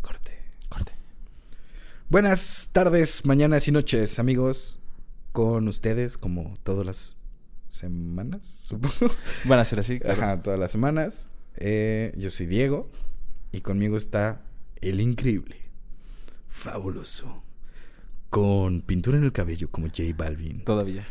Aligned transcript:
Corte, 0.00 0.38
corte. 0.70 0.92
Buenas 2.08 2.70
tardes, 2.72 3.26
mañanas 3.26 3.68
y 3.68 3.72
noches, 3.72 4.18
amigos. 4.18 4.80
Con 5.32 5.68
ustedes, 5.68 6.16
como 6.16 6.54
todas 6.62 6.86
las 6.86 7.18
semanas, 7.68 8.46
supongo. 8.62 9.14
Van 9.44 9.58
a 9.58 9.64
ser 9.64 9.80
así, 9.80 9.98
claro. 9.98 10.22
Ajá, 10.22 10.40
todas 10.40 10.58
las 10.58 10.70
semanas. 10.70 11.28
Eh, 11.56 12.14
yo 12.16 12.30
soy 12.30 12.46
Diego 12.46 12.90
y 13.52 13.60
conmigo 13.60 13.98
está 13.98 14.40
el 14.80 15.00
increíble, 15.00 15.56
fabuloso, 16.54 17.42
con 18.30 18.80
pintura 18.80 19.18
en 19.18 19.24
el 19.24 19.32
cabello 19.32 19.68
como 19.70 19.88
J 19.88 20.04
Balvin. 20.16 20.64
Todavía. 20.64 21.04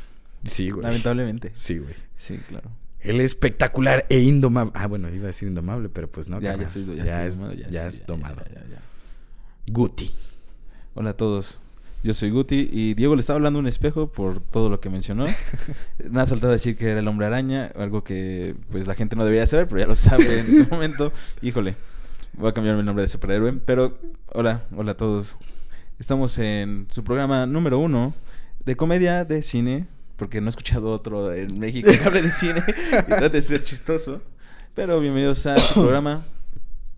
Sí, 0.45 0.71
güey. 0.71 0.83
Lamentablemente. 0.83 1.51
Sí, 1.53 1.77
güey. 1.77 1.93
Sí, 2.15 2.37
claro. 2.47 2.71
El 3.01 3.19
espectacular 3.19 4.05
e 4.09 4.19
indomable. 4.21 4.71
Ah, 4.75 4.87
bueno, 4.87 5.09
iba 5.09 5.25
a 5.25 5.27
decir 5.27 5.49
indomable, 5.49 5.89
pero 5.89 6.09
pues 6.09 6.29
no. 6.29 6.39
ya, 6.39 6.57
ya 6.57 6.67
soy, 6.69 6.85
ya, 6.95 7.03
ya, 7.03 7.25
es, 7.25 7.37
domado, 7.37 7.53
ya 7.53 7.67
sí, 7.67 7.87
es 7.87 8.05
domado. 8.07 8.41
ya, 8.45 8.61
ya, 8.61 8.67
ya. 8.69 8.81
Guti. 9.67 10.11
Hola 10.95 11.11
a 11.11 11.17
todos. 11.17 11.59
Yo 12.03 12.13
soy 12.13 12.31
Guti 12.31 12.69
y 12.71 12.93
Diego 12.95 13.15
le 13.15 13.21
estaba 13.21 13.37
hablando 13.37 13.59
un 13.59 13.67
espejo 13.67 14.07
por 14.07 14.39
todo 14.39 14.69
lo 14.69 14.79
que 14.79 14.89
mencionó. 14.89 15.25
Me 16.09 16.21
ha 16.21 16.25
saltado 16.25 16.51
decir 16.51 16.77
que 16.77 16.89
era 16.89 16.99
el 16.99 17.07
hombre 17.07 17.27
araña, 17.27 17.71
algo 17.75 18.03
que 18.03 18.55
pues 18.71 18.87
la 18.87 18.95
gente 18.95 19.15
no 19.15 19.23
debería 19.23 19.45
saber, 19.45 19.67
pero 19.67 19.79
ya 19.79 19.87
lo 19.87 19.95
sabe 19.95 20.39
en 20.39 20.47
ese 20.47 20.67
momento. 20.69 21.11
Híjole, 21.41 21.75
voy 22.33 22.49
a 22.49 22.53
cambiarme 22.53 22.81
el 22.81 22.85
nombre 22.85 23.03
de 23.03 23.07
superhéroe. 23.07 23.53
Pero 23.65 23.97
hola, 24.27 24.63
hola 24.75 24.91
a 24.93 24.97
todos. 24.97 25.37
Estamos 25.99 26.37
en 26.39 26.87
su 26.89 27.03
programa 27.03 27.45
número 27.45 27.79
uno 27.79 28.13
de 28.65 28.75
comedia 28.75 29.25
de 29.25 29.41
cine, 29.41 29.87
porque 30.15 30.41
no 30.41 30.47
he 30.47 30.49
escuchado 30.49 30.89
otro 30.89 31.33
en 31.33 31.59
México 31.59 31.89
que 31.91 32.03
hable 32.03 32.21
de 32.21 32.29
cine 32.29 32.63
y 32.91 33.03
trate 33.03 33.29
de 33.29 33.41
ser 33.41 33.63
chistoso. 33.63 34.21
Pero 34.73 34.99
bienvenidos 34.99 35.45
a 35.45 35.57
su 35.57 35.81
programa. 35.81 36.25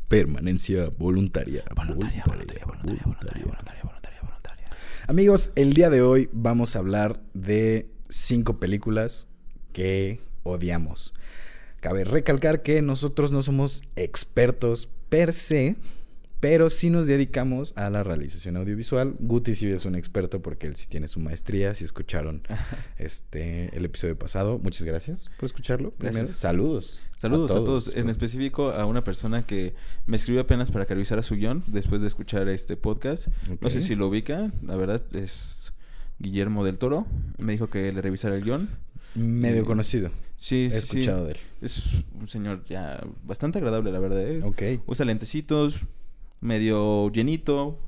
Permanencia 0.07 0.89
voluntaria. 0.97 1.63
Voluntaria, 1.75 2.23
voluntaria, 2.25 2.65
voluntaria, 2.65 3.05
voluntaria, 3.05 3.45
voluntaria, 3.45 3.83
voluntaria, 3.83 4.21
voluntaria. 4.21 4.69
Amigos, 5.07 5.51
el 5.55 5.73
día 5.73 5.89
de 5.89 6.01
hoy 6.01 6.29
vamos 6.31 6.75
a 6.75 6.79
hablar 6.79 7.19
de 7.33 7.89
cinco 8.09 8.59
películas 8.59 9.27
que 9.73 10.21
odiamos. 10.43 11.13
Cabe 11.85 12.03
recalcar 12.03 12.63
que 12.63 12.81
nosotros 12.81 13.31
no 13.31 13.43
somos 13.43 13.83
expertos 13.95 14.89
per 15.07 15.33
se, 15.33 15.75
pero 16.39 16.71
sí 16.71 16.89
nos 16.89 17.05
dedicamos 17.05 17.73
a 17.75 17.91
la 17.91 18.03
realización 18.03 18.57
audiovisual. 18.57 19.13
Guti 19.19 19.53
sí 19.53 19.69
es 19.69 19.85
un 19.85 19.93
experto 19.93 20.41
porque 20.41 20.65
él 20.65 20.75
sí 20.77 20.87
tiene 20.87 21.07
su 21.07 21.19
maestría. 21.19 21.75
Si 21.75 21.83
escucharon 21.85 22.41
este 22.97 23.69
el 23.77 23.85
episodio 23.85 24.17
pasado, 24.17 24.57
muchas 24.57 24.81
gracias 24.81 25.29
por 25.37 25.45
escucharlo. 25.45 25.91
Primero, 25.91 26.21
Gracias. 26.21 26.39
saludos. 26.39 27.05
Saludos 27.17 27.51
a 27.51 27.63
todos, 27.63 27.95
en 27.95 28.09
específico 28.09 28.71
a 28.71 28.87
una 28.87 29.03
persona 29.03 29.45
que 29.45 29.75
me 30.07 30.15
escribió 30.15 30.41
apenas 30.41 30.71
para 30.71 30.87
que 30.87 30.95
revisara 30.95 31.21
su 31.21 31.35
guion 31.35 31.63
después 31.67 32.01
de 32.01 32.07
escuchar 32.07 32.47
este 32.49 32.77
podcast. 32.77 33.27
No 33.61 33.69
sé 33.69 33.79
si 33.79 33.93
lo 33.93 34.07
ubica, 34.07 34.51
la 34.63 34.75
verdad 34.75 35.03
es 35.13 35.71
Guillermo 36.17 36.65
del 36.65 36.79
Toro. 36.79 37.05
Me 37.37 37.51
dijo 37.51 37.69
que 37.69 37.93
le 37.93 38.01
revisara 38.01 38.35
el 38.35 38.43
guion. 38.43 38.69
Medio 39.15 39.61
Eh, 39.61 39.65
conocido. 39.65 40.09
Sí, 40.37 40.65
He 40.65 40.71
sí, 40.71 40.81
sí. 40.81 40.97
escuchado 40.99 41.25
de 41.25 41.31
él. 41.33 41.37
Es 41.61 41.83
un 42.19 42.27
señor 42.27 42.65
ya 42.65 43.01
bastante 43.23 43.57
agradable, 43.59 43.91
la 43.91 43.99
verdad. 43.99 44.27
¿eh? 44.27 44.41
Ok. 44.43 44.61
Usa 44.87 45.05
lentecitos, 45.05 45.85
medio 46.41 47.09
llenito. 47.11 47.79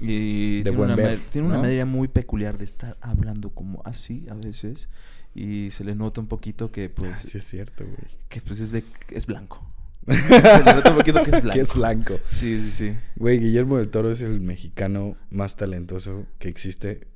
Y 0.00 0.56
De 0.58 0.62
tiene, 0.64 0.76
buen 0.76 0.90
una, 0.90 0.96
ver, 0.96 1.20
manera 1.44 1.84
muy 1.86 2.08
peculiar 2.08 2.58
de 2.58 2.64
estar 2.64 2.96
hablando 3.00 3.50
como 3.50 3.80
así 3.84 4.26
a 4.30 4.34
veces. 4.34 4.88
Y 5.34 5.70
se 5.70 5.84
le 5.84 5.94
nota 5.94 6.20
un 6.20 6.26
poquito 6.28 6.72
que 6.72 6.88
pues 6.88 7.16
Ah, 7.16 7.18
sí 7.28 7.38
es 7.38 7.44
cierto, 7.44 7.84
güey. 7.84 7.96
que 8.28 8.40
pues 8.40 8.58
es 8.60 8.72
de 8.72 8.84
es 9.10 9.26
blanco. 9.26 9.70
Se 10.06 10.62
le 10.64 10.74
nota 10.74 10.90
un 10.90 10.96
poquito 10.98 11.22
que 11.22 11.30
es 11.30 11.42
blanco. 11.42 11.52
Que 11.54 11.60
es 11.60 11.74
blanco. 11.74 12.14
Sí, 12.28 12.60
sí, 12.60 12.72
sí. 12.72 12.96
Güey, 13.16 13.38
Guillermo 13.38 13.78
del 13.78 13.88
Toro 13.88 14.10
es 14.10 14.20
el 14.20 14.40
mexicano 14.40 15.16
más 15.30 15.56
talentoso 15.56 16.26
que 16.38 16.48
existe 16.48 17.06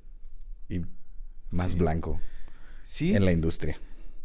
y 0.69 0.83
más 1.51 1.73
Sí. 1.73 1.79
blanco 1.79 2.21
Sí. 2.89 3.15
en 3.15 3.27
la 3.27 3.33
industria. 3.33 3.79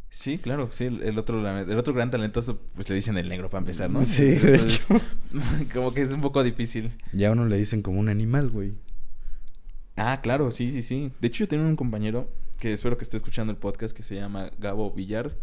Sí, 0.10 0.38
claro, 0.38 0.70
sí, 0.72 0.86
el, 0.86 1.02
el 1.04 1.18
otro 1.20 1.46
el 1.60 1.78
otro 1.78 1.94
gran 1.94 2.10
talentoso 2.12 2.62
pues 2.76 2.88
le 2.88 2.96
dicen 2.96 3.18
el 3.18 3.28
negro 3.28 3.50
para 3.50 3.60
empezar, 3.60 3.90
¿no? 3.90 4.06
Sí, 4.06 4.24
de 4.24 4.54
Entonces, 4.54 4.86
hecho. 4.90 5.02
como 5.74 5.94
que 5.94 6.02
es 6.02 6.14
un 6.14 6.22
poco 6.22 6.42
difícil. 6.44 6.92
Ya 7.12 7.28
a 7.28 7.32
uno 7.34 7.46
le 7.46 7.58
dicen 7.58 7.82
como 7.82 8.00
un 8.00 8.08
animal, 8.08 8.50
güey. 8.50 8.74
Ah, 9.98 10.22
claro, 10.24 10.50
sí, 10.52 10.72
sí, 10.72 10.82
sí. 10.82 11.12
De 11.20 11.28
hecho, 11.28 11.44
yo 11.44 11.50
tengo 11.50 11.66
un 11.66 11.76
compañero 11.76 12.32
que 12.58 12.72
espero 12.72 12.98
que 12.98 13.04
esté 13.04 13.18
escuchando 13.18 13.52
el 13.52 13.58
podcast 13.58 13.94
que 13.94 14.02
se 14.02 14.16
llama 14.16 14.50
Gabo 14.60 14.92
Villar. 14.94 15.36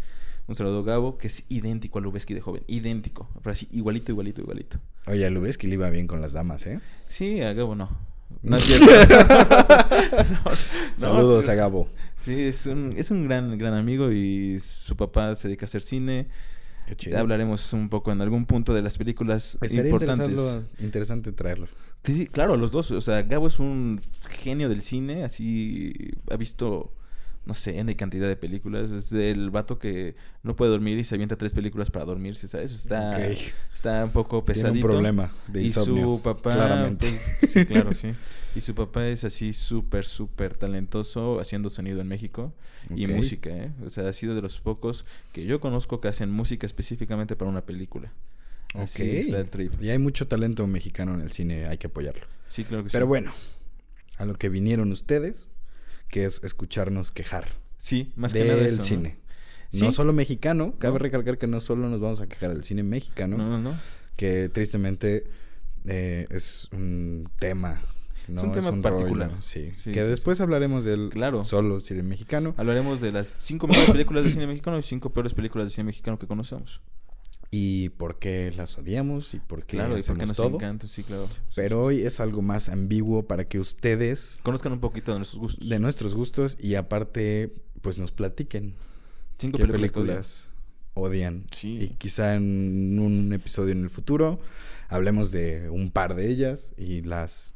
Un 0.47 0.55
saludo, 0.55 0.83
Gabo, 0.83 1.19
que 1.19 1.27
es 1.27 1.45
idéntico 1.51 1.99
a 1.99 2.03
Lubeski 2.03 2.33
de 2.33 2.41
joven. 2.41 2.63
Idéntico. 2.69 3.29
Pero 3.43 3.51
así, 3.53 3.69
igualito, 3.73 4.13
igualito, 4.13 4.41
igualito. 4.41 4.79
Oye, 5.07 5.27
a 5.27 5.31
Lubeski 5.31 5.67
le 5.67 5.75
iba 5.75 5.91
bien 5.91 6.07
con 6.07 6.23
las 6.23 6.33
damas, 6.33 6.67
¿eh? 6.67 6.81
Sí, 7.07 7.43
a 7.43 7.53
Gabo 7.53 7.75
no. 7.75 8.10
No 8.43 8.57
es 8.57 8.65
cierto. 8.65 8.87
No, 10.99 11.09
no, 11.09 11.15
Saludos 11.15 11.45
sí. 11.45 11.51
a 11.51 11.55
Gabo. 11.55 11.89
Sí, 12.17 12.41
es 12.41 12.67
un, 12.67 12.95
es 12.97 13.11
un 13.11 13.27
gran, 13.27 13.57
gran 13.59 13.75
amigo 13.75 14.11
y 14.13 14.59
su 14.61 14.97
papá 14.97 15.35
se 15.35 15.49
dedica 15.49 15.65
a 15.65 15.69
hacer 15.69 15.83
cine. 15.83 16.29
Qué 16.87 16.97
chido. 16.97 17.19
Hablaremos 17.19 17.73
un 17.73 17.89
poco 17.89 18.13
en 18.13 18.21
algún 18.21 18.47
punto 18.47 18.75
de 18.75 18.83
las 18.83 18.99
películas 18.99 19.59
Estaría 19.61 19.91
importantes. 19.91 20.59
interesante 20.81 21.33
traerlo. 21.33 21.69
Sí, 22.05 22.15
sí, 22.17 22.27
claro, 22.27 22.57
los 22.57 22.73
dos. 22.73 22.91
O 22.91 23.01
sea, 23.01 23.23
Gabo 23.23 23.47
es 23.47 23.59
un 23.59 24.01
genio 24.31 24.69
del 24.69 24.83
cine, 24.83 25.25
así 25.25 25.93
ha 26.31 26.37
visto, 26.37 26.93
no 27.47 27.55
sé, 27.55 27.79
N 27.79 27.95
cantidad 27.97 28.29
de 28.29 28.37
películas. 28.37 28.91
Es 28.91 29.13
el 29.13 29.51
vato 29.51 29.79
que 29.79 30.15
no 30.43 30.55
puede 30.57 30.71
dormir 30.71 30.99
y 30.99 31.05
se 31.05 31.15
avienta 31.15 31.37
tres 31.37 31.53
películas 31.53 31.91
para 31.91 32.05
dormirse, 32.05 32.47
¿sabes? 32.49 32.71
Está, 32.73 33.19
está 33.75 34.05
un 34.05 34.11
poco 34.11 34.43
Tiene 34.45 34.61
pesadito. 34.61 34.87
un 34.87 34.93
problema 34.93 35.33
de 35.49 35.63
y 35.63 35.71
su 35.71 36.21
papá, 36.23 36.53
Claramente. 36.53 37.19
pues, 37.41 37.51
sí, 37.53 37.65
claro, 37.67 37.95
sí. 37.95 38.13
Y 38.55 38.61
su 38.61 38.75
papá 38.75 39.07
es 39.07 39.25
así 39.25 39.53
súper, 39.53 40.05
súper 40.05 40.55
talentoso 40.55 41.41
haciendo 41.41 41.71
sonido 41.71 42.01
en 42.01 42.09
México 42.09 42.53
y 42.95 43.07
música, 43.07 43.51
¿eh? 43.51 43.73
O 43.87 43.91
sea, 43.91 44.09
ha 44.09 44.13
sido 44.13 44.35
de 44.35 44.43
los 44.43 44.59
pocos 44.61 45.05
que 45.33 45.45
yo 45.47 45.61
conozco 45.61 46.01
que 46.01 46.09
hacen 46.09 46.31
música 46.31 46.67
específicamente 46.67 47.37
para 47.37 47.51
una 47.51 47.63
película. 47.65 48.13
Así 48.75 49.03
Ok. 49.03 49.09
está 49.09 49.39
el 49.41 49.49
trip. 49.51 49.73
Y 49.83 49.91
hay 49.91 49.99
mucho 49.99 50.29
talento 50.29 50.67
mexicano 50.67 51.15
en 51.15 51.21
el 51.23 51.33
cine, 51.33 51.67
hay 51.67 51.79
que 51.79 51.87
apoyarlo. 51.89 52.25
Sí, 52.47 52.65
claro 52.65 52.85
que 52.85 52.91
Pero 52.91 53.07
sí. 53.07 53.09
bueno, 53.09 53.33
a 54.19 54.25
lo 54.25 54.35
que 54.35 54.49
vinieron 54.49 54.91
ustedes, 54.93 55.49
que 56.11 56.25
es 56.25 56.43
escucharnos 56.45 57.11
quejar 57.11 57.47
Sí, 57.77 58.13
más 58.17 58.33
que 58.33 58.41
del 58.41 58.49
nada 58.49 58.77
¿no? 58.77 58.83
cine. 58.83 59.17
Sí. 59.71 59.85
No 59.85 59.93
solo 59.93 60.13
mexicano, 60.13 60.75
cabe 60.79 60.95
No. 60.95 60.99
recalcar 60.99 61.39
que 61.39 61.47
no 61.47 61.61
solo 61.61 61.89
nos 61.89 62.01
vamos 62.01 62.21
a 62.21 62.27
quejar 62.27 62.53
del 62.53 62.65
cine 62.65 62.83
mexicano, 62.83 63.37
No, 63.39 63.49
no, 63.49 63.59
no. 63.59 63.79
que 64.17 64.49
tristemente 64.49 65.25
eh, 65.87 66.27
es 66.31 66.69
un 66.73 67.29
tema. 67.39 67.81
¿no? 68.29 68.43
un 68.43 68.53
tema 68.53 68.71
particular. 68.83 69.31
rollo, 69.31 69.43
sí. 69.43 69.71
Sí, 69.73 69.91
que 69.93 70.03
sí, 70.05 70.09
después 70.11 70.41
hablaremos 70.41 70.85
del 70.85 71.09
Claro. 71.11 71.43
solo 71.43 71.81
cine 71.81 72.03
mexicano 72.05 72.55
Hablaremos 72.59 73.01
de 73.01 73.11
las 73.13 73.33
cinco 73.41 73.67
mejores 73.67 73.91
películas 73.91 74.25
de 74.25 74.31
cine 74.31 74.47
mexicano 74.47 74.79
y 74.79 74.83
cinco 74.83 75.11
peores 75.11 75.35
películas 75.35 75.67
de 75.69 75.71
cine 75.75 75.85
mexicano 75.87 76.19
que 76.19 76.27
conocemos. 76.29 76.81
Y 77.51 77.89
por 77.91 78.19
qué 78.19 78.53
las 78.57 78.79
odiamos 78.79 79.35
y 79.35 79.41
por 79.41 79.65
qué 79.65 79.77
Claro, 79.77 79.99
y 79.99 80.03
por 80.03 80.17
qué 80.19 80.27
nos 80.27 80.37
todo. 80.37 80.57
encanta, 80.57 80.87
sí, 80.87 81.03
claro. 81.03 81.29
Pero 81.57 81.77
sí, 81.79 81.87
hoy 81.99 82.03
es 82.07 82.21
algo 82.21 82.43
más 82.43 82.69
ambiguo 82.69 83.25
para 83.27 83.45
que 83.45 83.59
ustedes. 83.59 84.39
Conozcan 84.43 84.73
un 84.73 84.81
poquito 84.81 85.13
de 85.13 85.19
nuestros 85.19 85.41
gustos. 85.41 85.69
de 85.69 85.79
nuestros 85.79 86.15
gustos 86.15 86.57
y 86.61 86.77
aparte, 86.77 87.53
pues 87.81 87.99
nos 87.99 88.13
platiquen 88.13 88.75
cinco 89.39 89.59
qué 89.59 89.67
películas. 89.67 89.93
películas 89.93 90.49
odian. 90.95 91.45
Sí. 91.51 91.79
Y 91.83 91.89
quizá 91.91 92.35
en 92.35 92.99
un 93.01 93.33
episodio 93.33 93.73
en 93.73 93.83
el 93.83 93.91
futuro 93.91 94.39
hablemos 94.89 95.31
de 95.31 95.71
un 95.71 95.91
par 95.91 96.15
de 96.15 96.29
ellas 96.29 96.73
y 96.77 97.03
las 97.03 97.55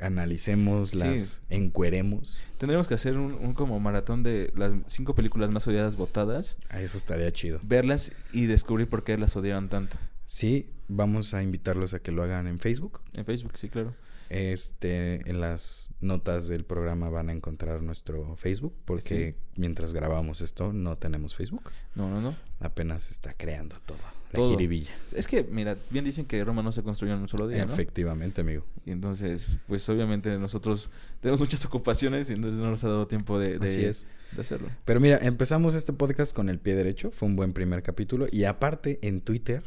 analicemos, 0.00 0.90
Sí. 0.90 0.98
las 0.98 1.42
encueremos. 1.50 2.38
Tendremos 2.58 2.88
que 2.88 2.94
hacer 2.94 3.16
un, 3.16 3.32
un 3.34 3.54
como 3.54 3.78
maratón 3.80 4.22
de 4.22 4.52
las 4.56 4.72
cinco 4.86 5.14
películas 5.14 5.50
más 5.50 5.66
odiadas 5.66 5.96
votadas, 5.96 6.56
A 6.70 6.80
eso 6.80 6.96
estaría 6.96 7.30
chido. 7.32 7.60
verlas 7.62 8.12
y 8.32 8.46
descubrir 8.46 8.88
por 8.88 9.04
qué 9.04 9.16
las 9.18 9.36
odiaron 9.36 9.68
tanto. 9.68 9.96
Sí, 10.26 10.70
vamos 10.88 11.34
a 11.34 11.42
invitarlos 11.42 11.94
a 11.94 11.98
que 11.98 12.12
lo 12.12 12.22
hagan 12.22 12.46
en 12.46 12.58
Facebook. 12.58 13.00
En 13.14 13.24
Facebook, 13.24 13.56
sí, 13.58 13.68
claro. 13.68 13.94
Este, 14.30 15.28
en 15.28 15.40
las 15.42 15.90
notas 16.00 16.48
del 16.48 16.64
programa 16.64 17.10
van 17.10 17.28
a 17.28 17.32
encontrar 17.32 17.82
nuestro 17.82 18.34
Facebook, 18.36 18.74
porque 18.86 19.36
mientras 19.56 19.92
grabamos 19.92 20.40
esto 20.40 20.72
no 20.72 20.96
tenemos 20.96 21.34
Facebook. 21.36 21.70
No, 21.94 22.08
no, 22.08 22.20
no. 22.22 22.34
Apenas 22.60 23.10
está 23.10 23.34
creando 23.34 23.76
todo. 23.84 23.98
La 24.32 24.36
Todo. 24.38 24.50
jiribilla. 24.52 24.90
Es 25.14 25.26
que, 25.26 25.44
mira, 25.44 25.76
bien 25.90 26.04
dicen 26.06 26.24
que 26.24 26.42
Roma 26.44 26.62
no 26.62 26.72
se 26.72 26.82
construyó 26.82 27.12
en 27.14 27.20
un 27.20 27.28
solo 27.28 27.46
día, 27.48 27.66
¿no? 27.66 27.72
Efectivamente, 27.72 28.40
amigo. 28.40 28.64
Y 28.86 28.90
entonces, 28.90 29.46
pues 29.68 29.86
obviamente 29.90 30.38
nosotros 30.38 30.88
tenemos 31.20 31.38
muchas 31.40 31.64
ocupaciones 31.66 32.30
y 32.30 32.32
entonces 32.34 32.62
no 32.62 32.70
nos 32.70 32.82
ha 32.84 32.88
dado 32.88 33.06
tiempo 33.06 33.38
de, 33.38 33.58
de, 33.58 33.66
Así 33.66 33.84
es. 33.84 34.06
de 34.34 34.40
hacerlo. 34.40 34.68
Pero 34.86 35.00
mira, 35.00 35.18
empezamos 35.22 35.74
este 35.74 35.92
podcast 35.92 36.34
con 36.34 36.48
el 36.48 36.58
pie 36.58 36.74
derecho. 36.74 37.10
Fue 37.10 37.28
un 37.28 37.36
buen 37.36 37.52
primer 37.52 37.82
capítulo. 37.82 38.26
Y 38.32 38.44
aparte, 38.44 38.98
en 39.02 39.20
Twitter, 39.20 39.62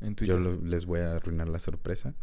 En 0.00 0.14
Twitter. 0.14 0.36
yo 0.36 0.40
lo- 0.40 0.60
les 0.62 0.86
voy 0.86 1.00
a 1.00 1.16
arruinar 1.16 1.48
la 1.48 1.58
sorpresa. 1.60 2.14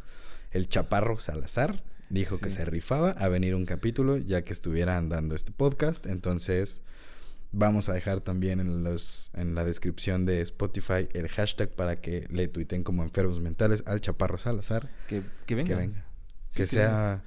El 0.49 0.67
Chaparro 0.69 1.19
Salazar 1.19 1.83
dijo 2.09 2.39
que 2.39 2.49
se 2.49 2.65
rifaba 2.65 3.11
a 3.11 3.27
venir 3.27 3.53
un 3.55 3.65
capítulo 3.65 4.17
ya 4.17 4.43
que 4.43 4.53
estuvieran 4.53 5.09
dando 5.09 5.35
este 5.35 5.51
podcast. 5.51 6.05
Entonces, 6.07 6.81
vamos 7.53 7.87
a 7.87 7.93
dejar 7.93 8.19
también 8.19 8.59
en, 8.59 8.83
los, 8.83 9.31
en 9.35 9.55
la 9.55 9.63
descripción 9.63 10.25
de 10.25 10.41
Spotify 10.41 11.07
el 11.13 11.29
hashtag 11.29 11.69
para 11.69 12.01
que 12.01 12.27
le 12.29 12.47
tuiten 12.47 12.83
como 12.83 13.03
enfermos 13.03 13.39
mentales 13.39 13.83
al 13.85 14.01
Chaparro 14.01 14.37
Salazar. 14.37 14.89
Que, 15.07 15.21
que 15.45 15.55
venga. 15.55 15.69
Que 15.69 15.75
venga. 15.75 16.05
Sí, 16.49 16.57
que 16.57 16.65
sea. 16.65 17.23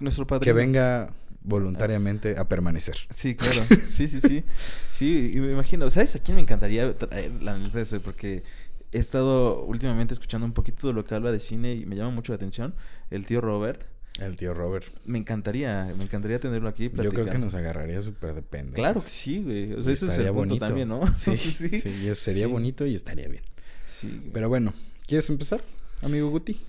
Nuestro 0.00 0.26
padre. 0.26 0.44
Que 0.44 0.52
venga 0.52 1.12
voluntariamente 1.42 2.36
a 2.36 2.48
permanecer. 2.48 2.96
Sí, 3.10 3.34
claro. 3.36 3.62
Sí, 3.84 4.08
sí, 4.08 4.20
sí. 4.20 4.44
Sí, 4.88 5.32
y 5.34 5.40
me 5.40 5.52
imagino. 5.52 5.88
¿Sabes 5.90 6.16
a 6.16 6.18
quién 6.18 6.36
me 6.36 6.40
encantaría 6.40 6.96
traer 6.96 7.42
la 7.42 7.56
neta? 7.58 7.80
Eso, 7.80 8.00
Porque 8.00 8.42
he 8.90 8.98
estado 8.98 9.64
últimamente 9.64 10.14
escuchando 10.14 10.46
un 10.46 10.54
poquito 10.54 10.88
de 10.88 10.94
lo 10.94 11.04
que 11.04 11.14
habla 11.14 11.30
de 11.30 11.40
cine 11.40 11.74
y 11.74 11.84
me 11.84 11.94
llama 11.94 12.10
mucho 12.10 12.32
la 12.32 12.36
atención. 12.36 12.74
El 13.10 13.26
tío 13.26 13.40
Robert. 13.40 13.86
El 14.18 14.36
tío 14.36 14.52
Robert. 14.54 14.84
Me 15.04 15.18
encantaría, 15.18 15.92
me 15.96 16.04
encantaría 16.04 16.40
tenerlo 16.40 16.68
aquí. 16.68 16.84
Yo 16.84 16.90
creo 16.90 17.10
que 17.10 17.16
platicando. 17.16 17.46
nos 17.46 17.54
agarraría 17.54 18.00
súper 18.02 18.34
de 18.34 18.42
pendejo. 18.42 18.74
Claro 18.74 19.02
que 19.02 19.10
sí, 19.10 19.42
güey. 19.42 19.72
O 19.74 19.82
sea, 19.82 19.92
ese 19.92 20.06
es 20.06 20.18
el 20.18 20.26
punto 20.26 20.34
bonito. 20.34 20.66
también, 20.66 20.88
¿no? 20.88 21.02
Sí, 21.16 21.36
sí, 21.36 21.66
y 21.88 22.14
sería 22.14 22.46
Sí. 22.46 22.50
bonito 22.50 22.84
y 22.86 22.94
estaría 22.94 23.28
bien. 23.28 23.42
Sí, 23.86 24.08
güey. 24.08 24.32
Pero 24.32 24.48
bueno, 24.48 24.74
¿quieres 25.06 25.28
empezar, 25.30 25.62
amigo 26.02 26.28
Guti? 26.30 26.60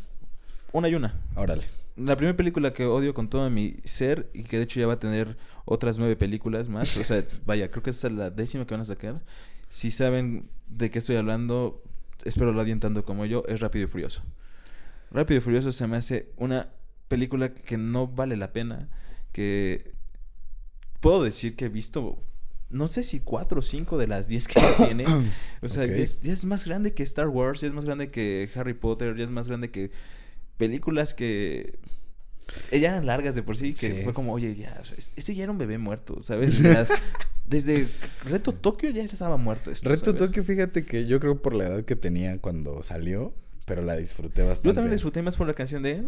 Una 0.72 0.88
y 0.90 0.96
una. 0.96 1.20
Órale. 1.36 1.64
La 1.98 2.16
primera 2.16 2.38
película 2.38 2.72
que 2.72 2.86
odio 2.86 3.14
con 3.14 3.30
todo 3.30 3.50
mi 3.50 3.76
ser 3.84 4.30
y 4.34 4.44
que 4.44 4.58
de 4.58 4.64
hecho 4.64 4.80
ya 4.80 4.88
va 4.88 4.94
a 4.94 5.00
tener 5.00 5.36
otras 5.66 5.98
nueve 5.98 6.16
películas 6.16 6.70
más. 6.70 6.96
O 6.98 7.04
sea, 7.04 7.26
vaya, 7.46 7.72
creo 7.72 7.82
que 7.84 7.90
esa 7.90 8.08
es 8.08 8.14
la 8.14 8.30
décima 8.30 8.66
que 8.68 8.74
van 8.76 8.82
a 8.82 8.86
sacar. 8.86 9.22
Si 9.70 9.90
saben 9.92 10.50
de 10.68 10.92
qué 10.92 11.00
estoy 11.00 11.16
hablando, 11.16 11.82
espero 12.26 12.54
lo 12.54 12.62
odien 12.62 12.80
tanto 12.80 13.04
como 13.06 13.26
yo, 13.26 13.44
es 13.48 13.60
Rápido 13.60 13.86
y 13.86 13.88
Furioso. 13.88 14.22
Rápido 15.12 15.40
y 15.40 15.42
Furioso 15.42 15.72
se 15.72 15.88
me 15.88 15.98
hace 15.98 16.30
una 16.38 16.70
película 17.10 17.54
que 17.54 17.78
no 17.78 18.08
vale 18.08 18.38
la 18.38 18.54
pena, 18.54 18.88
que 19.34 19.92
puedo 21.02 21.22
decir 21.24 21.56
que 21.58 21.66
he 21.66 21.70
visto, 21.70 22.24
no 22.70 22.88
sé 22.88 23.04
si 23.04 23.20
cuatro 23.20 23.60
o 23.60 23.62
cinco 23.62 23.98
de 23.98 24.08
las 24.08 24.28
diez 24.30 24.48
que 24.48 24.62
tiene. 24.78 25.04
O 25.62 25.68
sea, 25.70 25.86
ya, 25.86 25.94
es, 25.96 26.22
ya 26.22 26.32
es 26.32 26.46
más 26.46 26.66
grande 26.66 26.94
que 26.94 27.04
Star 27.04 27.28
Wars, 27.28 27.60
ya 27.62 27.68
es 27.68 27.74
más 27.74 27.84
grande 27.86 28.10
que 28.12 28.50
Harry 28.56 28.74
Potter, 28.74 29.18
ya 29.18 29.26
es 29.26 29.30
más 29.30 29.48
grande 29.50 29.70
que 29.72 29.92
películas 30.58 31.14
que 31.14 31.80
ya 32.72 32.90
eran 32.90 33.06
largas 33.06 33.36
de 33.36 33.44
por 33.44 33.56
sí, 33.58 33.74
que 33.74 33.88
Sí. 33.98 34.02
fue 34.04 34.14
como, 34.14 34.34
oye, 34.34 34.56
ya, 34.56 34.78
o 34.82 34.86
sea, 34.86 34.98
es- 34.98 35.12
ese 35.16 35.36
ya 35.36 35.44
era 35.44 35.52
un 35.52 35.58
bebé 35.58 35.78
muerto, 35.78 36.22
¿sabes? 36.24 36.60
Ya, 36.60 36.88
desde 37.48 37.88
Reto 38.26 38.54
Tokio 38.54 38.90
ya 38.92 39.04
estaba 39.04 39.38
muerto 39.38 39.72
esto, 39.72 39.88
Reto 39.90 40.06
¿sabes? 40.12 40.18
Tokio, 40.28 40.44
fíjate 40.44 40.84
que 40.86 41.06
yo 41.06 41.20
creo 41.20 41.42
por 41.42 41.54
la 41.56 41.68
edad 41.68 41.86
que 41.86 41.96
tenía 41.96 42.38
cuando 42.40 42.82
salió, 42.84 43.34
pero 43.70 43.84
la 43.84 43.96
disfruté 43.96 44.42
bastante. 44.42 44.68
Yo 44.68 44.74
también 44.74 44.92
disfruté 44.94 45.22
más 45.22 45.38
por 45.38 45.46
la 45.48 45.54
canción 45.54 45.84
de... 45.84 46.02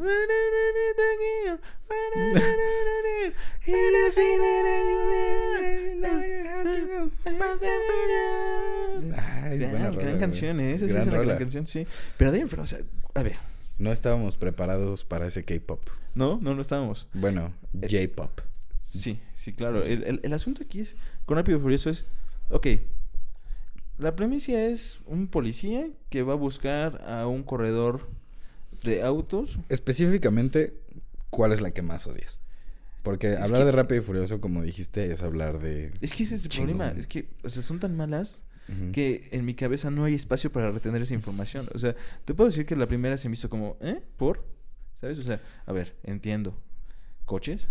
Ay, 9.18 9.60
buena 9.60 9.70
Gran, 9.70 9.72
rola, 9.72 9.90
gran 9.92 9.94
güey. 10.08 10.20
canción, 10.20 10.60
¿eh? 10.60 10.74
Esa 10.76 10.88
sí 10.88 10.96
es 10.98 11.08
una 11.08 11.20
gran 11.22 11.38
canción, 11.38 11.66
sí. 11.66 11.88
Pero 12.18 12.32
de 12.32 12.44
o 12.44 12.66
sea, 12.66 12.80
a 13.16 13.24
ver, 13.24 13.36
No 13.78 13.92
estábamos 13.92 14.38
preparados 14.38 15.06
para 15.06 15.28
ese 15.28 15.44
K-pop. 15.44 15.82
no, 16.16 16.40
no, 16.42 16.54
no 16.56 16.62
estábamos. 16.62 17.08
Bueno, 17.14 17.54
Eh, 17.82 17.88
J-pop. 17.90 18.42
Sí, 18.82 19.20
sí, 19.34 19.54
claro. 19.54 19.84
El, 19.84 20.04
el- 20.04 20.20
el 20.24 20.34
asunto 20.34 20.64
aquí 20.64 20.82
es, 20.82 20.96
con 21.26 21.38
Rápido 21.38 21.60
Furioso 21.60 21.90
es, 21.90 22.06
ok, 22.50 22.68
la 24.02 24.16
premisa 24.16 24.54
es 24.66 25.00
un 25.06 25.28
policía 25.28 25.88
que 26.10 26.24
va 26.24 26.34
a 26.34 26.36
buscar 26.38 27.02
a 27.08 27.28
un 27.28 27.44
corredor 27.44 28.10
de 28.84 29.04
autos. 29.04 29.60
Específicamente, 29.70 30.74
¿cuál 31.30 31.52
es 31.52 31.62
la 31.62 31.72
que 31.72 31.82
más 31.82 32.08
odias? 32.08 32.40
Porque 33.04 33.34
Es 33.34 33.40
hablar 33.40 33.62
que- 33.62 33.66
de 33.66 33.72
Rápido 33.72 34.02
y 34.02 34.04
Furioso, 34.04 34.42
como 34.42 34.62
dijiste, 34.64 35.12
es 35.12 35.22
hablar 35.22 35.60
de... 35.60 35.92
Es 36.02 36.14
que 36.14 36.24
ese 36.24 36.36
es 36.36 36.44
el 36.46 36.50
Chingón. 36.50 36.78
problema, 36.78 37.00
es 37.00 37.08
que, 37.08 37.30
o 37.44 37.50
sea, 37.50 37.62
son 37.62 37.80
tan 37.80 37.96
malas 37.96 38.44
que 38.94 39.28
en 39.34 39.44
mi 39.44 39.54
cabeza 39.54 39.92
no 39.92 40.06
hay 40.06 40.14
espacio 40.16 40.50
para 40.50 40.72
retener 40.72 41.02
esa 41.02 41.14
información. 41.14 41.68
O 41.76 41.78
sea, 41.80 41.94
te 42.24 42.34
puedo 42.34 42.50
decir 42.50 42.66
que 42.66 42.78
la 42.78 42.88
primera 42.88 43.18
se 43.18 43.28
me 43.28 43.34
hizo 43.34 43.50
como, 43.50 43.76
¿eh? 43.82 44.02
¿Por? 44.16 44.46
¿Sabes? 44.96 45.20
O 45.20 45.24
sea, 45.24 45.42
a 45.66 45.74
ver, 45.74 45.94
entiendo. 46.04 46.56
Coches, 47.26 47.70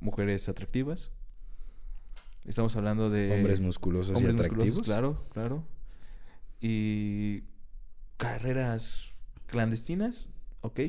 mujeres 0.00 0.48
atractivas. 0.48 1.12
Estamos 2.44 2.76
hablando 2.76 3.10
de... 3.10 3.32
Hombres 3.32 3.60
musculosos 3.60 4.16
Hombres 4.16 4.34
y 4.34 4.38
atractivos. 4.38 4.66
musculosos, 4.66 4.86
claro, 4.86 5.22
claro. 5.32 5.64
Y 6.60 7.44
carreras 8.16 9.14
clandestinas, 9.46 10.28
ok. 10.60 10.80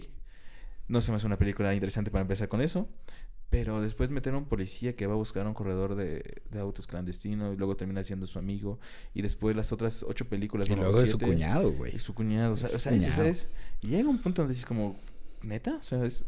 No 0.87 1.01
se 1.01 1.11
me 1.11 1.17
hace 1.17 1.25
una 1.25 1.37
película 1.37 1.73
interesante 1.73 2.11
para 2.11 2.21
empezar 2.21 2.47
con 2.47 2.61
eso. 2.61 2.87
Pero 3.49 3.79
después 3.79 4.09
meter 4.09 4.33
a 4.33 4.37
un 4.37 4.45
policía 4.45 4.95
que 4.95 5.07
va 5.07 5.13
a 5.13 5.17
buscar 5.17 5.45
a 5.45 5.49
un 5.49 5.53
corredor 5.53 5.95
de, 5.95 6.41
de 6.49 6.59
autos 6.59 6.87
clandestino 6.87 7.53
y 7.53 7.57
luego 7.57 7.77
termina 7.77 8.03
siendo 8.03 8.27
su 8.27 8.39
amigo. 8.39 8.79
Y 9.13 9.21
después 9.21 9.55
las 9.55 9.71
otras 9.71 10.03
ocho 10.03 10.27
películas. 10.27 10.67
Y 10.69 10.75
luego 10.75 10.99
de 10.99 11.07
su 11.07 11.19
cuñado, 11.19 11.71
güey. 11.71 11.95
Y 11.95 11.99
su 11.99 12.13
cuñado. 12.13 12.55
O 12.55 12.57
sea, 12.57 12.69
o 12.75 12.79
sea, 12.79 12.93
llega 13.81 14.09
un 14.09 14.17
punto 14.19 14.41
donde 14.41 14.53
dices 14.53 14.65
como, 14.65 14.97
¿neta? 15.45 15.75
O 15.77 15.83
sea, 15.83 16.03
es- 16.05 16.25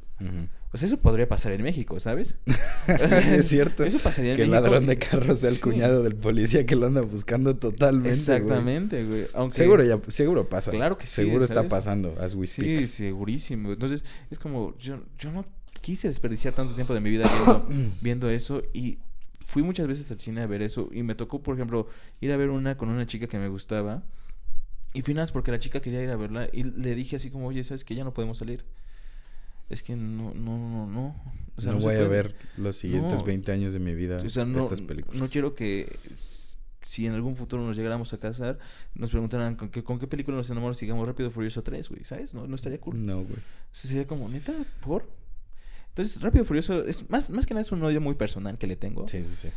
o 0.72 0.78
sea, 0.78 0.88
eso 0.88 0.98
podría 0.98 1.28
pasar 1.30 1.54
en 1.54 1.64
México, 1.64 2.00
¿sabes? 2.00 2.38
O 2.88 3.08
sea, 3.08 3.22
Sí, 3.22 3.36
es 3.36 3.48
cierto. 3.48 3.84
Eso 3.84 4.00
pasaría 4.00 4.31
en 4.31 4.38
Que 4.38 4.44
el 4.44 4.50
México. 4.50 4.68
ladrón 4.68 4.88
de 4.88 4.98
carros 4.98 5.40
sea 5.40 5.50
el 5.50 5.56
Sí. 5.56 5.62
cuñado 5.62 6.04
del 6.04 6.16
policía 6.16 6.66
que 6.66 6.75
lo 6.75 6.88
anda 6.88 7.02
buscando 7.02 7.56
totalmente. 7.56 8.10
Exactamente, 8.10 9.04
güey. 9.06 9.28
Aunque... 9.34 9.56
Seguro 9.58 9.84
ya, 9.84 10.00
seguro 10.08 10.48
pasa. 10.50 10.72
Claro 10.72 10.98
que 10.98 11.06
sí, 11.08 11.16
Seguro 11.24 11.44
está 11.44 11.68
pasando, 11.68 12.16
as 12.19 12.36
we 12.36 12.48
Sí, 12.48 12.62
speak. 12.64 12.88
segurísimo. 12.88 13.72
Entonces, 13.74 14.04
es 14.30 14.40
como, 14.40 14.78
yo, 14.78 15.02
yo 15.19 15.31
no 15.31 15.46
quise 15.81 16.08
desperdiciar 16.08 16.54
tanto 16.54 16.74
tiempo 16.75 16.94
de 16.94 17.00
mi 17.02 17.10
vida 17.10 17.30
viendo, 17.30 17.66
viendo 18.02 18.30
eso 18.30 18.64
y 18.74 19.00
fui 19.46 19.64
muchas 19.64 19.88
veces 19.88 20.12
al 20.12 20.19
cine 20.19 20.42
a 20.42 20.48
ver 20.48 20.62
eso 20.62 20.90
y 20.92 21.04
me 21.04 21.16
tocó, 21.16 21.42
por 21.44 21.56
ejemplo, 21.56 21.88
ir 22.19 22.31
a 22.31 22.38
ver 22.38 22.50
una 22.50 22.75
con 22.78 22.90
una 22.90 23.06
chica 23.06 23.28
que 23.28 23.40
me 23.40 23.48
gustaba 23.48 24.04
y 24.94 25.02
más 25.14 25.31
porque 25.31 25.52
la 25.52 25.60
chica 25.60 25.80
quería 25.81 26.02
ir 26.02 26.10
a 26.10 26.16
verla 26.16 26.50
y 26.52 26.64
le 26.64 26.96
dije 26.96 27.16
así 27.18 27.30
como, 27.30 27.48
oye, 27.48 27.64
¿sabes 27.64 27.84
que 27.86 27.94
ya 27.96 28.04
no 28.04 28.14
podemos 28.14 28.40
salir? 28.40 28.66
Es 29.69 29.84
que 29.84 29.96
no, 29.96 30.34
no, 30.34 30.58
no, 30.58 30.88
no. 30.88 31.34
O 31.58 31.62
sea, 31.62 31.72
no, 31.72 31.80
no 31.80 31.86
voy 31.86 31.96
a 31.96 32.08
ver 32.08 32.36
los 32.58 32.75
siguientes 32.75 33.19
No. 33.19 33.25
20 33.25 33.52
años 33.52 33.74
de 33.74 33.80
mi 33.80 33.96
vida 33.96 34.22
O 34.24 34.30
sea, 34.30 34.46
no, 34.46 34.60
estas 34.60 34.81
películas. 34.81 35.19
no 35.19 35.28
quiero 35.28 35.56
que 35.56 35.98
si 36.88 37.06
en 37.06 37.14
algún 37.14 37.36
futuro 37.36 37.62
nos 37.64 37.75
llegáramos 37.75 38.14
a 38.14 38.18
casar, 38.18 38.60
nos 38.96 39.12
preguntaran 39.12 39.56
con 39.56 39.69
qué, 39.69 39.84
con 39.84 40.00
qué 40.00 40.08
película 40.08 40.38
nos 40.38 40.50
enamoramos 40.50 40.81
y 40.81 40.86
digamos 40.86 41.06
Rápido 41.06 41.30
Furioso 41.31 41.62
3, 41.62 41.90
güey, 41.90 42.06
¿sabes? 42.06 42.34
No, 42.34 42.48
no 42.48 42.56
estaría 42.56 42.80
cool. 42.80 43.04
No, 43.04 43.24
güey. 43.24 43.36
O 43.36 43.74
sea, 43.74 43.90
sería 43.90 44.08
como, 44.08 44.30
neta, 44.30 44.54
¿por? 44.80 45.06
Entonces, 45.90 46.22
Rápido 46.22 46.46
Furioso 46.46 46.86
es 46.86 47.10
más, 47.10 47.30
más 47.31 47.46
que 47.46 47.54
nada 47.54 47.62
es 47.62 47.71
un 47.74 47.83
odio 47.83 48.00
muy 48.00 48.16
personal 48.16 48.57
que 48.57 48.68
le 48.68 48.78
tengo. 48.78 49.06
Sí, 49.06 49.26
sí, 49.26 49.36
sí. 49.36 49.50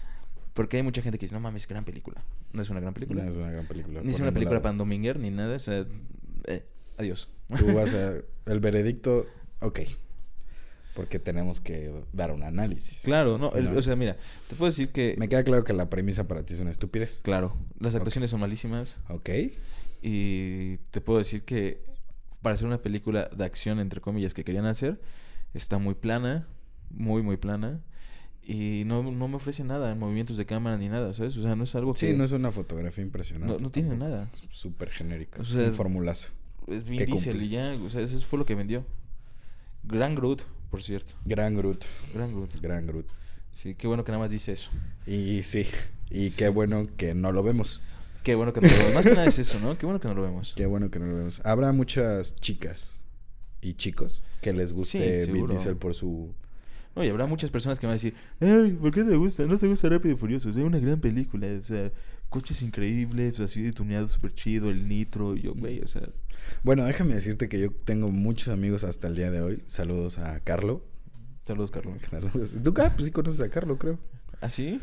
Porque 0.55 0.79
hay 0.79 0.83
mucha 0.83 1.03
gente 1.03 1.19
que 1.19 1.27
dice, 1.27 1.35
no 1.35 1.41
mames, 1.41 1.69
gran 1.69 1.85
película. 1.85 2.25
No 2.53 2.63
es 2.63 2.71
una 2.71 2.81
gran 2.81 2.95
película. 2.95 3.23
No 3.23 3.31
es 3.31 3.37
una 3.37 3.51
gran 3.53 3.67
película. 3.67 4.01
ni 4.03 4.11
es 4.11 4.19
una 4.19 4.33
película 4.33 4.55
lado. 4.55 4.63
para 4.63 4.77
dominguer 4.77 5.21
ni 5.21 5.31
nada. 5.31 5.55
O 5.55 5.59
sea, 5.61 5.87
eh, 6.49 6.65
adiós. 6.99 7.29
Tú 7.57 7.73
vas 7.75 7.95
a... 7.95 8.15
El 8.47 8.59
veredicto, 8.59 9.27
ok. 9.61 9.81
Porque 10.95 11.19
tenemos 11.21 11.61
que 11.61 11.93
dar 12.13 12.33
un 12.33 12.43
análisis. 12.43 13.01
Claro, 13.03 13.39
no, 13.39 13.53
el- 13.53 13.69
o 13.69 13.81
sea, 13.83 13.95
mira, 13.97 14.17
te 14.49 14.57
puedo 14.57 14.71
decir 14.71 14.91
que, 14.91 15.15
Me 15.19 15.29
queda 15.29 15.45
claro 15.45 15.63
que 15.65 15.73
la 15.73 15.89
premisa 15.89 16.27
para 16.27 16.45
ti 16.45 16.55
es 16.55 16.61
una 16.61 16.71
estupidez. 16.73 17.21
claro, 17.23 17.57
las 17.79 17.95
actuaciones 17.95 18.31
son 18.31 18.41
malísimas. 18.41 18.99
Ok. 19.09 19.31
Y 20.03 20.79
te 20.91 21.01
puedo 21.01 21.19
decir 21.19 21.43
que 21.45 21.85
para 22.43 22.55
hacer 22.55 22.67
una 22.67 22.79
película 22.83 23.29
de 23.37 23.45
acción, 23.45 23.79
entre 23.81 24.01
comillas, 24.01 24.35
que 24.35 24.45
querían 24.45 24.65
hacer, 24.67 25.01
está 25.55 25.79
muy 25.79 25.95
plana, 25.95 26.49
muy, 26.91 27.23
muy 27.23 27.37
plana. 27.37 27.81
Y 28.43 28.83
no, 28.87 29.03
no 29.03 29.29
me 29.29 29.37
ofrece 29.37 29.63
nada, 29.63 29.95
movimientos 29.95 30.37
de 30.37 30.47
cámara 30.47 30.77
ni 30.79 30.89
nada, 30.89 31.13
¿sabes? 31.15 31.37
O 31.37 31.43
sea, 31.43 31.55
no 31.55 31.65
es 31.65 31.75
algo 31.77 31.93
que... 31.93 32.01
Sí, 32.01 32.13
no 32.15 32.25
es 32.25 32.33
una 32.33 32.51
fotografía 32.51 33.05
impresionante. 33.05 33.55
No- 33.55 33.61
no 33.61 33.71
tiene 33.71 33.95
nada. 33.97 34.29
Súper 34.49 34.91
genérica. 34.91 35.41
O 35.41 35.45
sea, 35.45 35.67
un 35.67 35.73
formulazo. 35.75 36.31
Es 36.67 36.83
cumple. 36.83 37.45
y 37.45 37.49
ya, 37.51 37.75
o 37.75 37.91
sea, 37.91 38.01
eso 38.01 38.19
fue 38.27 38.39
lo 38.39 38.47
que 38.47 38.55
vendió. 38.55 38.85
Gran 39.83 40.15
Groot, 40.15 40.43
por 40.71 40.83
cierto. 40.83 41.13
Gran 41.25 41.57
Groot. 41.57 41.85
Gran 42.15 42.33
Groot. 42.35 42.61
Gran 42.61 42.87
Groot. 42.87 43.07
Sí, 43.53 43.75
qué 43.75 43.87
bueno 43.87 44.05
que 44.05 44.13
nada 44.13 44.23
más 44.23 44.31
dice 44.31 44.53
eso. 44.53 44.71
Y 45.07 45.43
sí. 45.43 45.67
Y 46.11 46.29
Sí. 46.31 46.37
qué 46.39 46.49
bueno 46.49 46.87
que 46.97 47.15
no 47.15 47.33
lo 47.33 47.43
vemos. 47.43 47.81
Qué 48.23 48.35
bueno 48.35 48.53
que 48.53 48.61
no 48.61 48.69
lo 48.69 48.75
vemos. 48.77 48.95
Más 48.95 49.05
que 49.07 49.13
nada 49.15 49.27
es 49.27 49.39
eso, 49.39 49.59
¿no? 49.61 49.77
Qué 49.79 49.87
bueno 49.87 49.99
que 50.01 50.09
no 50.09 50.15
lo 50.15 50.23
vemos. 50.23 50.53
Qué 50.57 50.67
bueno 50.67 50.91
que 50.91 50.99
no 50.99 51.07
lo 51.07 51.17
vemos. 51.17 51.41
Habrá 51.45 51.73
muchas 51.73 52.37
chicas 52.37 53.01
y 53.61 53.75
chicos 53.75 54.23
que 54.43 54.53
les 54.53 54.73
guste 54.73 55.25
Sí, 55.27 55.33
Vin. 55.33 55.47
Diesel 55.47 55.77
por 55.77 55.95
su... 55.95 56.33
No, 56.97 57.05
y 57.05 57.09
habrá 57.09 57.27
muchas 57.27 57.51
personas 57.51 57.79
que 57.79 57.87
van 57.87 57.93
a 57.93 57.95
decir, 57.95 58.15
Ay, 58.41 58.73
¿por 58.73 58.91
qué 58.93 59.05
te 59.05 59.15
gusta? 59.17 59.45
No 59.47 59.57
te 59.57 59.69
gusta 59.69 59.89
Rápido 59.89 60.15
y 60.15 60.19
Furioso. 60.19 60.51
Es 60.51 60.57
una 60.57 60.79
gran 60.81 61.01
película. 61.01 61.47
O 61.59 61.63
sea, 61.63 61.91
coches 62.31 62.63
increíbles, 62.63 63.41
así 63.41 63.61
de 63.61 63.73
tuneado 63.73 64.09
súper 64.09 64.35
chido, 64.35 64.71
el 64.71 64.89
nitro. 64.89 65.37
Y 65.37 65.43
yo, 65.43 65.55
güey, 65.55 65.81
o 65.81 65.87
sea, 65.87 66.09
Bueno, 66.63 66.85
déjame 66.85 67.15
decirte 67.15 67.49
que 67.49 67.61
yo 67.61 67.73
tengo 67.73 68.09
muchos 68.09 68.49
amigos 68.49 68.85
hasta 68.85 69.09
el 69.09 69.17
día 69.17 69.31
de 69.31 69.43
hoy. 69.43 69.63
Saludos 69.67 70.19
a 70.19 70.41
Carlo. 70.41 70.83
saludos, 71.45 71.71
Carlos. 71.71 72.01
Saludos. 72.09 72.51
Tú, 72.63 72.75
ah, 72.79 72.93
pues 72.95 73.05
sí 73.05 73.11
conoces 73.11 73.41
a 73.41 73.51
Carlo, 73.51 73.77
creo. 73.79 73.99
¿Ah, 74.41 74.49
sí? 74.49 74.81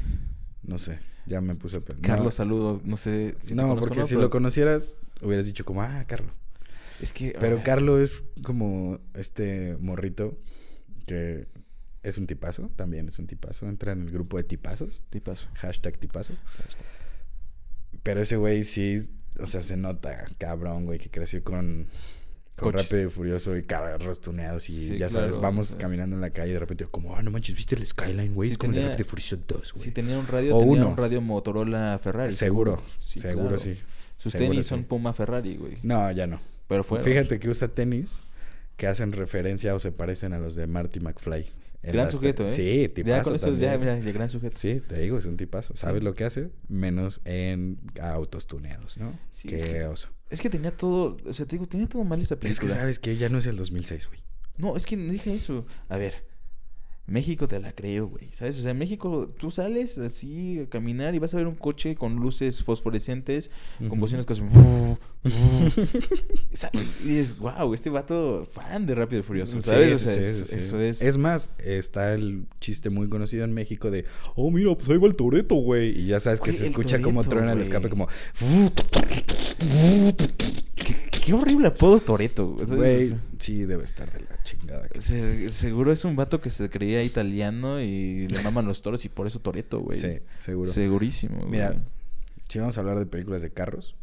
No 0.61 0.77
sé, 0.77 0.99
ya 1.25 1.41
me 1.41 1.55
puse 1.55 1.77
a 1.77 1.79
pensar. 1.79 2.05
Carlos, 2.05 2.35
saludo. 2.35 2.81
No 2.83 2.97
sé 2.97 3.35
si 3.39 3.55
no, 3.55 3.63
conozco, 3.63 3.79
porque 3.79 3.99
¿no? 3.99 4.05
si 4.05 4.13
Pero 4.15 4.21
lo 4.21 4.29
conocieras, 4.29 4.97
hubieras 5.21 5.45
dicho 5.45 5.63
como, 5.65 5.81
ah, 5.81 6.03
Carlo. 6.05 6.33
Es 7.01 7.13
que... 7.13 7.33
Pero 7.39 7.55
ver, 7.55 7.63
Carlo 7.63 8.01
es 8.01 8.23
como 8.43 8.99
este 9.13 9.77
morrito 9.79 10.35
Que 11.05 11.47
es 12.01 12.17
un 12.17 12.25
tipazo, 12.25 12.71
también 12.75 13.07
es 13.07 13.19
un 13.19 13.27
tipazo. 13.27 13.67
Entra 13.67 13.93
en 13.93 14.01
el 14.01 14.11
grupo 14.11 14.37
de 14.37 14.43
tipazos. 14.43 15.03
Tipazo. 15.09 15.47
Hashtag 15.55 15.97
tipazo. 15.97 16.33
Pero 18.07 18.21
ese 18.21 18.37
güey 18.37 18.63
sí, 18.63 19.09
o 19.39 19.47
sea, 19.47 19.61
se 19.61 19.77
nota 19.77 20.25
cabrón, 20.37 20.85
güey, 20.85 20.97
que 20.99 21.09
creció 21.09 21.43
con, 21.43 21.87
con 22.55 22.71
Coches. 22.71 22.89
Rápido 22.89 23.07
y 23.07 23.11
Furioso 23.11 23.55
y 23.57 23.63
carros 23.63 24.21
tuneados 24.21 24.69
y 24.69 24.73
Sí, 24.73 24.97
ya 24.97 25.09
sabes, 25.09 25.35
claro, 25.35 25.41
vamos 25.41 25.75
caminando 25.75 26.15
en 26.15 26.21
la 26.21 26.29
calle 26.31 26.51
y 26.51 26.53
de 26.53 26.59
repente 26.59 26.85
como, 26.85 27.15
ah, 27.15 27.21
no 27.21 27.31
manches, 27.31 27.55
¿viste 27.55 27.75
el 27.75 27.85
Skyline, 27.85 28.33
güey? 28.33 28.47
Sí 28.49 28.53
es 28.53 28.57
como 28.57 28.73
el 28.73 28.79
de 28.79 28.85
Rápido 28.89 29.01
y 29.01 29.09
Furioso 29.09 29.37
2, 29.47 29.73
güey. 29.73 29.83
Si 29.83 29.91
tenía 29.91 30.17
un 30.17 30.25
radio, 30.27 30.55
O 30.55 30.59
tenía 30.61 30.73
uno. 30.75 30.89
un 30.89 30.97
radio 30.97 31.21
Motorola 31.21 31.99
Ferrari. 32.01 32.33
seguro, 32.33 32.81
Sí, 32.99 33.19
seguro 33.19 33.47
claro. 33.49 33.57
sí. 33.59 33.77
Sus 34.17 34.31
Seguro 34.31 34.49
tenis 34.51 34.65
son 34.65 34.83
Puma 34.85 35.13
Ferrari, 35.13 35.57
güey. 35.57 35.77
No, 35.83 36.11
ya 36.11 36.25
no. 36.25 36.39
Pero 36.67 36.83
fueron. 36.83 37.05
Fíjate 37.05 37.37
que 37.39 37.49
usa 37.49 37.67
tenis 37.67 38.23
que 38.75 38.87
hacen 38.87 39.11
referencia 39.11 39.75
o 39.75 39.79
se 39.79 39.91
parecen 39.91 40.33
a 40.33 40.39
los 40.39 40.55
de 40.55 40.65
Marty 40.65 40.99
McFly. 40.99 41.45
Gran 41.91 42.09
sujeto, 42.09 42.45
¿eh? 42.45 42.49
Sí, 42.49 42.89
tipazo 42.93 43.15
Ya 43.17 43.23
con 43.23 43.35
eso, 43.35 43.53
ya, 43.53 43.77
mira, 43.77 43.97
ya 43.99 44.11
gran 44.11 44.29
sujeto. 44.29 44.57
Sí, 44.57 44.79
te 44.79 44.99
digo, 44.99 45.17
es 45.17 45.25
un 45.25 45.37
tipazo. 45.37 45.75
¿Sabes 45.75 45.99
Sí. 45.99 46.05
lo 46.05 46.13
que 46.13 46.23
hace? 46.25 46.49
Menos 46.67 47.21
en 47.25 47.79
autos 48.01 48.47
tuneados, 48.47 48.97
¿no? 48.97 49.17
Sí, 49.31 49.47
Qué 49.49 49.55
es 49.55 49.63
que- 49.63 49.83
oso. 49.85 50.09
Es 50.29 50.41
que 50.41 50.49
tenía 50.49 50.75
todo, 50.75 51.17
o 51.25 51.33
sea, 51.33 51.45
te 51.45 51.55
digo, 51.55 51.65
tenía 51.67 51.87
todo 51.87 52.03
mal 52.03 52.21
esta 52.21 52.35
Es 52.35 52.39
que 52.39 52.47
película. 52.47 52.73
sabes 52.75 52.99
que 52.99 53.15
ya 53.17 53.29
no 53.29 53.37
es 53.37 53.45
el 53.45 53.55
2006, 53.57 54.07
güey. 54.07 54.19
No, 54.57 54.75
es 54.75 54.85
que 54.85 54.97
dije 54.97 55.33
eso. 55.33 55.65
A 55.87 55.97
ver, 55.97 56.25
México 57.07 57.47
te 57.47 57.59
la 57.59 57.71
creo, 57.71 58.07
güey. 58.07 58.27
¿Sabes? 58.31 58.59
O 58.59 58.61
sea, 58.61 58.71
en 58.71 58.77
México 58.77 59.33
tú 59.39 59.49
sales 59.49 59.97
así 59.97 60.59
a 60.59 60.69
caminar 60.69 61.15
y 61.15 61.19
vas 61.19 61.33
a 61.33 61.37
ver 61.37 61.47
un 61.47 61.55
coche 61.55 61.95
con 61.95 62.15
luces 62.17 62.61
fosforescentes, 62.63 63.49
con 63.89 63.99
bocinas 63.99 64.25
que 64.25 64.33
hacen... 64.33 64.49
Y 67.03 67.07
dices, 67.07 67.37
wow, 67.39 67.73
este 67.73 67.89
vato 67.89 68.45
fan 68.45 68.85
de 68.85 68.93
Rápido 68.95 69.21
y 69.21 69.23
Furioso, 69.23 69.61
Sí, 69.61 69.69
¿sabes? 69.69 69.93
o 69.93 69.97
sea, 69.97 70.13
sí, 70.13 70.19
es- 70.19 70.37
sí, 70.37 70.45
sí. 70.49 70.55
eso 70.55 70.81
es... 70.81 71.01
Es 71.01 71.17
más, 71.17 71.51
está 71.59 72.13
el 72.13 72.45
chiste 72.59 72.89
muy 72.89 73.07
conocido 73.07 73.43
en 73.45 73.53
México 73.53 73.89
de, 73.89 74.05
oh, 74.35 74.51
mira, 74.51 74.73
pues 74.75 74.89
ahí 74.89 74.97
va 74.97 75.07
el 75.07 75.15
Toreto, 75.15 75.55
güey. 75.55 75.97
Y 75.99 76.07
ya 76.07 76.19
sabes 76.19 76.41
que 76.41 76.51
se 76.51 76.65
escucha 76.67 77.01
como 77.01 77.21
Toretto, 77.23 77.35
truena 77.37 77.53
el 77.53 77.61
escape, 77.61 77.89
como, 77.89 78.07
¿Qué, 81.27 81.33
horrible 81.33 81.67
apodo 81.67 81.99
Toreto. 81.99 82.55
güey, 82.55 83.15
sí, 83.39 83.65
debe 83.65 83.83
estar 83.83 84.11
de 84.11 84.21
la 84.21 84.43
chingada. 84.43 84.87
que- 84.87 85.01
seguro 85.01 85.91
es 85.91 86.03
un 86.05 86.15
vato 86.15 86.41
que 86.41 86.49
se 86.49 86.69
creía 86.69 87.03
italiano 87.03 87.81
y 87.81 88.27
le 88.27 88.41
maman 88.43 88.65
los 88.65 88.81
toros 88.81 89.03
y 89.05 89.09
por 89.09 89.27
eso 89.27 89.39
Toreto, 89.39 89.79
güey. 89.79 89.99
Sí, 89.99 90.19
seguro. 90.39 90.71
Segurísimo, 90.71 91.45
Mira, 91.45 91.69
güey. 91.71 91.81
si 92.47 92.59
vamos 92.59 92.77
a 92.77 92.81
hablar 92.81 92.97
de 92.99 93.05
películas 93.05 93.41
de 93.41 93.51
carros, 93.51 93.95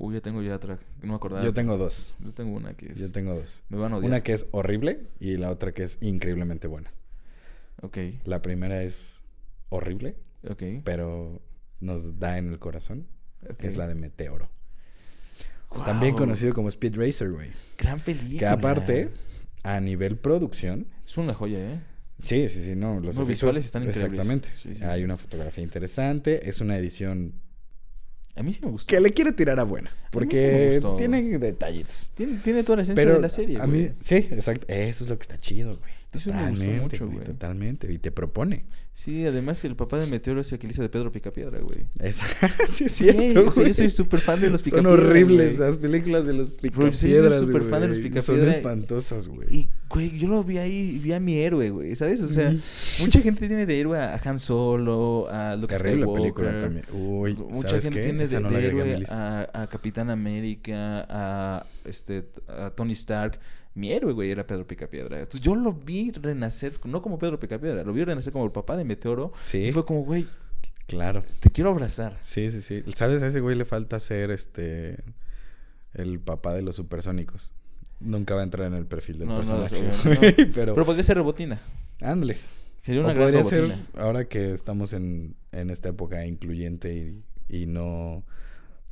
Uy, 0.00 0.14
ya 0.14 0.20
tengo 0.20 0.40
ya 0.42 0.54
otra. 0.54 0.78
No 1.02 1.08
me 1.08 1.14
acordaba. 1.16 1.42
yo 1.44 1.52
tengo 1.52 1.76
dos. 1.76 2.14
Yo 2.20 2.30
tengo 2.32 2.56
una 2.56 2.72
que 2.74 2.92
es. 2.92 2.98
Yo 3.00 3.10
tengo 3.10 3.34
dos. 3.34 3.62
Me 3.68 3.78
van 3.78 3.92
a 3.92 3.96
odiar. 3.96 4.08
Una 4.10 4.22
que 4.22 4.32
es 4.32 4.46
horrible 4.52 5.08
y 5.18 5.36
la 5.38 5.50
otra 5.50 5.72
que 5.74 5.82
es 5.82 5.98
increíblemente 6.02 6.68
buena. 6.68 6.92
Ok, 7.82 7.98
La 8.24 8.40
primera 8.40 8.82
es 8.84 9.22
horrible, 9.70 10.14
ok. 10.48 10.62
pero 10.84 11.40
nos 11.80 12.20
da 12.20 12.38
en 12.38 12.48
el 12.52 12.60
corazón. 12.60 13.08
Es 13.58 13.76
la 13.76 13.88
de 13.88 13.96
Meteoro. 13.96 14.48
También 15.84 16.14
conocido 16.14 16.52
como 16.54 16.68
Speed 16.68 16.96
Racer, 16.96 17.30
güey. 17.30 17.50
Gran 17.76 18.00
película. 18.00 18.38
Que 18.38 18.46
aparte, 18.46 19.10
a 19.62 19.80
nivel 19.80 20.16
producción, 20.16 20.86
Es 21.06 21.16
una 21.18 21.34
joya, 21.34 21.58
¿eh? 21.58 21.80
sí, 22.18 22.48
sí, 22.48 22.62
sí, 22.64 22.74
no, 22.76 23.00
los 23.00 23.16
efectos- 23.16 23.28
visuales 23.28 23.64
están 23.64 23.82
increíbles. 23.84 24.12
Exactamente. 24.20 24.48
Sí, 24.54 24.74
sí, 24.74 24.82
Hay 24.84 25.00
sí. 25.00 25.04
una 25.04 25.16
fotografía 25.16 25.62
interesante, 25.64 26.48
es 26.48 26.60
una 26.60 26.76
edición 26.78 27.34
A 28.34 28.42
mí 28.42 28.52
sí 28.52 28.60
me 28.64 28.70
gustó. 28.70 28.88
que 28.88 29.00
le 29.00 29.12
quiere 29.12 29.32
tirar 29.32 29.58
a 29.60 29.64
buena, 29.64 29.90
mí 29.90 29.96
sí 29.96 30.02
me 30.04 30.10
porque 30.10 30.70
gustó. 30.80 30.96
tiene 30.96 31.38
detallitos. 31.38 32.10
Tiene, 32.14 32.38
tiene 32.38 32.62
toda 32.64 32.76
la 32.76 32.82
esencia 32.82 33.02
Pero 33.04 33.14
de 33.16 33.20
la 33.20 33.28
serie, 33.28 33.60
a 33.60 33.66
mí, 33.66 33.78
güey. 33.80 33.92
sí, 34.00 34.14
exacto, 34.16 34.64
eso 34.68 35.04
es 35.04 35.10
lo 35.10 35.16
que 35.18 35.22
está 35.22 35.38
chido, 35.38 35.76
güey. 35.76 35.92
Eso 36.10 36.30
me 36.32 36.36
gustó 36.48 36.54
Totalmente, 36.64 36.82
mucho, 36.82 37.06
güey, 37.06 37.24
totalmente, 37.24 37.92
y 37.92 37.98
te 37.98 38.10
propone. 38.10 38.64
Sí, 38.94 39.26
además 39.26 39.62
el 39.64 39.76
papá 39.76 39.98
de 40.00 40.06
Meteoro 40.06 40.40
es 40.40 40.50
el 40.52 40.58
que 40.58 40.66
le 40.66 40.72
hizo 40.72 40.80
de 40.80 40.88
Pedro 40.88 41.12
Picapiedra, 41.12 41.60
güey. 41.60 41.86
Esa- 42.00 42.24
sí, 42.70 42.84
es 42.84 42.92
cierto, 42.92 43.48
o 43.48 43.52
sea, 43.52 43.62
güey. 43.62 43.68
yo 43.68 43.74
soy 43.74 43.90
súper 43.90 44.20
fan 44.20 44.40
de 44.40 44.48
los 44.48 44.60
Son 44.62 44.64
Picapiedra, 44.70 44.92
horribles 45.04 45.58
güey. 45.58 45.68
las 45.68 45.76
películas 45.76 46.24
de 46.26 46.32
los 46.32 46.56
Bro, 46.56 46.92
sí, 46.94 46.98
soy 46.98 47.10
picapiedras, 47.10 47.40
súper 47.42 47.62
fan 47.64 47.80
de 47.82 47.88
los. 47.88 47.98
Picapiedra. 47.98 48.22
Son 48.22 48.48
espantosas, 48.48 49.28
güey. 49.28 49.48
Y, 49.54 49.68
güey, 49.90 50.16
yo 50.18 50.28
lo 50.28 50.42
vi 50.42 50.56
ahí 50.56 50.92
y 50.94 50.98
vi 50.98 51.12
a 51.12 51.20
mi 51.20 51.36
héroe, 51.42 51.68
güey, 51.68 51.94
¿sabes? 51.94 52.22
O 52.22 52.28
sea, 52.28 52.54
mucha 53.00 53.20
gente 53.20 53.46
tiene 53.46 53.66
de 53.66 53.78
héroe 53.78 53.98
a 54.00 54.18
Han 54.24 54.38
Solo, 54.40 55.28
a 55.30 55.56
Luke 55.56 55.76
Terrible 55.76 56.04
Skywalker. 56.06 56.22
película 56.22 56.58
también. 56.60 56.84
Uy, 56.92 57.34
Mucha 57.34 57.68
¿sabes 57.68 57.84
gente 57.84 58.00
qué? 58.00 58.04
tiene 58.06 58.24
Esa 58.24 58.36
de, 58.38 58.42
no 58.44 58.50
de 58.50 58.66
héroe 58.66 59.02
a, 59.10 59.48
a 59.52 59.66
Capitán 59.66 60.08
América, 60.08 61.06
a, 61.08 61.66
este, 61.84 62.24
a 62.48 62.70
Tony 62.70 62.92
Stark. 62.94 63.38
Mi 63.78 63.92
héroe, 63.92 64.12
güey, 64.12 64.30
era 64.30 64.46
Pedro 64.46 64.66
Picapiedra. 64.66 65.18
Entonces, 65.18 65.40
yo 65.40 65.54
lo 65.54 65.72
vi 65.72 66.10
renacer, 66.10 66.74
no 66.84 67.00
como 67.00 67.18
Pedro 67.18 67.38
Picapiedra, 67.38 67.84
lo 67.84 67.92
vi 67.92 68.04
renacer 68.04 68.32
como 68.32 68.44
el 68.44 68.50
papá 68.52 68.76
de 68.76 68.84
Meteoro. 68.84 69.32
Sí, 69.46 69.66
Y 69.68 69.72
fue 69.72 69.84
como, 69.84 70.04
güey, 70.04 70.26
claro. 70.86 71.24
te 71.40 71.50
quiero 71.50 71.70
abrazar. 71.70 72.16
Sí, 72.20 72.50
sí, 72.50 72.60
sí. 72.60 72.82
¿Sabes? 72.94 73.22
A 73.22 73.28
ese 73.28 73.40
güey 73.40 73.56
le 73.56 73.64
falta 73.64 73.98
ser 74.00 74.30
este. 74.30 75.02
El 75.94 76.20
papá 76.20 76.52
de 76.54 76.62
los 76.62 76.76
supersónicos. 76.76 77.50
Nunca 78.00 78.34
va 78.34 78.42
a 78.42 78.44
entrar 78.44 78.66
en 78.66 78.74
el 78.74 78.86
perfil 78.86 79.18
del 79.20 79.28
No, 79.28 79.42
no, 79.42 79.66
personaje. 79.66 79.82
no. 80.04 80.14
güey, 80.16 80.34
pero. 80.54 80.74
Pero 80.74 80.84
podría 80.86 81.02
ser 81.04 81.16
Robotina. 81.16 81.58
Ándale. 82.00 82.36
Sería 82.80 83.00
O 83.00 83.04
una 83.04 83.12
gran 83.14 83.24
podría 83.32 83.42
Robotina. 83.42 83.74
ser, 83.92 84.00
ahora 84.00 84.24
que 84.26 84.52
estamos 84.52 84.92
en, 84.92 85.34
en 85.52 85.70
esta 85.70 85.88
época 85.88 86.24
incluyente 86.26 86.94
y, 87.48 87.62
y 87.62 87.66
no. 87.66 88.24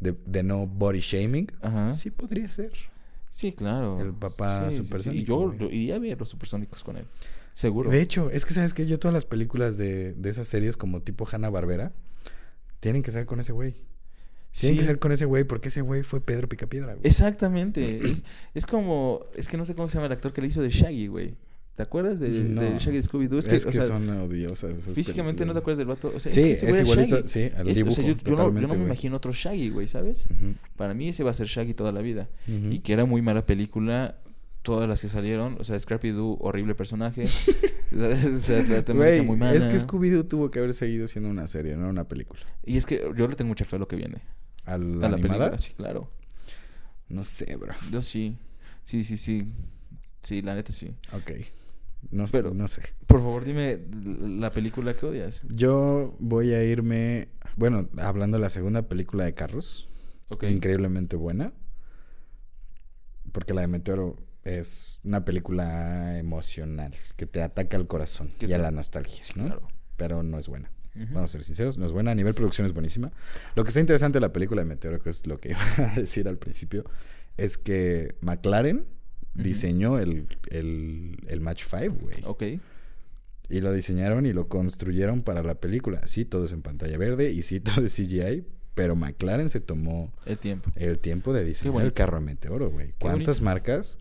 De, 0.01 0.15
de 0.27 0.43
no 0.43 0.67
body 0.67 1.01
shaming. 1.01 1.51
Ajá. 1.61 1.93
Sí, 1.93 2.11
podría 2.11 2.51
ser. 2.51 2.73
Sí, 3.37 3.53
claro. 3.53 4.01
El 4.01 4.15
papá 4.15 4.71
Sí, 4.71 4.77
sí, 4.79 4.83
sí. 4.83 4.85
supersónico, 4.89 5.21
Y 5.23 5.25
yo 5.27 5.55
yo 5.59 5.67
iría 5.67 5.97
a 5.97 5.99
ver 5.99 6.19
los 6.19 6.29
supersónicos 6.31 6.83
con 6.83 6.97
él. 6.97 7.05
Seguro. 7.53 7.91
De 7.91 8.01
hecho, 8.01 8.31
es 8.31 8.47
que 8.47 8.55
sabes 8.55 8.73
que 8.73 8.87
yo 8.87 8.99
todas 8.99 9.13
las 9.13 9.27
películas 9.27 9.77
de, 9.77 10.15
de 10.15 10.31
esas 10.31 10.49
series 10.49 10.79
como 10.79 11.03
tipo 11.03 11.29
Hanna 11.31 11.51
Barbera 11.51 11.93
tienen 12.81 13.03
que 13.03 13.11
ser 13.11 13.27
con 13.27 13.39
ese 13.41 13.53
güey. 13.53 13.73
Tienen 14.53 14.77
Sí. 14.77 14.77
que 14.79 14.85
ser 14.87 14.99
con 14.99 15.13
ese 15.13 15.27
güey 15.27 15.45
porque 15.45 15.69
ese 15.69 15.83
güey 15.83 16.03
fue 16.03 16.23
Pedro 16.23 16.49
Picapiedra, 16.49 16.95
güey. 16.95 17.07
Exactamente. 17.07 18.09
es, 18.09 18.25
es 18.55 18.65
como. 18.65 19.21
Es 19.35 19.49
que 19.49 19.59
no 19.59 19.67
sé 19.67 19.75
cómo 19.75 19.87
se 19.89 19.97
llama 19.99 20.07
el 20.07 20.13
actor 20.13 20.33
que 20.33 20.41
le 20.41 20.47
hizo 20.47 20.63
de 20.63 20.71
Shaggy, 20.71 21.09
güey. 21.09 21.35
¿Te 21.77 21.83
acuerdas 21.83 22.19
de, 22.21 22.31
No. 22.31 22.63
de 22.63 22.79
Shaggy 22.79 22.97
de 22.97 23.03
Scooby-Doo? 23.03 23.39
Es 23.39 23.47
que, 23.49 23.57
o 23.69 23.73
sea, 23.73 23.87
son 23.87 24.09
odiosas. 24.09 24.73
físicamente 24.95 25.45
no 25.45 25.53
te 25.53 25.59
acuerdas 25.59 25.77
del 25.79 25.87
vato. 25.89 26.11
O 26.15 26.19
sea, 26.19 26.33
Sí, 26.33 26.53
es, 26.53 26.61
que 26.61 26.71
ese 26.71 26.83
igualito, 26.83 27.17
Shaggy. 27.17 27.29
sí, 27.29 27.51
al 27.55 27.69
Es- 27.69 27.77
dibujo. 27.77 27.93
o 27.93 27.97
sea, 27.97 28.05
yo, 28.07 28.15
yo 28.17 28.37
no, 28.37 28.61
yo 28.61 28.67
no 28.67 28.75
me 28.75 28.85
imagino 28.85 29.17
otro 29.17 29.31
Shaggy, 29.33 29.69
güey, 29.69 29.87
¿sabes? 29.87 30.27
Para 30.77 30.95
mí 30.95 31.11
ese 31.11 31.23
va 31.23 31.33
a 31.33 31.35
ser 31.35 31.47
Shaggy 31.47 31.75
toda 31.75 31.93
la 31.93 32.01
vida. 32.01 32.29
Y 32.49 32.79
que 32.81 32.93
era 32.95 33.05
muy 33.05 33.21
mala 33.23 33.45
película. 33.47 34.17
Todas 34.63 34.89
las 34.89 35.01
que 35.01 35.07
salieron. 35.09 35.57
O 35.61 35.65
sea, 35.65 35.79
Scrappy-Doo, 35.79 36.39
horrible 36.41 36.75
personaje. 36.75 37.29
¿Sabes? 37.97 38.25
O 38.25 38.37
sea, 38.39 38.83
Güey, 38.83 39.21
muy 39.23 39.37
mala. 39.37 39.55
es 39.55 39.65
que 39.65 39.77
Scooby-Doo 39.79 40.27
tuvo 40.27 40.51
que 40.51 40.59
haber 40.59 40.75
seguido 40.75 41.07
siendo 41.07 41.31
una 41.31 41.47
serie, 41.47 41.77
no 41.77 41.89
una 41.89 42.03
película. 42.09 42.41
Y 42.65 42.77
es 42.77 42.85
que 42.85 42.97
yo 43.17 43.29
le 43.29 43.37
tengo 43.37 43.49
mucha 43.49 43.65
fe 43.65 43.77
a 43.77 43.79
lo 43.79 43.87
que 43.87 43.95
viene. 43.95 44.23
¿A 44.65 44.77
la, 44.77 45.07
a 45.07 45.11
la 45.11 45.19
película, 45.19 45.57
sí, 45.59 45.73
claro. 45.77 46.11
No 47.09 47.23
sé, 47.23 47.55
bro. 47.55 47.75
Yo 47.93 48.03
sí. 48.03 48.37
Sí, 48.83 49.05
sí, 49.05 49.17
sí. 49.17 49.47
Sí, 50.23 50.43
la 50.43 50.57
neta 50.57 50.73
sí. 50.73 50.91
Ok. 51.13 51.31
No, 52.11 52.25
Pero- 52.31 52.55
no 52.55 52.69
sé. 52.69 52.83
Por 53.07 53.21
favor, 53.21 53.45
dime 53.45 53.81
la 54.41 54.53
película 54.53 54.95
que 54.97 55.07
odias. 55.07 55.43
Yo 55.49 56.15
voy 56.19 56.53
a 56.53 56.63
irme... 56.65 57.29
Bueno, 57.57 57.89
hablando 57.99 58.37
de 58.37 58.43
la 58.43 58.51
segunda 58.51 58.83
película 58.89 59.25
de 59.25 59.35
Carros. 59.35 59.89
Ok. 60.29 60.45
Increíblemente 60.45 61.17
buena. 61.17 61.53
Porque 63.33 63.55
la 63.55 63.63
de 63.63 63.67
Meteoro 63.67 64.17
es 64.45 65.01
una 65.05 65.25
película 65.25 66.19
emocional 66.19 66.95
que 67.17 67.27
te 67.27 67.43
ataca 67.43 67.77
al 67.77 67.87
corazón 67.87 68.29
¿Qué 68.39 68.47
y 68.47 68.53
a 68.53 68.59
la 68.59 68.71
nostalgia, 68.71 69.23
Sí, 69.23 69.33
¿no? 69.37 69.47
claro. 69.47 69.69
Pero 69.97 70.23
no 70.23 70.39
es 70.39 70.49
buena. 70.49 70.71
Vamos 70.95 71.25
a 71.31 71.33
ser 71.33 71.45
sinceros, 71.45 71.77
no 71.77 71.85
es 71.85 71.93
buena. 71.93 72.13
A 72.13 72.15
nivel 72.15 72.33
producción 72.33 72.67
es 72.67 72.73
buenísima. 72.73 73.13
Lo 73.55 73.65
que 73.65 73.69
está 73.69 73.81
interesante 73.81 74.17
de 74.17 74.21
la 74.21 74.33
película 74.33 74.63
de 74.63 74.67
Meteoro, 74.67 74.99
que 75.03 75.11
es 75.11 75.27
lo 75.27 75.39
que 75.39 75.51
iba 75.51 75.61
a 75.79 75.95
decir 75.95 76.27
al 76.29 76.39
principio, 76.39 76.85
es 77.37 77.59
que 77.59 78.15
McLaren 78.23 78.87
Diseñó 79.43 79.99
el, 79.99 80.27
el, 80.51 81.17
el 81.29 81.41
Match 81.41 81.65
5, 81.69 81.95
güey. 82.01 82.17
Ok. 82.25 82.61
Y 83.49 83.61
lo 83.61 83.73
diseñaron 83.73 84.27
y 84.27 84.33
lo 84.33 84.49
construyeron 84.49 85.23
para 85.23 85.43
la 85.43 85.55
película. 85.55 86.01
Sí, 86.07 86.25
todo 86.25 86.45
es 86.47 86.53
en 86.53 86.63
pantalla 86.63 86.99
verde 86.99 87.31
y 87.33 87.43
sí, 87.43 87.61
todo 87.61 87.85
es 87.85 87.95
CGI. 87.95 88.45
Pero 88.75 88.95
McLaren 88.95 89.49
se 89.49 89.61
tomó 89.61 90.13
El 90.27 90.39
tiempo. 90.39 90.71
el 90.77 90.99
tiempo 90.99 91.33
de 91.33 91.45
diseñar 91.45 91.83
el 91.83 91.93
carro 91.95 92.19
de 92.19 92.25
Meteoro, 92.27 92.71
güey. 92.71 92.91
¿Cuántas 92.99 93.39
bonito. 93.41 93.45
marcas 93.45 93.97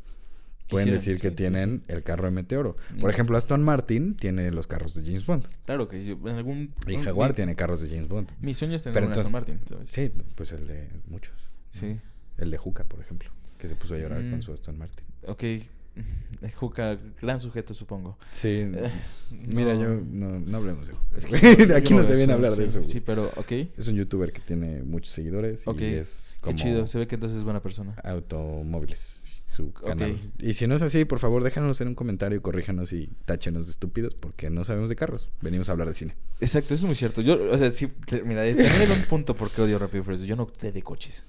pueden 0.68 0.88
Quisieran, 0.88 0.94
decir 0.98 1.16
que 1.22 1.28
sí, 1.30 1.30
sí, 1.30 1.36
tienen 1.36 1.84
el 1.88 2.04
carro 2.04 2.26
de 2.26 2.32
Meteoro? 2.32 2.76
Por 3.00 3.10
ejemplo, 3.10 3.38
Aston 3.38 3.64
Martin 3.64 4.16
tiene 4.16 4.52
los 4.52 4.68
carros 4.68 4.94
de 4.94 5.04
James 5.04 5.26
Bond. 5.26 5.48
Claro 5.66 5.88
que 5.88 6.02
en 6.12 6.28
algún... 6.28 6.74
Y 6.88 6.98
Jaguar 6.98 7.30
mi- 7.30 7.36
tiene 7.38 7.56
carros 7.56 7.80
de 7.80 7.88
James 7.88 8.10
Bond. 8.10 8.30
Mi 8.42 8.54
sueño 8.54 8.76
es 8.76 8.84
tener 8.84 9.02
un 9.06 9.12
Aston 9.14 9.32
Martin, 9.32 9.60
¿sabes? 9.66 9.90
Sí, 9.90 10.12
pues 10.36 10.52
el 10.52 10.68
de 10.68 10.90
muchos. 11.08 11.52
Sí. 11.70 11.98
El 12.38 12.52
de 12.52 12.58
Juca, 12.58 12.84
por 12.84 13.00
ejemplo, 13.00 13.30
que 13.58 13.68
se 13.68 13.76
puso 13.76 13.96
a 13.96 13.98
llorar 13.98 14.22
Mm. 14.22 14.32
con 14.32 14.42
su 14.42 14.52
Aston 14.54 14.78
Martin. 14.78 15.06
Ok. 15.28 15.44
Eh, 15.44 15.64
Juca, 16.56 16.98
gran 17.22 17.40
sujeto, 17.40 17.74
supongo. 17.74 18.18
Sí. 18.32 18.50
Eh, 18.50 18.92
Mira, 19.32 19.74
no. 19.76 19.82
yo 19.82 19.90
no, 20.12 20.40
no 20.40 20.58
hablemos 20.58 20.88
de 20.88 20.94
Es 21.16 21.26
Juca. 21.26 21.40
que 21.40 21.74
Aquí 21.76 21.94
no 21.94 22.04
se 22.04 22.16
viene 22.16 22.34
a 22.34 22.36
hablar 22.36 22.52
sí, 22.52 22.60
de 22.62 22.66
eso. 22.66 22.84
Sí, 22.84 23.00
pero, 23.00 23.32
ok. 23.38 23.52
Es 23.78 23.88
un 23.88 23.96
youtuber 23.96 24.32
que 24.34 24.42
tiene 24.42 24.84
muchos 24.84 25.14
seguidores 25.14 25.64
y 25.78 25.84
es 25.86 26.36
como 26.42 26.56
Qué 26.56 26.64
chido. 26.64 26.86
Se 26.88 27.00
ve 27.00 27.08
que 27.08 27.16
entonces 27.16 27.38
es 27.38 27.44
buena 27.46 27.62
persona. 27.62 27.96
automóviles 28.04 29.22
su 29.48 29.72
canal. 29.72 30.18
Y 30.40 30.54
si 30.56 30.68
no 30.68 30.76
es 30.76 30.82
así, 30.82 31.06
por 31.06 31.20
favor, 31.20 31.42
déjanos 31.44 31.80
en 31.80 31.88
un 31.90 31.96
comentario, 31.96 32.42
corríjanos 32.42 32.92
y 32.92 33.08
táchenos 33.26 33.68
de 33.68 33.72
estúpidos 33.72 34.14
porque 34.14 34.50
no 34.50 34.66
sabemos 34.66 34.90
de 34.90 34.98
carros. 34.98 35.30
Venimos 35.42 35.70
a 35.70 35.72
hablar 35.72 35.88
de 35.88 35.94
cine. 35.94 36.14
Exacto, 36.42 36.74
eso 36.74 36.86
es 36.86 36.90
muy 36.90 36.96
cierto. 36.96 37.22
Yo, 37.22 37.52
o 37.52 37.58
sea, 37.58 37.72
sí, 37.72 37.88
te- 38.06 38.22
mira, 38.24 38.42
también 38.44 38.70
hay 38.70 38.92
un 39.00 39.06
punto 39.06 39.34
por 39.36 39.52
qué 39.52 39.62
odio 39.62 39.80
Rápido 39.80 40.02
y 40.02 40.04
Furioso. 40.04 40.26
Yo 40.26 40.36
no 40.36 40.48
sé 40.58 40.74
de 40.74 40.82
coches. 40.82 41.24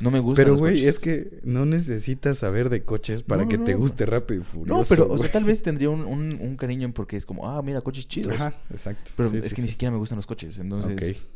No 0.00 0.10
me 0.10 0.18
gustan 0.18 0.44
Pero, 0.44 0.56
güey, 0.56 0.86
es 0.86 0.98
que 0.98 1.40
no 1.44 1.66
necesitas 1.66 2.38
saber 2.38 2.70
de 2.70 2.84
coches 2.84 3.22
para 3.22 3.42
No, 3.42 3.48
que 3.48 3.58
no, 3.58 3.64
te 3.64 3.72
no. 3.72 3.78
guste 3.78 4.06
Rápido 4.06 4.40
y 4.40 4.44
Furioso. 4.44 4.80
No, 4.80 4.84
pero, 4.88 5.12
o 5.12 5.18
sea, 5.18 5.30
tal 5.30 5.44
vez 5.44 5.62
tendría 5.62 5.90
un, 5.90 6.00
un, 6.04 6.38
un 6.40 6.56
cariño 6.56 6.92
porque 6.94 7.16
es 7.16 7.26
como, 7.26 7.48
ah, 7.48 7.60
mira, 7.62 7.80
coches 7.82 8.08
chidos. 8.08 8.34
Ajá, 8.34 8.54
exacto. 8.70 9.10
Pero 9.16 9.30
Sí, 9.30 9.36
es 9.38 9.44
sí, 9.50 9.54
que 9.56 9.62
ni 9.62 9.68
siquiera 9.68 9.92
me 9.92 9.98
gustan 9.98 10.16
los 10.16 10.26
coches. 10.26 10.58
Entonces, 10.58 10.92
Ok. 10.92 11.26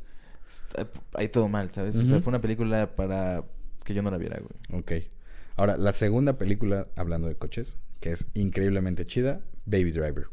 está 0.48 0.88
ahí 1.14 1.28
todo 1.28 1.48
mal, 1.48 1.70
¿sabes? 1.72 1.96
O 1.96 2.04
sea, 2.04 2.20
fue 2.20 2.30
una 2.30 2.40
película 2.40 2.96
para 2.96 3.44
que 3.84 3.92
yo 3.92 4.02
no 4.02 4.10
la 4.10 4.16
viera, 4.18 4.40
güey. 4.40 4.80
Ok. 4.80 4.92
Ahora, 5.56 5.76
la 5.76 5.92
segunda 5.92 6.38
película, 6.38 6.88
hablando 6.96 7.28
de 7.28 7.36
coches, 7.36 7.76
que 8.00 8.12
es 8.12 8.28
increíblemente 8.34 9.06
chida, 9.06 9.42
Baby 9.66 9.90
Driver. 9.90 10.26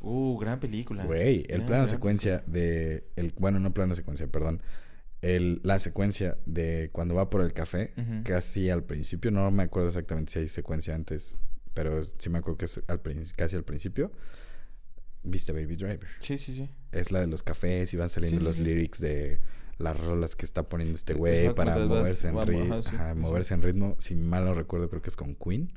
Uh, 0.00 0.38
gran 0.38 0.58
película. 0.58 1.04
Güey, 1.04 1.40
el 1.42 1.46
Gran, 1.48 1.66
plano 1.66 1.82
gran 1.82 1.88
secuencia 1.88 2.42
de... 2.46 3.04
El, 3.16 3.34
bueno, 3.38 3.60
no 3.60 3.74
plano 3.74 3.94
secuencia, 3.94 4.26
perdón. 4.26 4.62
El, 5.22 5.60
la 5.64 5.78
secuencia 5.78 6.38
de 6.46 6.88
cuando 6.92 7.14
va 7.14 7.28
por 7.28 7.42
el 7.42 7.52
café, 7.52 7.92
casi 8.24 8.70
al 8.70 8.84
principio, 8.84 9.30
no 9.30 9.50
me 9.50 9.64
acuerdo 9.64 9.88
exactamente 9.88 10.32
si 10.32 10.38
hay 10.38 10.48
secuencia 10.48 10.94
antes, 10.94 11.36
pero 11.74 12.02
sí 12.02 12.30
me 12.30 12.38
acuerdo 12.38 12.56
que 12.58 12.64
es 12.64 12.80
al, 12.88 13.00
casi 13.36 13.56
al 13.56 13.64
principio. 13.64 14.10
Viste 15.22 15.52
Baby 15.52 15.76
Driver. 15.76 16.08
Sí, 16.20 16.38
sí, 16.38 16.54
sí. 16.54 16.70
Es 16.92 17.12
la 17.12 17.20
de 17.20 17.26
los 17.26 17.42
cafés 17.42 17.92
y 17.92 17.96
van 17.98 18.08
saliendo 18.08 18.38
Sí, 18.38 18.42
sí, 18.42 18.48
los 18.48 18.56
sí. 18.56 18.64
lyrics 18.64 19.00
de 19.00 19.40
las 19.76 19.98
rolas 20.00 20.34
que 20.36 20.46
está 20.46 20.62
poniendo 20.68 20.94
este 20.94 21.12
güey 21.14 21.54
para 21.54 21.76
moverse 21.78 22.28
en, 22.28 22.36
va- 22.36 22.46
ri- 22.46 22.64
ajá, 22.70 22.82
sí, 22.82 22.90
ajá, 22.94 23.10
sí, 23.10 23.14
sí. 23.14 23.20
moverse 23.20 23.54
en 23.54 23.62
ritmo. 23.62 23.96
Si 23.98 24.14
mal 24.14 24.44
no 24.46 24.54
recuerdo, 24.54 24.88
creo 24.88 25.02
que 25.02 25.10
es 25.10 25.16
con 25.16 25.34
Queen. 25.34 25.72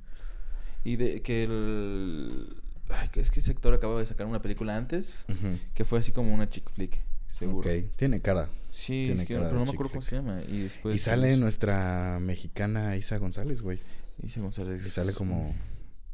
Y 0.85 0.95
de 0.95 1.21
que 1.21 1.43
el... 1.43 2.55
Ay, 2.89 3.09
es 3.15 3.31
que 3.31 3.39
ese 3.41 3.51
actor 3.51 3.73
acababa 3.73 3.99
de 3.99 4.05
sacar 4.05 4.27
una 4.27 4.41
película 4.41 4.77
antes 4.77 5.25
que 5.73 5.83
fue 5.85 5.99
así 5.99 6.11
como 6.13 6.33
una 6.33 6.49
chick 6.49 6.69
flick, 6.69 7.01
seguro. 7.33 7.69
Ok, 7.69 7.95
tiene 7.95 8.21
cara. 8.21 8.49
Sí, 8.71 9.03
Tiene 9.05 9.21
es 9.21 9.27
que, 9.27 9.33
cara 9.35 9.47
pero 9.47 9.59
no 9.59 9.65
me 9.65 9.71
acuerdo 9.71 9.91
cómo 9.91 10.01
se 10.01 10.15
llama. 10.15 10.41
Y 10.47 10.61
después... 10.63 10.95
y 10.95 10.99
sale 10.99 11.37
nuestra 11.37 12.19
mexicana 12.19 12.95
Isa 12.97 13.17
González, 13.17 13.61
güey. 13.61 13.79
Isa 14.23 14.41
González. 14.41 14.85
Y 14.85 14.89
sale 14.89 15.13
como 15.13 15.53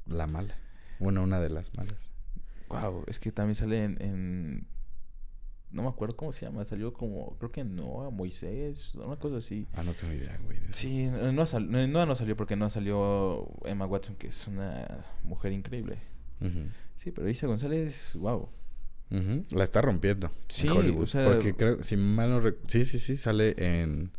la 0.05 0.27
mala. 0.27 0.57
Bueno, 0.99 1.23
una 1.23 1.39
de 1.39 1.49
las 1.49 1.75
malas. 1.77 2.09
Wow, 2.69 3.03
es 3.07 3.19
que 3.19 3.31
también 3.31 3.55
sale 3.55 3.83
en, 3.83 3.97
en- 4.01 4.67
No 5.71 5.83
me 5.83 5.87
acuerdo 5.89 6.15
cómo 6.17 6.31
se 6.33 6.45
llama. 6.45 6.63
Salió 6.65 6.93
como... 6.93 7.37
Creo 7.37 7.51
que 7.51 7.63
Noah, 7.63 8.09
Moisés, 8.09 8.93
una 8.95 9.15
cosa 9.15 9.37
así. 9.37 9.65
Ah, 9.73 9.83
no 9.83 9.93
tengo 9.93 10.13
idea, 10.13 10.37
güey. 10.43 10.57
Sí, 10.71 11.07
no, 11.07 11.31
no, 11.31 11.45
sal- 11.45 11.69
no, 11.71 12.05
no 12.05 12.15
salió 12.15 12.35
porque 12.35 12.55
no 12.57 12.69
salió 12.69 13.49
Emma 13.65 13.85
Watson, 13.85 14.15
que 14.17 14.27
es 14.27 14.47
una 14.47 15.05
mujer 15.23 15.51
increíble. 15.53 15.97
Sí, 16.97 17.11
pero 17.11 17.29
Isa 17.29 17.47
González, 17.47 18.11
wow. 18.15 18.49
La 19.09 19.63
está 19.63 19.81
rompiendo. 19.81 20.31
Sí, 20.47 20.67
en 20.67 20.73
Hollywood. 20.73 21.03
o 21.03 21.05
sea- 21.07 21.25
Porque 21.25 21.55
creo, 21.55 21.81
si 21.83 21.97
mal 21.97 22.29
no 22.29 22.41
rec- 22.41 22.57
Sí, 22.67 22.85
sí, 22.85 22.99
sí, 22.99 23.17
sale 23.17 23.55
en 23.57 24.11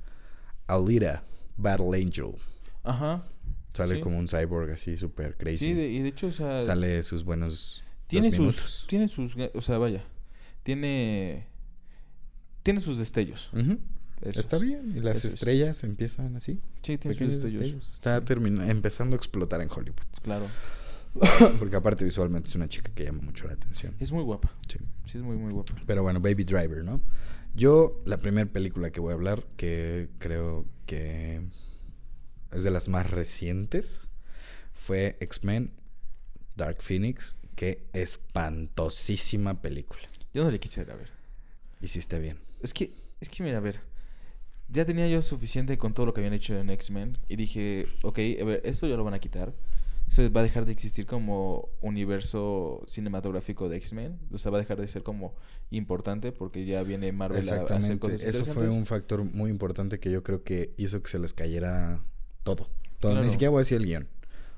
Alita, 0.66 1.25
Battle 1.56 1.97
Angel. 2.02 2.32
Ajá. 2.82 3.25
Sale 3.73 3.97
Sí. 3.97 4.00
como 4.00 4.18
un 4.18 4.26
cyborg 4.26 4.73
así, 4.73 4.97
súper 4.97 5.37
crazy. 5.37 5.59
Sí, 5.59 5.73
de- 5.75 5.88
y 5.90 6.00
de 6.00 6.09
hecho, 6.09 6.26
o 6.26 6.32
sea... 6.32 6.61
Sale 6.62 7.02
sus 7.04 7.23
buenos 7.25 7.85
tiene 8.09 8.30
sus... 8.30 8.38
minutos. 8.40 8.85
Tiene 8.88 9.06
sus... 9.06 9.37
O 9.54 9.61
sea, 9.61 9.78
vaya. 9.78 10.02
Tiene... 10.64 11.47
Tiene 12.64 12.80
sus 12.80 12.99
destellos. 12.99 13.50
Está 14.23 14.59
bien. 14.59 14.92
Y 14.97 15.00
las 15.00 15.25
estrellas 15.25 15.82
empiezan 15.85 16.37
así. 16.37 16.61
Sí, 16.82 16.99
tiene 16.99 17.16
sus 17.16 17.28
destellos. 17.28 17.61
destellos. 17.61 17.90
Está 17.92 18.18
Sí, 18.26 18.35
empezando 18.70 19.14
a 19.14 19.18
explotar 19.18 19.61
en 19.62 19.68
Hollywood. 19.70 19.97
Claro. 20.23 20.47
Porque 21.59 21.76
aparte 21.76 22.05
visualmente 22.05 22.49
es 22.49 22.55
una 22.55 22.69
chica 22.69 22.93
que 22.95 23.05
llama 23.05 23.23
mucho 23.23 23.47
la 23.47 23.55
atención. 23.55 23.97
Es 23.99 24.12
muy 24.12 24.23
guapa. 24.23 24.55
Sí. 24.69 24.79
Sí, 25.05 25.19
es 25.19 25.25
muy, 25.25 25.37
muy 25.37 25.52
guapa. 25.52 25.75
Pero 25.87 26.02
bueno, 26.02 26.21
Baby 26.21 26.45
Driver, 26.45 26.84
¿no? 26.84 27.00
Yo, 27.54 28.00
la 28.04 28.19
primera 28.19 28.50
película 28.50 28.91
que 28.91 29.00
voy 29.00 29.11
a 29.11 29.15
hablar, 29.15 29.45
que 29.56 30.08
creo 30.19 30.67
que 30.87 31.43
es 32.52 32.63
de 32.63 32.71
las 32.71 32.89
más 32.89 33.11
recientes, 33.11 34.08
fue 34.73 35.17
X-Men 35.21 35.73
Dark 36.56 36.80
Phoenix. 36.80 37.37
Qué 37.56 37.89
espantosísima 37.93 39.61
película. 39.61 40.02
Yo 40.32 40.45
no 40.45 40.50
le 40.50 40.61
quisiera 40.61 40.95
ver. 40.95 41.11
Hiciste 41.80 42.19
bien. 42.19 42.39
Es 42.63 42.73
que, 42.73 42.95
es 43.21 43.28
que 43.28 43.43
mira, 43.43 43.58
a 43.58 43.61
ver. 43.61 43.80
Ya 44.69 44.84
tenía 44.84 45.08
yo 45.08 45.21
suficiente 45.21 45.76
con 45.76 45.95
todo 45.95 46.06
lo 46.06 46.15
que 46.15 46.21
habían 46.21 46.34
hecho 46.34 46.56
en 46.56 46.71
X-Men. 46.71 47.19
Y 47.28 47.34
dije, 47.34 47.89
ok, 48.02 48.19
a 48.41 48.45
ver, 48.45 48.61
esto 48.65 48.87
ya 48.87 48.97
lo 48.97 49.02
van 49.02 49.15
a 49.15 49.19
quitar. 49.19 49.52
Eso 50.10 50.28
va 50.32 50.40
a 50.40 50.42
dejar 50.42 50.66
de 50.66 50.73
existir 50.73 51.06
como 51.06 51.68
universo 51.80 52.82
cinematográfico 52.88 53.68
de 53.68 53.76
X-Men. 53.76 54.18
O 54.32 54.38
sea, 54.38 54.50
va 54.50 54.58
a 54.58 54.60
dejar 54.60 54.80
de 54.80 54.88
ser 54.88 55.04
como 55.04 55.34
importante 55.70 56.32
porque 56.32 56.64
ya 56.64 56.82
viene 56.82 57.12
Marvel 57.12 57.49
a- 57.49 57.54
a, 57.54 57.76
hacer 57.76 58.00
cosas 58.00 58.25
Eso 58.25 58.44
fue 58.44 58.68
un 58.68 58.86
factor 58.86 59.23
muy 59.23 59.50
importante 59.50 60.00
que 60.00 60.10
yo 60.10 60.25
creo 60.25 60.42
que 60.42 60.75
hizo 60.76 61.00
que 61.00 61.08
se 61.08 61.20
les 61.20 61.32
cayera 61.32 62.02
todo. 62.42 62.68
todo. 62.99 63.23
Ni 63.23 63.30
siquiera 63.30 63.50
voy 63.50 63.58
a 63.58 63.62
decir 63.62 63.76
el 63.78 63.86
guion. 63.86 64.08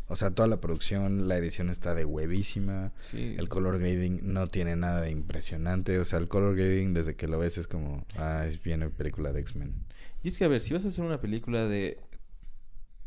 O 0.08 0.16
sea, 0.16 0.30
toda 0.30 0.48
la 0.48 0.60
producción, 0.60 1.28
la 1.28 1.36
edición 1.36 1.68
está 1.70 1.94
de 1.94 2.04
huevísima. 2.04 2.92
Sí. 2.98 3.34
El 3.38 3.48
color 3.48 3.78
grading 3.78 4.20
no 4.32 4.46
tiene 4.46 4.74
nada 4.74 5.02
de 5.02 5.10
impresionante. 5.10 5.98
O 5.98 6.04
sea, 6.04 6.18
el 6.18 6.28
color 6.28 6.56
grading 6.56 6.94
desde 6.94 7.14
que 7.14 7.28
lo 7.28 7.38
ves 7.38 7.58
es 7.58 7.66
como, 7.66 8.04
ah, 8.16 8.44
es 8.46 8.62
bien 8.62 8.90
película 8.90 9.32
de 9.32 9.40
X-Men. 9.40 9.74
Y 10.22 10.28
es 10.28 10.38
que, 10.38 10.44
a 10.44 10.48
ver, 10.48 10.60
si 10.60 10.72
vas 10.72 10.84
a 10.84 10.88
hacer 10.88 11.04
una 11.04 11.20
película 11.20 11.66
de, 11.66 11.98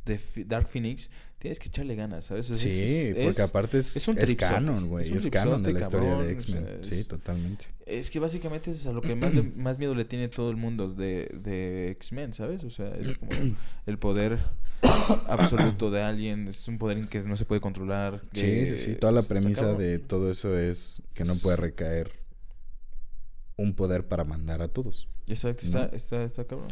de 0.05 0.19
Dark 0.45 0.67
Phoenix, 0.67 1.09
tienes 1.39 1.59
que 1.59 1.67
echarle 1.67 1.95
ganas, 1.95 2.25
¿sabes? 2.25 2.45
Sea, 2.47 2.55
Sí, 2.55 2.69
es- 2.69 3.09
porque 3.25 3.41
es- 3.41 3.49
aparte 3.49 3.77
es, 3.79 3.95
es 3.95 4.07
un 4.07 4.17
es 4.17 4.35
canon, 4.35 4.87
güey. 4.87 5.05
es 5.05 5.25
Es, 5.25 5.31
canon 5.31 5.61
de 5.63 5.73
la 5.73 5.79
historia 5.81 6.09
de 6.17 6.27
o 6.27 6.29
X-Men. 6.29 6.65
sea, 6.65 6.77
Sí, 6.83 6.99
es- 7.01 7.07
totalmente. 7.07 7.65
Es 7.85 8.09
que 8.09 8.19
básicamente 8.19 8.71
es 8.71 8.85
a 8.87 8.93
lo 8.93 9.01
que 9.01 9.15
más, 9.15 9.33
le- 9.33 9.41
más 9.55 9.77
miedo 9.77 9.93
le 9.95 10.05
tiene 10.05 10.27
todo 10.27 10.49
el 10.49 10.57
mundo 10.57 10.89
de, 10.93 11.29
de 11.41 11.91
X-Men, 11.91 12.33
¿sabes? 12.33 12.63
O 12.63 12.69
sea, 12.69 12.89
es 12.95 13.13
como 13.13 13.29
el 13.85 13.97
poder 13.99 14.39
absoluto 15.27 15.89
de 15.91 16.01
alguien, 16.01 16.47
es 16.47 16.67
un 16.67 16.77
poder 16.77 17.07
que 17.07 17.21
no 17.21 17.37
se 17.37 17.45
puede 17.45 17.61
controlar. 17.61 18.21
Sí, 18.33 18.41
que 18.41 18.77
sí, 18.77 18.85
sí. 18.85 18.95
Toda 18.95 19.11
la 19.11 19.21
premisa 19.23 19.73
de 19.73 19.99
todo 19.99 20.29
eso 20.31 20.57
es 20.57 21.01
que 21.13 21.23
no 21.23 21.35
puede 21.35 21.57
recaer 21.57 22.11
un 23.57 23.73
poder 23.73 24.05
para 24.07 24.23
mandar 24.23 24.61
a 24.61 24.67
todos. 24.67 25.07
Exacto, 25.27 25.63
¿no? 25.63 25.67
está, 25.83 25.95
está, 25.95 26.23
está 26.23 26.45
cabrón. 26.45 26.67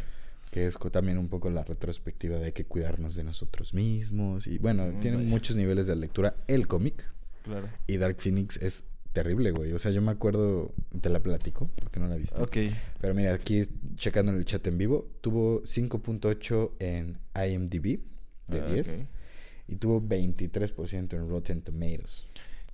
Que 0.53 0.67
es 0.67 0.77
también 0.91 1.17
un 1.17 1.29
poco 1.29 1.49
la 1.49 1.63
retrospectiva 1.63 2.37
de 2.37 2.53
que 2.53 2.65
cuidarnos 2.65 3.15
de 3.15 3.23
nosotros 3.23 3.73
mismos. 3.73 4.45
Y 4.45 4.59
bueno, 4.59 4.89
Sí, 4.91 4.97
tiene 5.01 5.17
muchos 5.17 5.57
niveles 5.57 5.87
de 5.87 5.95
lectura 5.95 6.35
el 6.47 6.67
cómic. 6.67 6.93
Claro. 7.41 7.67
Y 7.87 7.97
Dark 7.97 8.17
Phoenix 8.19 8.57
es 8.61 8.83
terrible, 9.13 9.49
güey. 9.51 9.71
O 9.73 9.79
sea, 9.79 9.89
yo 9.91 10.01
me 10.03 10.11
acuerdo, 10.11 10.71
te 11.01 11.09
la 11.09 11.21
platico, 11.21 11.71
porque 11.79 11.99
no 11.99 12.07
la 12.07 12.17
viste. 12.17 12.39
Ok. 12.39 12.57
Pero 13.01 13.15
mira, 13.15 13.33
aquí 13.33 13.61
checando 13.95 14.31
en 14.31 14.37
el 14.37 14.45
chat 14.45 14.65
en 14.67 14.77
vivo, 14.77 15.07
tuvo 15.21 15.63
5.8 15.63 16.71
en 16.79 17.17
IMDb 17.35 17.99
de 18.47 18.59
Ah, 18.61 18.67
10 18.73 19.01
ok. 19.01 19.07
y 19.69 19.75
tuvo 19.77 20.01
23% 20.01 21.13
en 21.15 21.29
Rotten 21.29 21.61
Tomatoes. 21.63 22.27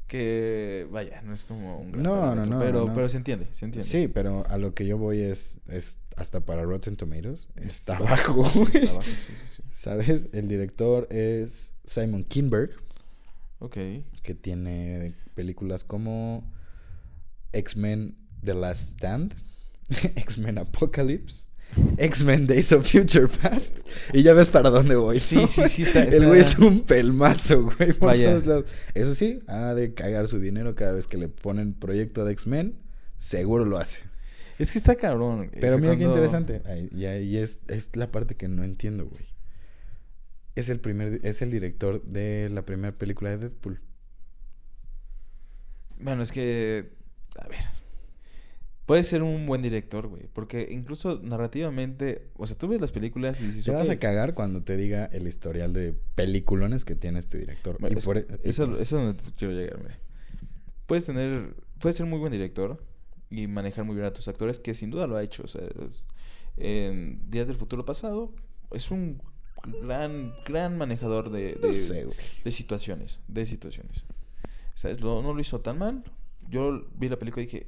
Que 0.09 0.85
vaya, 0.91 1.21
no 1.21 1.33
es 1.33 1.43
como 1.45 1.79
un 1.79 1.91
gran 1.91 2.03
No, 2.03 2.15
no, 2.15 2.21
parámetro, 2.21 2.51
no, 2.55 2.59
pero, 2.59 2.85
no, 2.87 2.93
pero 2.95 3.07
se 3.09 3.17
entiende, 3.17 3.47
se 3.51 3.65
entiende. 3.65 3.87
Sí, 3.89 4.07
pero 4.09 4.45
a 4.49 4.57
lo 4.57 4.73
que 4.73 4.85
yo 4.85 4.97
voy 4.97 5.19
es, 5.21 5.61
es 5.67 5.99
hasta 6.17 6.41
para 6.41 6.63
Rotten 6.63 6.97
Tomatoes, 6.97 7.47
está 7.55 7.93
Está- 7.93 8.17
sí, 8.17 8.61
está 8.73 9.01
sí, 9.03 9.11
sí. 9.47 9.61
¿Sabes? 9.69 10.27
El 10.33 10.47
director 10.49 11.07
es 11.11 11.75
Simon 11.85 12.23
Kinberg, 12.25 12.71
Ok. 13.59 13.77
que 14.23 14.33
tiene 14.35 15.13
películas 15.35 15.83
como 15.83 16.51
X-Men 17.53 18.17
The 18.43 18.53
Last 18.55 18.93
Stand, 18.93 19.35
X-Men 20.15 20.57
Apocalypse, 20.57 21.49
X-Men 21.97 22.47
Days 22.47 22.71
of 22.71 22.89
Future 22.89 23.27
Past. 23.27 23.77
Y 24.13 24.23
ya 24.23 24.33
ves 24.33 24.47
para 24.49 24.69
dónde 24.69 24.95
voy. 24.95 25.19
Sí, 25.19 25.35
¿no? 25.35 25.47
sí, 25.47 25.61
sí, 25.69 25.83
está- 25.83 26.03
El 26.03 26.27
güey 26.27 26.41
es 26.41 26.57
un 26.59 26.81
pelmazo, 26.81 27.63
güey. 27.63 27.93
Por 27.93 28.09
Vaya. 28.09 28.31
todos 28.31 28.45
lados. 28.45 28.65
Eso 28.93 29.15
sí, 29.15 29.39
ha 29.47 29.73
de 29.73 29.93
cagar 29.93 30.27
su 30.27 30.39
dinero 30.39 30.75
cada 30.75 30.91
vez 30.93 31.07
que 31.07 31.17
le 31.17 31.29
ponen 31.29 31.73
proyecto 31.73 32.25
de 32.25 32.33
X-Men. 32.33 32.75
Seguro 33.17 33.65
lo 33.65 33.77
hace. 33.77 33.99
Es 34.57 34.71
que 34.71 34.77
está 34.77 34.95
cabrón. 34.95 35.49
Pero 35.53 35.67
o 35.67 35.69
sea, 35.71 35.77
mira 35.79 35.95
qué 35.97 36.03
interesante. 36.03 36.61
Ahí- 36.65 36.89
y 36.93 37.05
ahí 37.05 37.37
es, 37.37 37.61
es 37.67 37.95
la 37.95 38.11
parte 38.11 38.35
que 38.35 38.47
no 38.47 38.63
entiendo, 38.63 39.05
güey. 39.05 39.23
Es 40.55 40.67
el 40.69 40.79
primer, 40.81 41.21
es 41.23 41.41
el 41.41 41.51
director 41.51 42.03
de 42.03 42.49
la 42.51 42.65
primera 42.65 42.97
película 42.97 43.29
de 43.29 43.37
Deadpool. 43.37 43.79
Bueno, 45.99 46.23
es 46.23 46.31
que. 46.31 46.89
A 47.37 47.47
ver. 47.47 47.59
Puede 48.89 49.03
ser 49.03 49.21
un 49.21 49.45
buen 49.45 49.61
director, 49.61 50.07
güey. 50.07 50.23
Porque 50.33 50.67
incluso 50.71 51.19
narrativamente, 51.21 52.31
o 52.37 52.47
sea, 52.47 52.57
tú 52.57 52.67
ves 52.67 52.81
las 52.81 52.91
películas 52.91 53.39
y 53.39 53.45
dices, 53.45 53.63
Te 53.65 53.69
vas 53.71 53.87
a 53.87 53.99
cagar 53.99 54.33
cuando 54.33 54.63
te 54.63 54.75
diga 54.77 55.05
el 55.05 55.27
historial 55.27 55.73
de 55.73 55.93
peliculones 56.15 56.85
que 56.85 56.95
tiene 56.95 57.19
este 57.19 57.37
director. 57.37 57.77
Bueno, 57.79 57.95
Y 57.95 57.99
es- 57.99 58.05
por 58.05 58.17
e- 58.17 58.25
eso, 58.43 58.63
eso 58.79 58.79
es 58.79 58.89
donde 58.89 59.23
quiero 59.37 59.53
llegar, 59.53 59.79
güey. 59.79 59.93
Puedes 60.87 61.05
tener, 61.05 61.53
puedes 61.79 61.97
ser 61.97 62.07
muy 62.07 62.17
buen 62.17 62.31
director 62.31 62.83
y 63.29 63.45
manejar 63.45 63.85
muy 63.85 63.93
bien 63.93 64.07
a 64.07 64.11
tus 64.13 64.27
actores, 64.27 64.57
que 64.57 64.73
sin 64.73 64.89
duda 64.89 65.05
lo 65.05 65.17
ha 65.17 65.21
hecho. 65.23 65.43
O 65.43 65.47
sea, 65.47 65.61
en 66.57 67.29
Días 67.29 67.45
del 67.47 67.57
Futuro 67.57 67.85
Pasado 67.85 68.33
es 68.71 68.89
un 68.89 69.21
gran, 69.83 70.33
gran 70.47 70.77
manejador 70.79 71.29
de, 71.29 71.53
de, 71.61 71.67
No 71.67 71.73
sé, 71.75 72.05
güey. 72.05 72.17
de 72.43 72.49
situaciones, 72.51 73.19
de 73.27 73.45
situaciones. 73.45 74.03
¿Sabes? 74.73 74.99
Lo- 75.01 75.21
no 75.21 75.33
lo 75.33 75.39
hizo 75.41 75.59
tan 75.61 75.77
mal. 75.77 76.03
Yo 76.49 76.87
vi 76.97 77.07
la 77.09 77.19
película 77.19 77.43
y 77.43 77.45
dije, 77.45 77.67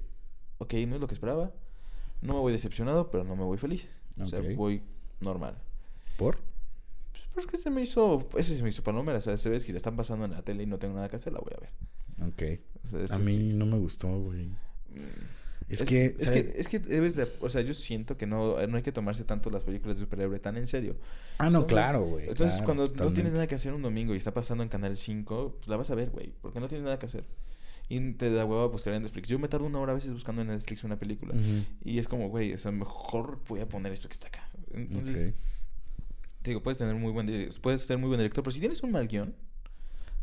ok, 0.62 0.74
no 0.88 0.96
es 0.96 1.02
lo 1.02 1.08
que 1.08 1.14
esperaba. 1.16 1.52
No 2.22 2.34
me 2.34 2.40
voy 2.40 2.52
decepcionado, 2.52 3.10
pero 3.10 3.24
no 3.24 3.36
me 3.36 3.44
voy 3.44 3.58
feliz. 3.58 3.98
O 4.20 4.26
sea, 4.28 4.42
voy 4.56 4.84
normal. 5.20 5.58
¿Por? 6.18 6.38
Pues 7.34 7.46
porque 7.46 7.58
se 7.58 7.70
me 7.70 7.82
hizo, 7.82 8.28
ese 8.38 8.56
se 8.56 8.62
me 8.62 8.70
hizo 8.70 8.84
palomera. 8.84 9.18
O 9.18 9.22
sea, 9.22 9.38
se 9.38 9.50
ve 9.50 9.56
que 9.58 9.62
si 9.64 9.72
la 9.72 9.78
están 9.78 9.96
pasando 9.96 10.26
en 10.26 10.32
la 10.32 10.44
tele 10.44 10.64
y 10.64 10.66
no 10.68 10.78
tengo 10.78 10.94
nada 10.94 11.10
que 11.10 11.16
hacer, 11.16 11.34
la 11.34 11.40
voy 11.40 11.52
a 11.58 11.62
ver. 11.62 11.70
Ok. 12.28 12.62
O 12.84 12.88
sea, 12.88 13.02
ese 13.02 13.16
A 13.16 13.20
mí 13.20 13.34
sí. 13.34 13.54
no 13.54 13.66
me 13.66 13.78
gustó, 13.80 14.08
güey. 14.20 14.46
Mm. 14.46 15.42
Es, 15.70 15.84
que, 15.84 16.16
es 16.20 16.30
que, 16.30 16.54
es 16.58 16.68
que 16.68 16.80
debes 16.80 17.16
de, 17.16 17.32
o 17.40 17.50
sea, 17.50 17.62
yo 17.62 17.74
siento 17.74 18.18
que 18.18 18.28
no, 18.28 18.68
no 18.68 18.78
hay 18.78 18.84
que 18.84 18.92
tomarse 18.92 19.24
tanto 19.24 19.50
las 19.50 19.64
películas 19.64 19.98
de 19.98 20.04
superhéroe 20.04 20.38
tan 20.40 20.58
en 20.58 20.68
serio. 20.68 20.98
Ah, 21.38 21.50
no, 21.50 21.62
Entonces- 21.62 21.88
claro, 21.88 22.04
güey. 22.04 22.28
Entonces, 22.28 22.58
claro, 22.58 22.66
cuando 22.66 23.06
no 23.06 23.14
tienes 23.14 23.34
nada 23.34 23.48
que 23.48 23.56
hacer 23.56 23.74
un 23.74 23.82
domingo 23.82 24.14
y 24.14 24.18
está 24.18 24.34
pasando 24.34 24.64
en 24.64 24.70
Canal 24.70 24.98
5, 24.98 25.56
pues 25.58 25.68
la 25.70 25.78
vas 25.78 25.90
a 25.90 25.96
ver, 25.96 26.10
güey, 26.10 26.34
porque 26.42 26.60
no 26.60 26.68
tienes 26.68 26.84
nada 26.84 27.00
que 27.00 27.06
hacer. 27.06 27.24
Y 27.94 28.14
te 28.14 28.32
da 28.32 28.46
hueva 28.46 28.68
buscar 28.68 28.94
en 28.94 29.04
Netflix. 29.04 29.28
Yo 29.28 29.38
me 29.38 29.48
tardo 29.50 29.66
una 29.66 29.80
hora 29.80 29.92
a 29.92 29.96
veces 29.96 30.14
buscando 30.14 30.42
en 30.42 30.48
Netflix 30.48 30.84
una 30.84 30.98
película. 30.98 31.34
Y 31.84 32.00
es 32.00 32.08
como, 32.08 32.30
güey, 32.30 32.54
o 32.54 32.58
sea, 32.58 32.72
mejor 32.72 33.42
voy 33.50 33.60
a 33.60 33.68
poner 33.68 33.92
esto 33.92 34.08
que 34.08 34.14
está 34.14 34.30
acá. 34.30 34.48
Entonces, 34.74 35.34
te 36.42 36.52
digo, 36.52 36.64
puedes 36.64 36.78
tener 36.78 36.96
muy 36.96 37.12
buen 37.12 37.28
dire- 37.28 37.52
puedes 37.60 37.82
ser 37.82 37.98
muy 37.98 38.08
buen 38.08 38.20
director, 38.20 38.44
pero 38.44 38.52
si 38.54 38.60
tienes 38.60 38.82
un 38.84 38.92
mal 38.92 39.08
guion, 39.08 39.36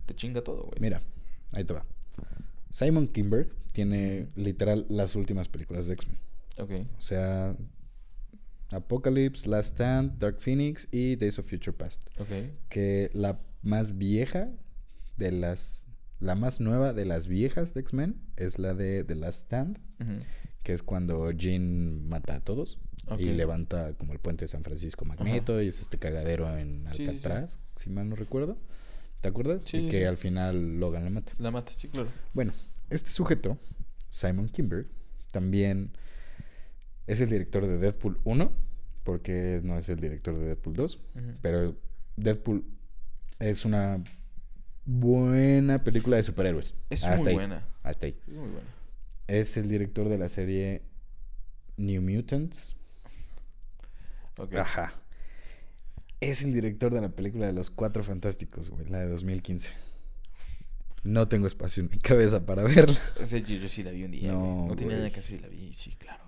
te 0.06 0.14
chinga 0.14 0.42
todo, 0.42 0.62
güey. 0.62 0.80
Mira, 0.80 1.02
ahí 1.52 1.64
te 1.64 1.74
va. 1.74 1.84
Simon 2.70 3.06
Kimber 3.08 3.50
tiene 3.72 4.28
literal 4.34 4.86
las 4.88 5.14
últimas 5.14 5.48
películas 5.48 5.86
de 5.86 5.94
X-Men. 5.94 6.18
Ok. 6.58 6.70
O 6.96 7.00
sea, 7.00 7.54
Apocalypse, 8.70 9.48
Last 9.48 9.74
Stand, 9.74 10.18
Dark 10.18 10.40
Phoenix 10.40 10.88
y 10.90 11.16
Days 11.16 11.38
of 11.38 11.48
Future 11.48 11.72
Past. 11.76 12.08
Ok. 12.18 12.28
Que 12.68 13.10
la 13.14 13.40
más 13.62 13.96
vieja 13.98 14.50
de 15.16 15.32
las... 15.32 15.86
La 16.20 16.34
más 16.34 16.60
nueva 16.60 16.92
de 16.92 17.04
las 17.04 17.28
viejas 17.28 17.74
de 17.74 17.80
X-Men 17.80 18.20
es 18.36 18.58
la 18.58 18.74
de 18.74 19.04
The 19.04 19.14
Last 19.14 19.42
Stand, 19.42 19.78
que 20.62 20.72
es 20.72 20.82
cuando 20.82 21.30
Jean 21.30 22.08
mata 22.08 22.36
a 22.36 22.40
todos 22.40 22.78
y 23.18 23.30
levanta 23.30 23.94
como 23.94 24.12
el 24.12 24.18
puente 24.18 24.44
de 24.44 24.48
San 24.48 24.64
Francisco 24.64 25.04
Magneto 25.04 25.62
y 25.62 25.68
es 25.68 25.80
este 25.80 25.98
cagadero 25.98 26.56
en 26.58 26.86
Sí, 26.92 26.98
sí, 26.98 27.04
sí. 27.04 27.10
Alcatraz, 27.10 27.60
si 27.76 27.90
mal 27.90 28.08
no 28.08 28.16
recuerdo. 28.16 28.58
¿Te 29.20 29.28
acuerdas? 29.28 29.62
Sí, 29.64 29.78
y 29.78 29.88
que 29.88 30.06
al 30.06 30.16
final 30.16 30.78
Logan 30.78 31.04
la 31.04 31.10
mata. 31.10 31.32
La 31.38 31.50
matas, 31.50 31.74
sí, 31.74 31.88
claro. 31.88 32.08
Bueno, 32.34 32.52
este 32.90 33.10
sujeto, 33.10 33.58
Simon 34.10 34.48
Kimber, 34.48 34.86
también 35.32 35.90
es 37.06 37.20
el 37.20 37.28
director 37.30 37.66
de 37.66 37.78
Deadpool 37.78 38.20
1, 38.24 38.52
porque 39.04 39.60
no 39.64 39.78
es 39.78 39.88
el 39.88 39.98
director 40.00 40.36
de 40.38 40.46
Deadpool 40.46 40.74
2, 40.74 40.94
Ujú. 40.96 41.24
pero 41.42 41.76
Deadpool 42.16 42.64
es 43.38 43.64
una 43.64 44.02
buena 44.88 45.84
película 45.84 46.16
de 46.16 46.22
superhéroes. 46.22 46.74
Es 46.88 47.04
Hasta 47.04 47.18
muy 47.18 47.28
ahí, 47.28 47.34
buena. 47.34 47.68
Hasta 47.82 48.06
ahí. 48.06 48.16
Es 48.26 48.34
muy 48.34 48.48
buena. 48.48 48.68
Es 49.26 49.56
el 49.58 49.68
director 49.68 50.08
de 50.08 50.16
la 50.16 50.30
serie 50.30 50.82
New 51.76 52.00
Mutants. 52.00 52.74
Ajá. 54.56 54.94
Es 56.20 56.42
el 56.42 56.54
director 56.54 56.92
de 56.92 57.02
la 57.02 57.10
película 57.10 57.46
de 57.46 57.52
los 57.52 57.70
Cuatro 57.70 58.02
Fantásticos, 58.02 58.70
güey, 58.70 58.88
la 58.88 59.00
de 59.00 59.08
2015. 59.08 59.72
No 61.04 61.28
tengo 61.28 61.46
espacio 61.46 61.82
en 61.82 61.90
mi 61.90 61.98
cabeza 61.98 62.46
para 62.46 62.62
verla. 62.62 62.98
O 63.20 63.26
sea, 63.26 63.38
yo, 63.40 63.56
yo 63.56 63.68
sí 63.68 63.82
la 63.82 63.90
vi 63.90 64.04
un 64.04 64.10
día. 64.10 64.32
No, 64.32 64.38
No, 64.62 64.66
no 64.68 64.76
tenía 64.76 64.96
nada 64.96 65.10
que 65.10 65.20
hacer 65.20 65.38
y 65.38 65.42
la 65.42 65.48
vi, 65.48 65.74
sí, 65.74 65.94
claro. 65.96 66.24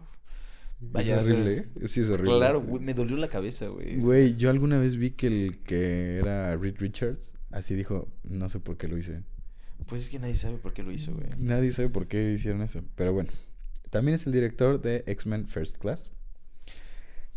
Es 0.80 1.00
o 1.00 1.02
sea, 1.02 1.20
horrible, 1.20 1.56
¿eh? 1.58 1.86
Sí, 1.86 2.00
es 2.00 2.10
horrible. 2.10 2.36
Claro, 2.36 2.62
güey, 2.62 2.82
me 2.82 2.94
dolió 2.94 3.16
la 3.16 3.28
cabeza, 3.28 3.68
güey. 3.68 3.96
Güey, 3.96 4.36
yo 4.36 4.50
alguna 4.50 4.78
vez 4.78 4.96
vi 4.96 5.10
que 5.12 5.26
el 5.26 5.58
que 5.58 6.18
era 6.18 6.56
Reed 6.56 6.76
Richards 6.78 7.34
así 7.50 7.74
dijo, 7.74 8.08
no 8.24 8.48
sé 8.48 8.60
por 8.60 8.76
qué 8.76 8.88
lo 8.88 8.96
hice. 8.96 9.22
Pues 9.86 10.02
es 10.04 10.10
que 10.10 10.18
nadie 10.18 10.36
sabe 10.36 10.58
por 10.58 10.72
qué 10.72 10.82
lo 10.82 10.92
hizo, 10.92 11.12
güey. 11.14 11.28
Nadie 11.38 11.72
sabe 11.72 11.88
por 11.88 12.06
qué 12.06 12.32
hicieron 12.32 12.62
eso, 12.62 12.82
pero 12.96 13.12
bueno. 13.12 13.30
También 13.90 14.14
es 14.14 14.26
el 14.26 14.32
director 14.32 14.80
de 14.80 15.02
X-Men 15.06 15.48
First 15.48 15.78
Class. 15.78 16.10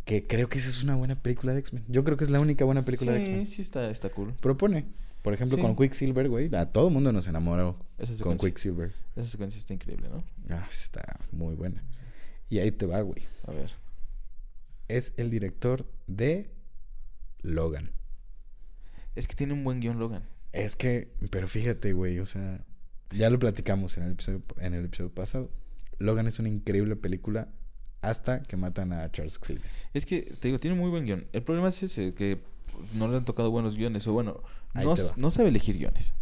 Que 0.05 0.27
creo 0.27 0.49
que 0.49 0.59
esa 0.59 0.69
es 0.69 0.83
una 0.83 0.95
buena 0.95 1.21
película 1.21 1.53
de 1.53 1.59
X-Men. 1.59 1.85
Yo 1.87 2.03
creo 2.03 2.17
que 2.17 2.25
es 2.25 2.29
la 2.29 2.39
única 2.41 2.65
buena 2.65 2.83
película 2.83 3.13
de 3.13 3.19
X-Men. 3.19 3.45
Sí, 3.45 3.55
sí 3.55 3.61
está, 3.61 3.89
está 3.89 4.09
cool. 4.09 4.33
Propone. 4.41 4.85
Por 5.21 5.33
ejemplo, 5.33 5.55
Sí. 5.55 5.61
con 5.61 5.75
Quicksilver, 5.77 6.27
güey. 6.27 6.53
A 6.53 6.65
todo 6.65 6.89
mundo 6.89 7.13
nos 7.13 7.27
enamoró 7.27 7.79
con 8.21 8.37
Quicksilver. 8.37 8.91
esa 9.15 9.31
secuencia 9.31 9.57
está 9.57 9.73
increíble, 9.73 10.09
¿no? 10.09 10.23
Ah, 10.49 10.67
está 10.69 11.19
muy 11.31 11.55
buena. 11.55 11.81
Y 12.49 12.59
ahí 12.59 12.71
te 12.71 12.85
va, 12.85 13.01
güey. 13.01 13.23
A 13.47 13.51
ver. 13.51 13.71
Es 14.87 15.13
el 15.17 15.29
director 15.29 15.85
de 16.07 16.51
Logan. 17.41 17.91
Es 19.15 19.27
que 19.27 19.35
tiene 19.35 19.53
un 19.53 19.63
buen 19.63 19.79
guion, 19.79 19.99
Logan. 19.99 20.23
Es 20.51 20.75
que, 20.75 21.13
pero 21.31 21.47
fíjate, 21.47 21.93
güey, 21.93 22.19
o 22.19 22.25
sea, 22.25 22.63
ya 23.11 23.29
lo 23.29 23.39
platicamos 23.39 23.97
en 23.97 24.03
el 24.03 24.11
episodio, 24.11 24.43
en 24.59 24.73
el 24.73 24.85
episodio 24.85 25.11
pasado. 25.11 25.51
Logan 25.99 26.27
es 26.27 26.39
una 26.39 26.49
increíble 26.49 26.95
película 26.95 27.49
hasta 28.01 28.43
que 28.43 28.57
matan 28.57 28.93
a 28.93 29.11
Charles 29.11 29.39
Xavier. 29.39 29.65
Es 29.93 30.05
que, 30.05 30.21
te 30.21 30.49
digo, 30.49 30.59
tiene 30.59 30.77
muy 30.77 30.89
buen 30.89 31.05
guion. 31.05 31.27
El 31.33 31.43
problema 31.43 31.69
es 31.69 31.81
ese, 31.81 32.13
que 32.13 32.39
no 32.93 33.07
le 33.07 33.17
han 33.17 33.25
tocado 33.25 33.49
buenos 33.51 33.75
guiones. 33.75 34.05
O 34.07 34.13
bueno, 34.13 34.41
no 35.17 35.31
sabe 35.31 35.49
elegir 35.49 35.77
guiones. 35.77 36.13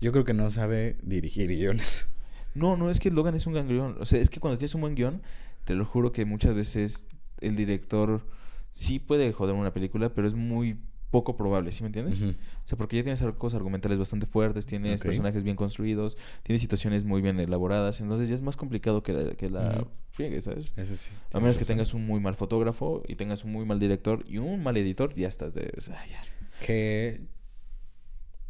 Yo 0.00 0.12
creo 0.12 0.24
que 0.24 0.34
no 0.34 0.50
sabe 0.50 0.96
dirigir 1.02 1.48
guiones. 1.48 2.08
No, 2.56 2.76
no, 2.76 2.90
es 2.90 2.98
que 2.98 3.10
Logan 3.10 3.34
es 3.34 3.46
un 3.46 3.52
gran 3.52 3.68
guion. 3.68 3.96
O 4.00 4.04
sea, 4.04 4.20
es 4.20 4.30
que 4.30 4.40
cuando 4.40 4.58
tienes 4.58 4.74
un 4.74 4.80
buen 4.80 4.94
guion, 4.94 5.22
te 5.64 5.74
lo 5.74 5.84
juro 5.84 6.12
que 6.12 6.24
muchas 6.24 6.54
veces 6.54 7.06
el 7.40 7.54
director 7.56 8.22
sí 8.70 8.98
puede 8.98 9.32
joder 9.32 9.54
una 9.54 9.72
película, 9.72 10.12
pero 10.12 10.26
es 10.26 10.34
muy 10.34 10.78
poco 11.10 11.36
probable, 11.36 11.70
¿sí 11.72 11.82
me 11.82 11.88
entiendes? 11.88 12.20
Ujú. 12.20 12.32
O 12.32 12.66
sea, 12.66 12.76
porque 12.76 12.96
ya 12.96 13.02
tienes 13.02 13.22
arcos 13.22 13.54
argumentales 13.54 13.98
bastante 13.98 14.26
fuertes, 14.26 14.66
tienes 14.66 15.00
personajes 15.00 15.44
bien 15.44 15.56
construidos, 15.56 16.16
tienes 16.42 16.60
situaciones 16.60 17.04
muy 17.04 17.22
bien 17.22 17.38
elaboradas, 17.38 18.00
entonces 18.00 18.28
ya 18.28 18.34
es 18.34 18.42
más 18.42 18.56
complicado 18.56 19.02
que 19.02 19.12
la, 19.12 19.34
que 19.34 19.48
la 19.48 19.86
friegue, 20.10 20.40
¿sabes? 20.42 20.72
Eso 20.76 20.96
sí. 20.96 21.10
A 21.32 21.40
menos 21.40 21.58
que 21.58 21.64
tengas 21.64 21.94
un 21.94 22.06
muy 22.06 22.20
mal 22.20 22.34
fotógrafo 22.34 23.02
y 23.06 23.14
tengas 23.14 23.44
un 23.44 23.52
muy 23.52 23.64
mal 23.64 23.78
director 23.78 24.24
y 24.28 24.38
un 24.38 24.62
mal 24.62 24.76
editor, 24.76 25.14
ya 25.14 25.28
estás 25.28 25.54
de... 25.54 25.72
O 25.78 25.80
sea, 25.80 26.04
ya. 26.06 26.20
Que 26.60 27.20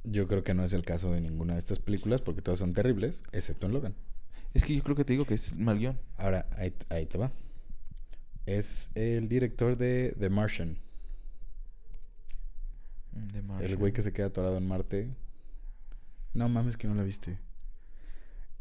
yo 0.07 0.27
creo 0.27 0.45
que 0.45 0.55
no 0.55 0.65
es 0.65 0.73
el 0.73 0.83
caso 0.83 1.13
de 1.13 1.21
ninguna 1.21 1.55
de 1.55 1.59
estas 1.59 1.79
películas 1.81 2.23
porque 2.23 2.41
todas 2.41 2.61
son 2.61 2.73
terribles, 2.73 3.21
excepto 3.33 3.67
en 3.67 3.73
Logan. 3.73 3.95
Es 4.55 4.65
que 4.65 4.75
yo 4.75 4.83
creo 4.83 4.97
que 4.97 5.05
te 5.05 5.13
digo 5.13 5.27
que 5.27 5.35
es 5.35 5.55
mal 5.57 5.79
guion. 5.79 5.99
Ahora, 6.17 6.47
ahí, 6.57 6.73
ahí 6.89 7.05
te 7.07 7.19
va. 7.19 7.31
Es 8.47 8.91
el 8.95 9.29
director 9.29 9.77
de 9.77 10.15
The 10.19 10.31
Martian. 10.31 10.79
Mm, 13.13 13.37
El 13.37 13.43
Martian. 13.43 13.79
güey 13.79 13.93
que 13.93 14.03
se 14.03 14.13
queda 14.13 14.27
atorado 14.27 14.57
en 14.57 14.67
Marte. 14.67 15.11
No 16.33 16.49
mames 16.49 16.77
que 16.77 16.87
no 16.87 16.95
la 16.95 17.03
viste. 17.03 17.39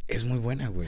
Es 0.08 0.26
muy 0.26 0.40
buena, 0.40 0.68
güey. 0.70 0.88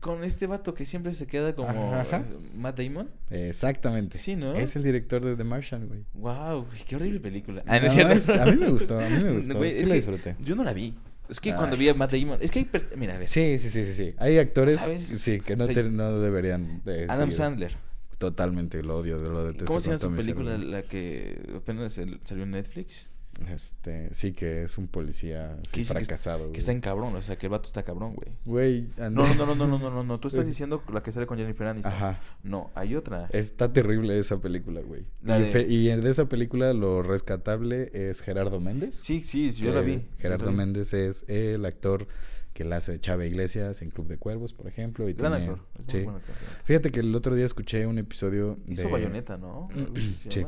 Con 0.00 0.22
este 0.24 0.46
vato 0.46 0.74
que 0.74 0.84
siempre 0.84 1.12
se 1.14 1.26
queda 1.26 1.54
como 1.54 1.94
Ajá. 1.94 2.22
Matt 2.56 2.78
Damon. 2.78 3.08
Exactamente. 3.30 4.18
Sí, 4.18 4.36
¿no? 4.36 4.54
Es 4.54 4.76
el 4.76 4.82
director 4.82 5.24
de 5.24 5.36
The 5.36 5.44
Martian, 5.44 5.86
güey. 5.88 6.00
Wow, 6.14 6.66
qué 6.86 6.96
horrible 6.96 7.20
película. 7.20 7.62
Ah, 7.66 7.78
no, 7.78 7.86
es- 7.86 8.28
a 8.28 8.44
mí 8.46 8.56
me 8.56 8.70
gustó, 8.70 8.98
a 9.00 9.08
mí 9.08 9.22
me 9.22 9.32
gustó. 9.36 9.56
Güey, 9.56 9.72
sí 9.72 9.80
es 9.82 9.88
la 9.88 9.94
disfruté. 9.94 10.36
Yo 10.40 10.54
no 10.56 10.64
la 10.64 10.72
vi. 10.72 10.94
Es 11.28 11.40
que 11.40 11.52
Ay. 11.52 11.56
cuando 11.56 11.76
vi 11.78 11.88
a 11.88 11.94
Matt 11.94 12.12
Damon, 12.12 12.38
es 12.42 12.50
que 12.50 12.58
hay 12.58 12.64
per- 12.66 12.96
mira, 12.98 13.14
a 13.14 13.18
ver, 13.18 13.26
Sí, 13.28 13.58
sí, 13.58 13.70
sí, 13.70 13.84
sí, 13.84 13.92
sí. 13.94 14.14
Hay 14.18 14.36
actores 14.38 14.76
¿Sabes? 14.76 15.04
sí, 15.04 15.40
que 15.40 15.56
no, 15.56 15.64
O 15.64 15.66
sea, 15.66 15.74
te- 15.74 15.84
no 15.84 16.18
deberían 16.20 16.82
de 16.84 17.04
Adam 17.04 17.20
seguir. 17.30 17.34
Sandler. 17.34 17.76
Totalmente, 18.18 18.82
lo 18.82 18.98
odio, 18.98 19.16
lo 19.18 19.44
detesto. 19.44 19.64
¿Cómo 19.64 19.80
se 19.80 19.88
llama 19.90 19.98
su 20.00 20.14
película 20.14 20.58
la 20.58 20.82
que 20.82 21.38
apenas 21.56 21.92
salió 22.24 22.44
en 22.44 22.50
Netflix? 22.50 23.08
Este, 23.52 24.12
sí, 24.14 24.32
que 24.32 24.62
es 24.64 24.78
un 24.78 24.86
policía 24.88 25.58
así 25.66 25.84
fracasado. 25.84 26.52
Que 26.52 26.58
está 26.60 26.72
en 26.72 26.80
cabrón, 26.80 27.14
o 27.16 27.22
sea, 27.22 27.36
que 27.36 27.46
el 27.46 27.50
vato 27.50 27.66
está 27.66 27.82
cabrón, 27.82 28.14
güey. 28.14 28.32
Güey, 28.44 28.88
No, 28.96 29.10
no, 29.10 29.34
no, 29.34 29.54
no, 29.54 29.66
no, 29.66 29.78
no, 29.78 29.90
no, 29.90 30.02
no, 30.04 30.20
tú 30.20 30.28
estás 30.28 30.42
Es- 30.42 30.46
diciendo 30.54 30.82
la 30.92 31.02
que 31.02 31.12
sale 31.12 31.26
con 31.26 31.38
Jennifer 31.38 31.66
Aniston. 31.66 31.92
Ajá. 31.92 32.20
No, 32.42 32.70
hay 32.74 32.94
otra. 32.96 33.28
Está 33.32 33.72
terrible 33.72 34.18
esa 34.18 34.40
película, 34.40 34.80
güey. 34.80 35.04
De- 35.22 35.66
y 35.68 35.86
de 35.88 36.10
esa 36.10 36.26
película 36.26 36.72
lo 36.72 37.02
rescatable 37.02 37.90
es 37.92 38.20
Gerardo 38.20 38.60
Méndez. 38.60 38.94
Sí, 38.94 39.22
sí, 39.22 39.50
yo 39.52 39.72
la 39.74 39.80
vi. 39.80 40.02
Gerardo 40.18 40.50
vi. 40.50 40.56
Méndez 40.56 40.92
es 40.94 41.24
el 41.28 41.64
actor 41.66 42.06
que 42.52 42.62
la 42.62 42.76
hace 42.76 42.92
de 42.92 43.00
Chava 43.00 43.26
Iglesias 43.26 43.82
en 43.82 43.90
Club 43.90 44.06
de 44.06 44.16
Cuervos, 44.16 44.52
por 44.52 44.68
ejemplo. 44.68 45.08
Y 45.08 45.14
Gran 45.14 45.32
tiene- 45.32 45.52
actor. 45.54 45.66
sí. 45.88 45.98
actor. 45.98 46.20
Fíjate 46.64 46.90
que 46.92 47.00
el 47.00 47.12
otro 47.14 47.34
día 47.34 47.46
escuché 47.46 47.84
un 47.86 47.98
episodio 47.98 48.58
Hizo 48.68 48.82
de... 48.84 48.88
Bayonetta, 48.92 49.36
¿no? 49.36 49.68
Sí. 50.28 50.46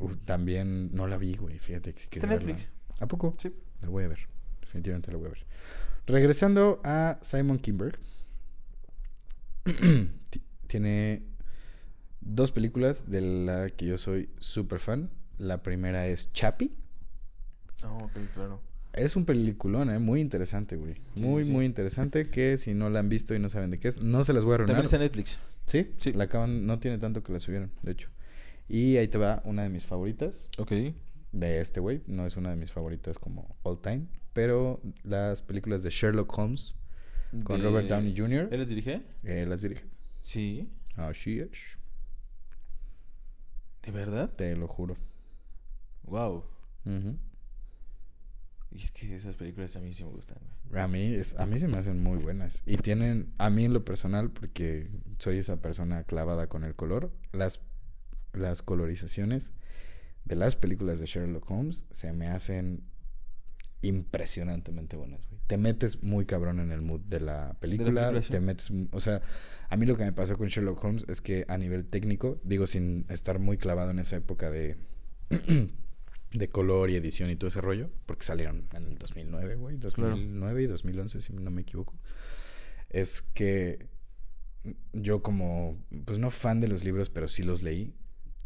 Uh, 0.00 0.14
también 0.24 0.94
no 0.94 1.06
la 1.06 1.16
vi, 1.16 1.34
güey. 1.36 1.58
Fíjate 1.58 1.92
que 1.92 2.00
sí 2.00 2.08
Está. 2.12 2.26
Netflix. 2.26 2.68
¿A 3.00 3.06
poco? 3.06 3.32
Sí. 3.38 3.52
La 3.80 3.88
voy 3.88 4.04
a 4.04 4.08
ver. 4.08 4.20
Definitivamente 4.60 5.10
la 5.10 5.18
voy 5.18 5.26
a 5.26 5.30
ver. 5.30 5.46
Regresando 6.06 6.80
a 6.84 7.18
Simon 7.22 7.58
Kimberg. 7.58 7.98
Ti- 10.30 10.42
tiene 10.66 11.22
dos 12.20 12.52
películas 12.52 13.10
de 13.10 13.20
la 13.20 13.68
que 13.70 13.86
yo 13.86 13.98
soy 13.98 14.28
súper 14.38 14.80
fan. 14.80 15.10
La 15.38 15.62
primera 15.62 16.06
es 16.06 16.32
Chappie. 16.32 16.72
No, 17.82 17.96
ok, 17.98 18.12
claro. 18.34 18.60
Es 18.92 19.16
un 19.16 19.24
peliculón, 19.24 19.90
¿eh? 19.90 19.98
Muy 19.98 20.20
interesante, 20.20 20.76
güey. 20.76 20.94
Sí, 21.14 21.22
muy, 21.22 21.44
sí. 21.44 21.50
muy 21.50 21.64
interesante 21.64 22.28
que 22.28 22.58
si 22.58 22.74
no 22.74 22.90
la 22.90 22.98
han 23.00 23.08
visto 23.08 23.34
y 23.34 23.38
no 23.38 23.48
saben 23.48 23.70
de 23.70 23.78
qué 23.78 23.88
es, 23.88 24.02
no 24.02 24.22
se 24.22 24.32
las 24.34 24.44
voy 24.44 24.52
a 24.52 24.54
arruinar. 24.56 24.74
También 24.76 24.84
está 24.84 24.96
en 24.96 25.02
Netflix. 25.02 25.38
¿Sí? 25.66 25.90
Sí. 25.98 26.12
La 26.12 26.24
acaban, 26.24 26.66
no 26.66 26.78
tiene 26.78 26.98
tanto 26.98 27.22
que 27.22 27.32
la 27.32 27.38
subieron, 27.40 27.70
de 27.82 27.92
hecho. 27.92 28.10
Y 28.74 28.96
ahí 28.96 29.06
te 29.06 29.18
va 29.18 29.42
una 29.44 29.62
de 29.64 29.68
mis 29.68 29.84
favoritas 29.84 30.48
Ok. 30.56 30.72
de 31.32 31.60
este 31.60 31.78
güey. 31.80 32.02
No 32.06 32.24
es 32.26 32.36
una 32.38 32.48
de 32.50 32.56
mis 32.56 32.72
favoritas 32.72 33.18
como 33.18 33.54
all 33.64 33.78
time. 33.82 34.06
Pero 34.32 34.80
las 35.04 35.42
películas 35.42 35.82
de 35.82 35.90
Sherlock 35.90 36.38
Holmes 36.38 36.74
con 37.44 37.60
De- 37.60 37.66
Robert 37.66 37.88
Downey 37.88 38.16
Jr. 38.16 38.48
¿Él 38.50 38.60
les 38.60 38.68
dirige? 38.70 39.02
eh, 39.24 39.44
las 39.46 39.60
dirige. 39.60 39.84
Sí. 40.22 40.70
Así 40.96 41.40
es. 41.40 41.50
¿De 43.82 43.90
verdad? 43.92 44.30
Te 44.30 44.56
lo 44.56 44.68
juro. 44.68 44.96
Wow. 46.04 46.44
Es 48.74 48.90
que 48.90 49.14
esas 49.14 49.36
películas 49.36 49.76
a 49.76 49.80
mí 49.80 49.92
sí 49.92 50.02
me 50.04 50.10
gustan. 50.10 50.38
A 50.74 50.88
mí, 50.88 51.12
es, 51.14 51.38
a 51.38 51.44
mí 51.44 51.58
se 51.58 51.68
me 51.68 51.76
hacen 51.76 52.02
muy 52.02 52.18
buenas. 52.18 52.62
Y 52.64 52.78
tienen, 52.78 53.32
a 53.36 53.50
mí 53.50 53.66
en 53.66 53.74
lo 53.74 53.84
personal, 53.84 54.30
porque 54.30 54.88
soy 55.18 55.36
esa 55.38 55.60
persona 55.60 56.04
clavada 56.04 56.46
con 56.48 56.64
el 56.64 56.74
color, 56.74 57.12
las, 57.32 57.60
las 58.32 58.62
colorizaciones 58.62 59.52
de 60.24 60.36
las 60.36 60.56
películas 60.56 61.00
de 61.00 61.06
Sherlock 61.06 61.50
Holmes 61.50 61.84
se 61.90 62.12
me 62.12 62.28
hacen 62.28 62.84
impresionantemente 63.82 64.96
buenas, 64.96 65.26
güey. 65.28 65.40
Te 65.46 65.56
metes 65.56 66.02
muy 66.02 66.24
cabrón 66.24 66.60
en 66.60 66.70
el 66.70 66.82
mood 66.82 67.00
de 67.00 67.20
la 67.20 67.56
película. 67.60 68.10
película, 68.10 68.22
sí. 68.22 68.30
Te 68.30 68.40
metes, 68.40 68.70
o 68.92 69.00
sea, 69.00 69.22
a 69.68 69.76
mí 69.76 69.86
lo 69.86 69.96
que 69.96 70.04
me 70.04 70.12
pasó 70.12 70.38
con 70.38 70.48
Sherlock 70.48 70.82
Holmes 70.82 71.04
es 71.08 71.20
que 71.20 71.44
a 71.48 71.58
nivel 71.58 71.86
técnico, 71.86 72.40
digo, 72.44 72.66
sin 72.66 73.06
estar 73.08 73.38
muy 73.38 73.58
clavado 73.58 73.90
en 73.90 73.98
esa 73.98 74.16
época 74.16 74.50
de... 74.50 74.76
de 76.32 76.48
color 76.48 76.90
y 76.90 76.96
edición 76.96 77.30
y 77.30 77.36
todo 77.36 77.48
ese 77.48 77.60
rollo, 77.60 77.90
porque 78.06 78.24
salieron 78.24 78.66
en 78.72 78.84
el 78.84 78.98
2009, 78.98 79.56
güey, 79.56 79.76
2009 79.76 80.62
y 80.62 80.66
2011, 80.66 81.20
si 81.20 81.32
no 81.34 81.50
me 81.50 81.60
equivoco. 81.62 81.94
Es 82.88 83.20
que 83.20 83.88
yo 84.92 85.22
como, 85.22 85.78
pues 86.04 86.18
no 86.18 86.30
fan 86.30 86.60
de 86.60 86.68
los 86.68 86.84
libros, 86.84 87.10
pero 87.10 87.28
sí 87.28 87.42
los 87.42 87.62
leí. 87.62 87.94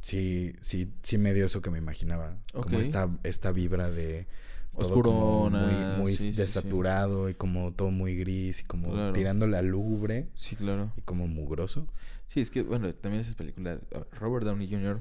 Sí, 0.06 0.54
sí, 0.60 0.92
sí 1.02 1.18
me 1.18 1.34
dio 1.34 1.46
eso 1.46 1.60
que 1.62 1.70
me 1.70 1.78
imaginaba. 1.78 2.36
Como 2.52 2.76
Ok. 2.76 2.82
esta, 2.84 3.10
esta 3.24 3.50
vibra 3.50 3.90
de 3.90 4.26
todo 4.78 5.02
como 5.02 5.50
muy, 5.50 5.98
muy 5.98 6.12
sí, 6.12 6.26
sí, 6.26 6.34
sí. 6.34 6.40
desaturado 6.42 7.28
y 7.28 7.34
como 7.34 7.72
todo 7.72 7.90
muy 7.90 8.16
gris 8.16 8.60
y 8.60 8.64
como 8.64 8.92
Claro. 8.92 9.12
tirándole 9.14 9.56
a 9.56 9.62
lúgubre 9.62 10.28
Sí, 10.34 10.54
claro. 10.54 10.92
y 10.96 11.00
como 11.00 11.26
mugroso. 11.26 11.88
Sí, 12.26 12.40
es 12.40 12.50
que, 12.50 12.62
bueno, 12.62 12.92
también 12.92 13.20
esas 13.22 13.34
películas. 13.34 13.80
Robert 14.12 14.46
Downey 14.46 14.68
Jr. 14.70 15.00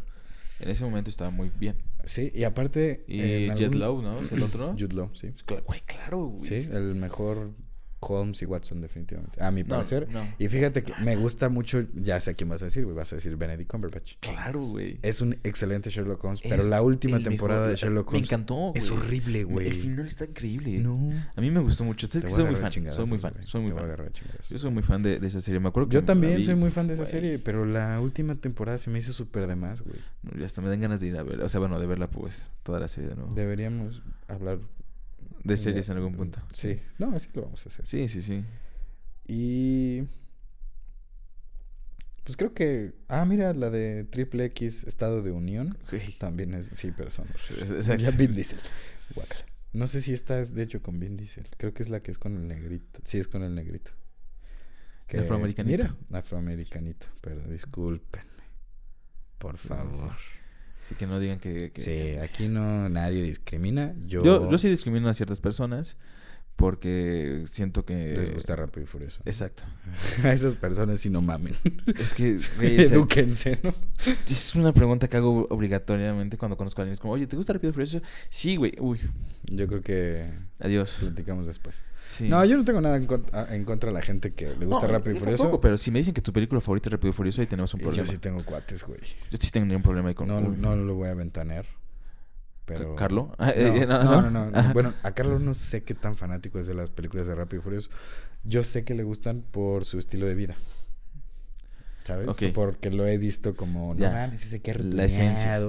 en 0.61 0.69
ese 0.69 0.83
momento 0.85 1.09
estaba 1.11 1.29
muy 1.29 1.51
bien. 1.59 1.75
Sí, 2.05 2.31
y 2.33 2.43
aparte... 2.43 3.03
Y 3.07 3.47
Jet 3.49 3.61
algún- 3.61 3.79
Low, 3.79 4.01
¿no? 4.01 4.19
¿Es 4.21 4.31
el 4.31 4.41
otro? 4.41 4.71
Jude 4.79 4.93
Law, 4.95 5.11
sí. 5.13 5.33
Cla- 5.45 5.61
Güey, 5.65 5.81
claro, 5.81 6.25
güey. 6.25 6.41
Sí, 6.41 6.69
el 6.71 6.95
mejor 6.95 7.51
Holmes 7.99 8.41
y 8.41 8.45
Watson, 8.45 8.81
definitivamente. 8.81 9.43
A 9.43 9.49
mi 9.51 9.63
No, 9.63 9.69
parecer. 9.69 10.07
no. 10.09 10.27
Y 10.37 10.47
fíjate 10.49 10.83
que 10.83 10.93
me 11.03 11.15
gusta 11.15 11.49
mucho, 11.49 11.83
ya 11.95 12.19
sé 12.19 12.31
a 12.31 12.33
quién 12.35 12.49
vas 12.49 12.61
a 12.61 12.65
decir, 12.65 12.83
güey, 12.83 12.95
vas 12.95 13.11
a 13.11 13.15
decir 13.15 13.35
Benedict 13.35 13.69
Cumberbatch. 13.71 14.13
Claro, 14.19 14.63
güey. 14.65 14.99
Es 15.01 15.21
un 15.21 15.37
excelente 15.43 15.89
Sherlock 15.89 16.23
Holmes, 16.23 16.41
Es 16.43 16.49
pero 16.51 16.63
la 16.65 16.81
última 16.81 17.19
temporada 17.21 17.61
mejor. 17.61 17.71
de 17.71 17.75
Sherlock 17.77 18.11
Me 18.11 18.17
Holmes 18.17 18.29
encantó, 18.31 18.71
es 18.75 18.91
horrible, 18.91 19.43
güey. 19.43 19.67
El 19.67 19.73
final 19.75 20.05
está 20.05 20.25
increíble. 20.25 20.79
No. 20.79 21.11
A 21.35 21.41
mí 21.41 21.49
me 21.51 21.59
gustó 21.61 21.83
mucho. 21.83 22.05
Ustedes 22.05 22.25
Te 22.25 22.27
que 22.27 22.33
voy 22.33 22.41
a 22.41 22.45
soy 22.45 22.51
muy 22.51 22.61
fan. 22.61 22.91
Soy 22.91 23.05
muy 23.07 23.17
fan. 23.19 23.33
Soy 23.45 23.61
muy 23.61 23.71
Te 23.71 23.77
fan. 23.79 24.11
Yo 24.49 24.57
soy 24.59 24.71
muy 24.71 24.83
fan 24.83 25.01
de, 25.01 25.19
de 25.19 25.27
esa 25.27 25.41
serie. 25.41 25.59
Me 25.59 25.69
acuerdo 25.69 25.89
que 25.89 25.95
Yo 25.95 26.03
también 26.03 26.35
vi, 26.37 26.43
soy 26.43 26.55
muy 26.55 26.69
fan 26.69 26.87
de 26.87 26.93
esa 26.93 27.05
serie, 27.05 27.39
pero 27.39 27.65
la 27.65 27.99
última 27.99 28.35
temporada 28.35 28.77
se 28.77 28.89
me 28.89 28.99
hizo 28.99 29.13
súper 29.13 29.47
de 29.47 29.55
más, 29.55 29.81
güey. 29.81 29.97
Ya 30.37 30.45
hasta 30.45 30.61
me 30.61 30.69
dan 30.69 30.81
ganas 30.81 30.99
de 30.99 31.07
ir 31.07 31.17
a 31.17 31.23
ver. 31.23 31.41
O 31.41 31.49
sea, 31.49 31.59
bueno, 31.59 31.79
de 31.79 31.87
verla, 31.87 32.07
pues, 32.09 32.53
toda 32.63 32.79
la 32.79 32.87
serie 32.87 33.09
de 33.09 33.15
nuevo. 33.15 33.33
Deberíamos 33.33 34.03
hablar 34.27 34.59
De 35.45 35.57
series 35.57 35.89
en 35.89 35.97
algún 35.97 36.13
punto. 36.15 36.41
Sí, 36.51 36.79
no, 36.97 37.15
así 37.15 37.29
lo 37.33 37.43
vamos 37.43 37.65
a 37.65 37.69
hacer. 37.69 37.85
Sí, 37.85 38.07
sí, 38.07 38.21
sí. 38.21 38.43
Y. 39.27 40.03
Pues 42.23 42.35
creo 42.37 42.53
que. 42.53 42.93
Ah, 43.07 43.23
mira, 43.25 43.53
la 43.53 43.69
de 43.69 44.03
Triple 44.05 44.45
X, 44.45 44.83
Estado 44.85 45.21
de 45.21 45.31
Unión. 45.31 45.77
Güey. 45.91 46.13
También 46.17 46.53
es. 46.55 46.71
Sí, 46.73 46.91
pero 46.95 47.11
son. 47.11 47.27
Ya 47.99 48.11
Vin 48.11 48.35
Diesel. 48.35 48.59
Guácala. 49.13 49.45
No 49.73 49.87
sé 49.87 50.01
si 50.01 50.13
esta 50.13 50.39
es 50.39 50.53
de 50.53 50.63
hecho 50.63 50.81
con 50.81 50.99
Vin 50.99 51.17
Diesel. 51.17 51.47
Creo 51.57 51.73
que 51.73 51.83
es 51.83 51.89
la 51.89 52.01
que 52.01 52.09
es 52.11 52.17
con 52.17 52.35
el 52.37 52.47
negrito. 52.47 52.99
Sí, 53.03 53.19
es 53.19 53.27
con 53.27 53.43
el 53.43 53.53
negrito. 53.53 53.91
¿El 55.09 55.19
afroamericanito? 55.21 55.77
Mira, 55.77 55.95
afroamericanito. 56.17 57.07
Pero 57.21 57.41
discúlpenme. 57.47 58.31
Por 59.37 59.55
Sí, 59.57 59.63
sí, 59.63 59.67
favor. 59.67 60.15
Así 60.85 60.93
que 60.95 61.07
no 61.07 61.19
digan 61.19 61.39
que... 61.39 61.71
que- 61.71 61.81
Sí, 61.81 62.17
aquí 62.19 62.47
no 62.47 62.87
nadie 62.89 63.23
discrimina. 63.23 63.93
Yo, 64.05 64.23
Yo, 64.23 64.49
yo 64.51 64.57
sí 64.59 64.69
discrimino 64.69 65.09
a 65.09 65.15
ciertas 65.15 65.39
personas 65.41 65.97
porque 66.55 67.43
siento 67.47 67.83
que... 67.85 68.15
les 68.17 68.33
gusta 68.33 68.55
Rápido 68.55 68.83
y 68.83 68.87
Furioso. 68.87 69.19
Exacto. 69.25 69.63
A 70.23 70.31
esas 70.31 70.55
personas 70.55 71.01
sí 71.01 71.09
no 71.09 71.21
mamen. 71.21 71.53
Es 71.99 72.13
que, 72.13 72.39
güey, 72.57 72.79
Edúquense, 72.81 73.59
¿no? 73.61 73.69
es 74.29 74.55
una 74.55 74.71
pregunta 74.71 75.07
que 75.09 75.17
hago 75.17 75.47
obligatoriamente 75.49 76.37
cuando 76.37 76.55
conozco 76.55 76.81
a 76.81 76.83
alguien. 76.83 76.93
Es 76.93 76.99
como, 76.99 77.13
oye, 77.13 77.27
¿te 77.27 77.35
gusta 77.35 77.53
Rápido 77.53 77.71
y 77.71 77.73
Furioso? 77.73 78.01
Sí, 78.29 78.55
güey. 78.55 78.73
Uy, 78.79 78.99
Yo 79.45 79.67
creo 79.67 79.81
que 79.81 80.31
adiós. 80.59 80.97
platicamos 81.01 81.45
después. 81.47 81.75
Sí. 81.99 82.29
No, 82.29 82.43
yo 82.45 82.55
no 82.55 82.63
tengo 82.63 82.79
nada 82.81 82.95
en, 82.97 83.07
cont- 83.07 83.51
en 83.51 83.65
contra 83.65 83.89
de 83.89 83.93
la 83.95 84.01
gente 84.01 84.33
que 84.33 84.55
le 84.55 84.65
gusta 84.65 84.87
No, 84.87 84.93
Rápido 84.93 85.15
y 85.15 85.19
Furioso. 85.19 85.43
tampoco, 85.43 85.59
pero 85.61 85.77
si 85.77 85.91
me 85.91 85.99
dicen 85.99 86.13
que 86.13 86.21
tu 86.21 86.31
película 86.31 86.61
favorita 86.61 86.87
es 86.87 86.93
Rápido 86.93 87.09
y 87.09 87.13
Furioso, 87.13 87.41
ahí 87.41 87.47
tenemos 87.47 87.73
un 87.73 87.81
problema. 87.81 88.05
Yo 88.05 88.11
sí 88.11 88.17
tengo 88.17 88.43
cuates, 88.45 88.83
güey. 88.85 88.99
Yo 89.29 89.37
sí 89.41 89.51
tengo 89.51 89.75
un 89.75 89.81
problema 89.81 90.07
ahí 90.09 90.15
con... 90.15 90.27
No, 90.29 90.39
uy. 90.39 90.55
no 90.57 90.75
lo 90.75 90.95
voy 90.95 91.09
a 91.09 91.13
ventanear. 91.15 91.65
Pero... 92.65 92.95
¿Carlo? 92.95 93.31
No, 93.39 93.49
eh, 93.49 93.85
no, 93.87 94.29
no, 94.29 94.51
no. 94.51 94.73
Bueno, 94.73 94.93
a 95.03 95.11
Carlos 95.11 95.41
no 95.41 95.53
sé 95.53 95.83
qué 95.83 95.93
tan 95.93 96.15
fanático 96.15 96.59
es 96.59 96.67
de 96.67 96.73
las 96.73 96.89
películas 96.89 97.27
de 97.27 97.35
Rápido 97.35 97.61
y 97.61 97.63
Furioso. 97.63 97.89
Yo 98.43 98.63
sé 98.63 98.83
que 98.83 98.93
le 98.93 99.03
gustan 99.03 99.43
por 99.51 99.85
su 99.85 99.99
estilo 99.99 100.25
de 100.25 100.35
vida. 100.35 100.55
¿Sabes? 102.05 102.27
Porque 102.53 102.91
lo 102.91 103.07
he 103.07 103.17
visto 103.17 103.55
como, 103.55 103.95
no 103.95 104.11
mames, 104.11 104.45
ese 104.45 104.59
que 104.61 104.75
La 104.75 105.05
esencia. 105.05 105.59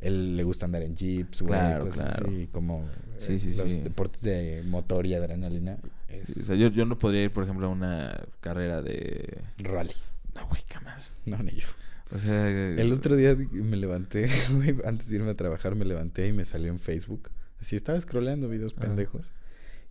Él 0.00 0.36
le 0.36 0.44
gusta 0.44 0.66
andar 0.66 0.82
en 0.82 0.96
jeeps, 0.96 1.42
güey. 1.42 1.58
Claro, 1.58 1.86
cosas 1.86 2.16
claro. 2.16 2.30
así, 2.30 2.48
como 2.52 2.88
Sí, 3.18 3.34
eh, 3.34 3.38
sí, 3.38 3.54
los 3.54 3.82
deportes 3.82 4.22
de 4.22 4.62
motor 4.66 5.06
y 5.06 5.14
adrenalina. 5.14 5.78
Es 6.08 6.30
o 6.30 6.42
sea, 6.42 6.56
yo, 6.56 6.68
yo 6.68 6.84
no 6.84 6.98
podría 6.98 7.24
ir, 7.24 7.32
por 7.32 7.44
ejemplo, 7.44 7.66
a 7.66 7.70
una 7.70 8.20
carrera 8.40 8.82
de... 8.82 9.38
rally. 9.58 9.94
No, 10.34 10.46
güey, 10.48 10.62
jamás. 10.68 11.14
No, 11.24 11.38
ni 11.42 11.52
yo. 11.52 11.68
O 12.12 12.18
sea... 12.18 12.48
El 12.48 12.92
otro 12.92 13.16
día 13.16 13.36
me 13.50 13.76
levanté, 13.76 14.28
güey, 14.52 14.76
antes 14.84 15.08
de 15.08 15.16
irme 15.16 15.30
a 15.30 15.36
trabajar 15.36 15.74
me 15.74 15.84
levanté 15.84 16.28
y 16.28 16.32
me 16.32 16.44
salió 16.44 16.70
en 16.70 16.80
Facebook. 16.80 17.30
Así 17.60 17.76
estaba 17.76 18.00
scrolleando 18.00 18.48
videos 18.48 18.74
Ajá. 18.76 18.86
pendejos. 18.86 19.30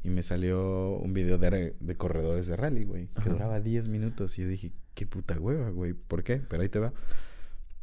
Y 0.03 0.09
me 0.09 0.21
salió 0.21 0.97
un 0.97 1.13
video 1.13 1.37
de, 1.37 1.75
de 1.79 1.95
corredores 1.95 2.47
de 2.47 2.55
rally, 2.57 2.83
güey. 2.83 3.07
Que 3.07 3.21
Ajá. 3.21 3.29
duraba 3.29 3.59
10 3.61 3.87
minutos. 3.87 4.37
Y 4.37 4.43
yo 4.43 4.47
dije, 4.49 4.71
qué 4.95 5.05
puta 5.07 5.39
hueva, 5.39 5.69
güey. 5.69 5.93
¿Por 5.93 6.23
qué? 6.23 6.41
Pero 6.47 6.61
ahí 6.61 6.69
te 6.69 6.79
va. 6.79 6.93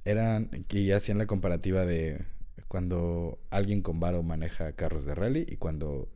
Eran, 0.05 0.49
que 0.69 0.85
ya 0.85 0.97
hacían 0.97 1.19
la 1.19 1.27
comparativa 1.27 1.85
de 1.87 2.25
cuando 2.69 3.39
alguien 3.51 3.83
con 3.83 4.01
varo 4.01 4.23
maneja 4.23 4.73
carros 4.73 5.05
de 5.05 5.15
rally 5.15 5.45
y 5.49 5.57
cuando 5.57 6.09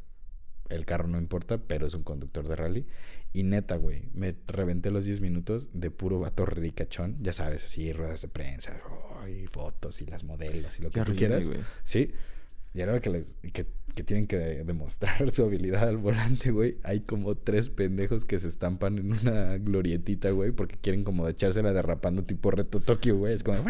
el 0.69 0.85
carro 0.85 1.09
no 1.09 1.19
importa, 1.19 1.59
pero 1.59 1.87
es 1.87 1.95
un 1.95 2.03
conductor 2.03 2.47
de 2.49 2.57
rally. 2.57 2.87
Y 3.33 3.43
neta, 3.43 3.77
güey, 3.77 4.09
me 4.15 4.35
reventé 4.47 4.91
los 4.91 5.05
10 5.05 5.21
minutos 5.21 5.69
de 5.73 5.91
puro 5.91 6.21
vato 6.21 6.47
ricachón. 6.47 7.17
Ya 7.21 7.33
sabes, 7.33 7.65
así, 7.65 7.93
ruedas 7.93 8.23
de 8.23 8.29
prensa, 8.29 8.81
oh, 8.89 9.27
y 9.27 9.47
fotos 9.47 10.01
y 10.01 10.07
las 10.07 10.23
modelos 10.23 10.79
y 10.79 10.83
lo 10.83 10.91
Qué 10.91 11.01
que 11.01 11.07
tú 11.07 11.17
quieras. 11.17 11.51
Sí. 11.83 12.13
Y 12.75 12.81
ahora 12.81 13.01
que, 13.01 13.11
les, 13.11 13.37
que, 13.53 13.67
que 13.95 14.03
tienen 14.03 14.27
que 14.27 14.37
demostrar 14.65 15.31
su 15.31 15.45
habilidad 15.45 15.89
al 15.89 15.97
volante, 15.97 16.51
güey, 16.51 16.79
hay 16.83 17.01
como 17.01 17.37
tres 17.37 17.71
pendejos 17.71 18.25
que 18.25 18.41
se 18.41 18.49
estampan 18.49 18.99
en 18.99 19.13
una 19.13 19.59
glorietita, 19.59 20.31
güey, 20.31 20.51
porque 20.51 20.77
quieren 20.77 21.05
como 21.05 21.29
echársela 21.29 21.73
derrapando 21.73 22.25
tipo 22.25 22.51
reto 22.51 22.81
Tokio, 22.81 23.17
güey. 23.17 23.35
Es 23.35 23.45
como, 23.45 23.65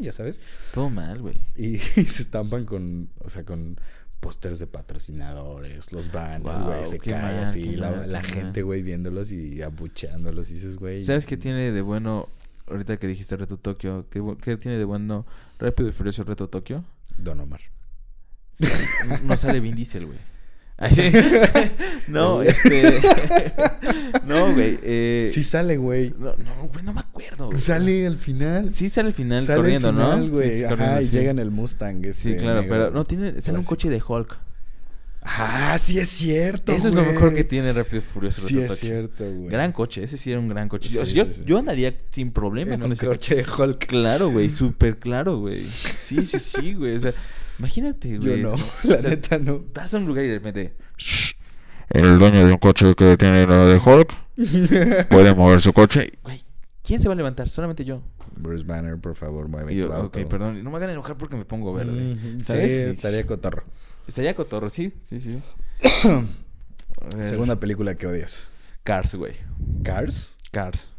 ya 0.00 0.12
sabes. 0.12 0.40
Todo 0.74 0.90
mal, 0.90 1.20
güey. 1.20 1.40
Y, 1.56 1.78
se 1.78 2.22
estampan 2.22 2.66
con, 2.66 3.08
o 3.18 3.30
sea, 3.30 3.44
con 3.44 3.78
pósters 4.22 4.60
de 4.60 4.68
patrocinadores, 4.68 5.92
los 5.92 6.12
banners, 6.12 6.62
Wow, 6.62 6.70
güey, 6.74 6.86
se 6.86 6.98
qué 7.00 7.10
cae 7.10 7.22
mal, 7.22 7.38
así, 7.44 7.64
la, 7.76 7.90
mal, 7.90 8.12
la 8.12 8.22
qué 8.22 8.28
gente, 8.28 8.62
güey, 8.62 8.82
viéndolos 8.82 9.32
y 9.32 9.60
abucheándolos 9.62 10.50
y 10.50 10.54
dices, 10.54 10.78
güey. 10.78 11.02
¿Sabes 11.02 11.26
qué 11.26 11.36
tiene 11.36 11.72
de 11.72 11.82
bueno? 11.82 12.28
Ahorita 12.68 12.96
que 12.96 13.08
dijiste 13.08 13.36
Reto 13.36 13.56
Tokio, 13.56 14.06
¿qué, 14.10 14.22
qué 14.40 14.56
tiene 14.56 14.78
de 14.78 14.84
bueno 14.84 15.26
Rápido 15.58 15.88
y 15.88 15.92
Furioso 15.92 16.22
Reto 16.22 16.48
Tokio? 16.48 16.84
Don 17.18 17.40
Omar. 17.40 17.60
No- 19.08 19.18
No 19.24 19.36
sale 19.36 19.58
Vin 19.60 19.74
Diesel, 19.74 20.06
güey. 20.06 20.18
Ay, 20.82 20.94
sí. 20.94 21.12
no, 22.08 22.42
este. 22.42 23.00
no, 24.26 24.52
güey. 24.52 24.78
Eh... 24.82 25.30
Sí 25.32 25.42
sale, 25.44 25.76
güey. 25.76 26.12
No, 26.18 26.34
no, 26.36 26.68
güey, 26.72 26.84
no 26.84 26.92
me 26.92 27.00
acuerdo. 27.00 27.46
güey. 27.46 27.60
Sale 27.60 28.06
al 28.06 28.16
final. 28.18 28.74
Sí, 28.74 28.88
sale 28.88 29.08
al 29.08 29.14
final 29.14 29.42
Sale 29.42 29.52
al 29.54 29.60
corriendo, 29.60 29.92
final, 29.92 30.24
¿no? 30.24 30.30
güey. 30.30 30.50
Sí, 30.50 30.58
sí, 30.58 30.64
Ajá, 30.64 30.76
corriendo, 30.76 31.00
y 31.02 31.06
sí. 31.06 31.16
llega 31.16 31.30
en 31.30 31.38
el 31.38 31.50
Mustang. 31.52 32.02
Sí, 32.12 32.30
este 32.32 32.36
claro, 32.36 32.62
negro. 32.62 32.74
pero 32.76 32.90
no 32.90 33.04
tiene. 33.04 33.40
Sale 33.40 33.58
un 33.58 33.64
coche 33.64 33.88
de 33.90 34.02
Hulk. 34.06 34.38
Ah, 35.24 35.78
sí 35.80 36.00
es 36.00 36.08
cierto, 36.08 36.72
Eso 36.72 36.88
es 36.88 36.94
lo 36.94 37.02
mejor 37.04 37.32
que 37.32 37.44
tiene 37.44 37.72
Rápido 37.72 37.98
y 37.98 38.00
Furioso. 38.00 38.40
Sí 38.44 38.58
es 38.58 38.76
cierto, 38.76 39.22
güey. 39.24 39.48
Gran 39.50 39.70
coche, 39.70 40.02
ese 40.02 40.16
sí 40.16 40.32
era 40.32 40.40
un 40.40 40.48
gran 40.48 40.68
coche. 40.68 40.88
Sí, 40.88 40.96
Yo, 40.96 41.06
sí, 41.06 41.14
yo, 41.14 41.26
sí. 41.30 41.44
yo 41.46 41.58
andaría 41.58 41.94
sin 42.10 42.32
problema 42.32 42.74
En 42.74 42.80
con 42.80 42.86
un 42.86 42.92
ese 42.94 43.06
coche 43.06 43.36
de 43.36 43.44
Hulk. 43.44 43.86
Claro, 43.86 44.30
güey, 44.30 44.48
súper 44.50 44.98
claro, 44.98 45.38
güey. 45.38 45.64
Sí, 45.64 46.26
sí, 46.26 46.40
sí, 46.40 46.74
güey. 46.74 46.96
O 46.96 46.98
sea, 46.98 47.14
imagínate, 47.58 48.10
Yo 48.10 48.20
güey. 48.20 48.42
no, 48.42 48.52
o 48.54 48.58
la 48.84 49.00
sea, 49.00 49.10
neta 49.10 49.38
no. 49.38 49.64
Vas 49.74 49.92
a 49.94 49.98
un 49.98 50.06
lugar 50.06 50.24
y 50.24 50.28
de 50.28 50.34
repente. 50.34 50.74
El 51.90 52.18
dueño 52.18 52.46
de 52.46 52.52
un 52.52 52.58
coche 52.58 52.94
que 52.94 53.16
tiene 53.16 53.46
la 53.46 53.66
de 53.66 53.76
Hulk 53.78 54.14
puede 55.08 55.34
mover 55.34 55.60
su 55.60 55.72
coche. 55.72 56.12
Güey, 56.22 56.40
¿quién 56.82 57.00
se 57.00 57.08
va 57.08 57.14
a 57.14 57.16
levantar? 57.16 57.48
Solamente 57.48 57.84
yo. 57.84 58.02
Bruce 58.34 58.64
Banner, 58.64 58.96
por 58.98 59.14
favor, 59.14 59.46
mueve 59.48 59.74
yo, 59.76 59.88
tu 59.88 59.92
auto. 59.92 60.18
ok, 60.20 60.26
perdón. 60.28 60.64
No 60.64 60.70
me 60.70 60.78
hagan 60.78 60.90
enojar 60.90 61.16
porque 61.18 61.36
me 61.36 61.44
pongo 61.44 61.74
verde. 61.74 61.92
Mm, 62.14 62.38
Sí, 62.38 62.44
¿Sabes? 62.44 62.72
estaría 62.72 63.26
cotorro. 63.26 63.62
Estaría 64.08 64.34
cotorro, 64.34 64.68
sí, 64.70 64.92
sí, 65.02 65.20
sí. 65.20 65.38
Segunda 67.22 67.56
película 67.60 67.94
que 67.96 68.06
odias. 68.06 68.42
Cars, 68.84 69.14
güey. 69.16 69.34
¿Cars? 69.84 70.36
Cars. 70.50 70.92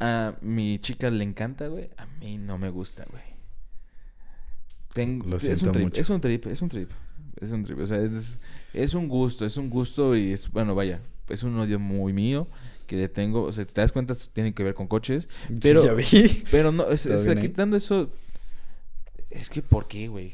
A 0.00 0.34
mi 0.40 0.78
chica 0.78 1.10
le 1.10 1.24
encanta, 1.24 1.68
güey. 1.68 1.90
A 1.96 2.06
mí 2.06 2.38
no 2.38 2.58
me 2.58 2.70
gusta, 2.70 3.04
güey. 3.10 3.22
Tengo, 4.94 5.28
Lo 5.28 5.36
es 5.36 5.42
siento 5.42 5.66
un 5.66 5.72
trip, 5.72 5.84
mucho. 5.84 6.00
es 6.00 6.08
un 6.10 6.20
trip, 6.22 6.46
es 6.46 6.62
un 6.62 6.68
trip. 6.70 6.90
Es 7.40 7.50
un 7.50 7.62
trip. 7.64 7.78
O 7.80 7.86
sea, 7.86 8.00
es, 8.00 8.40
es 8.72 8.94
un 8.94 9.08
gusto, 9.08 9.44
es 9.44 9.56
un 9.58 9.68
gusto 9.68 10.16
y 10.16 10.32
es, 10.32 10.50
bueno, 10.50 10.74
vaya, 10.74 11.00
es 11.28 11.42
un 11.42 11.58
odio 11.58 11.78
muy 11.78 12.12
mío 12.12 12.48
que 12.86 12.96
le 12.96 13.08
tengo. 13.08 13.42
O 13.42 13.52
sea, 13.52 13.66
te 13.66 13.80
das 13.80 13.92
cuenta, 13.92 14.14
tiene 14.32 14.54
que 14.54 14.62
ver 14.64 14.72
con 14.74 14.86
coches. 14.86 15.28
Pero, 15.60 15.82
Sí, 15.82 15.86
ya 15.88 15.94
vi. 15.94 16.44
pero 16.50 16.72
no, 16.72 16.88
es, 16.88 17.02
¿Todo 17.02 17.16
o 17.16 17.18
sea, 17.18 17.36
quitando 17.36 17.76
eso, 17.76 18.10
es 19.30 19.50
que, 19.50 19.60
¿por 19.62 19.86
qué, 19.88 20.08
güey? 20.08 20.32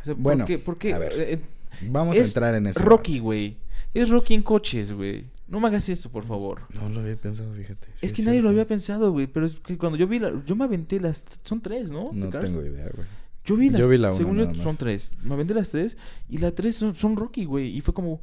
O 0.00 0.04
sea, 0.04 0.14
Bueno, 0.16 0.44
¿por 0.44 0.46
qué? 0.48 0.58
¿Por 0.58 0.78
qué? 0.78 0.94
a 0.94 0.98
ver, 0.98 1.12
Eh, 1.16 1.38
Vamos 1.82 2.16
a 2.16 2.20
es 2.20 2.28
entrar 2.28 2.54
en 2.56 2.66
ese 2.66 2.82
Rocky, 2.82 3.20
güey. 3.20 3.56
Es 3.94 4.08
Rocky 4.08 4.34
en 4.34 4.42
coches, 4.42 4.92
güey. 4.92 5.26
No 5.46 5.60
me 5.60 5.68
hagas 5.68 5.88
esto, 5.88 6.10
por 6.10 6.24
favor. 6.24 6.62
No 6.74 6.88
lo 6.88 7.00
había 7.00 7.16
pensado, 7.16 7.52
fíjate. 7.54 7.88
Sí, 7.96 8.06
es 8.06 8.12
que 8.12 8.22
nadie 8.22 8.42
lo 8.42 8.48
había 8.48 8.66
pensado, 8.66 9.12
güey. 9.12 9.26
Pero 9.26 9.46
es 9.46 9.60
que 9.60 9.78
cuando 9.78 9.96
yo 9.96 10.06
vi 10.06 10.18
la... 10.18 10.32
Yo 10.44 10.56
me 10.56 10.64
aventé 10.64 11.00
las... 11.00 11.24
Son 11.42 11.60
tres, 11.60 11.90
¿no? 11.90 12.10
No 12.12 12.28
tengo 12.30 12.60
idea, 12.62 12.90
güey. 12.94 13.06
Yo 13.48 13.56
vi 13.56 13.70
las... 13.70 13.80
Yo 13.80 13.88
vi 13.88 13.96
la 13.98 14.12
según 14.12 14.36
yo, 14.36 14.42
nada 14.42 14.54
más. 14.54 14.62
son 14.62 14.76
tres. 14.76 15.12
Me 15.22 15.32
aventé 15.34 15.54
las 15.54 15.70
tres. 15.70 15.96
Y 16.28 16.38
las 16.38 16.54
tres 16.54 16.76
son, 16.76 16.94
son 16.94 17.16
Rocky, 17.16 17.44
güey. 17.46 17.76
Y 17.76 17.80
fue 17.80 17.94
como... 17.94 18.20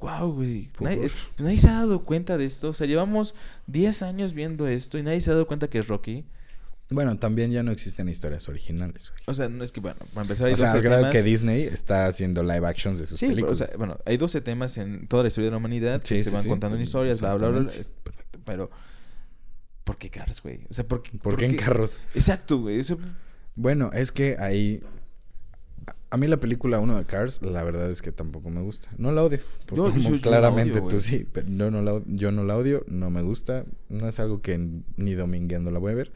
Wow, 0.00 0.32
güey. 0.32 0.68
Por 0.68 0.82
Nadie, 0.88 1.10
nadie 1.38 1.58
se 1.58 1.68
ha 1.68 1.74
dado 1.74 2.04
cuenta 2.04 2.36
de 2.36 2.44
esto. 2.44 2.68
O 2.68 2.72
sea, 2.72 2.86
llevamos 2.86 3.34
10 3.66 4.02
años 4.02 4.32
viendo 4.34 4.66
esto 4.68 4.98
y 4.98 5.02
nadie 5.02 5.20
se 5.20 5.30
ha 5.30 5.34
dado 5.34 5.46
cuenta 5.46 5.68
que 5.68 5.78
es 5.78 5.88
Rocky. 5.88 6.24
Bueno, 6.90 7.18
también 7.18 7.50
ya 7.50 7.62
no 7.62 7.70
existen 7.70 8.08
historias 8.08 8.48
originales, 8.48 9.10
güey. 9.10 9.20
O 9.26 9.34
sea, 9.34 9.48
no 9.48 9.62
es 9.62 9.72
que, 9.72 9.80
bueno, 9.80 9.98
para 10.14 10.22
empezar 10.22 10.46
hay 10.46 10.54
O 10.54 10.56
sea, 10.56 10.68
12 10.68 10.76
al 10.78 10.82
grado 10.82 11.02
temas. 11.02 11.12
que 11.14 11.22
Disney 11.22 11.62
está 11.64 12.06
haciendo 12.06 12.42
live 12.42 12.66
actions 12.66 12.98
de 12.98 13.06
sus 13.06 13.18
Sí, 13.18 13.26
pero, 13.26 13.46
o 13.46 13.46
películas. 13.48 13.58
sea, 13.70 13.76
bueno, 13.76 13.98
hay 14.06 14.16
12 14.16 14.40
temas 14.40 14.78
en 14.78 15.06
toda 15.06 15.22
la 15.24 15.28
historia 15.28 15.46
de 15.48 15.50
la 15.50 15.56
humanidad 15.58 16.00
que 16.00 16.06
Sí, 16.16 16.22
se 16.22 16.30
sí, 16.30 16.34
van 16.34 16.44
sí. 16.44 16.48
contando 16.48 16.76
en 16.76 16.82
historias, 16.82 17.20
bla, 17.20 17.34
bla, 17.34 17.48
bla, 17.48 17.60
bla. 17.60 17.72
Es 17.74 17.90
perfecto, 17.90 18.40
pero... 18.44 18.70
¿Por 19.84 19.96
qué 19.96 20.10
Cars, 20.10 20.42
güey? 20.42 20.60
O 20.70 20.74
sea, 20.74 20.86
¿por 20.86 21.02
qué? 21.02 21.18
¿Por 21.18 21.36
qué 21.36 21.46
en 21.46 21.56
carros? 21.56 22.00
Exacto, 22.14 22.58
güey. 22.60 22.78
o 22.80 22.84
sea, 22.84 22.96
Bueno, 23.58 23.90
es 23.92 24.12
que 24.12 24.36
ahí... 24.38 24.80
A 26.10 26.16
mí 26.16 26.26
la 26.26 26.38
película 26.38 26.78
1 26.80 26.96
de 26.96 27.04
Cars, 27.04 27.42
la 27.42 27.62
verdad 27.62 27.90
es 27.90 28.00
que 28.00 28.12
tampoco 28.12 28.48
me 28.48 28.62
gusta. 28.62 28.88
No 28.96 29.12
la 29.12 29.22
odio. 29.24 29.40
Yo- 29.70 29.84
como 29.84 29.88
yo- 29.98 30.00
yo 30.00 30.10
la 30.16 30.20
claramente 30.22 30.78
odio, 30.78 30.88
tú 30.88 31.00
sí, 31.00 31.26
pero 31.30 31.46
yo 31.48 31.70
no, 31.70 31.82
la, 31.82 32.00
yo 32.06 32.32
no 32.32 32.44
la 32.44 32.56
odio, 32.56 32.82
no 32.88 33.10
me 33.10 33.20
gusta. 33.20 33.64
No 33.90 34.08
es 34.08 34.18
algo 34.20 34.40
que 34.40 34.58
ni 34.96 35.14
domingueando 35.14 35.70
la 35.70 35.78
voy 35.78 35.92
a 35.92 35.96
ver. 35.96 36.12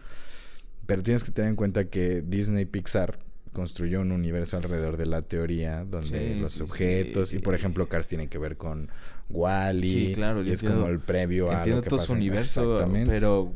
Pero 0.86 1.02
tienes 1.02 1.24
que 1.24 1.30
tener 1.30 1.50
en 1.50 1.56
cuenta 1.56 1.84
que 1.84 2.22
Disney 2.26 2.64
Pixar 2.64 3.18
construyó 3.52 4.00
un 4.00 4.12
universo 4.12 4.56
alrededor 4.56 4.96
de 4.96 5.04
la 5.06 5.20
teoría 5.20 5.84
donde 5.84 6.06
Sí, 6.34 6.40
los 6.40 6.52
sí, 6.52 6.62
objetos 6.62 7.28
sí. 7.30 7.36
y 7.36 7.40
por 7.40 7.54
ejemplo 7.54 7.86
Cars 7.86 8.08
tiene 8.08 8.28
que 8.28 8.38
ver 8.38 8.56
con 8.56 8.88
Wally 9.28 9.82
Sí, 9.90 10.12
claro, 10.14 10.42
y 10.42 10.52
es 10.52 10.62
entiendo- 10.62 10.80
como 10.86 10.92
el 10.92 11.00
previo 11.00 11.50
a 11.50 11.56
entiendo 11.56 11.80
lo 11.80 11.82
que 11.82 11.90
todo 11.90 11.98
pasa 11.98 12.06
su 12.06 12.12
universo, 12.14 12.86
pero... 13.06 13.52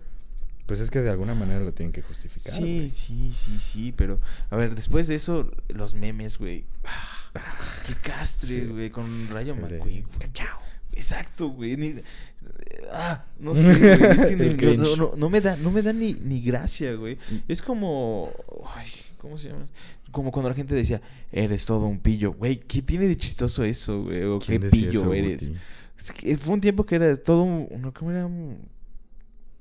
pues 0.67 0.81
es 0.81 0.91
que 0.91 1.01
de 1.01 1.11
alguna 1.11 1.35
manera 1.35 1.61
lo 1.61 1.73
tienen 1.73 1.93
que 1.93 2.03
justificar. 2.03 2.53
Sí, 2.53 2.91
sí, 2.93 3.31
sí, 3.33 3.59
sí, 3.59 3.93
pero... 3.97 4.19
A 4.51 4.57
ver, 4.57 4.75
después 4.75 5.07
de 5.09 5.15
eso, 5.15 5.51
los 5.69 5.95
memes, 5.95 6.39
güey. 6.39 6.65
Ah, 6.85 7.33
qué 7.87 7.95
castre, 7.95 8.49
Sí. 8.49 8.67
güey, 8.67 8.91
con 8.91 9.29
Rayo 9.29 9.55
McQueen. 9.55 9.81
güey. 9.81 10.05
Exacto, 10.93 11.49
güey. 11.51 11.77
ni- 11.77 11.95
Ah, 12.93 13.25
no 13.39 13.55
sé, 13.55 13.75
güey. 13.79 14.47
Es 14.49 14.55
que 14.55 14.67
ni- 14.67 14.77
no, 14.77 14.97
no, 14.97 15.13
no, 15.17 15.31
me 15.31 15.41
da, 15.41 15.57
no 15.57 15.71
me 15.71 15.83
da 15.83 15.93
ni, 15.93 16.15
ni 16.15 16.41
gracia, 16.41 16.95
güey. 16.95 17.19
Es 17.49 17.63
como... 17.63 18.33
Ay, 18.75 18.89
¿cómo 19.19 19.37
se 19.39 19.51
llama? 19.51 19.67
Como 20.11 20.31
cuando 20.33 20.49
la 20.49 20.55
gente 20.55 20.75
decía, 20.75 21.03
eres 21.31 21.67
todo 21.67 21.87
un 21.87 21.99
pillo. 21.99 22.33
Güey, 22.33 22.57
¿qué 22.61 22.81
tiene 22.83 23.07
de 23.07 23.17
chistoso 23.17 23.65
eso, 23.65 24.05
güey? 24.05 24.23
O 24.25 24.39
qué 24.39 24.47
¿Quién 24.59 24.61
decía 24.63 24.89
pillo 24.91 25.01
eso, 25.03 25.15
eres. 25.15 25.53
Fue 26.41 26.55
un 26.55 26.61
tiempo 26.61 26.87
que 26.87 26.95
era 26.97 27.15
todo 27.17 27.43
un... 27.43 27.93
¿Cómo 27.93 28.11
era? 28.11 28.25
un- 28.27 28.75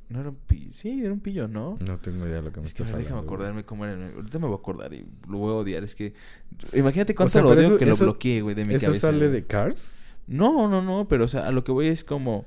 No 0.10 0.20
era 0.20 0.30
un 0.30 0.36
pillo. 0.36 0.72
Sí, 0.72 1.02
era 1.04 1.12
un 1.12 1.20
pillo, 1.20 1.48
¿no? 1.48 1.78
No 1.86 1.98
tengo 2.00 2.26
idea 2.28 2.36
de 2.38 2.42
lo 2.44 2.52
que 2.52 2.60
me 2.60 2.66
Es 2.68 2.74
que 2.74 2.84
estás 2.84 2.96
ver, 2.96 3.04
déjame 3.04 3.22
güey. 3.22 3.28
acordarme 3.28 3.64
cómo 3.64 3.86
era. 3.86 3.94
Ahorita 4.16 4.38
me 4.40 4.46
voy 4.48 4.56
a 4.56 4.60
acordar 4.60 4.94
y 4.94 5.06
lo 5.28 5.38
voy 5.40 5.52
a 5.52 5.56
odiar. 5.56 5.84
Es 5.84 5.96
que... 5.96 6.14
Imagínate 6.74 7.16
cuánto 7.16 7.34
sea, 7.34 7.42
lo 7.42 7.50
odio 7.50 7.62
eso- 7.62 7.78
que 7.78 7.86
lo 7.88 7.94
eso- 7.94 8.04
bloqueé, 8.06 8.42
güey, 8.42 8.54
de 8.56 8.66
mi 8.66 8.76
¿Eso 8.76 8.86
cabeza. 8.88 9.08
sale 9.08 9.18
güey. 9.28 9.32
de 9.32 9.46
Cars? 9.48 9.96
No, 10.28 10.68
no, 10.68 10.82
no, 10.82 11.08
pero 11.08 11.26
o 11.26 11.28
sea, 11.28 11.48
a 11.48 11.52
lo 11.52 11.64
que 11.64 11.72
voy 11.72 11.88
es 11.88 12.04
como... 12.04 12.46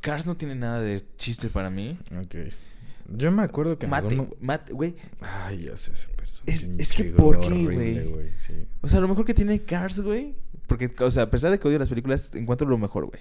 Cars 0.00 0.26
no 0.26 0.36
tiene 0.36 0.54
nada 0.54 0.80
de 0.80 1.02
chiste 1.16 1.48
para 1.48 1.70
mí. 1.70 1.98
Ok. 2.20 2.36
Yo 3.16 3.30
me 3.32 3.42
acuerdo 3.42 3.78
que 3.78 3.86
Mate, 3.86 4.14
algún 4.14 4.34
mate, 4.40 4.72
güey. 4.72 4.94
Ay, 5.20 5.64
ya 5.64 5.76
sé 5.76 5.92
ese 5.92 6.08
personaje. 6.16 6.52
Es- 6.52 6.68
es 6.78 6.92
que 6.92 7.04
¿por 7.04 7.40
qué, 7.40 7.46
horrible, 7.48 8.04
güey? 8.10 8.30
Sí. 8.36 8.52
O 8.80 8.88
sea, 8.88 9.00
lo 9.00 9.08
mejor 9.08 9.24
que 9.24 9.34
tiene 9.34 9.60
Cars, 9.62 10.00
güey. 10.00 10.34
Porque, 10.66 10.90
o 11.00 11.10
sea, 11.10 11.24
a 11.24 11.30
pesar 11.30 11.50
de 11.50 11.58
que 11.58 11.68
odio 11.68 11.78
las 11.78 11.88
películas, 11.88 12.30
encuentro 12.34 12.66
lo 12.68 12.78
mejor, 12.78 13.06
güey. 13.06 13.20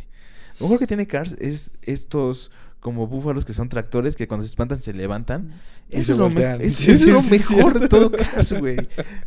Lo 0.60 0.65
mejor 0.67 0.80
que 0.80 0.88
tiene 0.88 1.08
Cars 1.08 1.34
es 1.39 1.74
estos 1.82 2.52
como 2.84 3.08
búfalos 3.08 3.46
que 3.46 3.54
son 3.54 3.69
tractores 3.69 4.15
que 4.15 4.28
cuando 4.28 4.43
se 4.43 4.50
espantan 4.50 4.80
se 4.80 4.93
levantan. 4.93 5.54
Y 5.89 5.96
Eso 5.96 6.04
se 6.08 6.12
es 6.12 6.17
lo, 6.19 6.30
me- 6.30 6.65
eso 6.65 6.82
sí, 6.84 6.91
es 6.91 7.08
lo 7.08 7.22
sí, 7.22 7.32
mejor 7.32 7.80
de 7.80 7.88
todo 7.88 8.12
Cars, 8.12 8.54
güey. 8.54 8.76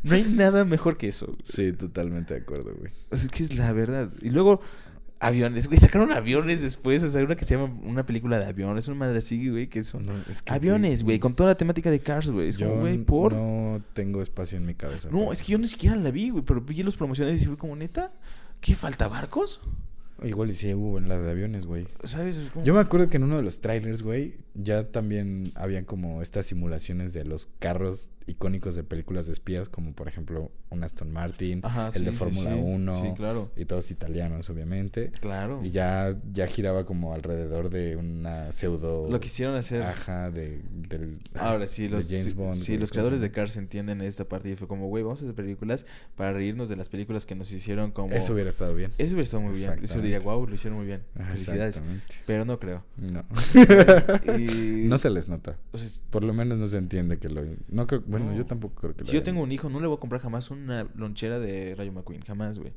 No 0.05 0.15
hay 0.15 0.23
nada 0.25 0.65
mejor 0.65 0.97
que 0.97 1.09
eso. 1.09 1.27
güey. 1.27 1.39
Sí, 1.45 1.73
totalmente 1.73 2.35
de 2.35 2.41
acuerdo, 2.41 2.73
güey. 2.79 2.93
O 3.11 3.17
sea, 3.17 3.27
es 3.27 3.33
que 3.33 3.43
es 3.43 3.57
la 3.57 3.73
verdad. 3.73 4.11
Y 4.23 4.29
luego, 4.29 4.61
aviones, 5.19 5.67
güey. 5.69 5.79
Sacaron 5.81 6.13
aviones 6.13 6.61
después. 6.61 7.03
O 7.03 7.09
sea, 7.09 7.25
una 7.25 7.35
que 7.37 7.45
se 7.47 7.57
llama 7.57 7.75
una 7.83 8.05
película 8.05 8.39
de 8.39 8.45
aviones. 8.45 8.87
Una 8.89 8.99
madre 8.99 9.19
así, 9.19 9.49
güey, 9.49 9.69
que 9.69 9.83
son 9.85 10.03
No, 10.05 10.13
es 10.29 10.43
que 10.43 10.53
aviones, 10.53 10.99
te- 11.01 11.05
güey. 11.07 11.19
Con 11.19 11.35
toda 11.35 11.49
la 11.49 11.57
temática 11.57 11.91
de 11.91 12.01
Cars, 12.01 12.31
güey. 12.31 12.49
Es 12.49 12.59
Yo 12.59 12.69
como, 12.69 12.83
güey, 12.83 12.99
por... 12.99 13.33
No, 13.33 13.79
no 13.79 13.83
tengo 13.95 14.21
espacio 14.23 14.59
en 14.59 14.67
mi 14.67 14.75
cabeza. 14.75 15.09
para 15.11 15.33
es 15.33 15.43
que 15.43 15.53
yo 15.53 15.59
ni 15.59 15.67
siquiera 15.67 15.97
la 15.97 16.11
vi, 16.11 16.29
güey. 16.31 16.45
Pero 16.45 16.61
vi 16.61 16.83
los 16.83 16.97
promocionales 16.97 17.43
y 17.43 17.47
fue 17.47 17.57
como, 17.57 17.75
neta, 17.75 18.13
¿qué 18.61 18.75
falta 18.75 19.09
barcos? 19.09 19.61
Igual 20.23 20.51
y 20.51 20.55
sí 20.55 20.73
hubo 20.73 20.99
en 20.99 21.09
la 21.09 21.19
de 21.19 21.31
aviones, 21.31 21.67
güey. 21.67 21.87
¿Sabes? 22.05 22.51
Como- 22.53 22.65
Yo 22.65 22.73
me 22.75 22.81
acuerdo 22.81 23.11
que 23.11 23.19
en 23.19 23.25
uno 23.25 23.37
de 23.37 23.43
los 23.43 23.61
trailers, 23.61 24.03
güey, 24.03 24.37
ya 24.55 24.85
también 24.91 25.53
habían 25.55 25.85
como 25.85 26.23
estas 26.23 26.47
simulaciones 26.47 27.13
de 27.13 27.25
los 27.25 27.49
carros 27.59 28.11
icónicos 28.27 28.75
de 28.75 28.83
películas 28.85 29.27
de 29.27 29.33
espías, 29.33 29.69
como 29.69 29.93
por 29.93 30.09
ejemplo 30.09 30.51
un 30.71 30.83
Aston 30.83 31.13
Martin, 31.13 31.61
Ajá, 31.63 31.89
el 31.89 31.93
sí, 32.01 32.05
de 32.05 32.13
Fórmula 32.13 32.51
sí. 32.55 32.61
1, 32.61 33.03
Sí, 33.03 33.13
claro. 33.17 33.51
y 33.57 33.65
todos 33.67 33.91
italianos, 33.91 34.51
obviamente. 34.51 35.13
Claro. 35.21 35.61
Y 35.63 35.71
ya, 35.71 36.15
ya 36.33 36.47
giraba 36.49 36.85
como 36.85 37.15
alrededor 37.15 37.71
de 37.71 37.95
una 37.97 38.53
pseudo... 38.53 39.09
Lo 39.09 39.21
quisieron 39.21 39.55
hacer. 39.55 39.83
Ajá, 39.83 40.31
de, 40.31 40.61
del... 40.73 41.19
Ahora 41.35 41.67
sí, 41.69 41.85
de 41.85 41.91
los, 41.91 42.09
James 42.09 42.35
Bond, 42.35 42.55
sí, 42.55 42.73
los 42.73 42.79
¿cómo 42.79 42.87
se 42.89 42.93
creadores 42.95 43.21
de? 43.21 43.31
Cars 43.31 43.57
entienden 43.57 44.01
esta 44.01 44.25
parte 44.25 44.51
y 44.51 44.57
fue 44.57 44.67
como, 44.67 44.89
güey, 44.89 45.05
vamos 45.05 45.21
a 45.23 45.25
hacer 45.25 45.35
películas 45.37 45.87
para 46.17 46.33
reírnos 46.33 46.69
de 46.69 46.75
las 46.77 46.89
películas 46.89 47.27
que 47.27 47.37
nos 47.37 47.53
hicieron 47.53 47.93
como... 47.93 48.13
Eso 48.13 48.33
hubiera 48.33 48.49
estado 48.49 48.75
bien. 48.75 48.91
Eso 48.99 49.11
hubiera 49.15 49.23
estado 49.23 49.43
muy 49.45 49.57
bien. 49.57 49.73
Eso 49.83 50.01
diría, 50.01 50.19
wow, 50.21 50.47
lo 50.49 50.55
hicieron 50.55 50.79
muy 50.79 50.87
bien. 50.87 51.03
Ajá, 51.15 51.31
Felicidades. 51.31 51.83
Pero 52.27 52.45
no 52.45 52.59
creo. 52.59 52.85
No. 52.97 53.25
Y- 54.39 54.85
no 54.89 54.99
se 54.99 55.11
les 55.11 55.29
nota. 55.29 55.57
O 55.73 55.79
sea, 55.79 55.89
Por 56.11 56.25
lo 56.25 56.33
menos 56.35 56.59
no 56.59 56.67
se 56.67 56.79
entiende 56.79 57.19
que 57.19 57.29
lo... 57.29 57.43
No 57.69 57.87
creo... 57.87 58.03
Bueno, 58.19 58.33
No. 58.33 58.37
yo 58.39 58.47
tampoco 58.47 58.75
creo 58.81 58.95
que 58.95 59.01
lo 59.01 59.07
si 59.07 59.13
yo 59.15 59.23
tengo 59.23 59.43
un 59.43 59.53
hijo, 59.53 59.69
no 59.69 59.81
le 59.81 59.87
voy 59.87 59.97
a 59.97 60.01
comprar 60.01 60.21
jamás 60.21 60.51
una 60.51 60.87
lonchera 60.95 61.39
de 61.39 61.75
Rayo 61.75 61.93
McQueen. 61.93 62.23
Jamás, 62.23 62.59
güey. 62.59 62.73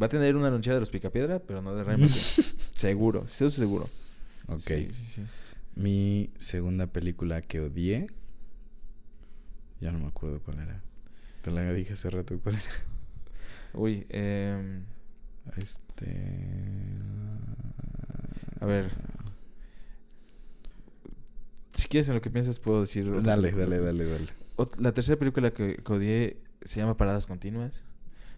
Va 0.00 0.06
a 0.06 0.08
tener 0.08 0.36
una 0.36 0.50
lonchera 0.50 0.74
de 0.76 0.80
los 0.80 0.90
Picapiedra, 0.90 1.38
pero 1.40 1.62
no 1.62 1.74
de 1.74 1.84
Rayo 1.84 1.98
McQueen. 2.04 2.46
seguro, 2.74 3.24
eso 3.24 3.50
seguro. 3.50 3.88
Ok. 4.46 4.60
Sí, 4.66 4.88
sí, 4.92 5.04
sí. 5.16 5.22
Mi 5.76 6.30
segunda 6.38 6.86
película 6.86 7.40
que 7.42 7.60
odié. 7.60 8.06
Ya 9.80 9.92
no 9.92 9.98
me 10.00 10.06
acuerdo 10.08 10.40
cuál 10.40 10.58
era. 10.60 10.80
Te 11.42 11.50
la 11.52 11.72
dije 11.72 11.92
hace 11.92 12.10
rato 12.10 12.38
cuál 12.40 12.56
era. 12.56 12.64
Uy, 13.74 14.06
eh, 14.08 14.80
Este. 15.56 16.16
A 18.60 18.66
ver. 18.66 18.90
si 21.74 21.86
quieres 21.86 22.08
en 22.08 22.14
lo 22.16 22.20
que 22.20 22.30
piensas 22.30 22.58
puedo 22.58 22.80
decir... 22.80 23.04
Dale, 23.22 23.52
dale, 23.52 23.78
dale, 23.78 24.04
dale. 24.04 24.26
La 24.78 24.92
tercera 24.92 25.18
película 25.18 25.52
que, 25.52 25.76
que 25.76 25.92
odié 25.92 26.36
se 26.62 26.80
llama 26.80 26.96
Paradas 26.96 27.26
Continuas. 27.26 27.84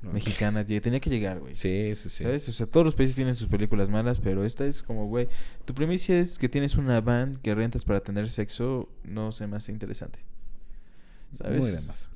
Ok. 0.05 0.15
Mexicana. 0.15 0.65
Tenía 0.67 1.01
que 1.01 1.11
llegar, 1.11 1.41
güey. 1.41 1.55
Sí, 1.55 1.93
sí, 1.95 2.09
sí. 2.09 2.25
¿Sabes? 2.25 2.49
O 2.49 2.53
sea, 2.53 2.67
todos 2.67 2.85
los 2.85 2.95
países 2.95 3.17
tienen 3.17 3.37
sus 3.37 3.49
películas 3.49 3.91
malas, 3.91 4.19
pero 4.19 4.45
esta 4.45 4.65
es 4.67 4.83
como, 4.83 5.07
güey, 5.07 5.29
tu 5.65 5.75
premisa 5.75 6.15
es 6.15 6.39
que 6.39 6.49
tienes 6.49 6.77
una 6.77 7.01
van 7.01 7.37
que 7.37 7.55
rentas 7.55 7.85
para 7.85 8.01
tener 8.01 8.29
sexo, 8.29 8.89
no 9.05 9.33
se 9.33 9.47
me 9.47 9.57
hace 9.57 9.73
interesante. 9.73 10.21
¿Sabes? 11.33 11.61
Muy 11.61 11.71
de 11.71 11.87
más. 11.87 12.09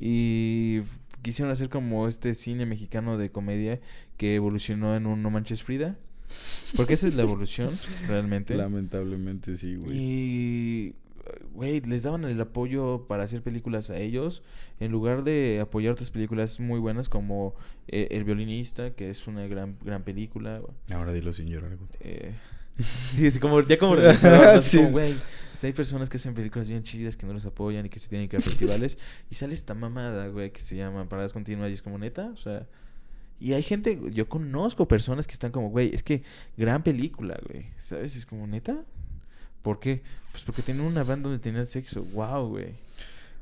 Y 0.00 0.82
quisieron 1.22 1.52
hacer 1.52 1.68
como 1.68 2.08
este 2.08 2.34
cine 2.34 2.66
mexicano 2.66 3.18
de 3.18 3.30
comedia 3.30 3.80
que 4.16 4.34
evolucionó 4.34 4.96
en 4.96 5.06
un 5.06 5.22
No 5.22 5.30
Manches 5.30 5.62
Frida. 5.62 5.96
Porque 6.76 6.94
esa 6.94 7.08
es 7.08 7.14
la 7.14 7.22
evolución, 7.22 7.78
realmente. 8.08 8.54
Lamentablemente 8.54 9.56
sí, 9.56 9.76
güey. 9.76 9.96
Y, 9.96 10.94
güey, 11.52 11.80
les 11.80 12.02
daban 12.02 12.24
el 12.24 12.40
apoyo 12.40 13.06
para 13.08 13.22
hacer 13.24 13.42
películas 13.42 13.90
a 13.90 13.98
ellos, 13.98 14.42
en 14.80 14.92
lugar 14.92 15.24
de 15.24 15.60
apoyar 15.60 15.92
otras 15.92 16.10
películas 16.10 16.60
muy 16.60 16.78
buenas 16.80 17.08
como 17.08 17.54
eh, 17.88 18.08
El 18.10 18.24
violinista, 18.24 18.90
que 18.94 19.10
es 19.10 19.26
una 19.26 19.46
gran, 19.46 19.76
gran 19.84 20.02
película. 20.02 20.60
Ahora 20.90 21.12
dilo 21.12 21.32
sin 21.32 21.46
llorar. 21.48 21.76
Eh, 22.00 22.34
sí, 23.10 23.26
así 23.26 23.40
como, 23.40 23.60
ya 23.62 23.78
como 23.78 23.96
regresaba, 23.96 24.52
así 24.54 24.70
Sí. 24.70 24.76
como, 24.78 24.90
güey, 24.90 25.14
hay 25.62 25.72
personas 25.72 26.08
que 26.08 26.16
hacen 26.18 26.34
películas 26.34 26.68
bien 26.68 26.82
chidas 26.84 27.16
que 27.16 27.26
no 27.26 27.32
los 27.32 27.44
apoyan 27.44 27.84
y 27.86 27.88
que 27.88 27.98
se 27.98 28.08
tienen 28.08 28.28
que 28.28 28.36
ir 28.36 28.40
a 28.42 28.44
festivales. 28.44 28.96
y 29.30 29.34
sale 29.34 29.54
esta 29.54 29.74
mamada, 29.74 30.28
güey, 30.28 30.52
que 30.52 30.60
se 30.60 30.76
llama 30.76 31.08
Paradas 31.08 31.32
Continuas 31.32 31.70
y 31.70 31.72
es 31.72 31.82
como 31.82 31.98
neta, 31.98 32.30
o 32.32 32.36
sea. 32.36 32.66
Y 33.40 33.52
hay 33.52 33.62
gente, 33.62 33.98
yo 34.12 34.28
conozco 34.28 34.88
personas 34.88 35.26
que 35.26 35.32
están 35.32 35.52
como, 35.52 35.70
güey, 35.70 35.94
es 35.94 36.02
que 36.02 36.22
gran 36.56 36.82
película, 36.82 37.38
güey, 37.48 37.66
¿sabes? 37.76 38.16
Es 38.16 38.26
como 38.26 38.46
neta. 38.48 38.84
¿Por 39.62 39.78
qué? 39.80 40.02
Pues 40.32 40.42
porque 40.44 40.62
tienen 40.62 40.84
una 40.84 41.04
banda 41.04 41.28
donde 41.28 41.42
tenían 41.42 41.66
sexo. 41.66 42.04
Wow, 42.12 42.48
güey. 42.48 42.74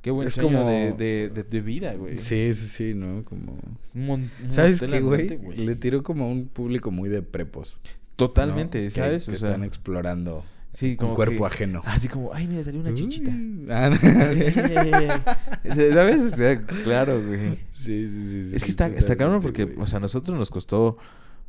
Qué 0.02 0.10
buen 0.10 0.28
Es 0.28 0.34
sueño 0.34 0.58
como- 0.58 0.70
de, 0.70 0.92
de, 0.92 1.28
de, 1.30 1.42
de 1.42 1.60
vida, 1.60 1.94
güey. 1.94 2.16
Sí, 2.16 2.54
sí, 2.54 2.68
sí, 2.68 2.94
¿no? 2.94 3.24
Como... 3.24 3.58
Un 3.94 4.06
mon- 4.06 4.30
un 4.44 4.52
¿Sabes 4.52 4.80
qué, 4.80 5.00
güey? 5.00 5.28
Le 5.56 5.74
tiró 5.76 6.02
como 6.02 6.24
a 6.24 6.28
un 6.28 6.46
público 6.46 6.90
muy 6.92 7.08
de 7.08 7.22
prepos. 7.22 7.78
Totalmente, 8.14 8.88
¿sabes? 8.90 9.26
Que, 9.26 9.32
o 9.32 9.34
sea, 9.34 9.48
están 9.48 9.64
explorando 9.64 10.44
sí, 10.70 10.90
un 10.92 10.96
como 10.96 11.14
cuerpo 11.14 11.40
que- 11.48 11.54
ajeno. 11.54 11.82
Así 11.84 12.06
como, 12.08 12.32
ay, 12.32 12.46
mira, 12.46 12.62
salió 12.62 12.80
una 12.80 12.94
chichita. 12.94 13.30
Uy, 13.32 13.66
ah, 13.70 13.90
¿Sabes? 15.74 16.32
O 16.32 16.36
sea, 16.36 16.64
claro, 16.64 17.20
güey. 17.24 17.56
sí, 17.72 18.08
sí, 18.10 18.22
sí, 18.24 18.48
sí. 18.50 18.56
Es 18.56 18.64
que 18.64 18.70
está, 18.70 18.86
está 18.88 19.16
cabrón 19.16 19.40
porque, 19.42 19.64
güey. 19.64 19.76
o 19.80 19.86
sea, 19.86 19.96
a 19.98 20.00
nosotros 20.00 20.38
nos 20.38 20.50
costó 20.50 20.98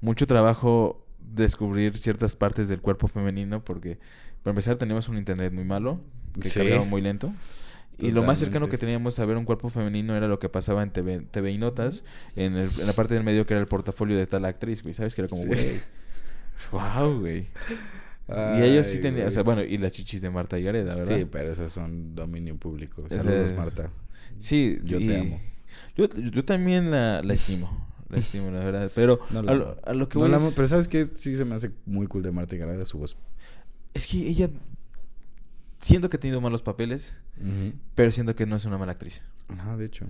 mucho 0.02 0.26
trabajo 0.28 1.06
descubrir 1.20 1.98
ciertas 1.98 2.36
partes 2.36 2.68
del 2.68 2.82
cuerpo 2.82 3.08
femenino 3.08 3.64
porque, 3.64 4.00
para 4.48 4.54
empezar, 4.54 4.78
teníamos 4.78 5.10
un 5.10 5.18
internet 5.18 5.52
muy 5.52 5.66
malo, 5.66 6.00
que 6.40 6.48
Sí. 6.48 6.60
cargaba 6.60 6.86
muy 6.86 7.02
lento. 7.02 7.34
Y 8.00 8.12
lo 8.12 8.24
más 8.24 8.40
cercano 8.40 8.70
que 8.70 8.78
teníamos 8.78 9.20
a 9.20 9.26
ver 9.26 9.36
un 9.36 9.44
cuerpo 9.44 9.68
femenino 9.68 10.16
era 10.16 10.30
lo 10.30 10.40
que 10.40 10.48
pasaba 10.48 10.84
en 10.84 10.92
TV, 10.92 11.20
TV 11.32 11.52
y 11.52 11.58
Notas, 11.58 12.06
en, 12.38 12.56
el- 12.56 12.70
en 12.80 12.88
la 12.88 12.94
parte 12.94 13.14
del 13.14 13.26
medio 13.26 13.46
que 13.46 13.56
era 13.56 13.60
el 13.62 13.68
portafolio 13.68 14.16
de 14.18 14.26
tal 14.26 14.46
actriz, 14.46 14.84
güey. 14.84 14.94
¿Sabes? 14.94 15.16
Que 15.16 15.22
era 15.24 15.28
como, 15.28 15.42
Sí. 15.42 15.48
güey. 15.50 15.82
Wow, 16.72 17.20
güey. 17.20 17.48
y 18.58 18.62
ellos 18.62 18.88
sí 18.88 19.00
tenían, 19.02 19.28
o 19.28 19.32
sea, 19.32 19.44
bueno, 19.44 19.64
y 19.64 19.78
las 19.78 19.92
chichis 19.92 20.22
de 20.22 20.30
Marta 20.30 20.58
y 20.58 20.64
Gareda, 20.64 20.96
¿verdad? 20.96 21.18
Sí, 21.18 21.26
pero 21.30 21.52
esas 21.52 21.74
son 21.74 22.16
dominio 22.16 22.56
público. 22.56 23.04
Saludos, 23.10 23.52
es- 23.52 23.58
Marta. 23.58 23.90
Sí, 24.38 24.80
Yo 24.84 24.98
y- 25.00 25.08
te 25.08 25.18
amo. 25.20 25.42
Yo, 25.98 26.08
yo 26.08 26.46
también 26.46 26.90
la, 26.92 27.22
la 27.22 27.34
estimo. 27.34 27.86
La 28.10 28.20
estimo, 28.20 28.50
la 28.52 28.60
verdad. 28.60 28.92
Pero 28.96 29.20
No 29.32 29.42
la 29.42 29.52
a, 29.52 29.56
lo, 29.56 29.78
a 29.84 29.94
lo 29.94 30.08
que 30.08 30.16
No 30.20 30.22
voy 30.22 30.32
la 30.32 30.38
es, 30.38 30.44
amo, 30.44 30.52
pero 30.56 30.68
¿sabes 30.70 30.88
qué? 30.88 31.04
Sí 31.06 31.36
se 31.36 31.44
me 31.44 31.56
hace 31.56 31.72
muy 31.86 32.08
cool 32.08 32.24
de 32.24 32.32
Marta 32.32 32.56
y 32.56 32.60
Gareda 32.60 32.86
su 32.86 32.98
voz. 33.00 33.18
Es 33.98 34.08
que 34.08 34.28
ella... 34.28 34.50
Siento 35.80 36.10
que 36.10 36.18
ha 36.18 36.20
tenido 36.20 36.42
malos 36.42 36.62
papeles, 36.64 37.16
pero 37.94 38.10
siento 38.12 38.36
que 38.36 38.46
no 38.48 38.56
es 38.56 38.66
una 38.66 38.78
mala 38.80 38.94
actriz. 38.94 39.24
Ajá, 39.48 39.78
de 39.78 39.86
hecho. 39.86 40.06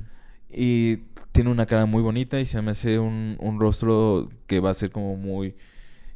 Y 0.50 0.98
tiene 1.34 1.50
una 1.50 1.66
cara 1.66 1.86
muy 1.86 2.02
bonita 2.02 2.40
y 2.40 2.46
se 2.46 2.62
me 2.62 2.72
hace 2.72 3.00
un, 3.00 3.36
un 3.42 3.60
rostro 3.60 4.30
que 4.48 4.62
va 4.62 4.70
a 4.70 4.74
ser 4.74 4.92
como 4.92 5.18
muy 5.18 5.56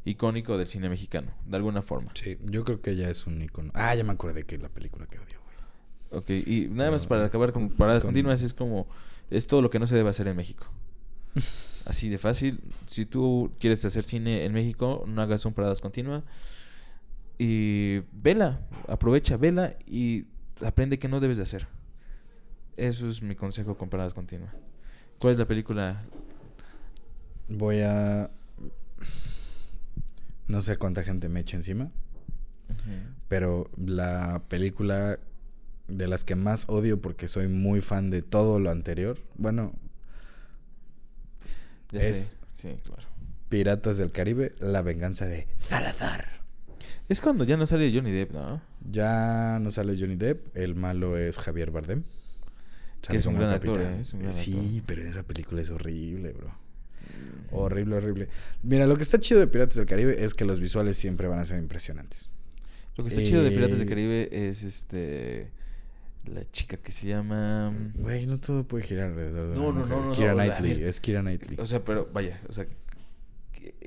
icónico 0.06 0.56
del 0.56 0.66
cine 0.68 0.88
mexicano, 0.88 1.30
de 1.46 1.56
alguna 1.56 1.82
forma. 1.82 2.10
Sí, 2.14 2.38
yo 2.44 2.64
creo 2.64 2.80
que 2.80 2.92
ella 2.92 3.10
es 3.10 3.26
un 3.26 3.42
icono. 3.42 3.70
Ah, 3.74 3.94
ya 3.94 4.04
me 4.04 4.12
acordé 4.12 4.44
que 4.44 4.56
la 4.56 4.70
película 4.70 5.06
que 5.06 5.18
odio, 5.18 5.38
güey. 5.44 6.22
Ok, 6.22 6.30
y 6.48 6.68
nada 6.70 6.90
más 6.90 7.02
No, 7.02 7.08
para 7.10 7.26
acabar 7.26 7.52
con 7.52 7.68
paradas 7.68 8.02
con- 8.04 8.08
continuas 8.08 8.42
es 8.42 8.54
como... 8.54 8.88
Es 9.30 9.46
todo 9.46 9.60
lo 9.60 9.68
que 9.68 9.78
no 9.78 9.86
se 9.86 9.96
debe 9.96 10.08
hacer 10.08 10.28
en 10.28 10.36
México. 10.36 10.66
Así 11.84 12.08
de 12.08 12.16
fácil. 12.16 12.60
Si 12.86 13.04
tú 13.04 13.52
quieres 13.60 13.84
hacer 13.84 14.02
cine 14.04 14.44
en 14.46 14.52
México, 14.54 15.04
no 15.06 15.20
hagas 15.20 15.44
un 15.44 15.52
paradas 15.52 15.80
continua. 15.80 16.24
Y 17.44 18.04
vela, 18.12 18.60
aprovecha, 18.86 19.36
vela 19.36 19.74
y 19.84 20.26
aprende 20.64 21.00
qué 21.00 21.08
no 21.08 21.18
debes 21.18 21.38
de 21.38 21.42
hacer. 21.42 21.66
Eso 22.76 23.08
es 23.08 23.20
mi 23.20 23.34
consejo 23.34 23.76
con 23.76 23.88
paradas 23.88 24.14
continuas. 24.14 24.54
¿Cuál 25.18 25.32
es 25.32 25.38
la 25.40 25.46
película? 25.48 26.04
Voy 27.48 27.80
a... 27.80 28.30
No 30.46 30.60
sé 30.60 30.76
cuánta 30.76 31.02
gente 31.02 31.28
me 31.28 31.40
echa 31.40 31.56
encima, 31.56 31.90
pero 33.26 33.70
la 33.76 34.42
película 34.48 35.18
de 35.88 36.06
las 36.06 36.22
que 36.22 36.36
más 36.36 36.68
odio 36.68 37.00
porque 37.00 37.26
soy 37.26 37.48
muy 37.48 37.80
fan 37.80 38.10
de 38.10 38.22
todo 38.22 38.60
lo 38.60 38.70
anterior, 38.70 39.18
bueno, 39.36 39.72
Ya 41.90 42.00
Es- 42.02 42.36
sé. 42.48 42.68
Sí, 42.74 42.80
claro. 42.84 43.02
Piratas 43.48 43.96
del 43.98 44.12
Caribe, 44.12 44.54
La 44.60 44.82
venganza 44.82 45.26
de 45.26 45.48
Salazar. 45.58 46.41
Es 47.12 47.20
cuando 47.20 47.44
ya 47.44 47.58
no 47.58 47.66
sale 47.66 47.92
Johnny 47.94 48.10
Depp, 48.10 48.32
¿no? 48.32 48.62
Ya 48.90 49.58
no 49.60 49.70
sale 49.70 49.96
Johnny 50.00 50.16
Depp, 50.16 50.56
el 50.56 50.74
malo 50.74 51.18
es 51.18 51.38
Javier 51.38 51.70
Bardem. 51.70 52.04
Que 53.06 53.18
es 53.18 53.26
un 53.26 53.34
como 53.34 53.44
gran 53.44 53.54
actor, 53.56 53.74
capitán. 53.74 53.98
¿eh? 53.98 54.00
Es 54.00 54.12
un 54.14 54.20
gran 54.20 54.32
sí, 54.32 54.54
actor. 54.54 54.82
pero 54.86 55.02
en 55.02 55.08
esa 55.08 55.22
película 55.24 55.60
es 55.60 55.68
horrible, 55.68 56.32
bro. 56.32 56.54
Horrible, 57.50 57.96
horrible. 57.96 58.28
Mira, 58.62 58.86
lo 58.86 58.96
que 58.96 59.02
está 59.02 59.18
chido 59.20 59.40
de 59.40 59.46
Piratas 59.46 59.76
del 59.76 59.84
Caribe 59.84 60.24
es 60.24 60.32
que 60.32 60.46
los 60.46 60.58
visuales 60.58 60.96
siempre 60.96 61.28
van 61.28 61.38
a 61.38 61.44
ser 61.44 61.58
impresionantes. 61.58 62.30
Lo 62.96 63.04
que 63.04 63.08
está 63.08 63.22
chido 63.22 63.42
de 63.42 63.50
Piratas 63.50 63.78
del 63.78 63.86
Eh, 63.88 63.90
Caribe 63.90 64.48
es 64.48 64.62
este. 64.62 65.50
La 66.24 66.50
chica 66.50 66.78
que 66.78 66.92
se 66.92 67.08
llama. 67.08 67.74
Güey, 67.96 68.24
no 68.26 68.38
todo 68.38 68.64
puede 68.64 68.84
girar 68.84 69.08
alrededor 69.10 69.50
de 69.50 69.56
No, 69.56 69.66
una 69.68 69.80
no, 69.80 69.86
no, 69.86 70.02
mujer. 70.08 70.28
no, 70.28 70.34
no, 70.34 70.40
a 70.42 70.46
Knightley, 70.46 70.84
es 70.84 71.00
Kira 71.00 71.20
Knightley. 71.20 71.56
O 71.60 71.66
sea, 71.66 71.84
pero 71.84 72.08
vaya, 72.12 72.40
o 72.48 72.52
sea. 72.54 72.66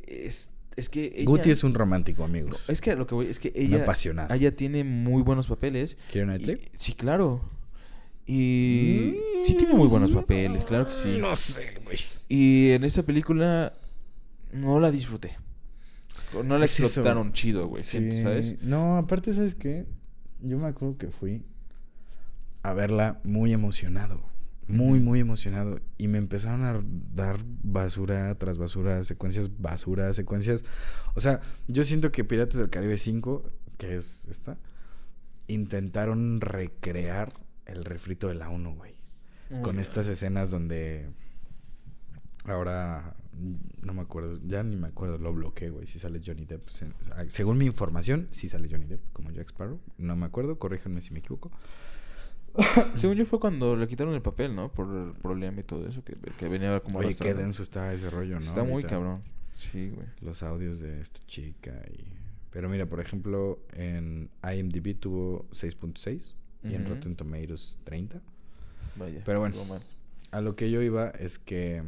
Es, 0.06 0.52
es 0.76 0.90
que. 0.90 1.12
Ella, 1.16 1.26
Guti 1.26 1.52
es 1.52 1.64
un 1.64 1.74
romántico, 1.74 2.22
No, 2.22 2.26
amigos. 2.26 2.70
es 2.70 2.82
que 2.82 2.92
a 2.92 2.96
lo 2.96 3.08
que 3.08 3.16
voy, 3.16 3.28
es 3.28 3.40
que 3.40 3.52
ella. 3.56 3.86
Ella 4.32 4.56
tiene 4.56 4.84
muy 4.84 5.22
buenos 5.24 5.48
papeles. 5.48 5.98
¿Keira 6.12 6.26
y- 6.36 6.38
Knightley? 6.40 6.70
sí, 6.78 6.94
claro. 6.94 7.42
Y. 8.28 9.16
Sí, 9.46 9.56
tiene 9.56 9.74
muy 9.76 9.88
buenos 9.88 10.12
papeles, 10.12 10.66
claro 10.66 10.88
que 10.88 10.94
sí. 10.94 11.18
No 11.20 11.36
sé, 11.36 11.76
güey. 11.84 11.98
Y 12.28 12.72
en 12.72 12.84
esa 12.84 13.04
película. 13.04 13.74
No 14.52 14.80
la 14.80 14.90
disfruté. 14.92 15.38
No 16.44 16.58
la 16.58 16.66
Es 16.66 16.74
eso. 16.74 16.84
explotaron 16.86 17.34
chido, 17.34 17.68
güey. 17.68 17.84
siento, 17.84 18.16
Sí. 18.16 18.22
¿Sabes? 18.22 18.62
No, 18.64 18.98
aparte, 18.98 19.32
¿sabes 19.34 19.56
qué? 19.56 19.86
Yo 20.42 20.58
me 20.58 20.68
acuerdo 20.68 20.98
que 20.98 21.08
fui 21.08 21.44
a 22.64 22.74
verla 22.74 23.20
muy 23.24 23.54
emocionado. 23.54 24.22
Muy, 24.68 25.00
muy 25.00 25.20
emocionado. 25.20 25.80
Y 25.98 26.08
me 26.08 26.18
empezaron 26.18 26.64
a 26.64 26.82
dar 27.14 27.38
basura 27.64 28.34
tras 28.36 28.58
basura, 28.58 29.04
secuencias 29.04 29.62
basura, 29.62 30.12
secuencias. 30.14 30.66
O 31.14 31.20
sea, 31.20 31.42
yo 31.68 31.84
siento 31.84 32.12
que 32.12 32.24
Piratas 32.24 32.58
del 32.60 32.70
Caribe 32.70 32.98
5, 32.98 33.50
que 33.78 33.96
es 33.98 34.28
esta, 34.30 34.58
intentaron 35.48 36.42
recrear 36.42 37.34
el 37.66 37.84
refrito 37.86 38.28
de 38.28 38.36
la 38.36 38.50
1, 38.50 38.74
güey. 38.74 38.96
Con 39.62 39.78
estas 39.80 40.08
escenas 40.08 40.50
donde. 40.52 41.08
Ahora. 42.46 43.16
No 43.82 43.94
me 43.94 44.02
acuerdo. 44.02 44.40
Ya 44.48 44.64
ni 44.64 44.76
me 44.78 44.88
acuerdo. 44.88 45.18
Lo 45.18 45.34
bloqueé, 45.34 45.70
güey. 45.70 45.86
Si 45.88 46.00
sale 46.00 46.22
Johnny 46.26 46.46
Depp. 46.46 46.70
Se- 46.70 46.88
Según 47.28 47.58
mi 47.58 47.66
información, 47.66 48.28
sí 48.32 48.48
sale 48.50 48.70
Johnny 48.72 48.86
Depp 48.86 49.02
como 49.14 49.30
Jack 49.32 49.50
Sparrow. 49.50 49.80
No 49.98 50.16
me 50.16 50.26
acuerdo. 50.26 50.58
Corríjanme 50.58 51.02
si 51.02 51.12
me 51.12 51.20
equivoco. 51.20 51.52
Según 52.98 53.16
yo 53.18 53.26
fue 53.26 53.40
cuando 53.40 53.76
le 53.76 53.88
quitaron 53.88 54.14
el 54.14 54.22
papel, 54.22 54.56
¿no? 54.56 54.72
Por 54.72 54.88
el 54.96 55.14
problema 55.14 55.60
y 55.60 55.64
todo 55.64 55.88
eso, 55.88 56.04
que, 56.04 56.14
que 56.14 56.48
venía 56.48 56.80
como 56.80 57.00
Oye, 57.00 57.16
qué 57.20 57.34
denso 57.34 57.64
está 57.64 57.94
ese 57.94 58.10
rollo, 58.10 58.36
¿no? 58.36 58.40
Está 58.42 58.64
muy 58.64 58.74
Ahorita. 58.74 58.90
cabrón. 58.90 59.22
Sí, 59.54 59.90
güey. 59.90 60.08
Los 60.22 60.44
audios 60.44 60.80
de 60.80 61.00
esta 61.02 61.20
chica. 61.28 61.74
Y... 61.92 62.04
Pero 62.52 62.70
mira, 62.70 62.88
por 62.88 63.00
ejemplo, 63.00 63.60
en 63.74 64.30
IMDb 64.44 64.96
tuvo 65.00 65.48
6.6 65.52 66.34
y 66.64 66.74
en 66.76 66.84
Ujú. 66.84 66.94
Rotten 66.94 67.16
Tomatoes 67.16 67.80
30. 67.84 68.22
Vaya. 68.98 69.22
Pero 69.26 69.40
bueno. 69.40 69.66
mal. 69.66 69.82
A 70.32 70.42
lo 70.42 70.56
que 70.56 70.70
yo 70.72 70.82
iba 70.82 71.10
es 71.10 71.40
que. 71.40 71.84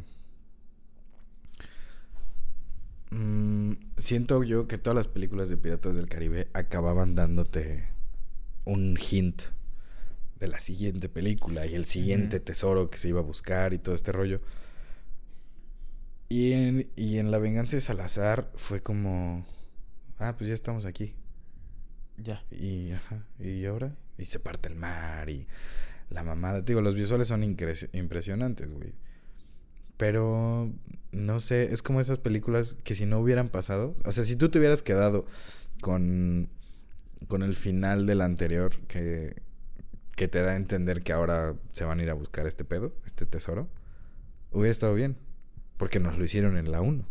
mm, 3.09 3.71
siento 3.97 4.43
yo 4.43 4.67
que 4.67 4.77
todas 4.77 4.95
las 4.95 5.07
películas 5.07 5.49
de 5.49 5.57
Piratas 5.57 5.95
del 5.95 6.07
Caribe 6.07 6.47
acababan 6.53 7.15
dándote 7.15 7.85
un 8.65 8.97
hint 8.97 9.43
de 10.39 10.47
la 10.47 10.59
siguiente 10.59 11.09
película 11.09 11.65
y 11.65 11.75
el 11.75 11.85
siguiente 11.85 12.39
tesoro 12.39 12.89
que 12.89 12.97
se 12.97 13.09
iba 13.09 13.19
a 13.19 13.23
buscar 13.23 13.73
y 13.73 13.79
todo 13.79 13.95
este 13.95 14.11
rollo. 14.11 14.41
Y 16.29 16.53
en, 16.53 16.89
y 16.95 17.17
en 17.17 17.31
La 17.31 17.39
Venganza 17.39 17.75
de 17.77 17.81
Salazar 17.81 18.51
fue 18.55 18.81
como. 18.81 19.45
Ah, 20.19 20.35
pues 20.37 20.49
ya 20.49 20.53
estamos 20.53 20.85
aquí. 20.85 21.13
Ya. 22.17 22.43
Y, 22.51 22.91
ajá, 22.91 23.25
¿y 23.39 23.65
ahora? 23.65 23.95
Y 24.17 24.25
se 24.25 24.39
parte 24.39 24.67
el 24.67 24.75
mar 24.75 25.29
y 25.29 25.47
la 26.09 26.23
mamada. 26.23 26.61
Digo, 26.61 26.81
los 26.81 26.95
visuales 26.95 27.27
son 27.27 27.43
impresionantes, 27.43 28.71
güey. 28.71 28.93
Pero, 29.97 30.71
no 31.11 31.39
sé, 31.39 31.73
es 31.73 31.81
como 31.81 32.01
esas 32.01 32.19
películas 32.19 32.75
que 32.83 32.93
si 32.93 33.05
no 33.05 33.19
hubieran 33.19 33.49
pasado... 33.49 33.95
O 34.05 34.11
sea, 34.11 34.23
si 34.23 34.35
tú 34.35 34.49
te 34.49 34.59
hubieras 34.59 34.83
quedado 34.83 35.25
con, 35.81 36.49
con 37.27 37.41
el 37.41 37.55
final 37.55 38.05
del 38.05 38.21
anterior 38.21 38.77
que, 38.87 39.41
que 40.17 40.27
te 40.27 40.41
da 40.41 40.51
a 40.51 40.55
entender 40.57 41.01
que 41.03 41.13
ahora 41.13 41.55
se 41.71 41.85
van 41.85 41.99
a 42.01 42.03
ir 42.03 42.09
a 42.09 42.13
buscar 42.13 42.45
este 42.47 42.65
pedo, 42.65 42.93
este 43.05 43.25
tesoro. 43.25 43.69
hubiera 44.51 44.71
estado 44.71 44.93
bien. 44.93 45.15
Porque 45.77 45.99
nos 46.01 46.17
lo 46.17 46.25
hicieron 46.25 46.57
en 46.57 46.71
la 46.71 46.81
1. 46.81 47.05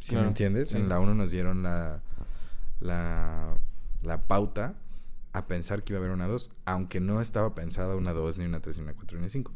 ¿Sí 0.00 0.10
Claro, 0.10 0.24
me 0.24 0.28
entiendes? 0.30 0.70
sí. 0.70 0.76
En 0.76 0.88
la 0.88 0.98
1 1.00 1.14
nos 1.14 1.30
dieron 1.30 1.62
la, 1.62 2.02
la, 2.80 3.56
la 4.02 4.26
pauta 4.26 4.74
a 5.32 5.46
pensar 5.46 5.84
que 5.84 5.92
iba 5.92 5.98
a 5.98 6.02
haber 6.02 6.12
una 6.12 6.26
2, 6.26 6.50
aunque 6.64 6.98
no 7.00 7.20
estaba 7.20 7.54
pensada 7.54 7.94
una 7.94 8.12
2, 8.12 8.38
ni 8.38 8.44
una 8.46 8.60
3, 8.60 8.78
ni 8.78 8.82
una 8.82 8.94
4, 8.94 9.16
ni 9.16 9.20
una 9.22 9.28
5. 9.28 9.52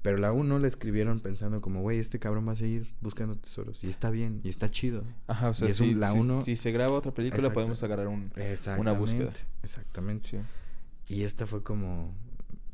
Pero 0.00 0.16
la 0.18 0.32
1 0.32 0.58
la 0.58 0.66
escribieron 0.66 1.20
pensando 1.20 1.60
como, 1.60 1.80
güey, 1.82 1.98
este 1.98 2.18
cabrón 2.18 2.46
va 2.48 2.52
a 2.52 2.56
seguir 2.56 2.94
buscando 3.00 3.36
tesoros. 3.36 3.82
Y 3.84 3.88
está 3.88 4.10
bien, 4.10 4.40
y 4.42 4.48
está 4.48 4.70
chido. 4.70 5.02
Ajá, 5.26 5.50
o 5.50 5.54
sea, 5.54 5.68
si, 5.70 5.92
un- 5.92 6.00
la 6.00 6.06
si- 6.08 6.18
uno- 6.18 6.40
si 6.40 6.56
se 6.56 6.72
graba 6.72 6.94
otra 6.94 7.12
película 7.12 7.38
Exacto. 7.40 7.54
podemos 7.54 7.82
agarrar 7.82 8.08
un... 8.08 8.30
Exactamente. 8.36 8.98
búsqueda. 8.98 9.32
Exactamente. 9.62 10.28
Sí. 10.30 10.38
Y 11.08 11.24
esta 11.24 11.46
fue 11.46 11.62
como. 11.62 12.14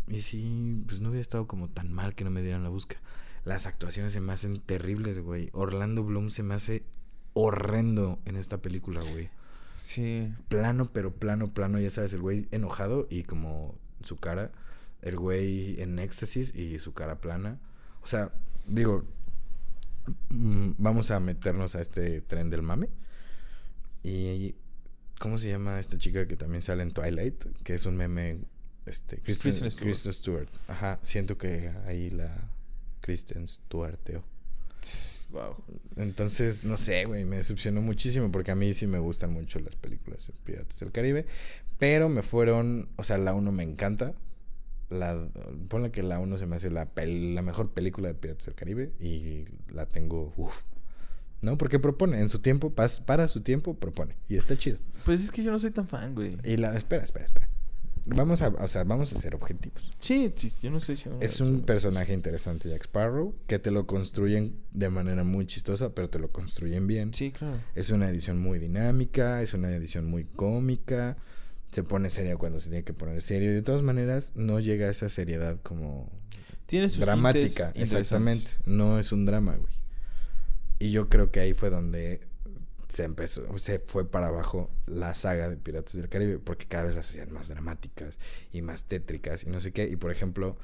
Y 0.08 0.22
sí, 0.22 0.82
pues 0.86 1.00
no 1.00 1.10
hubiera 1.10 1.22
estado 1.22 1.46
como 1.46 1.68
tan 1.68 1.92
mal 1.92 2.14
que 2.14 2.24
no 2.24 2.30
me 2.30 2.42
dieran 2.42 2.62
la 2.62 2.68
búsqueda. 2.68 3.00
Las 3.44 3.66
actuaciones 3.66 4.12
se 4.12 4.20
me 4.20 4.32
hacen 4.32 4.58
terribles, 4.60 5.20
güey. 5.20 5.50
Orlando 5.52 6.04
Bloom 6.04 6.30
se 6.30 6.42
me 6.42 6.54
hace 6.54 6.84
horrendo 7.32 8.18
en 8.24 8.36
esta 8.36 8.58
película, 8.58 9.00
güey. 9.12 9.30
Sí. 9.76 10.32
Plano, 10.48 10.90
pero 10.92 11.14
plano, 11.14 11.52
plano. 11.52 11.78
Ya 11.78 11.90
sabes, 11.90 12.12
el 12.12 12.20
güey 12.20 12.48
enojado 12.50 13.06
y 13.08 13.22
como 13.22 13.78
su 14.02 14.16
cara. 14.16 14.52
El 15.00 15.16
güey 15.16 15.80
en 15.80 15.98
éxtasis 15.98 16.54
y 16.54 16.78
su 16.78 16.92
cara 16.92 17.20
plana. 17.20 17.58
O 18.02 18.06
sea, 18.06 18.32
digo, 18.66 19.04
mm, 20.28 20.72
vamos 20.78 21.10
a 21.10 21.20
meternos 21.20 21.74
a 21.74 21.80
este 21.80 22.20
tren 22.20 22.50
del 22.50 22.62
mame. 22.62 22.90
Y 24.02 24.54
¿cómo 25.20 25.38
se 25.38 25.48
llama 25.48 25.78
esta 25.78 25.96
chica 25.96 26.26
que 26.26 26.36
también 26.36 26.62
sale 26.62 26.82
en 26.82 26.90
Twilight? 26.90 27.44
Que 27.62 27.74
es 27.74 27.86
un 27.86 27.96
meme 27.96 28.38
este 28.86 29.18
Kristen, 29.18 29.50
Kristen 29.52 29.70
Stewart. 29.70 29.86
Kristen 29.86 30.12
Stewart. 30.12 30.48
Ajá, 30.66 30.98
siento 31.04 31.38
que 31.38 31.68
ahí 31.86 32.10
la 32.10 32.50
Kristen 33.00 33.46
Stewarteo. 33.46 34.24
Wow. 35.30 35.54
Entonces, 35.96 36.64
no 36.64 36.76
sé, 36.76 37.04
güey, 37.04 37.24
me 37.24 37.36
decepcionó 37.36 37.80
muchísimo 37.82 38.32
porque 38.32 38.50
a 38.50 38.54
mí 38.56 38.72
sí 38.74 38.86
me 38.88 38.98
gustan 38.98 39.32
mucho 39.32 39.60
las 39.60 39.76
películas 39.76 40.26
de 40.26 40.32
Piratas 40.44 40.80
del 40.80 40.90
Caribe, 40.90 41.26
pero 41.78 42.08
me 42.08 42.22
fueron, 42.22 42.88
o 42.96 43.04
sea, 43.04 43.16
la 43.18 43.32
1 43.34 43.52
me 43.52 43.62
encanta. 43.62 44.14
La 44.88 45.28
ponle 45.68 45.92
que 45.92 46.02
la 46.02 46.18
1 46.18 46.36
se 46.36 46.46
me 46.46 46.56
hace 46.56 46.68
la 46.70 46.92
pel- 46.92 47.34
la 47.34 47.42
mejor 47.42 47.70
película 47.72 48.08
de 48.08 48.14
Piratas 48.14 48.46
del 48.46 48.54
Caribe 48.56 48.90
y 48.98 49.44
la 49.72 49.86
tengo 49.86 50.32
uf. 50.36 50.62
¿No? 51.42 51.56
Porque 51.56 51.78
propone 51.78 52.20
en 52.20 52.28
su 52.28 52.40
tiempo, 52.40 52.72
para 52.72 53.28
su 53.28 53.40
tiempo 53.40 53.74
propone 53.74 54.16
y 54.28 54.36
está 54.36 54.58
chido. 54.58 54.78
Pues 55.04 55.22
es 55.22 55.30
que 55.30 55.42
yo 55.42 55.50
no 55.50 55.58
soy 55.58 55.70
tan 55.70 55.88
fan, 55.88 56.14
güey. 56.14 56.36
Y 56.44 56.56
la 56.56 56.76
espera, 56.76 57.02
espera, 57.02 57.24
espera. 57.24 57.48
Vamos 58.06 58.42
a, 58.42 58.48
o 58.48 58.68
sea, 58.68 58.84
vamos 58.84 59.12
a 59.12 59.18
ser 59.18 59.34
objetivos. 59.34 59.90
Sí, 59.98 60.32
sí, 60.34 60.50
yo 60.62 60.70
no 60.70 60.80
soy... 60.80 60.96
yo 60.96 61.10
no 61.10 61.20
Es 61.20 61.40
un 61.40 61.62
personaje 61.62 62.12
interesante, 62.12 62.68
Jack 62.68 62.84
Sparrow, 62.84 63.34
que 63.46 63.58
te 63.58 63.70
lo 63.70 63.86
construyen 63.86 64.56
de 64.72 64.88
manera 64.88 65.22
muy 65.22 65.46
chistosa, 65.46 65.94
pero 65.94 66.08
te 66.08 66.18
lo 66.18 66.30
construyen 66.32 66.86
bien. 66.86 67.12
Sí, 67.12 67.30
claro. 67.30 67.58
Es 67.74 67.90
una 67.90 68.08
edición 68.08 68.38
muy 68.38 68.58
dinámica, 68.58 69.42
es 69.42 69.54
una 69.54 69.70
edición 69.74 70.06
muy 70.06 70.24
cómica, 70.24 71.18
se 71.70 71.82
pone 71.82 72.10
seria 72.10 72.36
cuando 72.36 72.58
se 72.58 72.70
tiene 72.70 72.84
que 72.84 72.94
poner 72.94 73.22
serio. 73.22 73.52
De 73.52 73.62
todas 73.62 73.82
maneras, 73.82 74.32
no 74.34 74.60
llega 74.60 74.86
a 74.86 74.90
esa 74.90 75.08
seriedad 75.08 75.58
como 75.62 76.10
Tiene 76.66 76.88
sus 76.88 77.00
dramática. 77.00 77.72
Exactamente. 77.74 78.50
No 78.66 78.98
es 78.98 79.12
un 79.12 79.26
drama, 79.26 79.56
güey. 79.56 79.79
Y 80.80 80.90
yo 80.90 81.08
creo 81.08 81.30
que 81.30 81.38
ahí 81.40 81.52
fue 81.52 81.70
donde 81.70 82.20
se 82.88 83.04
empezó, 83.04 83.56
se 83.58 83.78
fue 83.78 84.10
para 84.10 84.26
abajo 84.26 84.68
la 84.86 85.14
saga 85.14 85.48
de 85.48 85.56
Piratas 85.56 85.94
del 85.94 86.08
Caribe, 86.08 86.40
porque 86.40 86.66
cada 86.66 86.84
vez 86.84 86.96
las 86.96 87.08
hacían 87.08 87.32
más 87.32 87.48
dramáticas 87.48 88.18
y 88.50 88.62
más 88.62 88.84
tétricas 88.84 89.44
y 89.44 89.50
no 89.50 89.60
sé 89.60 89.72
qué. 89.72 89.84
Y 89.84 89.94
por 89.96 90.10
ejemplo, 90.10 90.56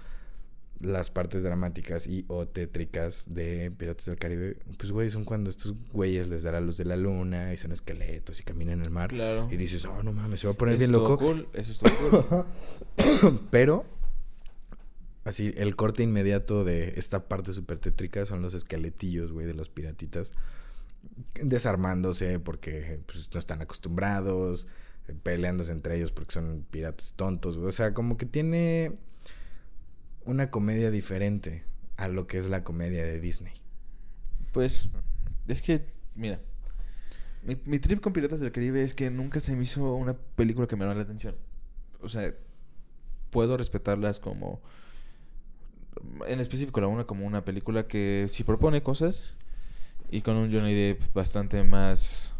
las 0.80 1.10
partes 1.10 1.42
dramáticas 1.42 2.06
y 2.06 2.24
o 2.28 2.48
tétricas 2.48 3.26
de 3.28 3.70
Piratas 3.70 4.06
del 4.06 4.16
Caribe, 4.16 4.56
pues 4.78 4.90
güey, 4.90 5.10
son 5.10 5.24
cuando 5.24 5.50
estos 5.50 5.74
güeyes 5.92 6.28
les 6.28 6.42
da 6.42 6.52
la 6.52 6.60
luz 6.60 6.76
de 6.76 6.84
la 6.84 6.96
luna 6.96 7.52
y 7.54 7.58
son 7.58 7.72
esqueletos 7.72 8.40
y 8.40 8.42
caminan 8.42 8.80
en 8.80 8.86
el 8.86 8.90
mar. 8.90 9.10
Claro. 9.10 9.48
Y 9.50 9.56
dices, 9.56 9.84
oh, 9.84 10.02
no 10.02 10.12
mames, 10.12 10.40
se 10.40 10.46
va 10.46 10.54
a 10.54 10.56
poner 10.56 10.74
Eso 10.76 10.80
bien 10.80 10.92
loco. 10.92 11.18
cool, 11.18 11.48
Eso 11.52 11.72
estuvo 11.72 12.26
cool. 12.26 13.40
Pero, 13.50 13.84
así, 15.26 15.52
el 15.56 15.76
corte 15.76 16.02
inmediato 16.02 16.64
de 16.64 16.94
esta 16.96 17.28
parte 17.28 17.52
súper 17.52 17.78
tétrica 17.78 18.24
son 18.24 18.40
los 18.42 18.54
esqueletillos, 18.54 19.32
güey, 19.32 19.46
de 19.46 19.54
los 19.54 19.68
piratitas. 19.68 20.32
Desarmándose 21.42 22.38
porque 22.38 23.00
pues, 23.06 23.28
no 23.32 23.38
están 23.38 23.60
acostumbrados, 23.60 24.66
eh, 25.08 25.14
peleándose 25.22 25.72
entre 25.72 25.96
ellos 25.96 26.12
porque 26.12 26.32
son 26.32 26.64
piratas 26.70 27.14
tontos, 27.16 27.58
güey. 27.58 27.68
O 27.68 27.72
sea, 27.72 27.92
como 27.92 28.16
que 28.16 28.26
tiene 28.26 28.96
una 30.24 30.50
comedia 30.50 30.90
diferente 30.90 31.64
a 31.96 32.08
lo 32.08 32.26
que 32.26 32.38
es 32.38 32.46
la 32.48 32.64
comedia 32.64 33.04
de 33.04 33.20
Disney. 33.20 33.54
Pues, 34.52 34.88
es 35.48 35.62
que, 35.62 35.86
mira, 36.14 36.40
mi, 37.42 37.78
trip 37.78 38.00
con 38.00 38.12
Piratas 38.12 38.40
del 38.40 38.50
Caribe 38.50 38.82
es 38.82 38.92
que 38.94 39.10
nunca 39.10 39.38
se 39.38 39.54
me 39.54 39.62
hizo 39.62 39.94
una 39.94 40.14
película 40.14 40.66
que 40.66 40.74
me 40.74 40.80
llamara 40.80 40.98
la 40.98 41.04
atención. 41.04 41.36
O 42.00 42.08
sea, 42.08 42.34
puedo 43.30 43.56
respetarlas 43.56 44.18
como, 44.18 44.60
en 46.26 46.40
específico 46.40 46.80
la 46.80 46.88
una 46.88 47.04
como 47.04 47.26
una 47.26 47.44
película 47.44 47.86
que 47.86 48.26
sí 48.28 48.44
propone 48.44 48.82
cosas 48.82 49.34
y 50.10 50.20
con 50.22 50.36
un 50.36 50.52
Johnny 50.52 50.74
Depp 50.74 51.12
bastante 51.14 51.62
más 51.64 52.34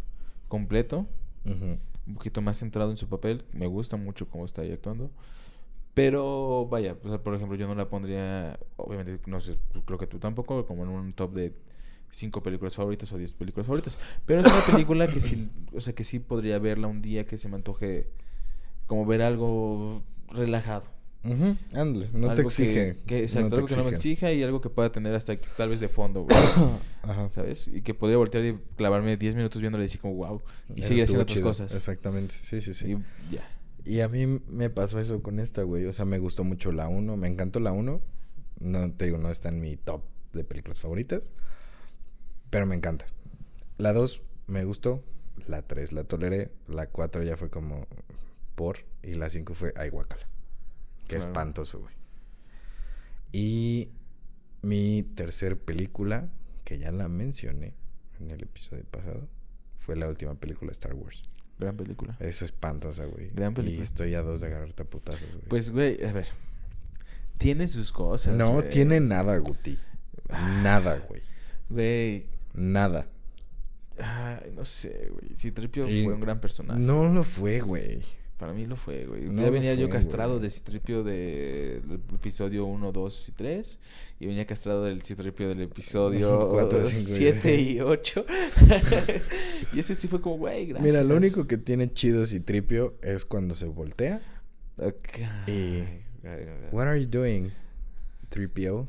completo, 0.49 1.07
un 1.45 2.15
poquito 2.15 2.41
más 2.43 2.59
centrado 2.59 2.91
en 2.91 2.97
su 2.97 3.09
papel. 3.09 3.45
Me 3.53 3.67
gusta 3.67 3.97
mucho 3.97 4.29
cómo 4.29 4.45
está 4.45 4.63
ahí 4.63 4.73
actuando. 4.73 5.11
Pero 5.95 6.67
vaya, 6.71 6.95
o 7.03 7.09
sea, 7.09 7.23
por 7.23 7.35
ejemplo, 7.35 7.57
yo 7.57 7.67
no 7.67 7.75
la 7.75 7.89
pondría, 7.89 8.59
obviamente, 8.77 9.19
no 9.31 9.41
sé, 9.41 9.53
creo 9.87 9.99
que 9.99 10.07
tú 10.07 10.19
tampoco, 10.19 10.67
como 10.67 10.83
en 10.83 10.91
un 10.91 11.13
top 11.15 11.33
de 11.33 11.55
cinco 12.11 12.43
películas 12.43 12.75
favoritas 12.75 13.11
o 13.13 13.19
10 13.19 13.33
películas 13.33 13.67
favoritas. 13.67 13.99
Pero 14.27 14.41
es 14.41 14.47
una 14.47 14.61
película 14.61 15.07
que 15.07 15.21
sí, 15.21 15.49
o 15.75 15.81
sea, 15.81 15.95
que 15.95 16.05
sí 16.05 16.19
podría 16.19 16.59
verla 16.59 16.87
un 16.87 17.01
día 17.03 17.27
que 17.27 17.39
se 17.39 17.49
me 17.49 17.57
antoje 17.57 18.11
como 18.87 19.07
ver 19.07 19.23
algo 19.23 20.03
relajado. 20.29 20.85
Ándale, 21.73 22.09
no 22.13 22.29
te 22.29 22.33
Algo 22.33 22.49
exige. 22.49 22.97
Que, 23.07 23.21
exacto, 23.21 23.49
no 23.49 23.51
te 23.51 23.57
algo 23.57 23.67
que 23.67 23.77
no 23.77 23.85
me 23.85 23.91
exige. 23.91 24.13
exija 24.13 24.33
y 24.33 24.43
algo 24.43 24.61
que 24.61 24.71
pueda 24.71 24.93
tener 24.93 25.15
hasta 25.15 25.35
tal 25.57 25.71
vez 25.71 25.81
de 25.81 25.89
fondo, 25.89 26.23
güey, 26.23 26.37
Ajá. 27.03 27.29
¿sabes? 27.29 27.69
Y 27.69 27.83
que 27.83 27.95
podría 27.95 28.19
voltear 28.19 28.45
y 28.45 28.59
clavarme 28.77 29.17
10 29.17 29.35
minutos 29.35 29.61
viéndole 29.61 29.85
y 29.85 29.87
decir 29.87 30.01
como, 30.01 30.15
wow, 30.15 30.43
y 30.75 30.83
seguir 30.83 31.05
haciendo 31.05 31.23
otras 31.23 31.41
cosas. 31.41 31.75
Exactamente, 31.75 32.35
sí, 32.41 32.61
sí, 32.61 32.75
sí. 32.75 32.97
Y. 33.31 33.39
Y 33.87 34.01
a 34.01 34.09
mí 34.09 34.27
me 34.27 34.69
pasó 34.69 34.99
eso 34.99 35.23
con 35.23 35.39
esta, 35.39 35.63
güey. 35.63 35.87
O 35.87 35.93
sea, 35.93 36.05
me 36.05 36.19
gustó 36.19 36.43
mucho 36.43 36.73
la 36.73 36.89
1. 36.89 37.17
Me 37.17 37.29
encantó 37.29 37.61
la 37.61 37.71
1. 37.71 38.01
No 38.59 38.93
te 38.93 39.05
digo, 39.05 39.17
no 39.17 39.31
está 39.31 39.49
en 39.49 39.61
mi 39.61 39.77
top 39.77 40.03
de 40.33 40.43
películas 40.43 40.81
favoritas. 40.81 41.31
Pero 42.51 42.67
me 42.67 42.75
encanta. 42.75 43.07
La 43.79 43.93
2 43.93 44.23
me 44.49 44.65
gustó. 44.65 45.05
La 45.47 45.63
3 45.63 45.93
la 45.93 46.03
toleré. 46.03 46.51
La 46.67 46.89
4 46.89 47.23
ya 47.23 47.37
fue 47.37 47.49
como 47.49 47.87
por. 48.57 48.79
Y 49.05 49.15
la 49.15 49.31
5 49.31 49.55
fue 49.55 49.73
ay, 49.77 49.91
guacala. 49.91 50.25
Qué 51.09 51.17
Claro. 51.17 51.29
espantoso, 51.31 51.81
güey. 51.81 51.95
Y 53.33 53.91
mi 54.63 55.03
tercer 55.03 55.59
película, 55.59 56.29
que 56.65 56.79
ya 56.79 56.91
la 56.93 57.09
mencioné 57.09 57.75
en 58.21 58.31
el 58.31 58.43
episodio 58.43 58.85
pasado, 58.85 59.29
fue 59.79 59.97
la 59.97 60.09
última 60.09 60.35
película 60.35 60.71
de 60.71 60.73
Star 60.73 60.95
Wars. 60.95 61.23
Gran 61.59 61.77
película. 61.77 62.17
Es 62.21 62.43
espantosa, 62.43 63.05
güey. 63.07 63.31
Gran 63.31 63.55
película. 63.55 63.79
Y 63.81 63.83
estoy 63.83 64.15
a 64.15 64.23
dos 64.23 64.41
de 64.41 64.49
agarrarte 64.49 64.83
a 64.83 64.87
putazos, 64.87 65.31
güey. 65.31 65.49
Pues, 65.49 65.71
güey, 65.71 66.05
a 66.05 66.13
ver. 66.13 66.29
Tiene 67.39 67.67
sus 67.69 67.93
cosas. 67.93 68.35
no 68.37 68.55
güey. 68.55 68.69
tiene 68.71 69.01
nada, 69.01 69.37
Guti. 69.39 69.79
Nada, 70.29 70.99
güey. 71.09 71.23
Güey. 71.69 72.27
Nada. 72.55 73.07
Ay, 73.99 74.53
no 74.55 74.65
sé, 74.65 75.09
güey. 75.11 75.35
Citripio 75.37 75.89
Y 75.89 76.05
fue 76.05 76.15
un 76.15 76.21
gran 76.21 76.41
personaje. 76.41 76.79
No 76.81 77.09
lo 77.09 77.23
fue, 77.23 77.61
güey. 77.61 78.03
Para 78.39 78.53
mí 78.53 78.67
lo 78.67 78.77
fue, 78.77 79.07
güey. 79.07 79.23
No 79.31 79.43
ya 79.43 79.51
venía 79.51 79.75
yo 79.75 79.87
fue, 79.87 79.95
castrado 79.97 80.33
güey. 80.33 80.43
de 80.43 80.51
Citripio 80.51 81.03
del 81.03 82.01
episodio 82.15 82.67
1, 82.67 82.93
2 82.93 83.29
y 83.31 83.33
3. 83.33 83.81
Y 84.21 84.27
venía 84.27 84.47
castrado 84.47 84.85
del 84.85 85.03
Citripio 85.03 85.49
del 85.49 85.63
episodio 85.63 86.49
Cuatro, 86.53 86.85
cinco 86.85 87.13
y 87.13 87.17
7 87.17 87.39
seis. 87.43 87.69
y 87.77 87.81
8. 87.81 88.27
y 89.73 89.79
ese 89.79 89.95
sí 89.95 90.07
fue 90.07 90.21
como, 90.21 90.37
güey, 90.37 90.67
gracias. 90.67 90.93
Mira, 90.93 91.03
lo 91.05 91.17
único 91.17 91.47
que 91.47 91.57
tiene 91.57 91.91
chido 91.93 92.27
Citripio 92.27 92.95
es 93.03 93.25
cuando 93.25 93.55
se 93.55 93.67
voltea. 93.67 94.21
Ok. 94.77 95.19
Y-. 95.49 95.85
What 96.73 96.89
are 96.89 97.01
you 97.01 97.09
doing, 97.09 97.53
3PO? 98.31 98.87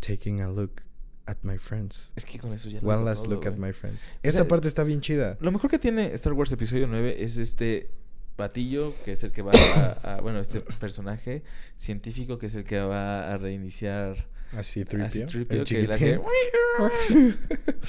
Taking 0.00 0.40
a 0.40 0.48
look 0.48 0.82
at 1.26 1.38
my 1.42 1.58
friends. 1.58 2.12
Es 2.14 2.24
que 2.26 2.38
con 2.38 2.52
eso 2.52 2.68
ya 2.68 2.80
One 2.80 3.04
last 3.04 3.24
todo, 3.24 3.34
look 3.34 3.46
at 3.46 3.56
güey. 3.56 3.70
my 3.70 3.72
friends. 3.72 4.02
Esa 4.22 4.38
sea, 4.38 4.48
parte 4.48 4.68
está 4.68 4.84
bien 4.84 5.00
chida. 5.00 5.36
Lo 5.40 5.50
mejor 5.50 5.70
que 5.70 5.78
tiene 5.78 6.12
Star 6.14 6.32
Wars 6.32 6.52
Episodio 6.52 6.86
9 6.86 7.16
es 7.24 7.38
este 7.38 7.90
patillo, 8.42 8.92
que 9.04 9.12
es 9.12 9.22
el 9.24 9.30
que 9.32 9.42
va 9.42 9.52
a, 9.52 10.16
a- 10.16 10.20
bueno, 10.20 10.40
este 10.40 10.60
personaje 10.80 11.42
científico 11.76 12.38
que 12.38 12.46
es 12.46 12.54
el 12.56 12.64
que 12.64 12.80
va 12.80 13.32
a 13.32 13.38
reiniciar 13.38 14.26
Así, 14.56 14.84
3PO. 14.84 15.04
Así, 15.06 15.20
3PO, 15.22 15.50
el 15.50 15.64
que 15.64 15.86
la 15.88 15.96
chiquitín. 15.98 17.38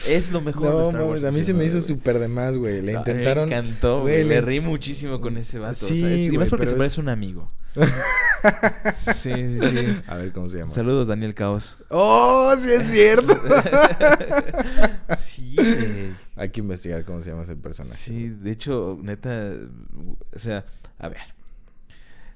Es 0.08 0.32
lo 0.32 0.42
mejor 0.42 0.64
de 0.64 0.70
No 0.72 0.82
Star 0.84 1.02
Wars. 1.04 1.22
mames, 1.22 1.24
a 1.24 1.32
mí 1.38 1.44
se 1.44 1.54
me 1.54 1.66
hizo 1.66 1.80
súper 1.80 2.20
de 2.20 2.28
más, 2.28 2.58
güey. 2.58 2.82
Le 2.82 2.94
No, 2.94 3.00
intentaron. 3.00 3.50
Me 3.50 3.56
encantó, 3.58 4.02
güey, 4.02 4.24
le- 4.24 4.42
reí 4.42 4.60
muchísimo 4.60 5.20
con 5.22 5.38
ese 5.38 5.60
vato. 5.60 5.76
Sí. 5.76 6.04
Y 6.04 6.28
güey, 6.28 6.38
más 6.40 6.50
porque 6.50 6.66
se 6.66 6.72
es- 6.72 6.78
parece 6.78 7.02
un 7.02 7.10
amigo. 7.10 7.48
sí, 8.94 9.32
sí, 9.34 9.60
sí. 9.60 10.02
A 10.08 10.16
ver 10.18 10.32
cómo 10.32 10.48
se 10.48 10.58
llama. 10.60 10.70
Saludos, 10.70 11.08
Daniel 11.08 11.34
Caos. 11.34 11.78
¡Oh, 11.90 12.56
sí 12.62 12.70
es 12.72 12.90
cierto! 12.92 13.34
sí, 15.18 15.56
güey. 15.56 16.14
Hay 16.36 16.50
que 16.50 16.60
investigar 16.62 17.04
cómo 17.06 17.22
se 17.22 17.30
llama 17.30 17.44
ese 17.44 17.56
personaje. 17.56 17.96
Sí, 17.96 18.30
de 18.30 18.52
hecho, 18.52 18.98
neta, 19.02 19.54
o 20.34 20.40
sea, 20.40 20.66
a 20.98 21.10
ver. 21.10 21.22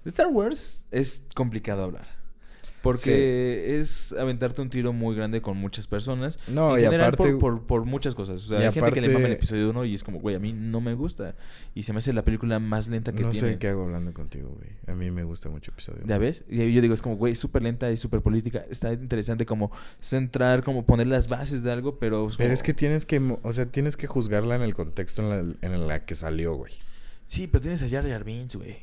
De 0.03 0.09
Star 0.09 0.27
Wars 0.27 0.87
es 0.91 1.23
complicado 1.35 1.83
hablar. 1.83 2.07
Porque 2.81 3.79
es 3.79 4.13
aventarte 4.13 4.61
un 4.61 4.69
tiro 4.69 4.93
muy 4.93 5.15
grande 5.15 5.41
con 5.41 5.57
muchas 5.57 5.87
personas. 5.87 6.37
No, 6.47 6.75
en 6.75 6.81
y 6.81 6.83
general 6.85 7.13
aparte- 7.13 7.31
por, 7.37 7.59
por, 7.59 7.65
por 7.67 7.85
muchas 7.85 8.15
cosas. 8.15 8.43
O 8.45 8.47
sea, 8.49 8.61
y 8.61 8.63
hay 8.65 8.71
gente 8.71 8.91
que 8.91 9.01
le 9.01 9.09
mama 9.09 9.25
el 9.27 9.33
episodio 9.33 9.69
1 9.71 9.85
y 9.85 9.95
es 9.95 10.03
como, 10.03 10.19
güey, 10.19 10.35
a 10.35 10.39
mí 10.39 10.53
no 10.53 10.79
me 10.79 10.93
gusta. 10.93 11.35
Y 11.75 11.83
se 11.83 11.91
me 11.93 11.99
hace 11.99 12.13
la 12.13 12.23
película 12.23 12.59
más 12.59 12.87
lenta 12.87 13.11
que 13.13 13.23
No 13.23 13.29
tiene. 13.29 13.53
sé 13.53 13.57
qué 13.59 13.67
hago 13.69 13.83
hablando 13.83 14.13
contigo, 14.13 14.49
güey. 14.55 14.69
A 14.87 14.93
mí 14.93 15.11
me 15.11 15.23
gusta 15.23 15.49
mucho 15.49 15.71
episodio. 15.71 16.01
¿Ya 16.05 16.17
ves? 16.17 16.43
Y 16.49 16.71
yo 16.73 16.81
digo, 16.81 16.93
es 16.93 17.01
como, 17.01 17.17
güey, 17.17 17.35
súper 17.35 17.63
lenta 17.63 17.91
y 17.91 17.97
súper 17.97 18.21
política. 18.21 18.63
Está 18.69 18.93
interesante 18.93 19.45
como 19.45 19.71
centrar, 19.99 20.63
como 20.63 20.85
poner 20.85 21.07
las 21.07 21.27
bases 21.27 21.63
de 21.63 21.71
algo, 21.71 21.99
pero... 21.99 22.27
Pero 22.37 22.47
como- 22.49 22.53
es 22.53 22.63
que 22.63 22.73
tienes 22.73 23.05
que, 23.05 23.19
o 23.43 23.53
sea, 23.53 23.65
tienes 23.65 23.97
que 23.97 24.07
juzgarla 24.07 24.55
en 24.55 24.61
el 24.61 24.73
contexto 24.73 25.21
en 25.23 25.29
la, 25.61 25.67
en 25.67 25.87
la 25.87 26.05
que 26.05 26.15
salió, 26.15 26.55
güey. 26.55 26.73
Sí, 27.25 27.47
pero 27.47 27.61
tienes 27.61 27.83
a 27.83 27.89
Jar 27.89 28.07
Jar 28.09 28.23
Binks, 28.23 28.55
güey. 28.55 28.77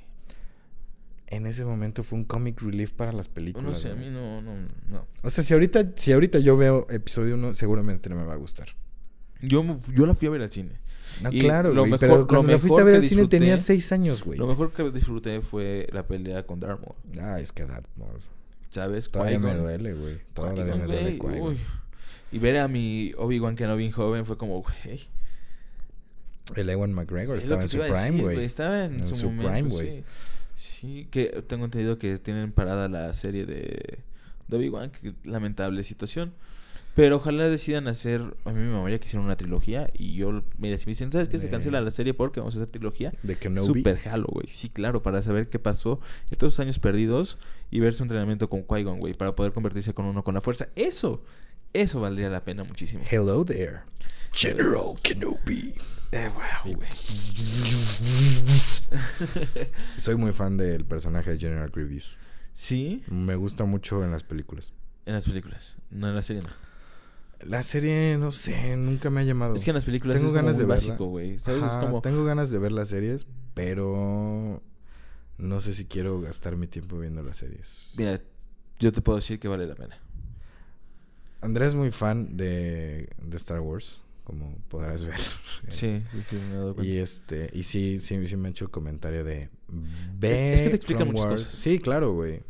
En 1.27 1.47
ese 1.47 1.65
momento 1.65 2.03
fue 2.03 2.19
un 2.19 2.25
comic 2.25 2.61
relief 2.61 2.93
para 2.93 3.13
las 3.13 3.29
películas. 3.29 3.67
No 3.67 3.75
sé, 3.75 3.91
a 3.91 3.95
mí 3.95 4.09
no, 4.11 4.43
no, 4.43 4.55
no. 4.89 5.07
O 5.23 5.31
sea, 5.31 5.43
si 5.43 5.55
ahorita, 5.55 5.93
si 5.97 6.13
ahorita 6.13 6.39
yo 6.39 6.57
veo 6.57 6.87
episodio 6.91 7.35
1, 7.35 7.55
seguramente 7.55 8.11
no 8.11 8.17
me 8.17 8.25
va 8.25 8.35
a 8.35 8.37
gustar. 8.37 8.69
Yo, 9.41 9.65
yo 9.95 10.07
la 10.07 10.15
fui 10.15 10.29
a 10.29 10.31
ver 10.31 10.43
al 10.43 10.51
cine. 10.53 10.73
No, 11.23 11.31
Y 11.33 11.41
claro, 11.41 11.73
lo 11.73 11.83
güey. 11.83 11.93
mejor- 11.93 12.01
pero 12.01 12.17
lo 12.19 12.27
cuando 12.27 12.53
la 12.53 12.59
fuiste 12.59 12.81
a 12.81 12.85
ver 12.85 12.95
al 12.97 13.05
cine 13.07 13.27
tenías 13.27 13.61
6 13.63 13.93
años, 13.93 14.23
güey. 14.23 14.39
Lo 14.39 14.47
mejor 14.47 14.73
que 14.73 14.91
disfruté 14.91 15.41
fue 15.41 15.87
la 15.93 16.07
pelea 16.07 16.45
con 16.47 16.61
Darth 16.61 16.81
Maul. 16.81 16.97
Ah, 17.25 17.41
es 17.41 17.53
que 17.53 17.65
Darth 17.65 17.89
Maul. 17.97 18.21
¿Sabes? 18.71 19.09
Todavía 19.11 19.39
me 19.39 19.55
duele, 19.55 19.95
güey. 19.95 20.19
Todavía 20.35 20.65
me 20.65 20.85
duele 20.85 21.19
Qui-Gon. 21.19 21.57
Y 22.33 22.39
ver 22.39 22.59
a 22.59 22.69
mi 22.69 23.13
Obi-Wan 23.17 23.55
Kenobi 23.55 23.91
joven 23.93 24.27
fue 24.27 24.37
como, 24.37 24.61
güey. 24.63 25.01
El 26.57 26.69
Ewan 26.69 26.93
McGregor 26.93 27.39
es 27.39 27.47
lo 27.47 27.61
estaba 27.61 27.63
en 27.63 27.69
su 27.69 27.79
prime, 28.11 28.23
güey. 28.23 28.45
Estaba 28.45 28.85
en, 28.85 28.95
En 28.95 29.05
su, 29.05 29.15
su 29.15 29.31
momento, 29.31 29.51
prime, 29.53 29.69
güey. 29.71 29.91
sí. 29.99 30.05
Sí, 30.65 31.09
que 31.11 31.45
tengo 31.47 31.67
entendido 31.67 31.99
que 31.99 32.19
tienen 32.19 32.53
parada 32.53 32.89
la 32.89 33.13
serie 33.13 33.45
de, 33.47 33.99
de 34.49 34.57
Obi-Wan. 34.57 34.91
que 34.91 35.15
Lamentable 35.25 35.85
situación. 35.85 36.33
Pero 36.95 37.17
ojalá 37.17 37.49
decidan 37.49 37.89
hacer. 37.89 38.23
A 38.45 38.53
mí 38.53 38.61
me 38.61 38.71
mamaría 38.71 39.01
que 39.01 39.07
hicieran 39.07 39.27
una 39.27 39.37
trilogía. 39.37 39.91
Y 39.95 40.15
yo, 40.15 40.45
mira, 40.59 40.79
si 40.79 40.87
me 40.87 40.91
dicen, 40.91 41.11
¿sabes 41.11 41.29
qué? 41.29 41.39
Se 41.39 41.49
cancela 41.51 41.81
la 41.81 41.91
serie 41.91 42.15
porque 42.15 42.39
vamos 42.39 42.55
a 42.55 42.59
hacer 42.61 42.69
trilogía. 42.71 43.13
De 43.25 43.37
Kenobi. 43.37 43.67
Super 43.67 43.99
jalo, 43.99 44.29
güey. 44.31 44.47
Sí, 44.49 44.69
claro, 44.69 45.03
para 45.03 45.21
saber 45.21 45.49
qué 45.49 45.59
pasó 45.59 46.01
en 46.31 46.39
todos 46.39 46.55
esos 46.55 46.61
años 46.61 46.79
perdidos 46.79 47.37
y 47.71 47.81
ver 47.81 47.95
su 47.95 48.05
entrenamiento 48.05 48.49
con 48.49 48.65
Qui-Gon, 48.65 49.01
güey, 49.01 49.15
para 49.15 49.35
poder 49.35 49.53
convertirse 49.53 49.93
con 49.93 50.07
uno 50.07 50.23
con 50.23 50.35
la 50.35 50.41
fuerza. 50.41 50.69
Eso, 50.77 51.25
eso 51.75 52.01
valdría 52.01 52.31
la 52.31 52.45
pena 52.45 52.65
muchísimo. 52.65 53.05
Hello 53.11 53.45
there. 53.45 53.81
General 54.33 54.95
Kenobi. 55.03 55.75
Eh, 56.13 56.31
wow, 56.33 56.75
güey. 56.75 56.89
Soy 59.99 60.17
muy 60.17 60.33
fan 60.33 60.57
del 60.57 60.85
personaje 60.85 61.33
de 61.33 61.39
General 61.39 61.71
Grievous. 61.71 62.19
Sí, 62.53 63.03
Me 63.11 63.35
gusta 63.35 63.65
mucho 63.65 64.05
en 64.05 64.13
las 64.13 64.23
películas. 64.23 64.73
en 65.07 65.15
las 65.15 65.25
películas, 65.27 65.77
no 65.91 66.09
en 66.09 66.15
la 66.15 66.23
serie. 66.23 66.43
no. 66.43 66.49
La 67.45 67.63
serie, 67.63 68.17
no 68.17 68.33
sé, 68.33 68.77
nunca 68.77 69.11
me 69.11 69.21
ha 69.21 69.25
llamado. 69.25 69.55
Es 69.55 69.65
que 69.65 69.71
en 69.71 69.75
las 69.75 69.85
películas 69.85 70.17
Tengo 70.17 70.29
es 70.29 70.33
como 70.33 70.43
ganas 70.43 70.57
muy 70.57 70.65
de 70.67 70.73
básico, 70.73 71.07
güey. 71.07 71.37
Tengo 72.03 72.25
ganas 72.25 72.51
de 72.51 72.59
ver 72.59 72.73
las 72.73 72.89
series, 72.89 73.27
pero 73.53 74.63
no 75.37 75.61
sé 75.61 75.75
si 75.75 75.85
quiero 75.85 76.21
gastar 76.21 76.57
mi 76.57 76.69
tiempo 76.69 76.99
viendo 76.99 77.23
las 77.23 77.39
series. 77.39 77.93
Mira, 77.99 78.21
yo 78.79 78.93
te 78.93 79.03
puedo 79.03 79.17
decir 79.17 79.39
que 79.41 79.49
vale 79.49 79.67
la 79.67 79.75
pena. 79.75 79.99
Andrés 81.45 81.69
es 81.69 81.75
muy 81.75 81.91
fan 81.93 82.37
de, 82.37 83.09
de 83.23 83.37
Star 83.37 83.61
Wars, 83.61 84.03
como 84.25 84.57
podrás 84.69 85.05
ver. 85.05 85.19
Sí, 85.69 86.03
sí, 86.07 86.23
sí, 86.23 86.37
me 86.37 86.53
he 86.55 86.57
dado 86.57 86.75
cuenta. 86.75 86.91
Y 86.93 86.99
este, 86.99 87.51
y 87.53 87.63
sí, 87.65 87.99
sí, 88.01 88.27
sí 88.27 88.37
me 88.37 88.49
ha 88.49 88.51
hecho 88.51 88.71
comentario 88.71 89.25
de 89.25 89.49
ve 90.19 90.53
Es 90.53 90.63
que 90.63 90.71
te 90.71 90.77
explican 90.77 91.05
Clone 91.09 91.13
muchas 91.13 91.31
Wars". 91.31 91.45
cosas. 91.47 91.59
Sí, 91.61 91.79
claro, 91.79 92.13
güey. 92.15 92.41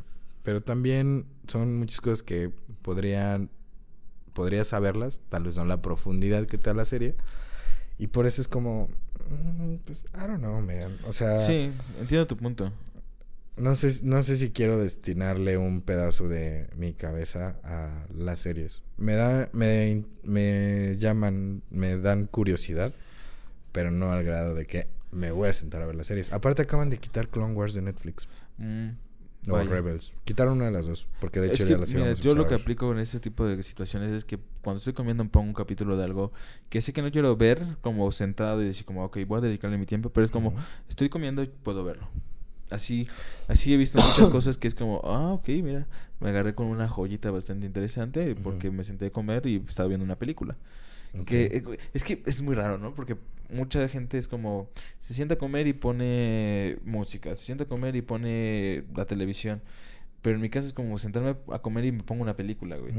Pero 0.43 0.63
también 0.63 1.27
son 1.49 1.79
muchas 1.79 2.01
cosas 2.01 2.23
que 2.23 2.51
podrían 2.83 3.51
podrías 4.35 4.69
saberlas, 4.69 5.21
tal 5.29 5.45
vez 5.45 5.57
no 5.57 5.65
la 5.65 5.81
profundidad 5.81 6.47
que 6.47 6.59
te 6.59 6.71
da 6.71 6.75
la 6.75 6.85
serie. 6.85 7.15
Y 7.99 8.09
por 8.09 8.27
eso 8.27 8.41
es 8.43 8.49
como 8.49 8.89
mm, 9.31 9.77
pues 9.85 10.05
I 10.15 10.27
don't 10.27 10.39
know, 10.39 10.61
man. 10.61 10.99
O 11.07 11.13
sea, 11.13 11.35
Sí, 11.39 11.71
entiendo 12.01 12.27
tu 12.27 12.37
punto. 12.37 12.73
No 13.57 13.75
sé 13.75 14.01
no 14.03 14.23
sé 14.23 14.37
si 14.37 14.51
quiero 14.51 14.79
destinarle 14.79 15.57
un 15.59 15.81
pedazo 15.81 16.29
de 16.29 16.69
mi 16.77 16.93
cabeza 16.93 17.57
a 17.63 18.07
las 18.15 18.41
series. 18.41 18.85
Me 18.97 19.15
da 19.15 19.49
me 19.53 20.05
me 20.23 20.97
llaman, 20.99 21.63
me 21.71 21.97
dan 21.99 22.27
curiosidad, 22.27 22.93
pero 23.73 23.91
no 23.91 24.13
al 24.13 24.25
grado 24.25 24.55
de 24.55 24.67
que 24.67 24.89
me 25.13 25.31
voy 25.31 25.49
a 25.49 25.53
sentar 25.53 25.83
a 25.83 25.87
ver 25.87 25.95
las 25.95 26.09
series. 26.09 26.33
Aparte 26.33 26.63
acaban 26.63 26.91
de 26.91 26.99
quitar 26.99 27.29
Clone 27.29 27.55
Wars 27.55 27.75
de 27.75 27.83
Netflix 27.83 28.29
Mm, 28.57 28.91
o 29.49 29.53
vaya. 29.53 29.69
Rebels. 29.69 30.15
Quitaron 30.25 30.55
una 30.55 30.67
de 30.67 30.71
las 30.71 30.87
dos, 30.87 31.09
porque 31.21 31.41
de 31.41 31.49
Es 31.49 31.55
hecho 31.55 31.65
que, 31.65 31.71
ya 31.73 31.79
las 31.79 31.93
mira, 31.93 32.13
yo 32.15 32.35
lo 32.35 32.47
que 32.47 32.55
aplico 32.55 32.93
en 32.93 32.99
ese 32.99 33.19
tipo 33.21 33.47
de 33.47 33.61
situaciones 33.63 34.13
es 34.13 34.25
que 34.25 34.39
cuando 34.63 34.79
estoy 34.79 34.93
comiendo 34.93 35.25
me 35.25 35.31
pongo 35.31 35.49
un 35.49 35.55
capítulo 35.55 35.97
de 35.97 36.05
algo 36.05 36.33
que 36.69 36.81
sé 36.81 36.93
que 36.93 37.03
no 37.03 37.11
quiero 37.11 37.37
ver 37.37 37.65
como 37.81 38.11
sentado 38.13 38.63
y 38.63 38.67
decir 38.67 38.87
como, 38.87 39.05
ok, 39.05 39.19
voy 39.27 39.39
a 39.39 39.41
dedicarle 39.41 39.77
mi 39.77 39.87
tiempo, 39.87 40.11
pero 40.11 40.25
es 40.25 40.31
como, 40.31 40.55
estoy 40.89 41.09
comiendo 41.09 41.43
y 41.43 41.49
puedo 41.49 41.85
verlo. 41.85 42.09
Así, 42.75 43.09
así 43.49 43.73
he 43.73 43.77
visto 43.77 43.99
muchas 44.03 44.31
cosas 44.31 44.59
que 44.59 44.69
es 44.69 44.75
como, 44.75 45.01
ah, 45.05 45.33
ok, 45.33 45.49
mira, 45.63 45.87
me 46.21 46.29
agarré 46.31 46.55
con 46.55 46.67
una 46.67 46.89
joyita 46.89 47.31
bastante 47.31 47.67
interesante 47.67 48.35
porque 48.35 48.71
me 48.71 48.85
senté 48.85 49.07
a 49.07 49.11
comer 49.11 49.47
y 49.47 49.63
estaba 49.69 49.89
viendo 49.89 50.05
una 50.05 50.17
película. 50.17 50.57
Que 51.27 51.45
eh, 51.45 51.79
es 51.93 52.03
que 52.03 52.23
es 52.27 52.43
muy 52.43 52.57
raro, 52.57 52.77
¿no? 52.79 52.93
Porque 52.93 53.17
mucha 53.49 53.87
gente 53.89 54.19
es 54.19 54.27
como 54.27 54.69
se 54.99 55.15
sienta 55.15 55.35
a 55.35 55.39
comer 55.39 55.69
y 55.69 55.73
pone 55.73 56.79
música, 56.85 57.37
se 57.37 57.45
sienta 57.45 57.65
a 57.65 57.69
comer 57.69 57.95
y 57.95 58.03
pone 58.03 58.83
la 58.97 59.05
televisión. 59.05 59.63
Pero 60.23 60.37
en 60.37 60.43
mi 60.43 60.49
caso 60.49 60.67
es 60.67 60.73
como 60.73 60.97
sentarme 60.97 61.37
a 61.53 61.59
comer 61.59 61.85
y 61.85 61.93
me 61.93 62.03
pongo 62.03 62.23
una 62.23 62.35
película, 62.35 62.77
güey. 62.79 62.95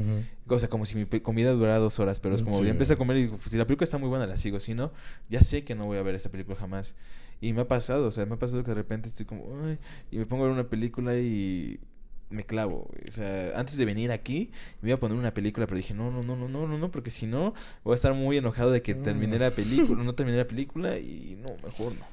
O 0.46 0.58
sea, 0.60 0.68
como 0.70 0.86
si 0.86 0.94
mi 0.94 1.04
comida 1.20 1.50
durara 1.50 1.78
dos 1.80 1.98
horas, 1.98 2.20
pero 2.20 2.36
es 2.36 2.42
como 2.42 2.56
Sí. 2.60 2.66
ya 2.66 2.70
empecé 2.70 2.92
a 2.92 2.96
comer 2.96 3.16
y 3.16 3.22
digo, 3.22 3.38
si 3.44 3.56
la 3.58 3.66
película 3.66 3.82
está 3.82 3.98
muy 3.98 4.08
buena 4.08 4.26
la 4.28 4.36
sigo, 4.36 4.60
si 4.60 4.74
no, 4.74 4.92
ya 5.28 5.42
sé 5.42 5.64
que 5.64 5.74
no 5.74 5.86
voy 5.86 5.98
a 5.98 6.02
ver 6.02 6.14
esa 6.14 6.30
película 6.30 6.56
jamás. 6.56 6.94
Y 7.40 7.52
me 7.52 7.60
ha 7.62 7.68
pasado, 7.68 8.06
o 8.06 8.10
sea, 8.10 8.24
me 8.26 8.34
ha 8.34 8.38
pasado 8.38 8.62
que 8.62 8.70
de 8.70 8.74
repente 8.76 9.08
estoy 9.08 9.26
como, 9.26 9.44
"Ay", 9.64 9.78
y 10.10 10.18
me 10.18 10.26
pongo 10.26 10.44
a 10.44 10.46
ver 10.46 10.54
una 10.54 10.68
película 10.68 11.16
y 11.18 11.78
me 12.30 12.44
clavo. 12.44 12.90
O 13.06 13.10
sea, 13.12 13.52
antes 13.58 13.76
de 13.76 13.84
venir 13.84 14.10
aquí, 14.10 14.50
me 14.80 14.88
iba 14.88 14.96
a 14.96 15.00
poner 15.00 15.16
una 15.16 15.32
película, 15.34 15.66
pero 15.66 15.76
dije, 15.76 15.94
no, 15.94 16.10
no, 16.10 16.22
no, 16.22 16.34
no, 16.34 16.48
no, 16.48 16.66
no, 16.66 16.76
no, 16.78 16.90
porque 16.90 17.10
si 17.10 17.26
no, 17.26 17.54
voy 17.84 17.92
a 17.92 17.94
estar 17.94 18.14
muy 18.14 18.36
enojado 18.38 18.70
de 18.72 18.82
que 18.82 18.94
terminé 18.94 19.36
Mm. 19.36 19.40
la 19.40 19.50
película, 19.52 20.02
no 20.02 20.14
terminé 20.16 20.36
la 20.38 20.46
película 20.46 20.98
y 20.98 21.36
no, 21.40 21.48
mejor 21.62 21.92
no. 21.94 22.06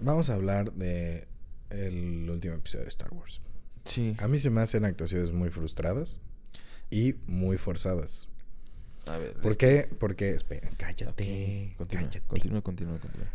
Vamos 0.00 0.30
a 0.30 0.34
hablar 0.34 0.72
de 0.74 1.26
el 1.70 2.28
último 2.30 2.54
episodio 2.54 2.84
de 2.84 2.88
Star 2.88 3.12
Wars. 3.12 3.40
Sí. 3.84 4.14
A 4.18 4.28
mí 4.28 4.38
se 4.38 4.50
me 4.50 4.60
hacen 4.60 4.84
actuaciones 4.84 5.32
muy 5.32 5.50
frustradas 5.50 6.20
y 6.90 7.14
muy 7.26 7.56
forzadas. 7.58 8.28
A 9.06 9.16
ver. 9.18 9.32
¿Por 9.34 9.56
qué? 9.56 9.88
Porque, 9.98 10.30
espera, 10.30 10.68
cállate, 10.76 11.74
Continúa, 11.78 12.04
cállate. 12.08 12.26
continúa, 12.28 12.60
continúa, 12.62 12.98
continúa. 12.98 13.28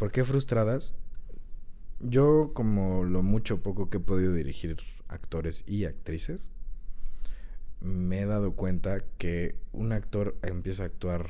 ¿Por 0.00 0.10
qué 0.10 0.24
frustradas? 0.24 0.94
Yo, 2.00 2.52
como 2.54 3.04
lo 3.04 3.22
mucho 3.22 3.62
poco 3.62 3.90
que 3.90 3.98
he 3.98 4.00
podido 4.00 4.32
dirigir 4.32 4.78
actores 5.08 5.62
y 5.66 5.84
actrices, 5.84 6.50
me 7.82 8.20
he 8.22 8.26
dado 8.26 8.52
cuenta 8.52 9.00
que 9.18 9.56
un 9.72 9.92
actor 9.92 10.36
empieza 10.42 10.84
a 10.84 10.86
actuar. 10.86 11.26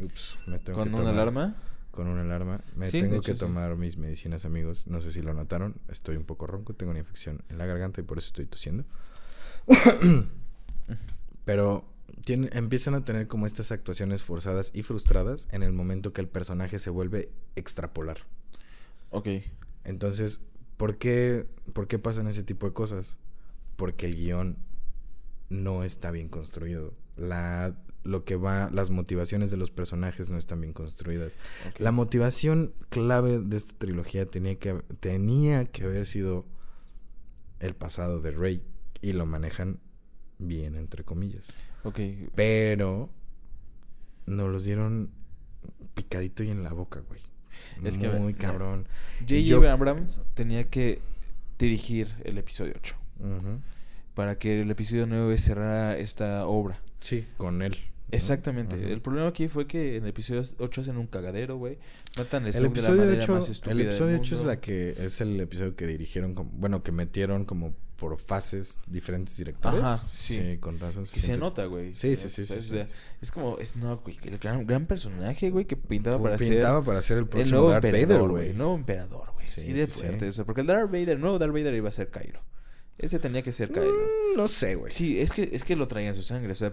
Ups, 0.00 0.38
me 0.46 0.60
tengo 0.60 0.78
¿Con 0.78 0.88
que 0.88 0.94
una 0.94 1.02
tomar- 1.02 1.14
alarma? 1.14 1.56
Con 1.90 2.06
una 2.06 2.20
alarma. 2.22 2.60
Me 2.76 2.90
Sí, 2.90 3.00
tengo 3.00 3.16
hecho, 3.16 3.22
que 3.24 3.32
sí. 3.32 3.38
tomar 3.40 3.74
mis 3.76 3.96
medicinas, 3.96 4.44
amigos. 4.44 4.86
No 4.86 5.00
sé 5.00 5.10
si 5.10 5.20
lo 5.20 5.34
notaron. 5.34 5.74
Estoy 5.88 6.16
un 6.16 6.24
poco 6.24 6.46
ronco. 6.46 6.74
Tengo 6.74 6.90
una 6.90 7.00
infección 7.00 7.42
en 7.48 7.58
la 7.58 7.66
garganta 7.66 8.00
y 8.00 8.04
por 8.04 8.18
eso 8.18 8.28
estoy 8.28 8.46
tosiendo. 8.46 8.84
Pero 11.44 11.84
tienen- 12.26 12.50
empiezan 12.52 12.94
a 12.94 13.04
tener 13.04 13.28
como 13.28 13.46
estas 13.46 13.70
actuaciones 13.70 14.24
forzadas 14.24 14.72
y 14.74 14.82
frustradas 14.82 15.46
en 15.52 15.62
el 15.62 15.72
momento 15.72 16.12
que 16.12 16.20
el 16.20 16.26
personaje 16.28 16.80
se 16.80 16.90
vuelve 16.90 17.30
extrapolar. 17.54 18.18
Ok. 19.10 19.28
Entonces, 19.84 20.40
¿por 20.76 20.98
qué, 20.98 21.46
¿por 21.72 21.86
qué 21.86 22.00
pasan 22.00 22.26
ese 22.26 22.42
tipo 22.42 22.66
de 22.66 22.72
cosas? 22.72 23.16
Porque 23.76 24.06
el 24.06 24.16
guion 24.16 24.56
no 25.50 25.84
está 25.84 26.10
bien 26.10 26.28
construido. 26.28 26.94
La, 27.16 27.76
lo 28.02 28.24
que 28.24 28.34
va, 28.34 28.70
las 28.72 28.90
motivaciones 28.90 29.52
de 29.52 29.56
los 29.56 29.70
personajes 29.70 30.28
no 30.28 30.36
están 30.36 30.60
bien 30.60 30.72
construidas. 30.72 31.38
La 31.78 31.92
motivación 31.92 32.74
clave 32.88 33.38
de 33.38 33.56
esta 33.56 33.78
trilogía 33.78 34.26
tenía 34.26 34.58
que, 34.58 34.82
tenía 34.98 35.64
que 35.64 35.84
haber 35.84 36.06
sido 36.06 36.44
el 37.60 37.76
pasado 37.76 38.20
de 38.20 38.32
Rey 38.32 38.64
y 39.00 39.12
lo 39.12 39.26
manejan 39.26 39.78
bien, 40.38 40.74
entre 40.74 41.04
comillas. 41.04 41.54
Ok. 41.84 42.00
Pero 42.34 43.10
nos 44.26 44.50
los 44.50 44.64
dieron 44.64 45.10
picadito 45.94 46.42
y 46.42 46.50
en 46.50 46.62
la 46.62 46.72
boca, 46.72 47.00
güey. 47.00 47.20
Es 47.84 47.98
que, 47.98 48.08
Muy 48.08 48.34
cabrón. 48.34 48.86
J.J. 49.20 49.72
Abrams 49.72 50.20
tenía 50.34 50.64
que 50.64 51.00
dirigir 51.58 52.08
el 52.24 52.36
episodio 52.38 52.74
8 52.76 52.96
Ujú. 53.20 53.60
para 54.14 54.38
que 54.38 54.60
el 54.60 54.70
episodio 54.70 55.06
9 55.06 55.38
cerrara 55.38 55.96
esta 55.96 56.46
obra. 56.46 56.78
Sí, 57.00 57.26
con 57.36 57.62
él. 57.62 57.76
Exactamente. 58.12 58.92
El 58.92 59.00
problema 59.00 59.28
aquí 59.28 59.48
fue 59.48 59.66
que 59.66 59.96
en 59.96 60.04
el 60.04 60.10
episodio 60.10 60.42
8 60.58 60.80
hacen 60.80 60.96
un 60.96 61.06
cagadero, 61.06 61.56
güey. 61.56 61.78
Matan 62.16 62.46
El 62.46 62.52
Snoke 62.52 62.54
de 62.54 62.60
la 62.62 62.68
episodio 62.68 63.00
manera 63.02 63.22
8, 63.22 63.32
más 63.34 63.48
estúpida 63.48 63.72
el 63.72 63.78
del 63.78 63.86
episodio 63.88 64.18
8 64.20 64.34
es 64.34 64.44
la 64.44 64.60
que 64.60 64.94
es 64.98 65.20
el 65.20 65.40
episodio 65.40 65.74
que 65.74 65.86
dirigieron 65.86 66.34
como, 66.34 66.50
bueno, 66.52 66.82
que 66.82 66.92
metieron 66.92 67.44
como 67.44 67.74
por 67.96 68.16
fases 68.18 68.78
diferentes 68.86 69.36
directores. 69.36 69.80
Ajá, 69.82 70.06
sí. 70.06 70.58
con 70.60 70.78
razón. 70.78 71.04
Que 71.04 71.20
se 71.20 71.36
nota, 71.36 71.64
güey. 71.64 71.94
Sí, 71.94 72.14
sí, 72.16 72.28
sí, 72.28 72.44
sí, 72.44 72.60
sí. 72.60 72.78
Es 73.22 73.30
como 73.32 73.56
Snoke, 73.62 74.02
güey. 74.04 74.18
El 74.24 74.38
gran, 74.38 74.66
gran 74.66 74.86
personaje, 74.86 75.50
güey, 75.50 75.64
que 75.64 75.76
pintaba 75.76 76.22
para 76.22 76.36
pintaba 76.36 76.80
ser 76.80 76.84
para 76.84 77.02
ser 77.02 77.18
el 77.42 77.50
nuevo 77.50 77.70
Darth 77.70 77.84
Vader, 77.84 78.20
güey. 78.22 78.50
El 78.50 78.58
nuevo 78.58 78.74
emperador, 78.74 79.32
güey. 79.32 79.46
Sí, 79.46 79.60
Sí, 79.62 79.72
de 79.72 79.86
sí, 79.86 79.92
sí. 79.92 80.00
fuerte. 80.00 80.28
O 80.28 80.32
sea, 80.32 80.44
porque 80.44 80.60
el 80.60 80.66
Darth 80.66 80.90
Vader, 80.90 81.10
el 81.10 81.20
nuevo 81.20 81.38
Darth 81.38 81.52
Vader 81.52 81.74
iba 81.74 81.88
a 81.88 81.92
ser 81.92 82.10
Kylo. 82.10 82.40
Ese 82.98 83.18
tenía 83.18 83.42
que 83.42 83.52
ser 83.52 83.70
Kylo. 83.70 83.86
Mm, 83.86 84.36
no 84.36 84.48
sé, 84.48 84.74
güey. 84.74 84.92
Sí, 84.92 85.20
es 85.20 85.32
que, 85.32 85.48
es 85.52 85.64
que 85.64 85.76
lo 85.76 85.88
traía 85.88 86.08
en 86.08 86.14
su 86.14 86.22
sangre. 86.22 86.52
O 86.52 86.54
sea, 86.54 86.72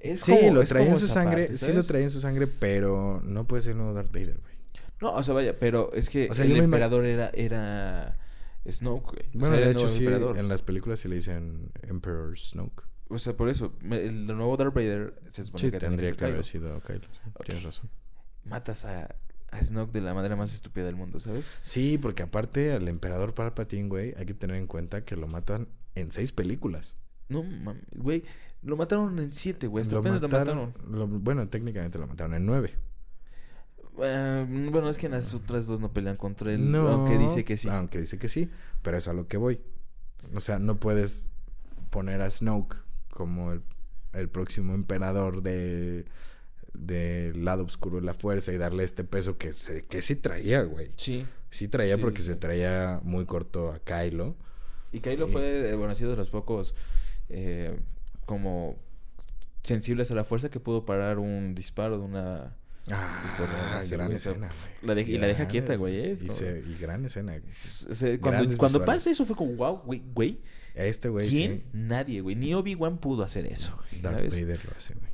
es 0.00 0.20
Sí, 0.22 0.32
como- 0.32 0.54
lo 0.54 0.64
traía 0.64 0.90
en 0.90 0.98
su 0.98 1.08
sangre, 1.08 1.46
parte, 1.46 1.58
sí 1.58 1.72
lo 1.72 1.82
traía 1.82 2.04
en 2.04 2.10
su 2.10 2.20
sangre, 2.20 2.46
pero 2.46 3.20
no 3.24 3.46
puede 3.46 3.62
ser 3.62 3.72
el 3.72 3.78
nuevo 3.78 3.92
Darth 3.94 4.12
Vader, 4.12 4.38
güey. 4.40 4.54
No, 5.00 5.12
o 5.14 5.22
sea, 5.22 5.32
vaya, 5.34 5.58
pero 5.58 5.90
es 5.94 6.10
que 6.10 6.28
O 6.30 6.34
sea, 6.34 6.44
el 6.44 6.52
me 6.52 6.58
emperador 6.58 7.06
era, 7.06 7.30
era 7.34 8.18
Snoke. 8.68 9.26
O 9.34 9.38
Bueno, 9.38 9.56
sea, 9.56 9.66
de 9.66 9.72
hecho 9.72 9.88
sí, 9.88 10.00
emperador. 10.04 10.38
en 10.38 10.48
las 10.48 10.62
películas 10.62 11.00
sí 11.00 11.08
le 11.08 11.16
dicen 11.16 11.70
Emperor 11.82 12.36
Snoke. 12.38 12.84
O 13.08 13.18
sea, 13.18 13.36
por 13.36 13.48
eso, 13.48 13.72
el 13.90 14.26
nuevo 14.26 14.56
Darth 14.56 14.74
Vader 14.74 15.20
se 15.30 15.44
supone 15.44 15.60
Sí, 15.64 15.70
que 15.70 15.78
tendría 15.78 16.12
que 16.12 16.24
haber 16.24 16.44
sido 16.44 16.80
Kylo. 16.80 17.08
Tienes 17.44 17.64
razón. 17.64 17.90
Matas 18.44 18.84
a, 18.84 19.16
a 19.50 19.62
Snoke 19.64 19.92
de 19.92 20.00
la 20.00 20.14
manera 20.14 20.36
más 20.36 20.54
estúpida 20.54 20.84
del 20.84 20.94
mundo, 20.96 21.18
¿sabes? 21.18 21.50
Sí, 21.62 21.98
porque 21.98 22.22
aparte 22.22 22.72
al 22.72 22.86
emperador 22.88 23.34
Palpatine, 23.34 23.88
güey, 23.88 24.14
hay 24.16 24.26
que 24.26 24.34
tener 24.34 24.56
en 24.56 24.66
cuenta 24.68 25.04
que 25.04 25.16
lo 25.16 25.26
matan 25.26 25.68
en 25.96 26.12
seis 26.12 26.30
películas. 26.32 26.98
No, 27.28 27.42
mames, 27.42 27.82
güey. 27.96 28.24
Lo 28.62 28.76
mataron 28.76 29.18
en 29.18 29.32
siete, 29.32 29.66
güey. 29.66 29.82
Hasta 29.82 29.94
Lo 29.94 30.00
apenas 30.00 30.20
mataron, 30.22 30.56
lo 30.58 30.66
mataron. 30.66 30.98
lo- 30.98 31.06
bueno, 31.20 31.48
técnicamente 31.48 31.98
lo 31.98 32.06
mataron 32.06 32.34
en 32.34 32.46
nueve. 32.46 32.74
Eh, 34.02 34.68
bueno, 34.70 34.88
es 34.88 34.98
que 34.98 35.06
en 35.06 35.12
las 35.12 35.34
otras 35.34 35.66
dos 35.66 35.80
no 35.80 35.92
pelean 35.92 36.16
contra 36.16 36.52
él. 36.52 36.70
No, 36.70 36.88
Aunque 36.88 37.18
dice 37.18 37.44
que 37.44 37.56
sí. 37.56 37.68
Aunque 37.68 37.98
dice 38.00 38.18
que 38.18 38.28
sí, 38.28 38.48
pero 38.82 38.96
es 38.96 39.08
a 39.08 39.12
lo 39.12 39.26
que 39.26 39.36
voy. 39.36 39.60
O 40.34 40.40
sea, 40.40 40.58
no 40.58 40.76
puedes 40.76 41.28
poner 41.90 42.22
a 42.22 42.30
Snoke 42.30 42.76
como 43.10 43.52
el, 43.52 43.62
el 44.12 44.28
próximo 44.28 44.74
emperador 44.74 45.42
de 45.42 46.04
del 46.72 47.44
lado 47.44 47.64
oscuro 47.64 47.96
de 47.96 48.02
la 48.06 48.14
fuerza 48.14 48.52
y 48.52 48.56
darle 48.56 48.84
este 48.84 49.02
peso 49.04 49.36
que, 49.36 49.52
se, 49.54 49.82
que 49.82 50.02
sí 50.02 50.16
traía, 50.16 50.62
güey. 50.62 50.88
Sí. 50.96 51.26
Sí 51.50 51.66
traía 51.66 51.96
Sí, 51.96 52.00
porque 52.00 52.22
sí. 52.22 52.28
se 52.28 52.36
traía 52.36 53.00
muy 53.02 53.26
corto 53.26 53.72
a 53.72 53.80
Kylo. 53.80 54.36
Y 54.92 55.00
Kylo 55.00 55.26
fue, 55.26 55.70
eh, 55.70 55.74
bueno, 55.74 55.92
ha 55.92 55.94
sido 55.96 56.12
de 56.12 56.16
los 56.16 56.30
pocos 56.30 56.74
eh, 57.28 57.78
como 58.24 58.76
sensibles 59.62 60.10
a 60.10 60.14
la 60.14 60.24
fuerza 60.24 60.48
que 60.48 60.60
pudo 60.60 60.84
parar 60.84 61.18
un 61.18 61.54
disparo 61.54 61.98
de 61.98 62.04
una 62.04 62.56
Ah, 62.90 63.20
pistola. 63.24 63.78
así, 63.78 63.90
gran 63.94 64.06
güey, 64.06 64.16
escena, 64.16 64.48
pf, 64.48 64.74
güey. 64.80 64.86
la 64.88 64.94
de- 64.94 65.02
y 65.02 65.18
la 65.18 65.26
deja 65.26 65.46
quieta, 65.46 65.76
güey. 65.76 66.10
Es 66.10 66.22
Y, 66.22 66.26
como- 66.26 66.38
se- 66.38 66.64
y 66.66 66.74
gran 66.76 67.04
escena. 67.04 67.40
Cuando 68.20 68.56
cuando 68.56 68.84
pasa 68.84 69.10
eso 69.10 69.24
fue 69.24 69.36
como, 69.36 69.52
wow, 69.54 69.78
güey, 69.84 70.02
güey. 70.14 70.40
A 70.76 70.84
este 70.84 71.08
güey 71.08 71.28
¿Quién? 71.28 71.56
sí. 71.58 71.64
Nadie, 71.72 72.20
güey. 72.20 72.36
Ni 72.36 72.54
Obi-Wan 72.54 72.98
pudo 72.98 73.22
hacer 73.22 73.44
eso. 73.46 73.76
güey, 73.90 74.00
Darth 74.02 74.18
¿sabes? 74.18 74.40
Vader 74.40 74.64
lo 74.64 74.70
hace, 74.76 74.94
güey. 74.94 75.10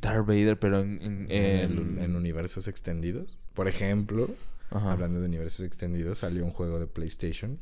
Darth 0.00 0.26
Vader, 0.26 0.58
pero 0.58 0.80
en... 0.80 1.00
en, 1.02 1.26
En, 1.30 1.78
en- 1.78 1.98
en 1.98 2.16
universos 2.16 2.68
extendidos. 2.68 3.38
Por 3.54 3.68
ejemplo, 3.68 4.30
Ajá. 4.70 4.92
hablando 4.92 5.20
de 5.20 5.26
universos 5.26 5.64
extendidos, 5.66 6.18
salió 6.18 6.44
un 6.44 6.50
juego 6.50 6.78
de 6.78 6.86
PlayStation 6.86 7.58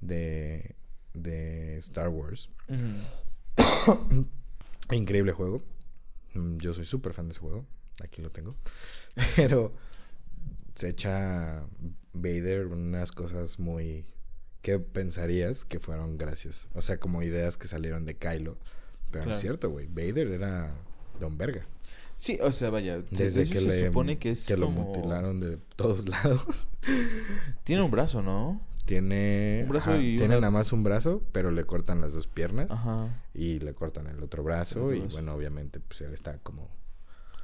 de, 0.00 0.74
de 1.14 1.78
Star 1.78 2.08
Wars. 2.08 2.50
Increíble 4.92 5.32
juego. 5.32 5.62
Mm, 6.34 6.58
Yo 6.58 6.74
soy 6.74 6.84
súper 6.84 7.14
fan 7.14 7.28
de 7.28 7.32
ese 7.32 7.40
juego. 7.40 7.66
Aquí 8.02 8.22
lo 8.22 8.30
tengo. 8.30 8.54
Pero 9.36 9.72
se 10.74 10.90
echa 10.90 11.64
Vader 12.12 12.66
unas 12.66 13.12
cosas 13.12 13.58
muy... 13.58 14.06
¿Qué 14.62 14.78
pensarías 14.78 15.64
que 15.64 15.78
fueron 15.78 16.18
gracias? 16.18 16.68
O 16.74 16.82
sea, 16.82 16.98
como 16.98 17.22
ideas 17.22 17.56
que 17.56 17.68
salieron 17.68 18.04
de 18.04 18.16
Kylo. 18.16 18.58
Pero 19.10 19.26
no 19.26 19.32
es 19.32 19.38
cierto, 19.38 19.70
güey. 19.70 19.86
Vader 19.86 20.28
era 20.28 20.74
Don 21.20 21.38
Verga. 21.38 21.66
Sí, 22.16 22.36
o 22.42 22.50
sea, 22.50 22.70
vaya. 22.70 23.00
Desde 23.12 23.48
que, 23.48 23.60
se 23.60 23.66
le, 23.66 23.86
supone 23.86 24.18
que 24.18 24.32
es 24.32 24.44
que 24.46 24.56
lo 24.56 24.70
mutilaron 24.70 25.38
de 25.38 25.58
todos 25.76 26.08
lados. 26.08 26.66
Tiene 27.62 27.82
un 27.82 27.90
brazo, 27.92 28.22
¿no? 28.22 28.60
Tiene, 28.88 29.60
Un 29.64 29.68
brazo 29.68 29.90
ajá, 29.92 30.00
y 30.00 30.16
tiene 30.16 30.36
una- 30.36 30.40
nada 30.40 30.50
más 30.50 30.72
un 30.72 30.82
brazo, 30.82 31.22
pero 31.32 31.50
le 31.50 31.64
cortan 31.64 32.00
las 32.00 32.14
dos 32.14 32.26
piernas 32.26 32.70
Ajá. 32.70 33.22
y 33.34 33.58
le 33.58 33.74
cortan 33.74 34.06
el 34.06 34.22
otro 34.22 34.42
brazo. 34.42 34.78
El 34.78 34.84
otro 34.84 34.94
y 34.96 35.00
brazo. 35.00 35.16
bueno, 35.16 35.34
obviamente, 35.34 35.78
pues 35.78 36.00
él 36.00 36.14
está 36.14 36.38
como 36.38 36.70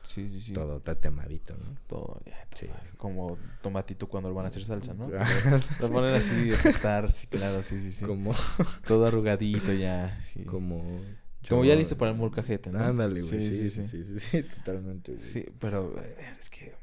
Sí, 0.02 0.26
sí, 0.28 0.40
sí. 0.40 0.52
todo 0.54 0.80
tatemadito, 0.80 1.54
¿no? 1.56 1.76
Todo, 1.86 2.18
ya, 2.24 2.46
Sí. 2.58 2.66
Como 2.96 3.36
tomatito 3.62 4.06
cuando 4.08 4.30
lo 4.30 4.34
van 4.34 4.46
a 4.46 4.48
hacer 4.48 4.64
salsa, 4.64 4.94
¿no? 4.94 5.08
Lo 5.80 5.90
ponen 5.92 6.14
así 6.14 6.34
de 6.48 6.56
tostar, 6.56 7.12
sí, 7.12 7.26
claro, 7.26 7.62
sí, 7.62 7.78
sí, 7.78 7.92
sí. 7.92 8.06
Como, 8.06 8.32
Todo 8.86 9.06
arrugadito 9.06 9.72
ya, 9.74 10.18
sí. 10.20 10.44
como. 10.44 11.00
Como 11.46 11.62
yo- 11.62 11.70
ya 11.72 11.76
listo 11.76 11.98
para 11.98 12.12
el 12.12 12.16
molcajete, 12.16 12.70
¿no? 12.70 12.78
Ándale, 12.78 13.20
güey. 13.20 13.40
Sí, 13.42 13.52
Sí 13.52 13.68
sí, 13.68 13.68
sí 13.70 13.82
sí. 13.82 14.04
sí, 14.04 14.18
sí, 14.18 14.26
sí, 14.30 14.42
totalmente. 14.44 15.12
güey. 15.12 15.22
Sí, 15.22 15.44
pero 15.58 15.94
eh, 16.00 16.16
es 16.40 16.48
que. 16.48 16.74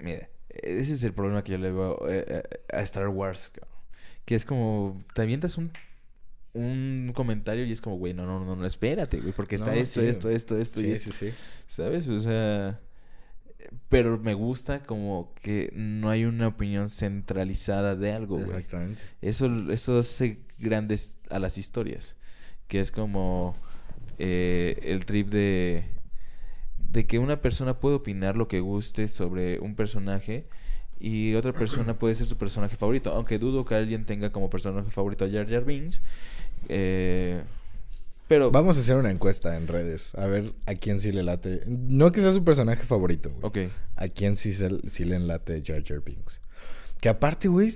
Mira, 0.00 0.28
ese 0.62 0.94
es 0.94 1.04
el 1.04 1.12
problema 1.12 1.42
que 1.42 1.52
yo 1.52 1.58
le 1.58 1.70
veo 1.70 2.08
eh, 2.08 2.24
eh, 2.28 2.42
a 2.72 2.80
Star 2.82 3.08
Wars. 3.08 3.52
Que 4.24 4.34
es 4.34 4.44
como. 4.44 5.02
Te 5.14 5.22
avientas 5.22 5.58
un, 5.58 5.70
un 6.54 7.10
comentario 7.14 7.64
y 7.64 7.72
es 7.72 7.80
como, 7.80 7.96
güey, 7.96 8.14
no, 8.14 8.26
no, 8.26 8.44
no, 8.44 8.56
no, 8.56 8.66
espérate, 8.66 9.20
güey, 9.20 9.32
porque 9.32 9.56
está 9.56 9.74
No, 9.74 9.80
esto, 9.80 10.00
sí, 10.00 10.06
esto, 10.06 10.30
esto, 10.30 10.58
esto 10.58 10.80
y 10.80 10.84
Sí, 10.84 10.92
esto. 10.92 11.12
sí, 11.12 11.30
sí. 11.30 11.36
¿Sabes? 11.66 12.08
O 12.08 12.20
sea. 12.20 12.80
Pero 13.88 14.18
me 14.18 14.34
gusta 14.34 14.82
como 14.82 15.32
que 15.40 15.72
no 15.74 16.10
hay 16.10 16.26
una 16.26 16.48
opinión 16.48 16.90
centralizada 16.90 17.96
de 17.96 18.12
algo, 18.12 18.36
güey. 18.36 18.48
Exactamente. 18.48 19.02
Eso, 19.22 19.46
eso 19.70 19.98
hace 19.98 20.40
grandes 20.58 21.18
a 21.30 21.38
las 21.38 21.56
historias. 21.56 22.16
Que 22.68 22.80
es 22.80 22.90
como 22.90 23.54
eh, 24.18 24.78
el 24.82 25.06
trip 25.06 25.28
de, 25.30 25.84
de 26.94 27.06
que 27.06 27.18
una 27.18 27.42
persona 27.42 27.78
puede 27.80 27.96
opinar 27.96 28.36
lo 28.36 28.48
que 28.48 28.60
guste 28.60 29.08
sobre 29.08 29.58
un 29.58 29.74
personaje 29.74 30.46
y 31.00 31.34
otra 31.34 31.52
persona 31.52 31.94
puede 31.98 32.14
ser 32.14 32.26
su 32.26 32.38
personaje 32.38 32.76
favorito. 32.76 33.10
Aunque 33.12 33.38
dudo 33.38 33.64
que 33.66 33.74
alguien 33.74 34.06
tenga 34.06 34.30
como 34.32 34.48
personaje 34.48 34.90
favorito 34.90 35.24
a 35.24 35.28
Jar 35.28 35.46
Jar 35.50 35.64
Binks. 35.64 36.00
Eh, 36.68 37.42
pero... 38.28 38.50
Vamos 38.50 38.78
a 38.78 38.80
hacer 38.80 38.96
una 38.96 39.10
encuesta 39.10 39.56
en 39.56 39.66
redes. 39.66 40.14
A 40.14 40.26
ver 40.26 40.52
a 40.66 40.74
quién 40.76 40.98
sí 41.00 41.12
le 41.12 41.22
late. 41.24 41.62
No 41.66 42.10
que 42.12 42.20
sea 42.22 42.32
su 42.32 42.42
personaje 42.44 42.84
favorito, 42.84 43.30
güey. 43.30 43.66
Ok. 43.66 43.72
a 43.96 44.08
quién 44.08 44.36
sí, 44.36 44.52
se- 44.52 44.88
sí 44.88 45.04
le 45.04 45.16
enlate 45.16 45.62
Jar 45.64 45.82
Jar 45.84 46.00
Binks. 46.00 46.40
Que 47.00 47.10
aparte, 47.10 47.48
güey, 47.48 47.70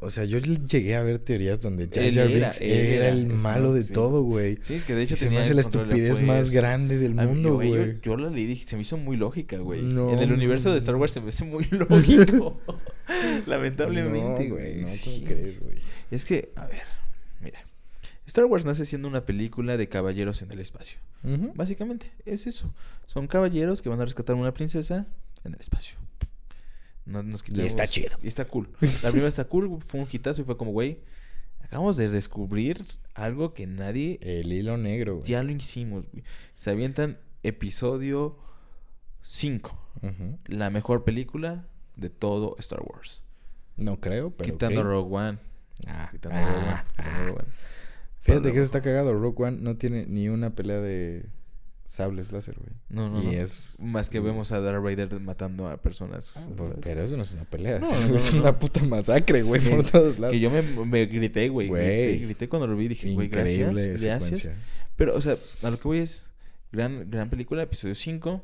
o 0.00 0.10
sea, 0.10 0.24
yo 0.24 0.38
llegué 0.38 0.94
a 0.96 1.02
ver 1.02 1.18
teorías 1.18 1.62
donde 1.62 1.86
Jar 1.86 2.04
Jar 2.12 2.30
era- 2.30 2.48
Binks 2.48 2.60
era, 2.60 2.76
era, 3.06 3.08
el 3.08 3.26
malo 3.28 3.72
de 3.72 3.82
sí, 3.82 3.94
todo, 3.94 4.22
güey. 4.22 4.58
Sí, 4.60 4.82
que 4.86 4.94
de 4.94 5.02
hecho 5.02 5.16
se 5.16 5.30
me 5.30 5.38
hace 5.38 5.54
la 5.54 5.62
estupidez 5.62 6.20
más 6.20 6.50
grande 6.50 6.98
del 6.98 7.18
A 7.18 7.26
mundo, 7.26 7.54
güey, 7.54 7.70
yo-. 7.70 8.00
Yo, 8.02 8.16
la 8.18 8.28
leí 8.28 8.44
dije, 8.44 8.66
se 8.66 8.76
me 8.76 8.82
hizo 8.82 8.98
muy 8.98 9.16
lógica, 9.16 9.56
güey. 9.56 9.80
No, 9.82 10.12
en 10.12 10.18
el 10.18 10.32
universo 10.32 10.70
de 10.70 10.78
Star 10.78 10.94
no. 10.96 11.00
Wars 11.00 11.12
se 11.12 11.20
me 11.22 11.28
hace 11.28 11.44
muy 11.44 11.64
lógico. 11.70 12.60
Lamentablemente, 13.46 14.48
No, 14.48 14.54
güey. 14.54 14.74
No, 14.82 14.86
¿cómo 14.86 14.94
Sí. 14.96 15.24
crees, 15.26 15.60
güey? 15.60 15.76
Es 16.10 16.24
que, 16.24 16.52
a 16.56 16.66
ver, 16.66 16.82
mira. 17.40 17.60
Star 18.26 18.46
Wars 18.46 18.64
nace 18.64 18.84
siendo 18.86 19.06
una 19.08 19.26
película 19.26 19.76
de 19.76 19.88
caballeros 19.88 20.40
en 20.42 20.50
el 20.50 20.58
espacio. 20.60 20.98
Ujú. 21.24 21.52
Básicamente, 21.54 22.10
es 22.24 22.46
eso. 22.46 22.72
Son 23.06 23.26
caballeros 23.26 23.82
que 23.82 23.88
van 23.90 24.00
a 24.00 24.04
rescatar 24.04 24.34
a 24.34 24.38
una 24.38 24.54
princesa 24.54 25.06
en 25.44 25.54
el 25.54 25.60
espacio. 25.60 25.96
No 27.06 27.22
nos 27.22 27.42
quitamos- 27.42 27.66
está 27.66 27.86
chido. 27.86 28.16
Y 28.22 28.28
está 28.28 28.44
cool. 28.46 28.68
La 29.02 29.10
primera 29.10 29.28
está 29.28 29.44
cool, 29.44 29.78
fue 29.86 30.00
un 30.00 30.08
hitazo 30.10 30.42
y 30.42 30.44
fue 30.44 30.56
como, 30.56 30.72
güey, 30.72 30.98
acabamos 31.60 31.96
de 31.96 32.08
descubrir 32.08 32.82
algo 33.14 33.52
que 33.54 33.66
nadie 33.66 34.18
El 34.22 34.52
hilo 34.52 34.76
negro, 34.76 35.16
güey. 35.16 35.28
ya 35.28 35.42
lo 35.42 35.52
hicimos, 35.52 36.06
güey. 36.10 36.24
Se 36.56 36.70
avientan 36.70 37.18
episodio 37.42 38.38
5. 39.22 39.78
Ujú. 40.02 40.38
La 40.46 40.70
mejor 40.70 41.04
película 41.04 41.66
de 41.96 42.10
todo 42.10 42.56
Star 42.58 42.80
Wars. 42.82 43.22
No 43.76 44.00
creo, 44.00 44.30
pero. 44.30 44.52
quitando. 44.52 44.82
Rogue 44.82 45.14
One. 45.16 45.38
Ah, 45.86 46.08
Quitando 46.10 46.36
ah, 46.38 46.44
Rogue 46.46 46.58
One. 46.58 46.68
ah. 46.68 47.18
Rogue 47.18 47.30
One. 47.40 47.48
Fíjate 48.20 48.44
que 48.52 48.58
eso 48.58 48.66
está 48.66 48.80
cagado. 48.82 49.12
Rogue 49.14 49.44
One 49.44 49.58
no 49.60 49.76
tiene 49.76 50.06
ni 50.06 50.28
una 50.28 50.54
pelea 50.54 50.80
de. 50.80 51.26
Sables 51.84 52.32
láser, 52.32 52.56
güey. 52.58 52.70
No, 52.88 53.08
no, 53.10 53.22
Y 53.22 53.26
no. 53.26 53.32
es- 53.32 53.78
Más 53.82 54.08
que 54.08 54.20
vemos 54.20 54.52
a 54.52 54.60
Darth 54.60 54.82
Vader 54.82 55.20
matando 55.20 55.68
a 55.68 55.76
personas. 55.76 56.32
Ah, 56.36 56.46
por- 56.56 56.68
¿sabes? 56.70 56.80
pero 56.84 57.02
eso 57.04 57.16
no 57.16 57.22
es 57.24 57.32
una 57.32 57.44
pelea. 57.44 57.78
No, 57.78 57.90
es 57.90 58.08
no, 58.10 58.16
es 58.16 58.34
no, 58.34 58.40
una 58.40 58.58
puta 58.58 58.82
masacre, 58.84 59.42
güey, 59.42 59.60
Sí. 59.60 59.68
por 59.70 59.84
todos 59.90 60.18
lados. 60.18 60.32
Que 60.32 60.40
yo 60.40 60.50
me, 60.50 60.62
me 60.62 61.06
grité, 61.06 61.48
güey. 61.48 61.68
Grité, 61.68 62.04
Güey. 62.06 62.18
grité 62.20 62.48
cuando 62.48 62.66
lo 62.66 62.76
vi. 62.76 62.88
Dije, 62.88 63.12
güey, 63.12 63.28
gracias. 63.28 63.74
Gracias. 63.74 64.24
secuencia. 64.24 64.54
Pero, 64.96 65.14
o 65.16 65.20
sea, 65.20 65.36
a 65.62 65.70
lo 65.70 65.78
que 65.78 65.88
voy 65.88 65.98
es. 65.98 66.26
Gran, 66.72 67.08
gran 67.10 67.30
película, 67.30 67.62
episodio 67.62 67.94
5. 67.94 68.42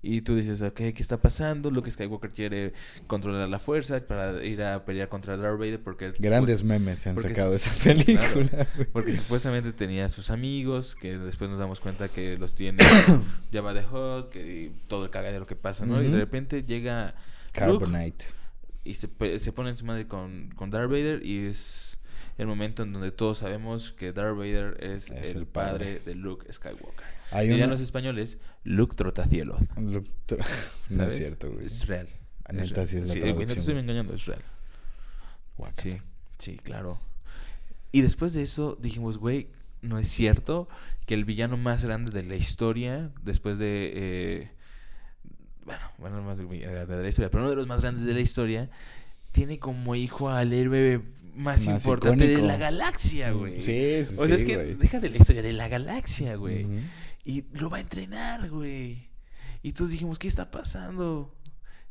Y 0.00 0.20
tú 0.20 0.36
dices, 0.36 0.62
ok, 0.62 0.74
¿qué 0.76 0.94
está 0.98 1.16
pasando? 1.20 1.72
Luke 1.72 1.90
Skywalker 1.90 2.30
quiere 2.30 2.72
controlar 3.08 3.48
la 3.48 3.58
fuerza 3.58 3.98
para 4.06 4.44
ir 4.44 4.62
a 4.62 4.84
pelear 4.84 5.08
contra 5.08 5.36
Darth 5.36 5.58
Vader 5.58 5.80
porque... 5.82 6.12
Grandes 6.20 6.62
memes 6.62 7.00
se 7.00 7.10
han 7.10 7.18
sacado 7.18 7.50
de 7.50 7.56
es- 7.56 7.66
esa 7.66 7.84
película. 7.94 8.68
Porque 8.92 9.12
supuestamente 9.12 9.72
tenía 9.72 10.04
a 10.04 10.08
sus 10.08 10.30
amigos, 10.30 10.94
que 10.94 11.18
después 11.18 11.50
nos 11.50 11.58
damos 11.58 11.80
cuenta 11.80 12.08
que 12.08 12.38
los 12.38 12.54
tiene 12.54 12.84
Jabba 13.52 13.74
the 13.74 13.84
Hutt, 13.86 14.30
que 14.30 14.70
todo 14.86 15.04
el 15.04 15.10
cagadero 15.10 15.46
que 15.48 15.56
pasa, 15.56 15.84
¿no? 15.84 16.00
Y 16.00 16.06
de 16.08 16.16
repente 16.18 16.62
llega 16.62 17.16
Luke 17.66 17.84
Carbonite. 17.84 18.26
y 18.84 18.94
se, 18.94 19.08
se 19.40 19.52
pone 19.52 19.70
en 19.70 19.76
su 19.76 19.84
madre 19.84 20.06
con, 20.06 20.50
con 20.54 20.70
Darth 20.70 20.90
Vader 20.92 21.26
y 21.26 21.46
es 21.46 21.98
el 22.38 22.46
momento 22.46 22.84
en 22.84 22.92
donde 22.92 23.10
todos 23.10 23.38
sabemos 23.38 23.90
que 23.90 24.12
Darth 24.12 24.36
Vader 24.36 24.76
es, 24.80 25.10
Es 25.10 25.34
el, 25.34 25.38
el 25.38 25.46
padre. 25.48 25.96
padre. 25.96 26.02
de 26.06 26.14
Luke 26.14 26.52
Skywalker. 26.52 27.17
Hay 27.30 27.48
Dirían 27.48 27.66
una- 27.68 27.72
los 27.74 27.80
españoles, 27.82 28.38
Luke 28.64 28.96
Trotacielos. 28.96 29.60
Lo- 29.76 30.02
No 30.90 31.04
es 31.06 31.16
cierto, 31.16 31.50
güey. 31.52 31.66
Es 31.66 31.86
real. 31.86 32.08
Sí 32.08 32.96
es 32.96 33.16
la 33.16 33.32
güey, 33.32 33.46
no 33.46 33.52
te 33.52 33.58
estoy 33.60 33.76
engañando, 33.76 34.14
es 34.14 34.24
real. 34.24 34.40
Guácala. 35.56 35.82
Sí, 35.82 35.98
sí, 36.38 36.56
claro. 36.56 36.98
Y 37.92 38.00
después 38.02 38.32
de 38.32 38.42
eso 38.42 38.78
dijimos, 38.80 39.18
güey, 39.18 39.48
no 39.82 39.98
es 39.98 40.08
cierto 40.08 40.68
que 41.06 41.14
el 41.14 41.24
villano 41.24 41.56
más 41.56 41.84
grande 41.84 42.10
de 42.10 42.22
la 42.26 42.36
historia, 42.36 43.10
después 43.22 43.58
de... 43.58 43.92
eh, 43.94 44.50
bueno, 45.64 45.82
bueno, 45.98 46.16
no 46.16 46.22
más 46.22 46.38
grande 46.40 46.96
de 46.96 47.02
la 47.02 47.08
historia, 47.08 47.30
pero 47.30 47.42
uno 47.42 47.50
de 47.50 47.56
los 47.56 47.66
más 47.66 47.82
grandes 47.82 48.06
de 48.06 48.14
la 48.14 48.20
historia, 48.20 48.70
tiene 49.32 49.58
como 49.58 49.94
hijo 49.94 50.30
al 50.30 50.52
héroe 50.52 51.02
más, 51.34 51.66
Más 51.66 51.84
importante 51.84 52.26
de 52.26 52.38
la 52.42 52.56
galaxia, 52.56 53.30
güey. 53.32 53.58
Sí, 53.58 54.04
sí, 54.04 54.14
O 54.18 54.26
sea, 54.26 54.34
es 54.36 54.40
sí, 54.40 54.46
que 54.46 54.56
güey. 54.56 54.74
deja 54.74 54.98
de 55.00 55.10
la 55.10 55.18
historia, 55.18 55.42
de 55.42 55.52
la 55.52 55.68
galaxia, 55.68 56.34
güey. 56.36 56.64
Ujú. 56.64 56.78
Y 57.28 57.44
lo 57.52 57.68
va 57.68 57.76
a 57.76 57.80
entrenar, 57.80 58.48
güey. 58.48 59.10
Y 59.62 59.72
todos 59.74 59.90
dijimos, 59.90 60.18
¿qué 60.18 60.28
está 60.28 60.50
pasando? 60.50 61.36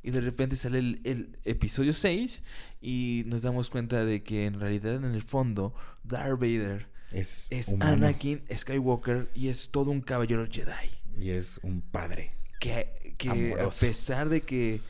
Y 0.01 0.09
de 0.09 0.19
repente 0.19 0.55
sale 0.55 0.79
el, 0.79 1.01
el 1.03 1.37
episodio 1.45 1.93
6 1.93 2.41
y 2.81 3.21
nos 3.27 3.43
damos 3.43 3.69
cuenta 3.69 4.03
de 4.03 4.23
que 4.23 4.47
en 4.47 4.59
realidad 4.59 4.95
en 4.95 5.05
el 5.05 5.21
fondo 5.21 5.75
Darth 6.03 6.39
Vader 6.39 6.87
Es, 7.11 7.51
Anakin 7.79 8.45
Skywalker 8.51 9.29
y 9.35 9.49
es 9.49 9.69
todo 9.69 9.91
un 9.91 10.01
caballero 10.01 10.47
Jedi. 10.49 10.89
y 11.19 11.29
es 11.29 11.59
un 11.61 11.81
padre. 11.81 12.31
Que, 12.59 13.15
que 13.19 13.55
a 13.59 13.69
pesar 13.69 14.29
de 14.29 14.41
que 14.41 14.81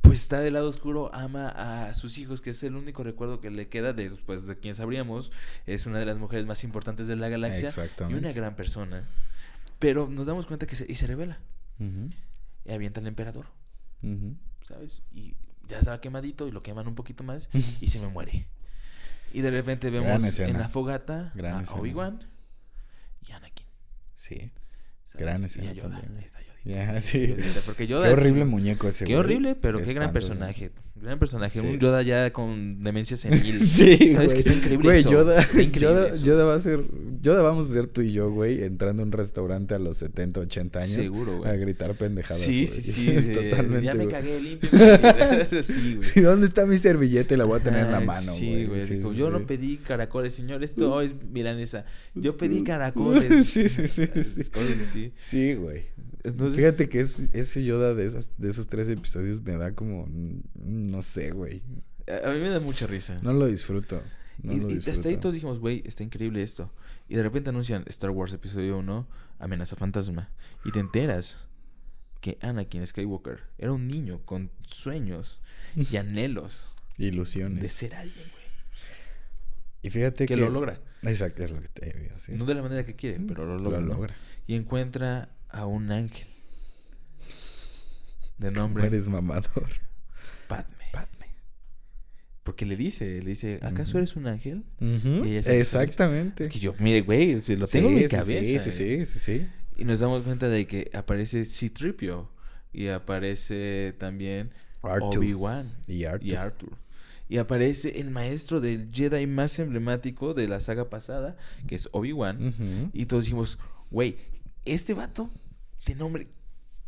pues 0.00 0.22
está 0.22 0.40
del 0.40 0.54
lado 0.54 0.68
oscuro, 0.68 1.14
ama 1.14 1.48
a 1.48 1.94
sus 1.94 2.18
hijos, 2.18 2.40
que 2.40 2.50
es 2.50 2.62
el 2.64 2.74
único 2.74 3.04
recuerdo 3.04 3.40
que 3.40 3.50
le 3.50 3.68
queda 3.68 3.92
de, 3.92 4.10
pues, 4.10 4.46
de 4.46 4.58
quien 4.58 4.74
sabríamos. 4.74 5.30
Es 5.66 5.86
una 5.86 6.00
de 6.00 6.06
las 6.06 6.16
mujeres 6.18 6.46
más 6.46 6.64
importantes 6.64 7.06
de 7.06 7.14
la 7.14 7.28
galaxia 7.28 7.70
y 8.08 8.14
una 8.14 8.32
gran 8.32 8.56
persona. 8.56 9.08
Pero 9.78 10.08
nos 10.08 10.26
damos 10.26 10.46
cuenta 10.46 10.66
que 10.66 10.76
se, 10.76 10.90
y 10.90 10.96
se 10.96 11.06
revela. 11.06 11.38
Y 11.78 12.72
avienta 12.72 13.00
al 13.00 13.06
emperador. 13.06 13.46
¿sabes? 14.62 15.02
Y 15.12 15.36
ya 15.68 15.78
estaba 15.78 16.00
quemadito 16.00 16.48
y 16.48 16.52
lo 16.52 16.62
queman 16.62 16.86
un 16.86 16.94
poquito 16.94 17.24
más 17.24 17.48
y 17.80 17.88
se 17.88 18.00
me 18.00 18.08
muere. 18.08 18.46
Y 19.32 19.40
de 19.40 19.50
repente 19.50 19.90
vemos 19.90 20.38
en 20.38 20.58
la 20.58 20.68
fogata 20.68 21.32
Gran 21.34 21.64
a. 21.66 21.72
Obi-Wan 21.72 22.26
y 23.28 23.32
Anakin. 23.32 23.66
Sí. 24.14 24.50
¿sabes? 25.04 25.54
Gran 25.56 25.70
Y 25.72 25.74
Yoda. 25.74 25.98
Ahí 25.98 26.24
está 26.24 26.40
Ahí 26.74 27.00
sí. 27.02 27.34
Porque 27.64 27.86
Yoda 27.86 28.06
Qué 28.08 28.12
horrible 28.12 28.44
muñeco 28.44 28.88
ese, 28.88 29.04
Qué 29.04 29.12
güey. 29.14 29.24
horrible, 29.24 29.54
pero 29.54 29.82
qué 29.82 29.92
gran 29.94 30.12
personaje. 30.12 30.70
Gran 30.98 31.18
personaje. 31.18 31.60
Sí. 31.60 31.66
Un 31.66 31.78
Yoda 31.78 32.02
ya 32.02 32.32
con 32.32 32.70
demencia 32.82 33.16
senil. 33.18 33.60
Sí, 33.60 34.08
¿Sabes 34.08 34.32
que 34.32 34.40
está 34.40 34.54
increíble 34.54 34.84
Güey, 34.88 35.00
eso? 35.00 35.10
Yoda, 35.10 35.40
Está 35.40 35.62
increíble 35.62 35.94
Yoda, 35.94 36.08
eso. 36.08 36.24
Yoda 36.24 36.44
va 36.46 36.54
a 36.54 36.60
ser... 36.60 36.80
Yoda 37.20 37.42
vamos 37.42 37.68
a 37.70 37.72
ser 37.72 37.86
tú 37.86 38.02
y 38.02 38.12
yo, 38.12 38.30
güey, 38.30 38.62
entrando 38.62 39.02
a 39.02 39.04
un 39.04 39.12
restaurante 39.12 39.74
a 39.74 39.78
los 39.78 39.96
70, 39.98 40.40
80 40.40 40.78
años. 40.78 40.92
Seguro, 40.92 41.38
güey. 41.38 41.50
A 41.50 41.56
gritar 41.56 41.94
pendejadas, 41.94 42.40
Sí, 42.40 42.66
güey. 42.66 42.68
sí, 42.68 42.82
sí. 42.92 43.06
Totalmente, 43.34 43.84
Ya 43.84 43.94
me 43.94 44.06
cagué, 44.06 44.40
limpio. 44.40 44.70
sí, 45.62 45.96
güey. 45.96 46.24
¿Dónde 46.24 46.46
está 46.46 46.66
mi 46.66 46.78
servilleta? 46.78 47.34
Y 47.34 47.36
la 47.36 47.44
voy 47.44 47.60
a 47.60 47.62
tener 47.62 47.84
en 47.86 47.92
la 47.92 48.00
mano, 48.00 48.32
Sí, 48.32 48.64
güey. 48.66 48.80
Sí, 48.80 49.02
sí, 49.02 49.16
yo 49.16 49.30
no 49.30 49.46
pedí 49.46 49.76
caracoles, 49.78 50.34
señor. 50.34 50.62
Esto 50.64 51.00
es 51.02 51.14
milanesa. 51.30 51.84
Yo 52.14 52.36
pedí 52.36 52.62
caracoles. 52.62 53.46
Sí, 53.46 53.68
sí, 53.68 53.86
sí. 53.88 55.12
Sí, 55.20 55.54
güey. 55.54 55.82
Entonces, 56.26 56.58
Fíjate 56.58 56.88
que 56.88 57.00
es- 57.00 57.18
ese 57.32 57.64
Yoda 57.64 57.94
de, 57.94 58.06
esas, 58.06 58.30
de 58.38 58.48
esos 58.48 58.66
tres 58.68 58.88
episodios 58.88 59.42
me 59.42 59.56
da 59.56 59.72
como... 59.74 60.06
mm, 60.06 60.40
No 60.54 61.02
sé, 61.02 61.30
güey. 61.30 61.62
a 62.06 62.30
mí 62.32 62.40
me 62.40 62.50
da 62.50 62.60
mucha 62.60 62.86
risa. 62.86 63.16
No 63.22 63.32
lo 63.32 63.46
disfruto. 63.46 64.02
No 64.42 64.52
y, 64.52 64.60
lo 64.60 64.70
y 64.70 64.74
disfruto. 64.74 64.90
hasta 64.98 65.08
ahí 65.08 65.16
todos 65.16 65.34
dijimos, 65.34 65.58
güey, 65.60 65.82
está 65.86 66.02
increíble 66.02 66.42
esto. 66.42 66.70
Y 67.08 67.14
de 67.16 67.22
repente 67.22 67.50
anuncian 67.50 67.84
Star 67.86 68.10
Wars 68.10 68.32
Episodio 68.32 68.78
1, 68.78 69.08
Amenaza 69.38 69.76
Fantasma. 69.76 70.30
Y 70.64 70.72
te 70.72 70.80
enteras 70.80 71.46
que 72.20 72.38
Anakin 72.40 72.84
Skywalker 72.86 73.40
era 73.58 73.72
un 73.72 73.86
niño 73.86 74.20
con 74.24 74.50
sueños 74.66 75.40
y 75.76 75.96
anhelos 75.96 76.72
Ilusiones. 76.98 77.62
de 77.62 77.68
ser 77.68 77.94
alguien, 77.94 78.28
güey. 78.32 78.44
Y 79.82 79.90
fíjate 79.90 80.26
que... 80.26 80.34
Que 80.34 80.40
lo 80.40 80.50
logra. 80.50 80.80
Exacto, 81.02 81.44
es 81.44 81.52
lo 81.52 81.60
que 81.60 81.68
te 81.68 81.86
decir. 82.14 82.36
No 82.36 82.44
de 82.46 82.54
la 82.54 82.62
manera 82.62 82.84
que 82.84 82.96
quiere, 82.96 83.20
pero 83.20 83.46
lo 83.46 83.58
logra. 83.58 83.80
Lo 83.80 83.86
¿no? 83.86 83.94
logra. 83.94 84.16
Y 84.46 84.54
encuentra 84.54 85.28
a 85.48 85.66
un 85.66 85.90
ángel. 85.90 86.26
De 88.38 88.48
¿Cómo 88.52 88.60
nombre 88.60 88.86
eres 88.86 89.08
mamador? 89.08 89.68
Padme. 90.48 90.84
Padme. 90.92 91.26
Porque 92.42 92.64
le 92.64 92.76
dice, 92.76 93.20
le 93.22 93.30
dice, 93.30 93.58
¿acaso 93.62 93.98
eres 93.98 94.14
un 94.14 94.26
ángel? 94.28 94.64
Y 94.80 95.30
ella 95.30 95.42
se. 95.42 95.60
Exactamente. 95.60 96.44
Es 96.44 96.48
que 96.48 96.58
yo, 96.60 96.74
mire, 96.78 97.00
güey, 97.02 97.40
se 97.40 97.56
lo 97.56 97.66
Sí, 97.66 97.72
tengo 97.78 97.88
en 97.88 97.94
mi 97.96 98.06
cabeza. 98.06 98.60
Sí, 98.62 98.70
sí, 98.70 98.82
eh. 98.84 99.06
sí, 99.06 99.18
sí, 99.18 99.18
sí. 99.18 99.48
Y 99.78 99.84
nos 99.84 100.00
damos 100.00 100.22
cuenta 100.22 100.48
de 100.48 100.66
que 100.66 100.90
aparece 100.94 101.44
C-Tripio. 101.44 102.30
Y 102.72 102.88
aparece 102.88 103.94
también 103.98 104.50
R2. 104.82 105.16
Obi-Wan 105.16 105.72
Y 105.88 106.04
Arthur. 106.04 106.26
y 106.28 106.34
Arthur. 106.34 106.70
Y 107.28 107.38
aparece 107.38 108.00
el 108.00 108.10
maestro 108.10 108.60
del 108.60 108.90
Jedi 108.92 109.26
más 109.26 109.58
emblemático 109.58 110.34
de 110.34 110.46
la 110.46 110.60
saga 110.60 110.88
pasada, 110.90 111.36
que 111.66 111.74
es 111.74 111.88
Obi-Wan. 111.92 112.90
Y 112.92 113.06
todos 113.06 113.24
dijimos, 113.24 113.58
güey, 113.90 114.16
este 114.66 114.94
vato 114.94 115.30
de 115.86 115.94
nombre 115.94 116.28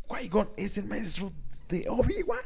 Qui-Gon 0.07 0.49
es 0.57 0.77
el 0.77 0.85
maestro 0.85 1.31
de 1.67 1.87
Obi-Wan. 1.89 2.39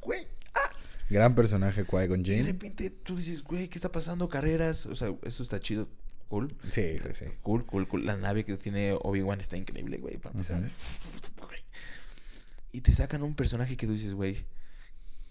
Güey, 0.00 0.26
ah. 0.54 0.70
Gran 1.08 1.34
personaje 1.34 1.84
Qui-Gon 1.84 2.20
Y 2.20 2.24
de 2.24 2.36
Jinn. 2.36 2.46
repente 2.46 2.90
tú 2.90 3.16
dices, 3.16 3.42
güey, 3.42 3.68
¿qué 3.68 3.78
está 3.78 3.90
pasando? 3.90 4.28
Carreras. 4.28 4.86
O 4.86 4.94
sea, 4.94 5.14
eso 5.22 5.42
está 5.42 5.60
chido. 5.60 5.88
Cool. 6.28 6.52
Sí, 6.72 6.98
sí, 7.00 7.08
sí. 7.12 7.24
Cool, 7.42 7.64
cool, 7.66 7.86
cool. 7.86 8.04
La 8.04 8.16
nave 8.16 8.44
que 8.44 8.56
tiene 8.56 8.96
Obi-Wan 9.00 9.38
está 9.38 9.56
increíble, 9.56 9.98
güey. 9.98 10.16
Para 10.16 10.32
empezar. 10.32 10.62
Y 12.72 12.80
te 12.80 12.92
sacan 12.92 13.22
un 13.22 13.34
personaje 13.34 13.76
que 13.76 13.86
tú 13.86 13.92
dices, 13.92 14.12
güey. 14.14 14.44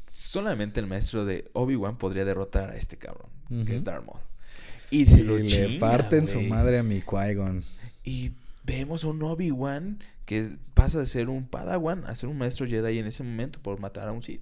Solamente 0.09 0.79
el 0.79 0.87
maestro 0.87 1.25
de 1.25 1.49
Obi-Wan 1.53 1.97
podría 1.97 2.23
derrotar 2.23 2.69
a 2.69 2.77
este 2.77 2.97
cabrón, 2.97 3.29
que 3.65 3.75
es 3.75 3.83
Darth 3.83 4.05
Maul. 4.05 4.21
Y 4.89 5.05
se 5.07 5.19
Y 5.19 5.23
lo 5.23 5.37
le 5.37 5.47
chinga, 5.47 5.79
parten 5.79 6.27
su 6.27 6.41
madre 6.41 6.79
a 6.79 6.83
mi 6.83 7.01
Qui-Gon. 7.01 7.63
Y 8.03 8.33
vemos 8.65 9.03
a 9.03 9.07
un 9.07 9.21
Obi-Wan 9.21 9.99
que 10.25 10.57
pasa 10.73 10.99
de 10.99 11.05
ser 11.05 11.29
un 11.29 11.47
Padawan 11.47 12.03
a 12.05 12.15
ser 12.15 12.29
un 12.29 12.37
maestro 12.37 12.65
Jedi 12.65 12.99
en 12.99 13.05
ese 13.05 13.23
momento 13.23 13.61
por 13.61 13.79
matar 13.79 14.07
a 14.07 14.11
un 14.11 14.21
Sith. 14.21 14.41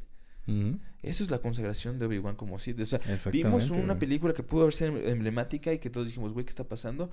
Eso 1.02 1.24
es 1.24 1.32
la 1.32 1.40
consagración 1.40 2.00
de 2.00 2.06
Obi-Wan 2.06 2.36
como 2.36 2.60
Sith. 2.60 2.80
O 2.80 2.86
sea, 2.86 3.00
vimos 3.32 3.70
una 3.70 4.00
película 4.00 4.34
que 4.34 4.44
pudo 4.44 4.64
haber 4.64 4.74
sido 4.74 4.98
emblemática 4.98 5.74
y 5.74 5.80
que 5.80 5.90
todos 5.90 6.08
dijimos, 6.08 6.34
güey, 6.34 6.46
¿qué 6.46 6.50
está 6.50 6.66
pasando? 6.66 7.10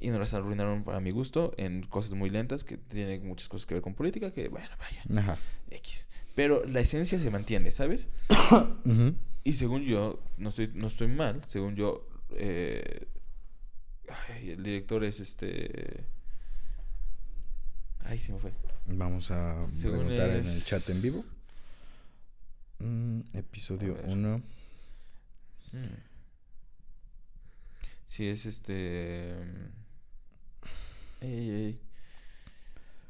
Y 0.00 0.10
nos 0.10 0.18
las 0.18 0.34
arruinaron 0.34 0.82
para 0.84 1.00
mi 1.00 1.10
gusto 1.10 1.52
en 1.56 1.82
cosas 1.82 2.14
muy 2.14 2.30
lentas 2.30 2.64
que 2.64 2.76
tienen 2.78 3.26
muchas 3.26 3.48
cosas 3.48 3.66
que 3.66 3.74
ver 3.74 3.82
con 3.82 3.94
política, 3.94 4.32
que 4.32 4.48
bueno, 4.48 4.68
vaya, 4.78 5.20
Ajá. 5.20 5.38
X. 5.70 6.08
Pero 6.34 6.64
la 6.64 6.80
esencia 6.80 7.18
se 7.18 7.30
mantiene, 7.30 7.70
¿sabes? 7.70 8.08
Y 9.44 9.54
según 9.54 9.82
yo, 9.82 10.20
no 10.38 10.50
estoy, 10.50 10.70
no 10.72 10.86
estoy 10.86 11.08
mal, 11.08 11.42
según 11.46 11.74
yo, 11.74 12.06
eh, 12.30 13.08
ay, 14.28 14.50
el 14.50 14.62
director 14.62 15.02
es 15.02 15.18
este... 15.18 16.04
Ay, 18.04 18.18
se 18.18 18.32
me 18.32 18.38
fue. 18.38 18.52
Vamos 18.86 19.30
a 19.30 19.64
Según 19.70 20.00
preguntar 20.00 20.30
en 20.30 20.36
el 20.36 20.64
chat 20.64 20.88
en 20.90 21.02
vivo. 21.02 21.24
Mm, 22.78 23.20
episodio 23.34 23.94
A 23.94 23.96
ver. 24.02 24.08
1. 24.10 24.38
Mm. 24.38 24.42
Sí, 28.04 28.26
es 28.28 28.44
este... 28.46 29.34
mm, 31.20 31.24
ey, 31.24 31.32
ey, 31.32 31.50
ey. 31.64 31.80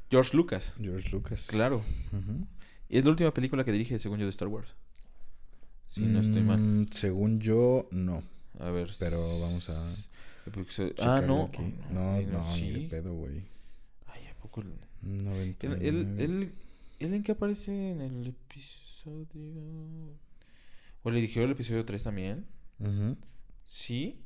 George 0.09 0.37
Lucas. 0.37 0.75
George 0.79 1.09
Lucas. 1.11 1.47
Claro. 1.47 1.83
Y 2.87 2.97
es 2.99 3.03
la 3.03 3.11
última 3.11 3.33
película 3.33 3.63
que 3.63 3.71
dirige, 3.71 3.97
según 3.97 4.19
yo, 4.19 4.25
de 4.25 4.29
Star 4.29 4.47
Wars. 4.47 4.75
Si 5.87 6.01
no 6.01 6.21
estoy 6.21 6.41
mal. 6.41 6.59
Mm, 6.59 6.87
Según 6.87 7.39
yo, 7.39 7.87
no. 7.91 8.23
A 8.59 8.69
ver. 8.69 8.89
pero 8.99 9.17
vamos 9.39 9.69
a 9.69 9.73
Ah, 10.99 11.21
no. 11.25 11.45
aquí. 11.45 11.73
No, 11.91 12.13
ay, 12.13 12.25
no, 12.25 12.55
ni 12.57 12.71
de 12.71 12.89
pedo, 12.89 13.13
güey. 13.13 13.43
Cuál. 14.53 14.67
99. 15.01 15.87
¿Él, 15.87 15.95
él, 15.97 16.19
él, 16.19 16.53
él 16.99 17.13
en 17.13 17.23
qué 17.23 17.31
aparece 17.33 17.91
en 17.91 18.01
el 18.01 18.27
episodio? 18.27 19.61
¿O 21.01 21.09
le 21.11 21.15
dirigió 21.19 21.43
el 21.43 21.51
episodio 21.51 21.83
3 21.83 22.03
también? 22.03 22.45
Sí. 23.63 24.19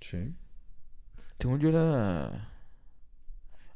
Sí. 0.00 0.34
Según 1.38 1.58
yo 1.60 1.70
era... 1.70 2.48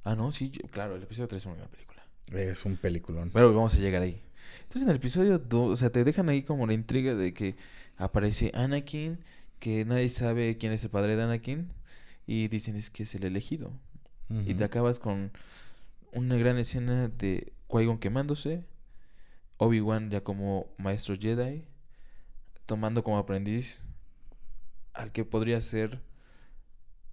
Ah, 0.04 0.14
no, 0.14 0.30
sí, 0.32 0.50
yo- 0.50 0.60
claro, 0.70 0.96
el 0.96 1.02
episodio 1.02 1.28
3 1.28 1.40
es 1.42 1.46
una 1.46 1.56
gran 1.56 1.68
película. 1.70 2.04
Es 2.32 2.64
un 2.66 2.76
peliculón. 2.76 3.30
Pero 3.32 3.54
vamos 3.54 3.74
a 3.74 3.78
llegar 3.78 4.02
ahí. 4.02 4.20
Entonces 4.62 4.82
en 4.82 4.90
el 4.90 4.96
episodio 4.96 5.38
2, 5.38 5.72
o 5.72 5.76
sea, 5.76 5.90
te 5.90 6.04
dejan 6.04 6.28
ahí 6.28 6.42
como 6.42 6.66
la 6.66 6.74
intriga 6.74 7.14
de 7.14 7.32
que 7.32 7.56
aparece 7.96 8.50
Anakin, 8.54 9.18
que 9.58 9.84
nadie 9.86 10.08
sabe 10.10 10.58
quién 10.58 10.72
es 10.72 10.84
el 10.84 10.90
padre 10.90 11.16
de 11.16 11.22
Anakin, 11.22 11.70
y 12.26 12.48
dicen 12.48 12.76
es 12.76 12.90
que 12.90 13.04
es 13.04 13.14
el 13.14 13.24
elegido. 13.24 13.72
Y 14.46 14.54
te 14.54 14.64
acabas 14.64 14.98
con 14.98 15.30
una 16.14 16.36
gran 16.36 16.58
escena 16.58 17.08
de 17.08 17.52
Qui-Gon 17.68 17.98
quemándose, 17.98 18.64
Obi-Wan 19.58 20.10
ya 20.10 20.22
como 20.22 20.72
maestro 20.78 21.14
Jedi, 21.16 21.64
tomando 22.66 23.04
como 23.04 23.18
aprendiz 23.18 23.84
al 24.92 25.12
que 25.12 25.24
podría 25.24 25.60
ser 25.60 26.00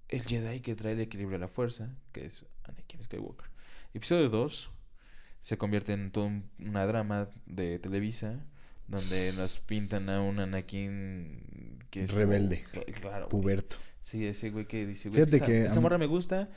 el 0.10 0.24
Jedi 0.24 0.60
que 0.62 0.76
trae 0.76 0.94
el 0.94 1.00
equilibrio 1.02 1.38
a 1.38 1.42
la 1.42 1.48
fuerza, 1.48 1.96
que 2.12 2.26
es 2.26 2.46
Anakin 2.64 3.02
Skywalker. 3.04 3.50
Episodio 3.94 4.30
2 4.30 4.72
se 5.42 5.58
convierte 5.58 5.94
en 5.94 6.12
todo 6.12 6.26
un- 6.26 6.50
una 6.60 6.86
drama 6.86 7.30
de 7.46 7.80
Televisa, 7.80 8.46
donde 8.92 9.34
nos 9.34 9.58
pintan 9.58 10.10
a 10.10 10.22
un 10.22 10.40
Anakin 10.40 11.80
que 11.90 12.04
es 12.04 12.14
Rebelde. 12.14 12.64
Cl- 12.74 12.86
claro, 13.02 13.28
güey. 13.30 13.42
Puberto. 13.42 13.78
Sí, 14.02 14.26
ese 14.26 14.50
güey 14.50 14.66
que 14.66 14.86
dice, 14.86 15.10
güey, 15.10 15.22
Fíjate 15.22 15.38
esta, 15.38 15.46
que 15.48 15.66
esta 15.66 15.80
morra 15.80 15.98
me 15.98 16.08
gusta, 16.08 16.50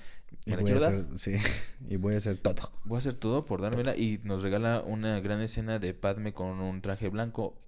Y 0.47 0.51
me 0.51 0.57
la 0.57 0.63
voy 0.63 0.71
a 0.73 0.75
dar. 0.81 0.95
hacer, 0.95 1.07
sí, 1.19 1.33
y 1.89 1.97
voy 1.97 2.15
a 2.15 2.19
hacer 2.19 2.39
todo. 2.39 2.73
Voy 2.85 2.97
a 2.97 2.99
hacer 2.99 3.15
todo 3.15 3.45
por 3.45 3.61
dármela 3.61 3.97
y 3.97 4.21
nos 4.25 4.43
regala 4.43 4.81
una 4.87 5.21
gran 5.21 5.41
escena 5.43 5.79
de 5.79 5.93
Padme 5.95 6.33
con 6.33 6.61
un 6.61 6.81
traje 6.81 7.09
blanco, 7.09 7.59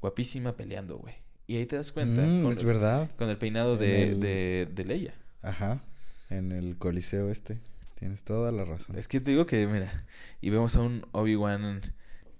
guapísima, 0.00 0.56
peleando, 0.56 0.96
güey. 0.98 1.14
Y 1.46 1.56
ahí 1.56 1.66
te 1.66 1.76
das 1.76 1.92
cuenta 1.92 2.22
Mm, 2.22 2.42
con, 2.44 2.52
es 2.52 2.62
verdad. 2.64 3.10
con 3.18 3.28
el 3.28 3.36
peinado 3.36 3.76
de, 3.76 4.04
el- 4.10 4.20
de, 4.20 4.68
de 4.72 4.84
Leia. 4.84 5.14
Ajá. 5.42 5.82
En 6.30 6.52
el 6.52 6.78
coliseo 6.78 7.30
este. 7.30 7.60
Tienes 7.98 8.24
toda 8.24 8.50
la 8.50 8.64
razón. 8.64 8.96
Es 8.96 9.06
que 9.08 9.20
te 9.20 9.30
digo 9.32 9.44
que, 9.46 9.66
mira, 9.66 10.06
y 10.40 10.50
vemos 10.50 10.74
a 10.76 10.80
un 10.80 11.06
Obi-Wan 11.12 11.82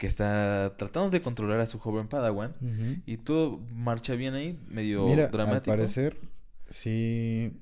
que 0.03 0.09
está 0.09 0.75
tratando 0.79 1.11
de 1.11 1.21
controlar 1.23 1.61
a 1.61 1.67
su 1.69 1.79
joven 1.79 2.09
Padawan 2.09 2.57
Ujú. 2.61 3.03
y 3.07 3.19
todo 3.19 3.59
marcha 3.73 4.17
bien 4.17 4.35
ahí, 4.35 4.59
medio 4.67 5.07
Mira, 5.07 5.29
dramático. 5.29 5.71
al 5.71 5.79
parecer, 5.79 6.17
sí, 6.69 7.53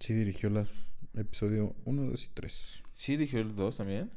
sí 0.00 0.12
dirigió 0.14 0.50
los 0.50 0.68
episodio 1.14 1.76
1, 1.84 2.06
2 2.06 2.24
y 2.26 2.28
3. 2.34 2.82
Sí, 2.90 3.16
dijo 3.16 3.38
el 3.38 3.54
2 3.54 3.76
también. 3.76 4.10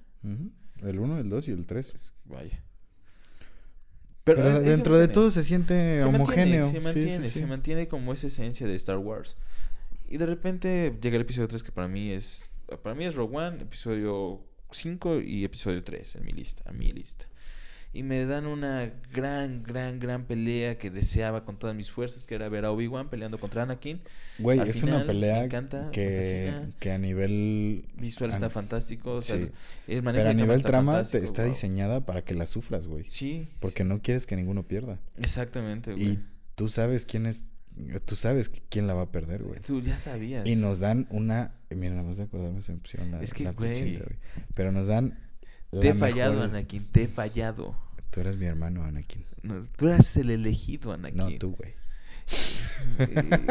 El 0.82 0.98
1, 0.98 1.20
el 1.20 1.30
2 1.30 1.48
y 1.48 1.52
el 1.52 1.68
3. 1.68 1.94
Es- 1.94 2.14
vaya. 2.26 2.64
Pero, 4.24 4.42
se 4.42 4.60
dentro 4.62 4.98
de 4.98 5.08
todo 5.08 5.30
se 5.30 5.44
siente 5.44 6.00
se 6.00 6.06
homogéneo. 6.06 6.60
Mantiene, 6.60 6.62
se 6.64 6.80
Sí, 6.80 6.84
mantiene, 6.84 7.24
sí, 7.24 7.30
sí. 7.30 7.40
se 7.42 7.46
mantiene 7.46 7.88
como 7.88 8.14
esa 8.14 8.26
esencia 8.28 8.66
de 8.66 8.74
Star 8.76 8.98
Wars. 8.98 9.38
Y 10.10 10.18
de 10.18 10.26
repente 10.26 10.98
llega 11.04 11.18
el 11.18 11.22
episodio 11.22 11.48
3 11.48 11.62
que 11.62 11.72
para 11.72 11.88
mí 11.88 12.10
es 12.10 12.50
para 12.82 12.96
mí 12.96 13.06
es 13.06 13.14
Rogue 13.14 13.38
One, 13.38 13.62
episodio 13.62 14.42
5 14.72 15.22
y 15.22 15.44
episodio 15.44 15.84
3 15.84 16.16
en 16.16 16.26
mi 16.26 16.32
lista, 16.32 16.64
a 16.68 16.72
mi 16.74 16.92
lista. 16.92 17.28
Y 17.96 18.02
me 18.02 18.26
dan 18.26 18.48
una 18.48 18.92
gran, 19.14 19.62
gran, 19.62 20.00
gran 20.00 20.26
pelea 20.26 20.80
que 20.80 20.90
deseaba 20.90 21.46
con 21.46 21.60
todas 21.60 21.76
mis 21.76 21.92
fuerzas, 21.92 22.26
que 22.26 22.34
era 22.34 22.50
ver 22.50 22.66
a 22.66 22.72
Obi-Wan 22.72 23.08
peleando 23.10 23.38
contra 23.38 23.62
Anakin. 23.62 24.02
Güey, 24.40 24.58
Al 24.58 24.68
es 24.68 24.80
final, 24.82 24.96
una 24.96 25.06
me 25.06 25.14
pelea 25.14 25.44
encanta, 25.44 25.92
que, 25.92 26.54
que 26.80 26.92
a 26.92 26.98
nivel... 26.98 27.86
Visual 27.98 28.32
está 28.32 28.50
fantástico. 28.50 29.12
o 29.18 29.22
sea, 29.22 29.38
sí. 29.38 29.50
el 29.88 30.04
Pero 30.04 30.30
a 30.30 30.34
nivel 30.34 30.56
está 30.56 30.70
trama 30.70 31.04
te- 31.04 31.24
está 31.24 31.44
wow. 31.44 31.52
diseñada 31.52 32.04
para 32.04 32.24
que 32.24 32.34
la 32.34 32.48
sufras, 32.48 32.88
güey. 32.88 33.04
Sí, 33.08 33.48
Porque 33.60 33.84
no 33.84 34.02
quieres 34.02 34.26
que 34.26 34.36
ninguno 34.36 34.64
pierda. 34.68 35.00
exactamente, 35.18 35.94
güey. 35.94 36.04
Y 36.04 36.20
tú 36.56 36.70
sabes 36.70 37.06
quién 37.06 37.28
es... 37.28 37.46
Tú 38.06 38.16
sabes 38.16 38.50
quién 38.70 38.88
la 38.88 38.96
va 38.96 39.04
a 39.04 39.12
perder, 39.12 39.44
güey. 39.44 39.60
Tú 39.60 39.82
ya 39.82 40.00
sabías. 40.00 40.48
Y 40.48 40.56
nos 40.56 40.80
dan 40.80 41.06
una... 41.12 41.54
Mira, 41.70 41.92
nada 41.94 42.08
más 42.08 42.18
de 42.18 42.24
acordarme 42.24 42.64
se 42.64 42.72
me 42.74 42.80
pusieron 42.80 43.12
la, 43.12 43.22
Es 43.22 43.34
que, 43.36 43.44
la 43.44 43.52
güey. 43.52 44.00
Pero 44.56 44.72
nos 44.72 44.88
dan... 44.88 45.20
Te 45.82 45.90
he 45.90 45.94
la 45.94 46.00
fallado, 46.00 46.44
Anakin, 46.44 46.92
te 46.92 47.04
he 47.04 47.08
fallado. 47.08 47.76
Tú 48.10 48.20
eres 48.22 48.38
mi 48.38 48.46
hermano, 48.46 48.84
Anakin. 48.84 49.26
No, 49.42 49.68
tú 49.76 49.88
eras 49.88 50.16
el 50.18 50.30
elegido, 50.30 50.92
Anakin. 50.94 51.18
No, 51.18 51.38
tú, 51.38 51.56
güey. 51.56 51.74
Eh, 53.00 53.48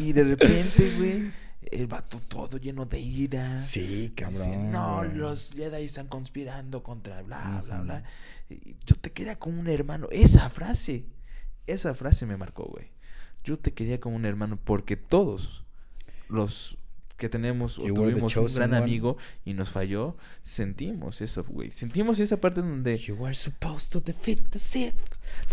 y 0.00 0.12
de 0.12 0.22
repente, 0.24 0.92
güey, 0.96 1.32
el 1.70 1.86
vato 1.86 2.20
todo 2.28 2.58
lleno 2.58 2.86
de 2.86 3.00
ira. 3.00 3.58
Sí, 3.58 3.80
Dice, 3.80 4.14
cabrón. 4.14 4.70
no, 4.70 4.96
güey. 4.98 5.14
los 5.14 5.52
Jedi 5.54 5.84
están 5.84 6.06
conspirando 6.08 6.82
contra 6.82 7.22
bla, 7.22 7.62
bla, 7.64 7.80
bla. 7.80 8.04
Yo 8.86 8.96
te 8.96 9.12
quería 9.12 9.38
como 9.38 9.60
un 9.60 9.68
hermano. 9.68 10.08
Esa 10.10 10.48
frase, 10.50 11.06
esa 11.66 11.94
frase 11.94 12.26
me 12.26 12.36
marcó, 12.36 12.64
güey. 12.64 12.90
Yo 13.44 13.58
te 13.58 13.72
quería 13.72 14.00
como 14.00 14.16
un 14.16 14.26
hermano 14.26 14.58
porque 14.62 14.96
todos 14.96 15.64
los 16.28 16.76
que 17.20 17.28
tenemos 17.28 17.78
o 17.78 17.86
You 17.86 17.94
tuvimos 17.94 18.34
un 18.34 18.46
gran 18.54 18.70
one. 18.70 18.78
amigo 18.78 19.18
y 19.44 19.52
nos 19.52 19.68
falló, 19.68 20.16
sentimos 20.42 21.20
eso, 21.20 21.44
güey. 21.44 21.70
Sentimos 21.70 22.18
esa 22.18 22.40
parte 22.40 22.62
donde... 22.62 22.96
You 22.98 23.14
were 23.14 23.34
supposed 23.34 23.92
to 23.92 24.00
defeat 24.00 24.40
the 24.50 24.58
Sith, 24.58 24.94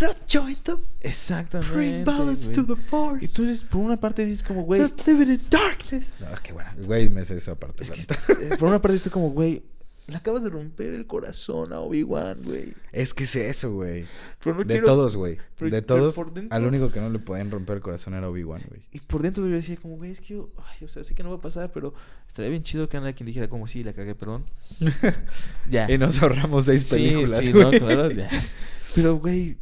not 0.01 0.15
join 0.27 0.55
them. 0.63 0.79
Exactamente. 1.01 1.73
Bring 1.73 2.05
balance 2.05 2.49
to 2.51 2.65
the 2.65 2.75
Force. 2.81 3.23
Y 3.23 3.27
tú 3.27 3.43
dices, 3.43 3.65
por 3.65 3.81
una 3.81 3.99
parte 3.99 4.25
dices 4.25 4.41
como, 4.41 4.63
güey, 4.63 4.81
Not 4.81 5.05
living 5.05 5.33
in 5.33 5.41
darkness. 5.49 6.15
No, 6.19 6.27
qué 6.41 6.53
buena. 6.53 6.73
Güey, 6.83 7.09
me 7.09 7.25
sé 7.25 7.35
esa 7.35 7.53
parte. 7.53 7.83
Es 7.83 7.91
que 7.91 8.01
eh, 8.01 8.57
por 8.57 8.69
una 8.69 8.81
parte 8.81 8.93
dices 8.93 9.11
como, 9.11 9.29
güey, 9.31 9.61
le 10.07 10.15
acabas 10.15 10.41
de 10.43 10.49
romper 10.49 10.93
el 10.93 11.05
corazón 11.05 11.73
a 11.73 11.81
Obi-Wan, 11.81 12.39
güey. 12.43 12.73
Es 12.93 13.13
que 13.13 13.25
es 13.25 13.35
eso, 13.35 13.73
güey. 13.73 14.05
Pero 14.41 14.55
no 14.55 14.61
De 14.63 14.67
quiero- 14.75 14.85
todos, 14.87 15.17
güey. 15.17 15.37
De 15.59 15.81
todos, 15.81 16.15
dentro- 16.33 16.55
al 16.55 16.63
único 16.65 16.89
que 16.91 17.01
no 17.01 17.09
le 17.09 17.19
podían 17.19 17.51
romper 17.51 17.75
el 17.77 17.81
corazón 17.81 18.13
era 18.13 18.29
Obi-Wan, 18.29 18.63
güey. 18.69 18.81
Y 18.93 18.99
por 19.01 19.21
dentro 19.21 19.45
yo 19.47 19.55
decía 19.55 19.75
como, 19.75 19.97
güey, 19.97 20.11
es 20.11 20.21
que 20.21 20.35
yo, 20.35 20.49
ay, 20.57 20.85
o 20.85 20.87
sea, 20.87 21.03
sé 21.03 21.13
que 21.13 21.23
no 21.23 21.29
va 21.31 21.35
a 21.35 21.41
pasar, 21.41 21.71
pero 21.73 21.93
estaría 22.27 22.49
bien 22.49 22.63
chido 22.63 22.87
que 22.87 22.95
Anakin 22.97 23.27
dijera 23.27 23.49
como, 23.49 23.67
sí, 23.67 23.83
la 23.83 23.91
cagué, 23.93 24.15
perdón. 24.15 24.45
ya. 25.69 25.91
Y 25.91 25.97
nos 25.97 26.21
ahorramos 26.21 26.65
seis 26.65 26.83
Sí, 26.83 26.95
películas, 26.95 27.37
sí, 27.37 27.51
güey. 27.51 27.63
no, 27.65 27.71
claro, 27.71 28.11
ya. 28.11 28.29
Pero, 28.95 29.17
güey, 29.17 29.57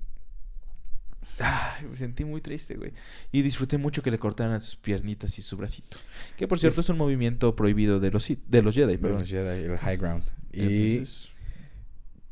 ay, 1.40 1.86
me 1.86 1.98
sentí 1.98 2.26
muy 2.26 2.42
triste, 2.42 2.76
güey. 2.76 2.94
Y 3.32 3.42
disfruté 3.42 3.78
mucho 3.78 4.02
que 4.02 4.12
le 4.12 4.20
cortaran 4.20 4.60
sus 4.62 4.76
piernitas 4.76 5.38
y 5.40 5.42
su 5.42 5.58
bracito. 5.58 5.98
Que, 6.38 6.48
por 6.48 6.60
cierto, 6.60 6.82
es 6.82 6.90
un 6.90 6.98
movimiento 6.98 7.56
prohibido 7.56 8.00
de 8.00 8.12
los, 8.12 8.28
de 8.48 8.62
los 8.62 8.76
Jedi, 8.76 8.94
De 8.94 8.98
perdón. 8.98 9.20
los 9.20 9.30
Jedi, 9.30 9.64
el 9.66 9.78
High 9.78 9.98
Ground. 9.98 10.24
Y 10.52 10.62
Entonces, 10.62 11.32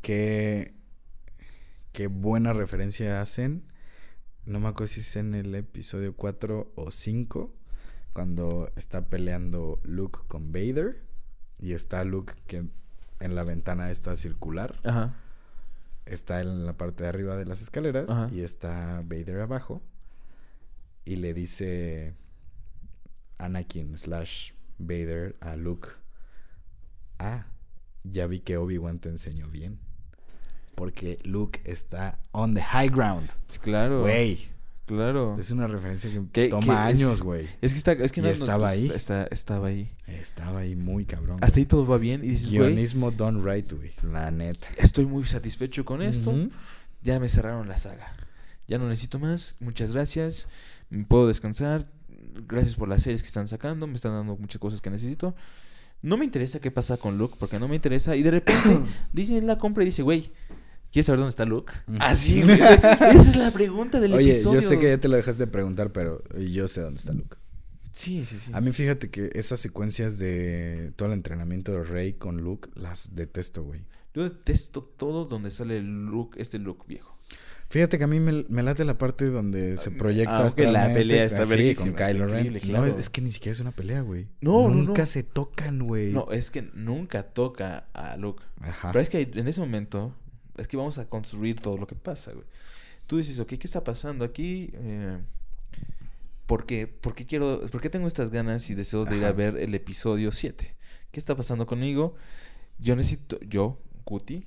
qué, 0.02 0.74
qué 1.92 2.08
buena 2.08 2.54
referencia 2.54 3.22
hacen. 3.22 3.64
No 4.46 4.60
me 4.60 4.68
acuerdo 4.70 4.88
si 4.94 5.00
es 5.00 5.16
en 5.16 5.34
el 5.36 5.56
episodio 5.56 6.16
4 6.16 6.74
o 6.76 6.92
5. 6.92 7.54
Cuando 8.14 8.72
está 8.76 9.10
peleando 9.10 9.80
Luke 9.84 10.20
con 10.28 10.52
Vader. 10.52 11.02
Y 11.60 11.74
está 11.74 12.04
Luke 12.04 12.34
que 12.48 12.66
en 13.20 13.36
la 13.36 13.44
ventana 13.44 13.90
está 13.92 14.16
circular. 14.18 14.80
ajá. 14.84 15.16
Está 16.06 16.42
en 16.42 16.66
la 16.66 16.74
parte 16.74 17.04
de 17.04 17.10
arriba 17.10 17.36
de 17.38 17.46
las 17.46 17.62
escaleras. 17.62 18.10
Ajá. 18.10 18.30
Y 18.32 18.42
está 18.42 19.02
Vader 19.04 19.42
abajo. 19.42 19.82
Y 21.06 21.18
le 21.18 21.34
dice 21.34 22.14
Anakin 23.38 23.98
slash 23.98 24.52
Vader 24.78 25.36
a 25.40 25.56
Luke. 25.56 25.90
Ah, 27.20 27.46
ya 28.04 28.28
vi 28.28 28.40
que 28.40 28.58
Obi-Wan 28.58 29.00
te 29.00 29.10
enseñó 29.10 29.48
bien. 29.50 29.80
Porque 30.76 31.20
Luke 31.24 31.62
está 31.66 32.20
on 32.32 32.54
the 32.54 32.62
high 32.62 32.90
ground. 32.90 33.30
Claro. 33.62 34.02
Güey. 34.02 34.53
Claro. 34.86 35.38
Es 35.40 35.50
una 35.52 35.68
referencia 35.68 36.10
que 36.12 36.22
¿Qué- 36.32 36.50
toma 36.50 36.88
qué 36.88 36.94
es? 36.94 37.00
años, 37.00 37.22
güey. 37.22 37.48
Es 37.62 37.72
que 37.72 37.78
está, 37.78 37.94
es 37.94 38.12
que 38.12 38.22
no, 38.22 38.28
no, 38.28 38.34
estaba 38.34 38.68
pues, 38.68 38.80
ahí. 38.82 38.92
está- 38.94 39.24
estaba 39.32 39.68
ahí. 39.68 39.92
Estaba 40.08 40.60
ahí 40.60 40.76
muy 40.76 41.06
cabrón. 41.06 41.38
Hasta 41.42 41.60
ahí 41.60 41.66
todo 41.66 41.88
va 41.88 41.98
bien 41.98 42.24
y 42.24 42.30
dices, 42.30 42.52
Guionismo 42.52 43.12
done 43.12 43.42
right, 43.42 43.72
güey. 43.72 43.92
La 44.04 44.30
neta. 44.30 44.68
estoy 44.78 45.06
muy 45.06 45.24
satisfecho 45.26 45.86
con 45.86 46.02
esto. 46.02 46.32
Ujú. 46.32 46.50
Ya 47.02 47.20
me 47.20 47.30
cerraron 47.30 47.68
la 47.70 47.78
saga. 47.78 48.14
Ya 48.68 48.78
no 48.78 48.88
necesito 48.90 49.20
más. 49.20 49.56
Muchas 49.60 49.94
gracias. 49.94 50.48
Puedo 51.08 51.28
descansar. 51.28 51.90
Gracias 52.48 52.76
por 52.76 52.88
las 52.90 53.04
series 53.04 53.22
que 53.22 53.28
están 53.28 53.48
sacando. 53.48 53.88
Me 53.88 53.96
están 53.96 54.12
dando 54.14 54.36
muchas 54.36 54.60
cosas 54.60 54.82
que 54.82 54.90
necesito. 54.90 55.36
No 56.02 56.18
me 56.18 56.26
interesa 56.26 56.60
qué 56.60 56.72
pasa 56.72 56.98
con 56.98 57.18
Luke, 57.18 57.36
porque 57.40 57.58
no 57.60 57.68
me 57.70 57.76
interesa. 57.76 58.16
Y 58.18 58.24
de 58.24 58.32
repente 58.32 58.80
Disney 59.14 59.40
la 59.42 59.58
compra 59.58 59.84
y 59.84 59.86
dice, 59.88 60.02
güey, 60.02 60.32
¿quieres 60.94 61.08
saber 61.08 61.18
dónde 61.20 61.32
está 61.32 61.44
Luke? 61.46 61.74
Así, 62.00 62.42
güey. 62.44 62.58
Esa 62.62 63.18
es 63.18 63.36
la 63.36 63.52
pregunta 63.52 64.00
del 64.00 64.14
Oye, 64.14 64.30
episodio. 64.32 64.62
yo 64.62 64.70
sé 64.70 64.80
que 64.80 64.88
ya 64.90 64.98
te 65.00 65.10
lo 65.10 65.18
dejaste 65.18 65.46
de 65.46 65.52
preguntar, 65.52 65.92
pero 65.92 66.24
yo 66.40 66.68
sé 66.70 66.80
dónde 66.82 67.00
está 67.00 67.12
Luke. 67.12 67.36
Sí, 67.92 68.24
sí, 68.26 68.40
sí. 68.40 68.52
A 68.56 68.62
mí 68.62 68.72
fíjate 68.72 69.10
que 69.10 69.30
esas 69.34 69.60
secuencias 69.60 70.18
de 70.18 70.94
todo 70.96 71.10
el 71.10 71.14
entrenamiento 71.14 71.74
de 71.74 71.84
Rey 71.84 72.14
con 72.14 72.38
Luke 72.42 72.70
las 72.76 73.16
detesto, 73.16 73.64
güey. 73.64 73.82
Yo 74.14 74.24
detesto 74.24 74.84
todo 74.84 75.26
donde 75.26 75.52
sale 75.52 75.82
look, 75.82 76.32
este 76.38 76.60
look 76.60 76.86
viejo. 76.88 77.18
Fíjate 77.70 77.98
que 77.98 78.04
a 78.04 78.08
mí 78.08 78.20
me, 78.20 78.46
me 78.50 78.62
late 78.62 78.86
la 78.86 79.00
parte 79.00 79.26
donde 79.26 79.78
se 79.78 79.90
proyecta 79.90 80.38
Ah, 80.38 80.44
aunque 80.44 80.64
la 80.64 80.70
astralmente, 80.86 81.00
pelea 81.00 81.24
está 81.24 81.42
así, 81.42 81.50
verguísima, 81.52 81.96
con 81.96 82.06
Kylo 82.08 82.28
Ren. 82.28 82.58
No, 82.70 82.86
es 82.86 83.10
que 83.10 83.22
ni 83.22 83.32
siquiera 83.32 83.54
es 83.54 83.60
una 83.62 83.72
pelea, 83.72 84.02
güey. 84.02 84.28
No, 84.42 84.70
no, 84.70 84.76
Nunca 84.76 85.02
no. 85.04 85.06
se 85.08 85.24
tocan, 85.24 85.80
güey. 85.80 86.12
No, 86.12 86.32
es 86.32 86.52
que 86.52 86.62
nunca 86.76 87.24
toca 87.24 87.88
a 87.94 88.16
Luke. 88.18 88.44
Ajá. 88.60 88.92
Pero 88.92 89.02
es 89.02 89.10
que 89.10 89.22
en 89.34 89.48
ese 89.48 89.60
momento, 89.60 90.16
es 90.58 90.68
que 90.68 90.78
vamos 90.78 90.98
a 90.98 91.08
construir 91.10 91.60
todo 91.60 91.78
lo 91.78 91.88
que 91.88 91.96
pasa, 91.96 92.32
güey. 92.34 92.46
Tú 93.08 93.18
dices, 93.18 93.40
ok, 93.40 93.50
¿qué 93.50 93.66
está 93.68 93.84
pasando 93.84 94.24
aquí? 94.26 94.70
Eh, 94.74 95.20
¿por, 96.46 96.66
qué, 96.66 96.88
por, 96.88 97.16
qué 97.16 97.26
quiero, 97.26 97.62
¿Por 97.70 97.82
qué 97.82 97.90
tengo 97.90 98.08
estas 98.08 98.30
ganas 98.32 98.70
y 98.70 98.76
deseos 98.76 99.10
de 99.10 99.18
ir 99.18 99.26
a 99.26 99.32
ver 99.34 99.58
el 99.58 99.74
episodio 99.76 100.32
7? 100.32 100.76
¿Qué 101.12 101.20
está 101.20 101.36
pasando 101.36 101.66
conmigo? 101.66 102.16
Yo 102.80 102.96
necesito, 102.96 103.40
yo, 103.42 103.80
Cuti, 104.04 104.46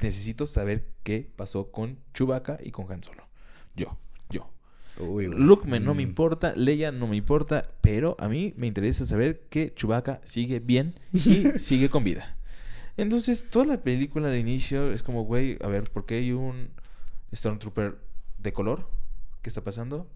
necesito 0.00 0.46
saber 0.46 0.86
qué 1.02 1.28
pasó 1.36 1.70
con 1.70 1.98
Chewbacca 2.14 2.58
y 2.62 2.70
con 2.70 2.90
Han 2.90 3.02
Solo. 3.02 3.24
Yo, 3.76 3.96
yo. 4.30 4.50
Uy. 4.98 5.26
Luke 5.26 5.66
me- 5.66 5.80
no 5.80 5.94
me 5.94 6.04
Mm. 6.04 6.08
importa, 6.08 6.54
Leia 6.56 6.92
no 6.92 7.06
me 7.06 7.16
importa, 7.16 7.68
pero 7.80 8.16
a 8.18 8.28
mí 8.28 8.54
me 8.56 8.66
interesa 8.66 9.06
saber 9.06 9.40
que 9.50 9.72
Chewbacca 9.74 10.20
sigue 10.24 10.60
bien 10.60 10.94
y 11.12 11.18
sigue 11.58 11.88
con 11.90 12.04
vida. 12.04 12.36
Entonces, 12.96 13.48
toda 13.50 13.64
la 13.66 13.82
película 13.82 14.28
al 14.28 14.36
inicio 14.36 14.92
es 14.92 15.02
como, 15.02 15.24
güey, 15.24 15.58
a 15.62 15.68
ver, 15.68 15.84
¿por 15.90 16.06
qué 16.06 16.16
hay 16.16 16.32
un 16.32 16.70
Stormtrooper 17.34 17.98
de 18.38 18.52
color? 18.52 18.88
¿Qué 19.42 19.48
está 19.48 19.62
pasando? 19.62 20.08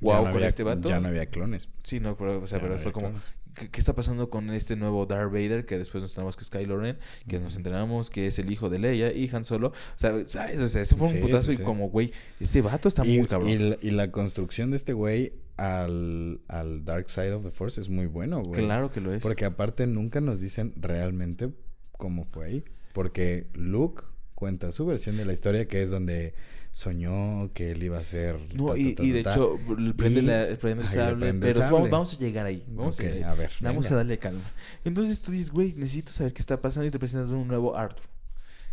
Wow, 0.00 0.14
no 0.14 0.22
con 0.24 0.34
había- 0.36 0.46
este 0.46 0.62
vato. 0.62 0.88
Ya 0.88 1.00
no 1.00 1.08
había 1.08 1.26
clones. 1.26 1.68
Sí, 1.82 1.98
no, 1.98 2.16
pero, 2.16 2.40
o 2.40 2.46
sea, 2.46 2.60
pero 2.60 2.74
no 2.74 2.78
fue 2.78 2.92
como. 2.92 3.12
¿qué, 3.56 3.68
qué 3.68 3.80
está 3.80 3.94
pasando 3.96 4.30
con 4.30 4.48
este 4.50 4.76
nuevo 4.76 5.06
Darth 5.06 5.32
Vader? 5.32 5.66
Que 5.66 5.76
después 5.76 6.00
nos 6.02 6.12
enteramos 6.12 6.36
que 6.36 6.44
es 6.44 6.50
Kylo 6.50 6.78
Ren, 6.78 6.98
que 7.26 7.40
nos 7.40 7.54
Ujú. 7.54 7.58
enteramos 7.58 8.08
que 8.08 8.28
es 8.28 8.38
el 8.38 8.48
hijo 8.52 8.68
de 8.70 8.78
Leia 8.78 9.12
y 9.12 9.28
Han 9.32 9.44
Solo. 9.44 9.68
O 9.70 9.72
sea, 9.96 10.12
¿sabes? 10.26 10.60
O 10.60 10.68
sea, 10.68 10.82
eso 10.82 10.96
fue 10.96 11.08
un 11.08 11.14
Sí, 11.14 11.20
putazo 11.20 11.46
sí, 11.46 11.52
y 11.54 11.56
sí. 11.56 11.62
como, 11.64 11.88
güey, 11.90 12.12
este 12.38 12.62
vato 12.62 12.86
está 12.86 13.04
y, 13.04 13.18
muy 13.18 13.26
cabrón. 13.26 13.48
y 13.50 13.58
la, 13.58 13.76
y 13.82 13.90
la 13.90 14.12
construcción 14.12 14.70
de 14.70 14.76
este 14.76 14.92
güey 14.92 15.32
al, 15.56 16.42
al 16.46 16.84
Dark 16.84 17.10
Side 17.10 17.32
of 17.32 17.42
the 17.42 17.50
Force 17.50 17.80
es 17.80 17.88
muy 17.88 18.06
bueno, 18.06 18.40
güey. 18.44 18.64
Claro 18.64 18.92
que 18.92 19.00
lo 19.00 19.12
es. 19.12 19.20
Porque 19.20 19.46
aparte 19.46 19.88
nunca 19.88 20.20
nos 20.20 20.40
dicen 20.40 20.72
realmente 20.76 21.50
cómo 21.98 22.24
fue 22.24 22.46
ahí. 22.46 22.64
Porque 22.94 23.46
Luke 23.52 24.02
cuenta 24.34 24.72
su 24.72 24.86
versión 24.86 25.18
de 25.18 25.26
la 25.26 25.34
historia 25.34 25.68
que 25.68 25.82
es 25.82 25.90
donde 25.90 26.32
soñó 26.70 27.50
que 27.52 27.72
él 27.72 27.82
iba 27.82 27.98
a 27.98 28.04
ser... 28.04 28.38
No, 28.54 28.68
ta, 28.68 28.78
y, 28.78 28.94
ta, 28.94 29.02
y 29.02 29.08
ta, 29.08 29.12
de 29.12 29.20
hecho, 29.36 29.58
prende, 29.96 30.20
Y- 30.20 30.22
la, 30.22 30.56
prende 30.58 30.82
el 30.84 30.88
sable, 30.88 31.16
prende 31.18 31.48
el 31.48 31.52
pero 31.54 31.64
sable. 31.64 31.74
Vamos, 31.76 31.90
vamos 31.90 32.14
a 32.14 32.18
llegar 32.18 32.46
ahí. 32.46 32.64
Vamos 32.68 32.98
a, 33.00 33.02
ver, 33.02 33.50
Vamos 33.60 33.82
venga. 33.82 33.94
a 33.94 33.96
darle 33.96 34.18
calma. 34.18 34.50
Entonces 34.84 35.20
tú 35.20 35.32
dices, 35.32 35.50
güey, 35.50 35.74
necesito 35.74 36.12
saber 36.12 36.32
qué 36.32 36.40
está 36.40 36.60
pasando 36.62 36.86
y 36.86 36.90
te 36.90 36.98
presentan 36.98 37.34
un 37.34 37.48
nuevo 37.48 37.76
Arthur. 37.76 38.06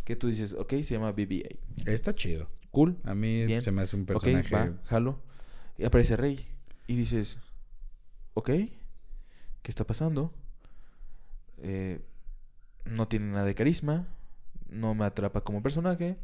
Que 0.04 0.16
tú 0.16 0.28
dices, 0.28 0.54
ok, 0.54 0.74
se 0.84 0.94
llama 0.96 1.14
BB-8. 1.16 1.58
Está 1.88 2.14
chido. 2.14 2.48
Cool. 2.72 2.98
A 3.04 3.16
mí 3.16 3.46
Bien. 3.46 3.62
se 3.64 3.72
me 3.72 3.82
hace 3.82 3.96
un 3.96 4.06
personaje... 4.06 4.54
va, 4.54 4.74
jalo. 4.86 5.20
Y 5.78 5.86
aparece 5.86 6.16
Rey. 6.16 6.46
Y 6.88 6.96
dices, 6.96 7.40
ok, 8.36 8.50
¿qué 8.50 8.72
está 9.66 9.84
pasando? 9.88 10.32
Eh, 11.64 12.02
no 12.86 13.08
tiene 13.08 13.28
nada 13.28 13.46
de 13.46 13.56
carisma. 13.56 14.08
No 14.70 14.96
me 14.96 15.06
atrapa 15.06 15.42
como 15.42 15.62
personaje. 15.62 16.18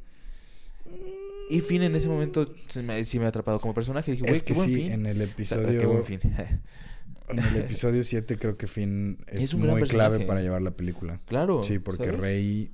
Y 1.49 1.59
Finn 1.61 1.83
en 1.83 1.95
ese 1.95 2.09
momento 2.09 2.53
se 2.67 2.81
me, 2.81 3.03
sí 3.05 3.19
me 3.19 3.25
ha 3.25 3.29
atrapado 3.29 3.59
como 3.59 3.73
personaje. 3.73 4.11
Dije, 4.11 4.29
es 4.29 4.43
qué 4.43 4.53
que 4.53 4.59
buen 4.59 4.69
sí, 4.69 4.81
en 4.87 5.05
el 5.05 5.17
O 5.21 5.25
sea, 5.25 5.31
episodio... 5.33 5.79
qué 5.79 5.85
buen 5.85 6.05
Finn. 6.05 6.19
En 7.29 7.39
el 7.39 7.55
episodio 7.57 8.03
7 8.03 8.37
creo 8.37 8.57
que 8.57 8.67
Finn 8.67 9.19
es, 9.27 9.43
Es 9.43 9.53
un 9.53 9.65
muy 9.65 9.81
clave 9.83 10.25
para 10.25 10.41
llevar 10.41 10.61
la 10.61 10.71
película. 10.71 11.21
claro. 11.27 11.63
Sí, 11.63 11.79
porque 11.79 12.03
¿sabes? 12.03 12.19
Rey 12.19 12.71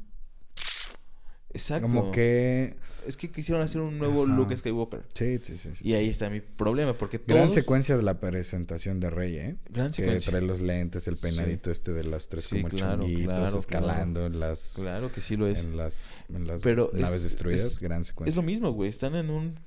Exacto. 1.53 1.87
como 1.87 2.11
que... 2.11 2.75
Es 3.07 3.15
que 3.15 3.31
quisieron 3.31 3.63
hacer 3.63 3.79
un 3.81 3.97
nuevo 3.97 4.25
Ajá. 4.25 4.33
Luke 4.35 4.55
Skywalker. 4.57 5.03
Sí, 5.13 5.39
sí, 5.41 5.57
sí. 5.57 5.69
sí, 5.75 5.87
Y 5.87 5.93
ahí 5.93 6.09
está 6.09 6.29
mi 6.29 6.41
problema. 6.41 6.97
Porque 6.97 7.21
Gran 7.25 7.49
secuencia 7.49 7.95
de 7.95 8.03
la 8.03 8.19
presentación 8.19 8.99
de 8.99 9.09
Rey, 9.09 9.35
¿eh? 9.37 9.55
Gran 9.69 9.87
Que 9.87 9.93
secuencia. 9.93 10.31
trae 10.31 10.41
los 10.41 10.59
lentes, 10.59 11.07
el 11.07 11.15
Sí. 11.15 11.21
peinadito 11.21 11.71
este 11.71 11.93
de 11.93 12.03
las 12.03 12.27
tres 12.27 12.45
Sí, 12.45 12.57
como 12.61 12.67
claro, 12.69 13.01
chonguitos, 13.03 13.35
claro, 13.35 13.57
escalando 13.59 14.25
en 14.25 14.39
las... 14.41 14.73
Claro 14.75 15.11
que 15.11 15.21
sí 15.21 15.37
lo 15.37 15.47
es. 15.47 15.63
En 15.63 15.77
las, 15.77 16.09
en 16.29 16.47
las 16.47 16.61
Pero 16.63 16.91
naves 16.93 17.15
es- 17.17 17.23
destruidas, 17.23 17.65
es- 17.65 17.79
gran 17.79 18.03
secuencia. 18.03 18.29
Es 18.31 18.35
lo 18.35 18.43
mismo, 18.43 18.71
güey. 18.71 18.89
Están 18.89 19.15
en 19.15 19.29
un 19.29 19.59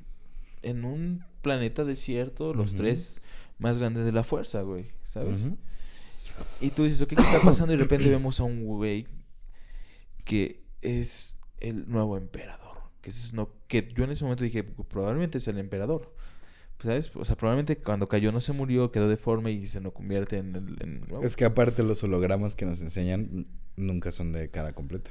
en 0.62 0.84
un 0.84 1.24
planeta 1.40 1.86
desierto, 1.86 2.52
los 2.52 2.74
tres 2.74 3.22
más 3.58 3.78
grandes 3.80 4.04
de 4.04 4.12
la 4.12 4.22
fuerza, 4.22 4.60
güey. 4.60 4.84
¿Sabes? 5.02 5.48
Y 6.60 6.68
tú 6.70 6.84
dices, 6.84 7.00
ok, 7.00 7.08
¿qué 7.14 7.22
está 7.22 7.40
pasando? 7.40 7.72
Y 7.72 7.78
de 7.78 7.82
repente 7.84 8.10
vemos 8.10 8.38
a 8.40 8.42
un 8.44 8.64
güey 8.64 9.06
que 10.24 10.62
es 10.82 11.38
el 11.60 11.88
nuevo 11.90 12.16
emperador. 12.16 12.78
Que, 13.00 13.10
es 13.10 13.32
no, 13.32 13.50
que 13.68 13.88
yo 13.94 14.04
en 14.04 14.10
ese 14.10 14.24
momento 14.24 14.44
dije, 14.44 14.62
probablemente 14.64 15.38
es 15.38 15.48
el 15.48 15.58
emperador. 15.58 16.14
Pues, 16.76 16.86
¿Sabes? 16.86 17.10
O 17.14 17.24
sea, 17.24 17.36
probablemente 17.36 17.76
cuando 17.76 18.08
cayó 18.08 18.32
no 18.32 18.40
se 18.40 18.52
murió, 18.52 18.90
quedó 18.90 19.08
deforme 19.08 19.52
y 19.52 19.66
se 19.66 19.80
no 19.80 19.92
convierte 19.92 20.38
en 20.38 20.56
el... 20.56 20.76
en- 20.80 21.04
Es 21.22 21.36
que 21.36 21.44
aparte 21.44 21.82
los 21.82 22.02
hologramas 22.02 22.54
que 22.54 22.64
nos 22.64 22.80
enseñan 22.82 23.46
nunca 23.76 24.12
son 24.12 24.32
de 24.32 24.50
cara 24.50 24.72
completa. 24.72 25.10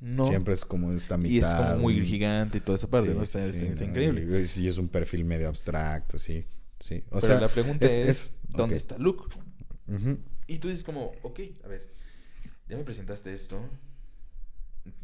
no. 0.00 0.24
Siempre 0.24 0.54
es 0.54 0.64
como 0.64 0.92
esta 0.92 1.16
mitad. 1.18 1.30
y 1.34 1.38
es 1.38 1.46
como 1.54 1.76
muy 1.76 2.04
gigante 2.06 2.58
y 2.58 2.60
toda 2.62 2.76
esa 2.76 2.88
parte, 2.88 3.10
Sí, 3.10 3.14
¿no? 3.16 3.22
Está, 3.22 3.40
sí, 3.42 3.50
está- 3.50 3.66
está 3.66 3.84
no, 3.84 3.90
increíble. 3.90 4.46
Y, 4.56 4.66
es 4.68 4.78
un 4.78 4.88
perfil 4.88 5.24
medio 5.26 5.48
abstracto, 5.48 6.18
sí. 6.18 6.46
Sí. 6.78 7.04
O 7.10 7.16
Pero 7.16 7.26
sea, 7.26 7.40
la 7.40 7.48
pregunta 7.48 7.84
es- 7.86 7.92
es, 7.92 8.08
es- 8.08 8.34
¿dónde 8.48 8.76
está 8.76 8.96
Luke? 8.98 9.24
Y 10.46 10.58
tú 10.58 10.68
dices 10.68 10.84
como, 10.84 11.12
ok, 11.22 11.40
a 11.64 11.68
ver, 11.68 11.92
ya 12.68 12.76
me 12.76 12.84
presentaste 12.84 13.32
esto. 13.34 13.60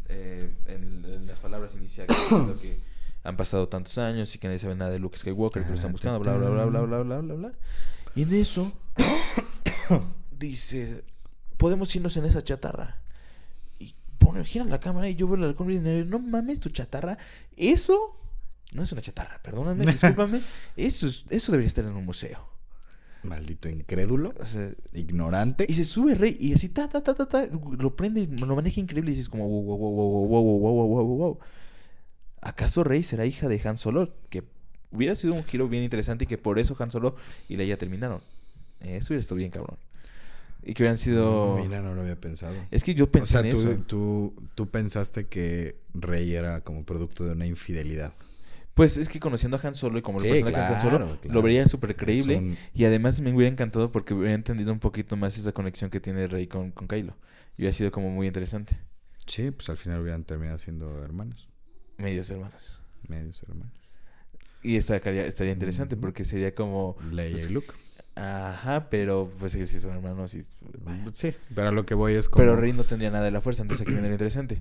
Eh, 0.08 0.54
en, 0.66 1.04
en 1.04 1.26
las 1.26 1.38
palabras 1.38 1.74
iniciales 1.76 2.16
diciendo 2.22 2.58
que 2.60 2.80
han 3.22 3.36
pasado 3.36 3.68
tantos 3.68 3.98
años 3.98 4.34
y 4.34 4.38
que 4.38 4.46
nadie 4.48 4.58
sabe 4.60 4.74
nada 4.76 4.90
de 4.90 4.98
Luke 4.98 5.16
Skywalker, 5.18 5.62
que 5.62 5.68
lo 5.70 5.74
están 5.74 5.92
buscando, 5.92 6.20
bla, 6.20 6.36
bla, 6.36 6.48
bla, 6.48 6.64
bla, 6.66 6.80
bla, 6.82 6.98
bla, 7.02 7.18
bla, 7.20 7.34
bla. 7.34 7.52
Y 8.14 8.22
en 8.22 8.34
eso 8.34 8.72
dice, 10.30 11.04
podemos 11.56 11.94
irnos 11.96 12.16
en 12.16 12.24
esa 12.24 12.42
chatarra. 12.42 12.98
Y 13.78 13.94
pone, 14.18 14.44
gira 14.44 14.64
la 14.64 14.80
cámara 14.80 15.08
y 15.08 15.14
yo 15.14 15.26
veo 15.26 15.36
el 15.36 15.44
halcón 15.44 15.66
milenario, 15.66 16.04
no 16.04 16.18
mames, 16.18 16.60
tu 16.60 16.70
chatarra, 16.70 17.18
eso 17.56 18.18
no 18.74 18.82
es 18.82 18.92
una 18.92 19.00
chatarra, 19.02 19.40
perdóname, 19.42 19.84
discúlpame, 19.92 20.40
eso, 20.76 21.06
es- 21.06 21.24
eso 21.30 21.52
debería 21.52 21.68
estar 21.68 21.84
en 21.84 21.92
un 21.96 22.04
museo. 22.04 22.46
Maldito 23.26 23.68
incrédulo, 23.68 24.32
O 24.40 24.46
sea, 24.46 24.70
ignorante. 24.92 25.66
y 25.68 25.74
se 25.74 25.84
sube 25.84 26.14
Rey 26.14 26.36
y 26.38 26.54
así, 26.54 26.68
ta, 26.68 26.88
ta, 26.88 27.02
ta, 27.02 27.14
ta, 27.14 27.26
ta, 27.28 27.46
lo 27.46 27.94
prende 27.96 28.22
y 28.22 28.26
lo 28.26 28.54
maneja 28.56 28.80
increíble 28.80 29.10
y 29.10 29.14
dices 29.14 29.28
como, 29.28 29.48
wow, 29.48 29.62
wow, 29.62 29.78
wow, 29.78 29.90
wow, 29.90 30.26
wow, 30.26 30.42
wow, 30.42 30.58
wow, 30.58 30.86
wow, 30.86 31.04
wow, 31.06 31.16
wow. 31.18 31.38
¿Acaso 32.40 32.84
Rey 32.84 33.02
será 33.02 33.26
hija 33.26 33.48
de 33.48 33.60
Han 33.64 33.76
Solo? 33.76 34.14
Que 34.30 34.44
hubiera 34.92 35.14
sido 35.14 35.34
un 35.34 35.44
giro 35.44 35.68
bien 35.68 35.82
interesante 35.82 36.24
y 36.24 36.26
que 36.26 36.38
por 36.38 36.58
eso 36.58 36.76
Han 36.78 36.90
Solo 36.90 37.16
y 37.48 37.56
Leia 37.56 37.76
terminaron. 37.76 38.20
Eso 38.80 39.12
hubiera 39.12 39.20
estado 39.20 39.36
bien 39.36 39.50
cabrón. 39.50 39.78
Y 40.62 40.74
que 40.74 40.82
hubieran 40.82 40.98
sido... 40.98 41.56
Mira, 41.62 41.80
no 41.80 41.94
lo 41.94 42.00
había 42.02 42.20
pensado. 42.20 42.54
Es 42.70 42.82
que 42.82 42.94
yo 42.94 43.04
O 43.04 43.10
pensé 43.10 43.32
sea, 43.32 43.40
en 43.40 43.50
tú, 43.50 43.56
eso. 43.56 43.82
tú, 43.86 44.34
tú 44.54 44.66
pensaste 44.68 45.26
que 45.26 45.76
Rey 45.94 46.34
era 46.34 46.60
como 46.62 46.84
producto 46.84 47.24
de 47.24 47.32
una 47.32 47.46
infidelidad. 47.46 48.12
Pues 48.76 48.98
es 48.98 49.08
que 49.08 49.18
conociendo 49.18 49.56
a 49.56 49.66
Han 49.66 49.74
Solo 49.74 49.96
y 49.98 50.02
como 50.02 50.20
Sí, 50.20 50.26
el 50.28 50.32
personaje 50.44 50.58
de 50.68 50.74
Han 50.74 50.80
Solo, 50.82 50.96
claro, 50.98 51.18
claro. 51.22 51.34
lo 51.34 51.40
vería 51.42 51.66
súper 51.66 51.96
creíble. 51.96 52.36
un- 52.36 52.58
Y 52.74 52.84
además 52.84 53.22
me 53.22 53.32
hubiera 53.34 53.50
encantado 53.50 53.90
porque 53.90 54.12
hubiera 54.12 54.34
entendido 54.34 54.70
un 54.70 54.80
poquito 54.80 55.16
más 55.16 55.38
esa 55.38 55.52
conexión 55.52 55.88
que 55.88 55.98
tiene 55.98 56.26
Rey 56.26 56.46
con, 56.46 56.72
con 56.72 56.86
Kylo. 56.86 57.16
Y 57.56 57.62
hubiera 57.62 57.72
sido 57.72 57.90
como 57.90 58.10
muy 58.10 58.26
interesante. 58.26 58.76
Sí, 59.26 59.50
pues 59.50 59.70
al 59.70 59.78
final 59.78 60.02
hubieran 60.02 60.24
terminado 60.24 60.58
siendo 60.58 61.02
hermanos. 61.02 61.48
Medios 61.96 62.30
hermanos. 62.30 62.82
Medios 63.08 63.42
hermanos. 63.44 63.72
Y 64.62 64.76
estaría, 64.76 65.24
estaría 65.24 65.54
interesante 65.54 65.96
porque 65.96 66.24
sería 66.24 66.54
como... 66.54 66.96
Leia 67.10 67.30
pues, 67.30 67.48
y 67.48 67.54
Luke. 67.54 67.72
Ajá, 68.14 68.90
pero 68.90 69.30
pues 69.38 69.54
ellos 69.54 69.70
sí 69.70 69.80
son 69.80 69.92
hermanos 69.92 70.34
y... 70.34 70.42
Sí, 71.14 71.34
pero 71.54 71.72
lo 71.72 71.86
que 71.86 71.94
voy 71.94 72.12
es 72.12 72.28
como... 72.28 72.42
Pero 72.42 72.56
Rey 72.56 72.74
no 72.74 72.84
tendría 72.84 73.10
nada 73.10 73.24
de 73.24 73.30
la 73.30 73.40
fuerza, 73.40 73.62
entonces 73.62 73.86
aquí 73.86 73.96
lo 73.96 74.04
interesante. 74.06 74.60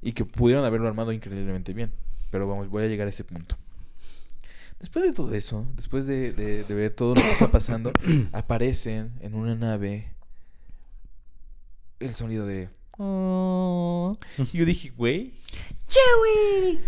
Y 0.00 0.12
que 0.12 0.24
pudieron 0.24 0.64
haberlo 0.64 0.88
armado 0.88 1.12
increíblemente 1.12 1.74
bien. 1.74 1.92
Pero 2.30 2.46
vamos, 2.48 2.68
voy 2.68 2.84
a 2.84 2.86
llegar 2.86 3.06
a 3.06 3.10
ese 3.10 3.24
punto. 3.24 3.56
Después 4.78 5.04
de 5.04 5.12
todo 5.12 5.34
eso, 5.34 5.66
después 5.76 6.06
de, 6.06 6.32
de- 6.32 6.64
de 6.64 6.74
ver 6.74 6.90
todo 6.94 7.14
lo 7.14 7.20
que 7.20 7.30
está 7.30 7.50
pasando, 7.50 7.92
aparecen 8.32 9.12
en 9.20 9.34
una 9.34 9.54
nave 9.54 10.12
el 11.98 12.14
sonido 12.14 12.46
de... 12.46 12.68
Y 14.52 14.58
yo 14.58 14.64
dije, 14.64 14.90
güey. 14.90 15.34
¡Chewie! 15.88 16.80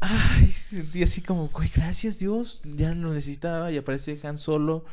Ay, 0.00 0.50
sentí 0.52 1.02
así 1.02 1.20
como, 1.22 1.48
güey, 1.48 1.70
gracias 1.74 2.18
Dios, 2.18 2.60
ya 2.64 2.94
lo 2.94 3.12
necesitaba. 3.14 3.70
Y 3.72 3.76
aparece 3.78 4.18
Han 4.24 4.36
Solo 4.38 4.84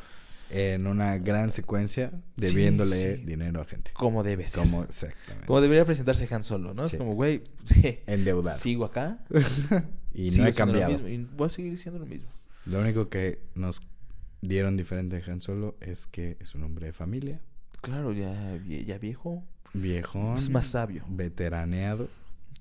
En 0.50 0.86
una 0.86 1.18
gran 1.18 1.50
secuencia, 1.50 2.12
debiéndole 2.36 3.16
sí. 3.16 3.24
dinero 3.24 3.60
a 3.60 3.64
gente. 3.64 3.90
como 3.94 4.22
debe 4.22 4.48
ser. 4.48 4.62
Como, 4.62 4.84
exactamente. 4.84 5.46
Como 5.46 5.60
debería 5.60 5.84
presentarse 5.84 6.32
Han 6.32 6.42
Solo, 6.44 6.72
¿no? 6.72 6.86
Sí. 6.86 6.96
Es 6.96 6.98
como, 6.98 7.14
güey, 7.14 7.42
Endeudado. 8.06 8.56
sigo 8.56 8.84
acá. 8.84 9.18
y 10.14 10.30
sigo 10.30 10.44
no 10.44 10.48
he 10.48 10.52
lo 10.52 10.56
cambiado. 10.56 10.92
mismo, 10.92 11.08
y 11.08 11.18
voy 11.36 11.46
a 11.46 11.48
seguir 11.48 11.76
siendo 11.78 11.98
lo 11.98 12.06
mismo. 12.06 12.28
Lo 12.64 12.80
único 12.80 13.08
que 13.08 13.40
nos 13.54 13.80
dieron 14.40 14.76
diferente 14.76 15.20
de 15.20 15.30
Han 15.30 15.42
Solo 15.42 15.76
es 15.80 16.06
que 16.06 16.36
es 16.40 16.54
un 16.54 16.62
hombre 16.62 16.86
de 16.86 16.92
familia. 16.92 17.40
Claro, 17.80 18.12
ya, 18.12 18.58
ya 18.66 18.98
viejo. 18.98 19.44
Viejón. 19.72 20.36
Es 20.36 20.48
más 20.50 20.68
sabio. 20.68 21.04
Veteraneado. 21.08 22.08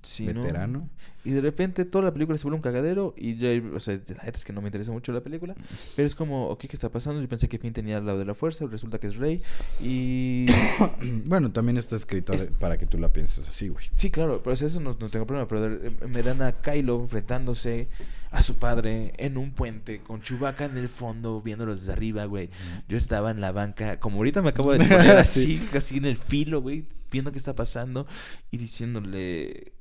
Sí, 0.05 0.27
¿no? 0.27 0.41
veterano. 0.41 0.89
Y 1.23 1.31
de 1.31 1.41
repente 1.41 1.85
toda 1.85 2.05
la 2.05 2.13
película 2.13 2.37
se 2.37 2.43
vuelve 2.43 2.57
un 2.57 2.61
cagadero 2.61 3.15
y 3.17 3.35
ya, 3.37 3.49
o 3.73 3.79
sea, 3.79 3.95
la 3.95 4.23
neta 4.25 4.37
es 4.37 4.45
que 4.45 4.53
no 4.53 4.61
me 4.61 4.67
interesa 4.67 4.91
mucho 4.91 5.11
la 5.11 5.21
película, 5.21 5.55
pero 5.95 6.05
es 6.07 6.13
como, 6.13 6.49
ok, 6.49 6.59
¿qué 6.61 6.69
está 6.75 6.89
pasando? 6.89 7.19
Yo 7.19 7.27
pensé 7.27 7.49
que 7.49 7.57
Finn 7.57 7.73
tenía 7.73 7.97
el 7.97 8.05
lado 8.05 8.19
de 8.19 8.25
la 8.25 8.35
fuerza, 8.35 8.65
resulta 8.67 8.99
que 8.99 9.07
es 9.07 9.15
Rey 9.15 9.41
y... 9.81 10.45
Bueno, 11.25 11.51
también 11.51 11.77
está 11.77 11.95
escrito 11.95 12.31
de- 12.31 12.37
Es- 12.37 12.51
para 12.59 12.77
que 12.77 12.85
tú 12.85 12.97
la 12.99 13.11
pienses 13.11 13.47
así, 13.49 13.69
güey. 13.69 13.85
Sí, 13.95 14.11
claro, 14.11 14.41
pero 14.43 14.53
o 14.53 14.55
sea, 14.55 14.67
eso 14.67 14.79
no, 14.79 14.95
no 14.99 15.09
tengo 15.09 15.25
problema, 15.25 15.47
pero 15.47 15.79
me 16.07 16.21
dan 16.21 16.41
a 16.43 16.51
Kylo 16.51 16.99
enfrentándose 17.01 17.87
a 18.31 18.43
su 18.43 18.55
padre 18.57 19.13
en 19.17 19.37
un 19.37 19.51
puente 19.51 20.01
con 20.01 20.21
Chewbacca 20.21 20.65
en 20.65 20.77
el 20.77 20.89
fondo 20.89 21.41
viéndolos 21.41 21.79
desde 21.79 21.93
arriba, 21.93 22.25
güey. 22.25 22.49
Yo 22.87 22.97
estaba 22.97 23.31
en 23.31 23.41
la 23.41 23.51
banca, 23.51 23.99
como 23.99 24.17
ahorita 24.17 24.41
me 24.43 24.49
acabo 24.49 24.73
de 24.73 24.79
poner 24.79 25.09
así, 25.17 25.57
Sí. 25.57 25.67
casi 25.71 25.97
en 25.97 26.05
el 26.05 26.17
filo, 26.17 26.61
güey, 26.61 26.85
viendo 27.11 27.31
qué 27.31 27.37
está 27.39 27.55
pasando 27.55 28.05
y 28.51 28.57
diciéndole, 28.57 29.71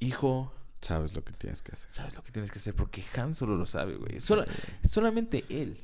hijo, 0.00 0.52
Sabes 0.80 1.14
lo 1.14 1.24
que 1.24 1.32
tienes 1.32 1.60
que 1.62 1.72
hacer. 1.72 1.90
sabes 1.90 2.14
lo 2.14 2.22
que 2.22 2.30
tienes 2.30 2.52
que 2.52 2.58
hacer 2.58 2.74
porque 2.74 3.02
Han 3.16 3.34
solo 3.34 3.56
lo 3.56 3.66
sabe, 3.66 3.96
güey. 3.96 4.20
Sola- 4.20 4.44
solamente 4.84 5.44
él 5.48 5.76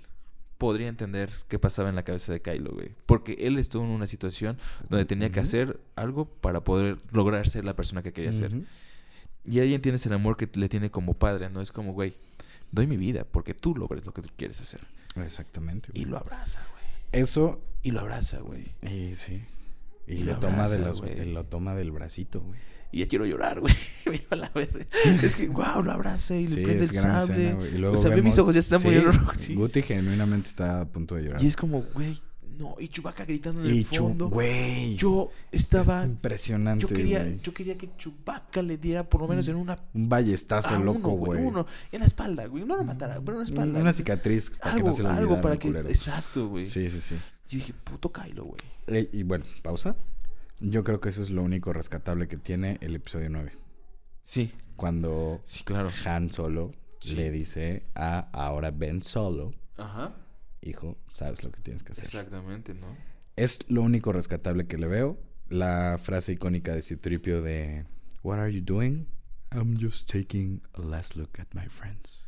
podría 0.59 0.86
entender 0.89 1.31
qué 1.49 1.59
pasaba 1.59 1.89
en 1.89 1.97
la 1.97 2.05
cabeza 2.05 2.32
de 2.32 2.41
Kylo, 2.41 2.70
güey. 2.73 2.93
Porque 3.07 3.32
él 3.41 3.59
estuvo 3.59 3.82
en 3.85 3.91
una 3.91 4.07
situación 4.07 4.57
donde 4.89 5.05
tenía 5.05 5.31
que 5.31 5.41
hacer 5.41 5.81
algo 5.97 6.27
para 6.27 6.62
poder 6.62 6.99
lograr 7.11 7.49
ser 7.49 7.65
la 7.65 7.74
persona 7.74 8.03
que 8.05 8.12
quería 8.12 8.32
ser. 8.32 8.53
Y 9.45 9.59
ahí 9.59 9.74
entiendes 9.74 10.07
el 10.07 10.12
amor 10.12 10.36
que 10.36 10.49
le 10.59 10.69
tiene 10.69 10.91
como 10.93 11.15
padre, 11.15 11.51
¿no? 11.51 11.61
Es 11.61 11.73
como, 11.73 11.93
güey, 11.93 12.15
doy 12.70 12.86
mi 12.86 12.97
vida 12.97 13.24
porque 13.24 13.53
tú 13.53 13.74
logres 13.74 14.07
lo 14.07 14.15
que 14.15 14.23
tú 14.23 14.31
quieres 14.36 14.61
hacer. 14.61 14.81
Exactamente. 15.16 15.89
Y 15.93 16.01
güey. 16.03 16.12
lo 16.12 16.19
abraza, 16.19 16.61
güey. 16.73 16.85
Eso, 17.23 17.61
Y 17.82 17.91
lo 17.91 18.01
abraza, 18.01 18.39
güey. 18.39 18.73
y 18.82 19.16
sí. 19.16 19.45
Y, 20.07 20.15
Y 20.15 20.23
lo 20.23 20.39
toma 20.39 20.69
de 20.69 20.78
güey. 20.93 21.32
lo 21.32 21.45
toma 21.45 21.74
del 21.74 21.91
bracito, 21.91 22.41
güey. 22.41 22.61
Y 22.95 22.99
ya 23.01 23.09
quiero 23.09 23.27
llorar, 23.27 23.61
güey. 23.61 23.75
Es 25.23 25.35
que, 25.37 25.49
wow, 25.49 25.83
lo 25.83 25.91
abraza 25.91 26.37
y 26.37 26.47
le 26.47 26.55
Sí, 26.57 26.62
prende 26.62 26.85
es 26.85 26.91
el 26.91 26.97
sable. 26.97 27.35
escena, 27.35 27.55
güey. 27.57 27.75
Y 27.75 27.79
luego 27.79 27.97
o 27.97 27.99
sea, 27.99 28.11
ve 28.11 28.16
mis 28.23 28.35
vemos- 28.35 28.39
ojos 28.39 28.55
ya 28.55 28.61
están 28.61 28.79
sí, 28.81 28.85
poniendo 28.85 29.11
rojos. 29.12 29.37
Sí, 29.39 29.55
Guti 29.55 29.83
genuinamente 29.83 30.49
está 30.49 30.81
a 30.83 30.85
punto 30.87 31.16
de 31.16 31.23
llorar. 31.25 31.43
Y 31.43 31.47
es 31.49 31.57
como, 31.57 31.83
güey, 31.93 32.21
no. 32.57 32.77
Y 32.79 32.87
Chewbacca 32.87 33.25
gritando 33.25 33.65
en 33.65 33.75
Y 33.75 33.79
el 33.79 33.85
fondo. 33.85 34.29
güey. 34.29 34.95
Yo 34.97 35.31
Es 35.51 35.62
estaba. 35.62 36.05
impresionante, 36.05 36.83
Yo 36.83 36.89
quería, 36.89 37.27
yo 37.43 37.53
quería 37.53 37.77
que 37.77 37.91
Chewbacca 37.99 38.62
le 38.62 38.77
diera 38.79 39.03
por 39.09 39.23
lo 39.23 39.27
menos 39.27 39.49
en 39.49 39.57
una. 39.57 39.77
Un 39.93 40.09
ballestazo 40.09 40.77
uno, 40.77 40.85
loco, 40.85 41.11
güey. 41.11 41.43
Uno, 41.43 41.66
en 41.91 41.99
la 41.99 42.07
espalda, 42.07 42.47
güey. 42.47 42.65
No 42.65 42.77
lo 42.77 42.85
matara, 42.85 43.15
pero 43.21 43.33
en 43.33 43.39
la 43.39 43.45
espalda. 43.45 43.81
Una 43.81 43.93
cicatriz 43.93 44.51
para 44.51 44.75
Algo, 44.75 44.85
que 44.85 44.91
no 44.91 44.97
se 44.97 45.03
le 45.03 45.09
algo 45.09 45.41
para 45.41 45.59
que. 45.59 45.69
Exacto, 45.71 46.49
güey. 46.49 46.65
Sí, 46.65 46.89
sí, 46.91 47.01
sí. 47.01 47.16
Yo 47.49 47.59
dije, 47.59 47.73
puto 47.83 48.12
Kylo, 48.12 48.45
güey. 48.45 48.61
Eh, 48.87 49.09
Y 49.12 49.25
bueno, 49.25 49.45
pausa. 49.62 49.97
Yo 50.60 50.85
creo 50.85 51.01
que 51.01 51.09
eso 51.10 51.22
es 51.22 51.31
lo 51.31 51.43
único 51.43 51.72
rescatable 51.72 52.28
que 52.28 52.36
tiene 52.36 52.78
el 52.81 52.94
episodio 52.94 53.28
9. 53.31 53.52
Sí, 54.22 54.52
Cuando 54.76 55.40
sí, 55.44 55.62
claro. 55.64 55.90
Han 56.06 56.32
Solo 56.32 56.72
Sí. 57.01 57.14
le 57.16 57.31
dice 57.31 57.82
a 57.94 58.20
ahora 58.32 58.70
Ben 58.70 59.02
Solo, 59.02 59.52
Ajá. 59.76 60.16
hijo, 60.62 60.97
sabes 61.09 61.44
lo 61.44 61.51
que 61.52 61.60
tienes 61.60 61.82
que 61.82 61.93
hacer. 61.93 62.05
Exactamente, 62.05 62.72
¿no? 62.74 62.97
Es 63.36 63.59
lo 63.68 63.82
único 63.82 64.12
rescatable 64.12 64.66
que 64.66 64.78
le 64.78 64.86
veo. 64.86 65.18
La 65.51 65.98
frase 66.01 66.32
icónica 66.32 66.74
de 66.74 66.82
Citripio 66.82 67.43
de 67.43 67.85
What 68.22 68.39
are 68.39 68.52
you 68.52 68.62
doing? 68.64 69.06
I'm 69.52 69.76
just 69.78 70.10
taking 70.10 70.62
a 70.72 70.81
last 70.81 71.14
look 71.16 71.39
at 71.39 71.48
my 71.52 71.68
friends. 71.68 72.26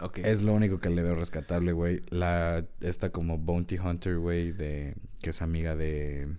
Ok. 0.00 0.18
Es 0.18 0.42
lo 0.42 0.54
único 0.54 0.80
que 0.80 0.88
le 0.90 1.02
veo 1.02 1.14
rescatable, 1.14 1.72
güey. 1.72 2.02
La 2.08 2.66
esta 2.80 3.10
como 3.10 3.36
Bounty 3.38 3.78
Hunter, 3.78 4.16
güey, 4.18 4.52
de 4.52 4.96
que 5.20 5.30
es 5.30 5.42
amiga 5.42 5.76
de 5.76 6.34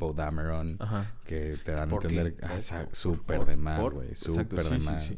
Poe 0.00 0.14
Dameron, 0.14 0.76
Ajá. 0.80 1.12
que 1.24 1.56
te 1.64 1.70
dan 1.72 1.90
a 1.90 1.94
entender 1.94 2.34
súper 2.92 3.44
de 3.44 3.56
más, 3.56 3.80
güey, 3.90 4.16
súper 4.16 4.64
de 4.64 4.70
sí, 4.70 4.80
sí, 4.80 4.86
más. 4.86 5.04
sí. 5.04 5.14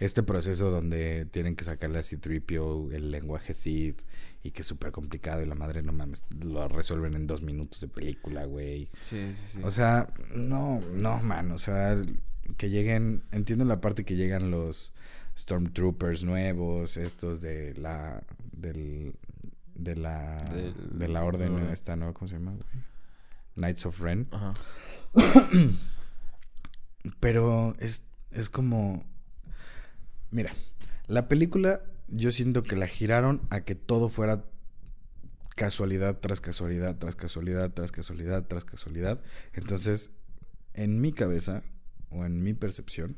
Este 0.00 0.22
proceso 0.22 0.70
donde 0.70 1.24
tienen 1.24 1.56
que 1.56 1.64
sacarle 1.64 1.98
a 2.00 2.02
Citripio 2.02 2.90
el 2.92 3.10
lenguaje 3.10 3.54
Sith 3.54 4.00
y 4.44 4.50
que 4.52 4.62
es 4.62 4.68
súper 4.68 4.92
complicado 4.92 5.42
y 5.42 5.46
la 5.46 5.54
madre 5.56 5.82
no 5.82 5.92
mames, 5.92 6.24
lo 6.44 6.68
resuelven 6.68 7.14
en 7.14 7.26
dos 7.26 7.42
minutos 7.42 7.80
de 7.80 7.88
película, 7.88 8.44
güey. 8.44 8.90
Sí, 9.00 9.32
sí, 9.32 9.46
sí. 9.54 9.60
O 9.64 9.70
sea, 9.72 10.08
no, 10.34 10.80
no, 10.92 11.20
man, 11.22 11.50
o 11.52 11.58
sea, 11.58 12.00
que 12.56 12.70
lleguen, 12.70 13.22
entiendo 13.32 13.64
la 13.64 13.80
parte 13.80 14.04
que 14.04 14.14
llegan 14.16 14.50
los 14.52 14.92
Stormtroopers 15.36 16.22
nuevos, 16.24 16.96
estos 16.96 17.40
de 17.40 17.74
la, 17.74 18.22
del, 18.52 19.14
de 19.74 19.96
la, 19.96 20.36
Del- 20.54 20.98
de 20.98 21.08
la 21.08 21.24
orden 21.24 21.54
Orden. 21.54 21.70
esta, 21.70 21.96
¿no? 21.96 22.14
¿Cómo 22.14 22.28
se 22.28 22.34
llama? 22.34 22.52
güey? 22.52 22.64
Knights 23.58 23.86
of 23.86 24.00
Ren. 24.00 24.28
Ajá. 24.30 24.50
Pero 27.20 27.74
es, 27.78 28.04
es 28.30 28.50
como... 28.50 29.04
Mira, 30.30 30.52
la 31.06 31.28
película 31.28 31.82
yo 32.08 32.30
siento 32.30 32.62
que 32.62 32.76
la 32.76 32.86
giraron 32.86 33.42
a 33.50 33.60
que 33.60 33.74
todo 33.74 34.08
fuera 34.08 34.44
casualidad 35.56 36.18
tras 36.20 36.40
casualidad, 36.40 36.96
tras 36.96 37.16
casualidad, 37.16 37.72
tras 37.72 37.92
casualidad, 37.92 38.46
tras 38.46 38.64
casualidad. 38.64 39.20
Entonces, 39.52 40.10
en 40.74 41.00
mi 41.00 41.12
cabeza 41.12 41.62
o 42.10 42.24
en 42.24 42.42
mi 42.42 42.54
percepción, 42.54 43.16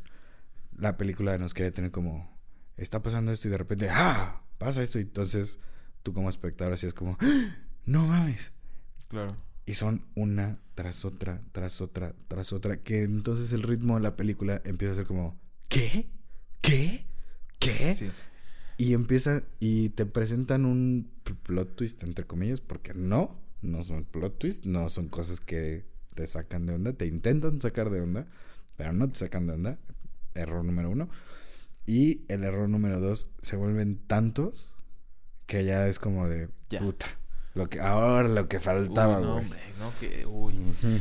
la 0.76 0.96
película 0.96 1.36
nos 1.38 1.54
quería 1.54 1.72
tener 1.72 1.90
como, 1.90 2.38
está 2.76 3.02
pasando 3.02 3.32
esto 3.32 3.48
y 3.48 3.50
de 3.50 3.58
repente, 3.58 3.88
¡ah! 3.90 4.42
Pasa 4.58 4.82
esto 4.82 4.98
y 4.98 5.02
entonces 5.02 5.58
tú 6.02 6.12
como 6.12 6.28
espectador 6.28 6.72
así 6.72 6.86
es 6.86 6.94
como, 6.94 7.16
¡Ah! 7.20 7.56
no 7.84 8.06
mames. 8.06 8.52
Claro. 9.08 9.36
Y 9.66 9.74
son 9.74 10.04
una 10.14 10.58
tras 10.74 11.04
otra, 11.04 11.42
tras 11.52 11.80
otra, 11.80 12.14
tras 12.28 12.52
otra. 12.52 12.78
Que 12.82 13.02
entonces 13.02 13.52
el 13.52 13.62
ritmo 13.62 13.94
de 13.96 14.00
la 14.02 14.16
película 14.16 14.60
empieza 14.64 14.92
a 14.92 14.96
ser 14.96 15.06
como, 15.06 15.38
¿qué? 15.68 16.08
¿Qué? 16.60 17.04
¿Qué? 17.58 17.94
Sí. 17.94 18.10
Y 18.78 18.94
empiezan 18.94 19.44
y 19.60 19.90
te 19.90 20.06
presentan 20.06 20.64
un 20.64 21.10
pl- 21.22 21.36
plot 21.42 21.76
twist, 21.76 22.02
entre 22.02 22.26
comillas, 22.26 22.60
porque 22.60 22.94
no, 22.94 23.38
no 23.60 23.82
son 23.82 24.04
plot 24.04 24.38
twist, 24.38 24.64
no 24.64 24.88
son 24.88 25.08
cosas 25.08 25.38
que 25.40 25.84
te 26.14 26.26
sacan 26.26 26.64
de 26.66 26.72
onda, 26.74 26.92
te 26.94 27.06
intentan 27.06 27.60
sacar 27.60 27.90
de 27.90 28.00
onda, 28.00 28.26
pero 28.76 28.92
no 28.92 29.10
te 29.10 29.18
sacan 29.18 29.46
de 29.46 29.52
onda. 29.52 29.78
Error 30.34 30.64
número 30.64 30.90
uno. 30.90 31.10
Y 31.86 32.22
el 32.28 32.44
error 32.44 32.68
número 32.68 33.00
dos, 33.00 33.30
se 33.42 33.56
vuelven 33.56 33.98
tantos 34.06 34.74
que 35.46 35.64
ya 35.64 35.86
es 35.88 35.98
como 35.98 36.28
de 36.28 36.48
Ya. 36.70 36.78
puta. 36.80 37.06
Lo 37.54 37.68
que, 37.68 37.80
ahora 37.80 38.28
lo 38.28 38.48
que 38.48 38.60
faltaba, 38.60 39.18
Uy, 39.18 39.24
güey. 39.24 39.26
no, 39.32 39.36
hombre, 39.38 39.60
no, 39.78 39.92
que, 39.98 40.24
uy. 40.26 40.54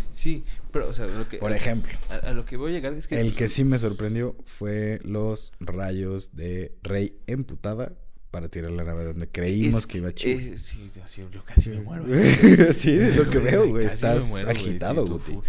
Sí, 0.09 0.43
pero, 0.71 0.89
o 0.89 0.93
sea, 0.93 1.05
lo 1.05 1.27
que, 1.29 1.37
Por 1.37 1.51
ejemplo, 1.53 1.91
a, 2.09 2.15
a 2.29 2.33
lo 2.33 2.45
que 2.45 2.57
voy 2.57 2.71
a 2.71 2.73
llegar 2.75 2.93
es 2.93 3.07
que... 3.07 3.19
el 3.19 3.35
que 3.35 3.47
sí 3.49 3.63
me 3.63 3.77
sorprendió 3.77 4.35
fue 4.45 4.99
los 5.03 5.53
rayos 5.59 6.35
de 6.35 6.73
Rey 6.81 7.15
emputada 7.27 7.93
para 8.31 8.47
tirar 8.49 8.71
la 8.71 8.83
nave 8.83 9.03
donde 9.05 9.27
creímos 9.27 9.81
es 9.81 9.87
que 9.87 9.97
iba 9.99 10.13
chido. 10.13 10.39
es- 10.55 10.61
sí, 10.63 10.89
yo, 10.95 11.07
sí, 11.07 11.23
yo 11.31 11.43
casi 11.45 11.69
me 11.69 11.81
muero. 11.81 12.05
sí, 12.73 12.91
es 12.91 13.15
lo 13.15 13.29
que 13.29 13.39
veo, 13.39 13.67
güey. 13.69 13.85
Estás 13.85 14.27
muero, 14.29 14.47
güey, 14.51 14.57
agitado, 14.57 15.05
sí, 15.19 15.33
tú- 15.33 15.43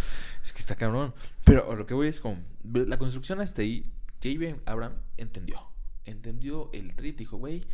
Es 0.44 0.52
que 0.52 0.58
está 0.58 0.74
cabrón. 0.76 1.14
Pero 1.44 1.70
a 1.70 1.74
lo 1.76 1.86
que 1.86 1.94
voy 1.94 2.08
es 2.08 2.20
como... 2.20 2.38
La 2.72 2.98
construcción 2.98 3.40
hasta 3.40 3.62
ahí, 3.62 3.84
J.B. 4.22 4.56
Abraham 4.66 4.94
entendió. 5.16 5.58
Entendió 6.04 6.70
el 6.72 6.94
trip. 6.94 7.18
Dijo, 7.18 7.36
güey, 7.38 7.64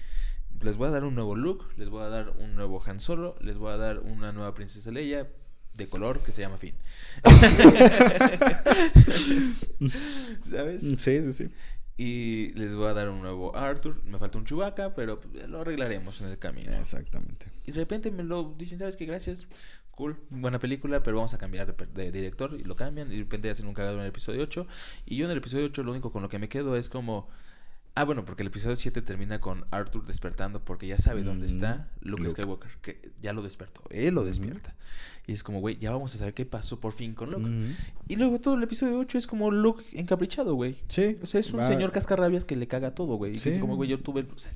les 0.63 0.77
voy 0.77 0.89
a 0.89 0.91
dar 0.91 1.05
un 1.05 1.15
nuevo 1.15 1.35
look. 1.35 1.67
Les 1.77 1.89
voy 1.89 2.03
a 2.03 2.09
dar 2.09 2.31
un 2.39 2.55
nuevo 2.55 2.83
Han 2.85 3.01
Solo. 3.01 3.37
Les 3.41 3.59
voy 3.59 3.73
a 3.73 3.77
dar 3.77 4.01
una 4.01 4.33
nueva 4.33 4.55
Princesa 4.55 4.91
Leia 4.91 5.29
de 5.75 5.89
color 5.89 6.21
que 6.21 6.33
se 6.33 6.43
llama 6.43 6.59
Finn. 6.59 6.75
¿Sabes? 10.49 10.83
Sí, 10.83 11.23
sí, 11.23 11.33
sí. 11.33 11.51
Y 11.99 12.53
les 12.55 12.75
voy 12.75 12.89
a 12.89 12.95
dar 12.95 13.09
un 13.09 13.23
nuevo 13.23 13.57
Arthur. 13.57 14.03
Me 14.05 14.19
falta 14.19 14.39
un 14.39 14.45
Chewbacca, 14.45 14.95
pero 14.95 15.21
lo 15.49 15.61
arreglaremos 15.61 16.21
en 16.21 16.29
el 16.29 16.39
camino. 16.39 16.73
Exactamente. 16.73 17.51
Y 17.65 17.73
de 17.73 17.79
repente 17.79 18.11
me 18.11 18.23
lo 18.23 18.55
dicen, 18.57 18.79
¿sabes 18.79 18.97
qué? 18.97 19.07
Gracias. 19.07 19.47
Cool, 19.91 20.19
buena 20.29 20.59
película, 20.59 21.03
pero 21.03 21.17
vamos 21.17 21.33
a 21.33 21.39
cambiar 21.39 21.75
de 21.75 22.13
director. 22.13 22.55
Y 22.59 22.65
lo 22.65 22.77
cambian. 22.77 23.11
Y 23.11 23.17
de 23.17 23.23
repente 23.23 23.51
hacen 23.51 23.67
un 23.67 23.75
cagado 23.75 23.97
en 23.97 24.03
el 24.03 24.09
episodio 24.09 24.43
8. 24.43 24.67
Y 25.07 25.17
yo 25.17 25.25
en 25.25 25.31
el 25.31 25.39
episodio 25.39 25.67
8 25.67 25.83
lo 25.85 25.93
único 25.93 26.13
con 26.13 26.23
lo 26.23 26.29
que 26.29 26.39
me 26.39 26.49
quedo 26.49 26.77
es 26.77 26.89
como... 26.89 27.29
Ah, 27.99 28.05
bueno, 28.05 28.25
porque 28.27 28.43
el 28.43 28.49
episodio 28.49 28.77
7 28.77 29.01
termina 29.03 29.41
con 29.41 29.65
Arthur 29.71 30.05
despertando 30.07 30.63
porque 30.63 30.87
ya 30.87 30.99
sabe 30.99 31.23
dónde 31.23 31.47
Ujú. 31.47 31.55
está 31.55 31.89
Luke, 32.03 32.23
Luke. 32.25 32.31
Skywalker. 32.43 32.71
Que 32.83 33.01
ya 33.23 33.33
lo 33.33 33.41
despertó. 33.43 33.83
Él 33.91 34.15
lo 34.15 34.23
despierta. 34.25 34.75
Y 35.27 35.33
es 35.33 35.43
como, 35.43 35.61
güey, 35.61 35.79
ya 35.79 35.91
vamos 35.93 36.15
a 36.15 36.19
saber 36.19 36.35
qué 36.35 36.45
pasó 36.45 36.79
por 36.79 36.93
fin 36.93 37.15
con 37.15 37.31
Luke. 37.31 37.75
Y 38.07 38.17
luego 38.17 38.39
todo 38.39 38.55
el 38.55 38.63
episodio 38.63 38.99
8 38.99 39.17
es 39.19 39.27
como 39.27 39.51
Luke 39.51 39.83
encaprichado, 39.95 40.55
güey. 40.55 40.77
Sí. 40.89 41.17
O 41.23 41.27
sea, 41.27 41.41
es 41.41 41.51
un 41.53 41.61
va- 41.61 41.65
señor 41.65 41.91
cascarrabias 41.91 42.45
que 42.45 42.55
le 42.55 42.69
caga 42.69 42.95
todo, 42.95 43.17
güey. 43.17 43.35
Y 43.35 43.39
Sí. 43.39 43.49
dice 43.49 43.61
como, 43.61 43.77
güey, 43.77 43.89
yo 43.89 43.99
tuve... 43.99 44.27
o 44.33 44.39
sea, 44.39 44.53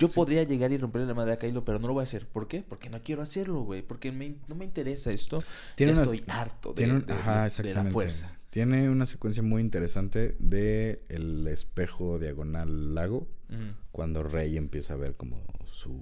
yo 0.00 0.08
Sí. 0.08 0.14
podría 0.16 0.42
llegar 0.42 0.72
y 0.72 0.78
romperle 0.78 1.06
la 1.06 1.14
madre 1.14 1.34
a 1.34 1.38
Kylo, 1.38 1.64
pero 1.64 1.78
no 1.78 1.86
lo 1.86 1.94
voy 1.94 2.00
a 2.00 2.04
hacer. 2.04 2.26
¿Por 2.26 2.48
qué? 2.48 2.64
Porque 2.68 2.90
no 2.90 3.00
quiero 3.02 3.22
hacerlo, 3.22 3.60
güey. 3.60 3.82
Porque 3.82 4.10
me- 4.10 4.34
no 4.48 4.56
me 4.56 4.64
interesa 4.64 5.12
esto. 5.12 5.44
Tiene 5.76 5.92
ya 5.92 6.00
unas- 6.00 6.12
estoy 6.12 6.24
harto 6.34 6.70
de, 6.70 6.74
Tiene 6.74 6.94
un- 6.94 7.06
de- 7.06 7.12
ajá, 7.12 7.48
de- 7.48 7.74
la 7.74 7.84
fuerza. 7.84 8.36
Tiene 8.50 8.90
una 8.90 9.06
secuencia 9.06 9.44
muy 9.44 9.62
interesante 9.62 10.34
de 10.40 11.04
el 11.08 11.46
espejo 11.46 12.18
diagonal 12.18 12.96
lago 12.96 13.28
Mm. 13.48 13.76
cuando 13.92 14.24
Rey 14.24 14.56
empieza 14.56 14.94
a 14.94 14.96
ver 14.96 15.14
como 15.14 15.40
su 15.72 16.00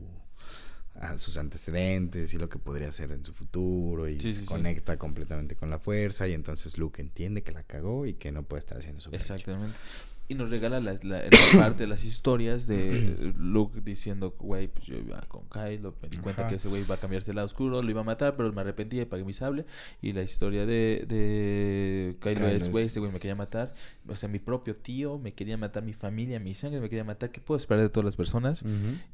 a 1.01 1.17
sus 1.17 1.37
antecedentes 1.37 2.35
y 2.35 2.39
lo 2.39 2.49
que 2.49 2.59
podría 2.59 2.89
hacer 2.89 3.13
en 3.13 3.25
su 3.25 3.33
futuro 3.33 4.09
y 4.09 4.15
Sí, 4.21 4.33
se 4.33 4.41
sí, 4.41 4.47
sí. 4.47 4.47
conecta 4.49 4.97
completamente 4.99 5.55
con 5.55 5.71
la 5.71 5.79
fuerza 5.79 6.27
y 6.27 6.33
entonces 6.33 6.77
Luke 6.77 7.01
entiende 7.01 7.45
que 7.45 7.53
la 7.53 7.63
cagó 7.63 8.05
y 8.05 8.15
que 8.15 8.33
no 8.33 8.43
puede 8.43 8.59
estar 8.61 8.79
haciendo 8.79 9.01
su. 9.01 9.11
Exactamente. 9.15 9.77
Y 10.31 10.35
nos 10.35 10.51
regala 10.51 10.79
la, 10.81 10.93
la- 11.03 11.23
la 11.23 11.31
parte 11.59 11.85
de 11.85 11.87
las 11.87 12.05
historias 12.05 12.67
de 12.67 13.33
Luke 13.39 13.81
diciendo, 13.81 14.35
güey, 14.39 14.69
pues 14.69 14.85
yo 14.87 14.97
iba 14.99 15.19
con 15.23 15.49
Kylo, 15.49 15.95
me 16.03 16.09
di 16.11 16.19
cuenta 16.19 16.43
Ajá. 16.43 16.51
que 16.51 16.57
ese 16.57 16.69
güey 16.69 16.83
iba 16.83 16.97
a 16.97 16.99
cambiarse 16.99 17.31
el 17.31 17.37
lado 17.37 17.47
oscuro, 17.47 17.81
lo 17.83 17.91
iba 17.91 18.03
a 18.03 18.05
matar, 18.05 18.37
pero 18.37 18.53
me 18.53 18.61
arrepentí 18.61 19.01
y 19.01 19.05
pagué 19.07 19.25
mi 19.25 19.33
sable. 19.33 19.65
Y 20.03 20.13
la 20.13 20.23
historia 20.23 20.67
de, 20.67 21.07
de 21.09 22.17
Kylo, 22.21 22.35
Kylo 22.35 22.49
es, 22.49 22.71
güey, 22.71 22.85
es- 22.85 22.91
ese 22.91 23.01
güey 23.01 23.11
me 23.11 23.21
quería 23.21 23.37
matar. 23.37 23.73
O 24.09 24.17
sea, 24.17 24.29
mi 24.29 24.39
propio 24.39 24.75
tío 24.75 25.19
me 25.19 25.35
quería 25.35 25.57
matar, 25.57 25.83
mi 25.83 25.93
familia, 25.93 26.41
mi 26.41 26.55
sangre 26.55 26.81
me 26.81 26.89
quería 26.89 27.05
matar. 27.05 27.31
¿Qué 27.31 27.41
puedo 27.41 27.59
esperar 27.59 27.83
de 27.83 27.89
todas 27.89 28.05
las 28.05 28.17
personas? 28.17 28.65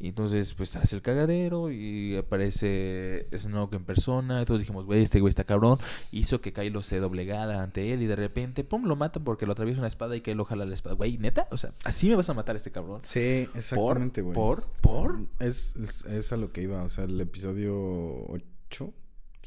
Y 0.01 0.09
entonces, 0.09 0.55
pues 0.55 0.77
hace 0.77 0.97
el 0.97 1.03
cagadero 1.03 1.71
y 1.71 2.17
aparece 2.17 3.29
Snoke 3.37 3.75
en 3.75 3.85
persona. 3.85 4.43
Y 4.43 4.45
todos 4.45 4.61
dijimos, 4.61 4.85
güey, 4.87 5.03
este 5.03 5.21
güey 5.21 5.29
está 5.31 5.45
cabrón. 5.45 5.79
Hizo 6.13 6.41
que 6.41 6.53
Kylo 6.53 6.83
se 6.83 6.99
doblegara 7.01 7.63
ante 7.63 7.93
él 7.93 8.03
y 8.03 8.07
de 8.07 8.17
repente, 8.17 8.65
pum, 8.65 8.85
lo 8.85 8.97
matan 8.97 9.25
porque 9.25 9.47
lo 9.47 9.53
atraviesa 9.53 9.81
una 9.81 9.89
espada 9.89 10.17
y 10.17 10.21
Kylo 10.21 10.45
jala 10.45 10.65
la 10.65 10.75
espada. 10.75 10.95
Güey, 10.95 11.19
neta, 11.19 11.49
o 11.51 11.57
sea, 11.57 11.73
así 11.85 12.09
me 12.09 12.17
vas 12.17 12.29
a 12.29 12.35
matar 12.35 12.57
a 12.57 12.59
este 12.59 12.71
cabrón. 12.71 13.01
Sí, 13.03 13.49
exactamente, 13.55 14.23
güey. 14.23 14.35
¿Por? 14.35 14.65
¿Por? 14.81 15.19
Es, 15.39 15.77
es, 15.77 16.05
es 16.05 16.33
a 16.33 16.37
lo 16.37 16.53
que 16.53 16.63
iba, 16.63 16.83
o 16.83 16.89
sea, 16.89 17.05
el 17.05 17.21
episodio 17.21 18.27
8. 18.29 18.95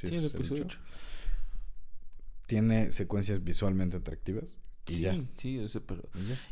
Sí, 0.02 0.16
el 0.16 0.26
episodio 0.26 0.66
ocho. 0.66 0.80
Tiene 2.46 2.92
secuencias 2.92 3.44
visualmente 3.44 3.98
atractivas. 3.98 4.58
Y 4.88 4.94
Sí, 4.94 5.02
ya. 5.02 5.22
sí, 5.36 5.60
o 5.60 5.68
sea, 5.68 5.82
pero... 5.86 6.04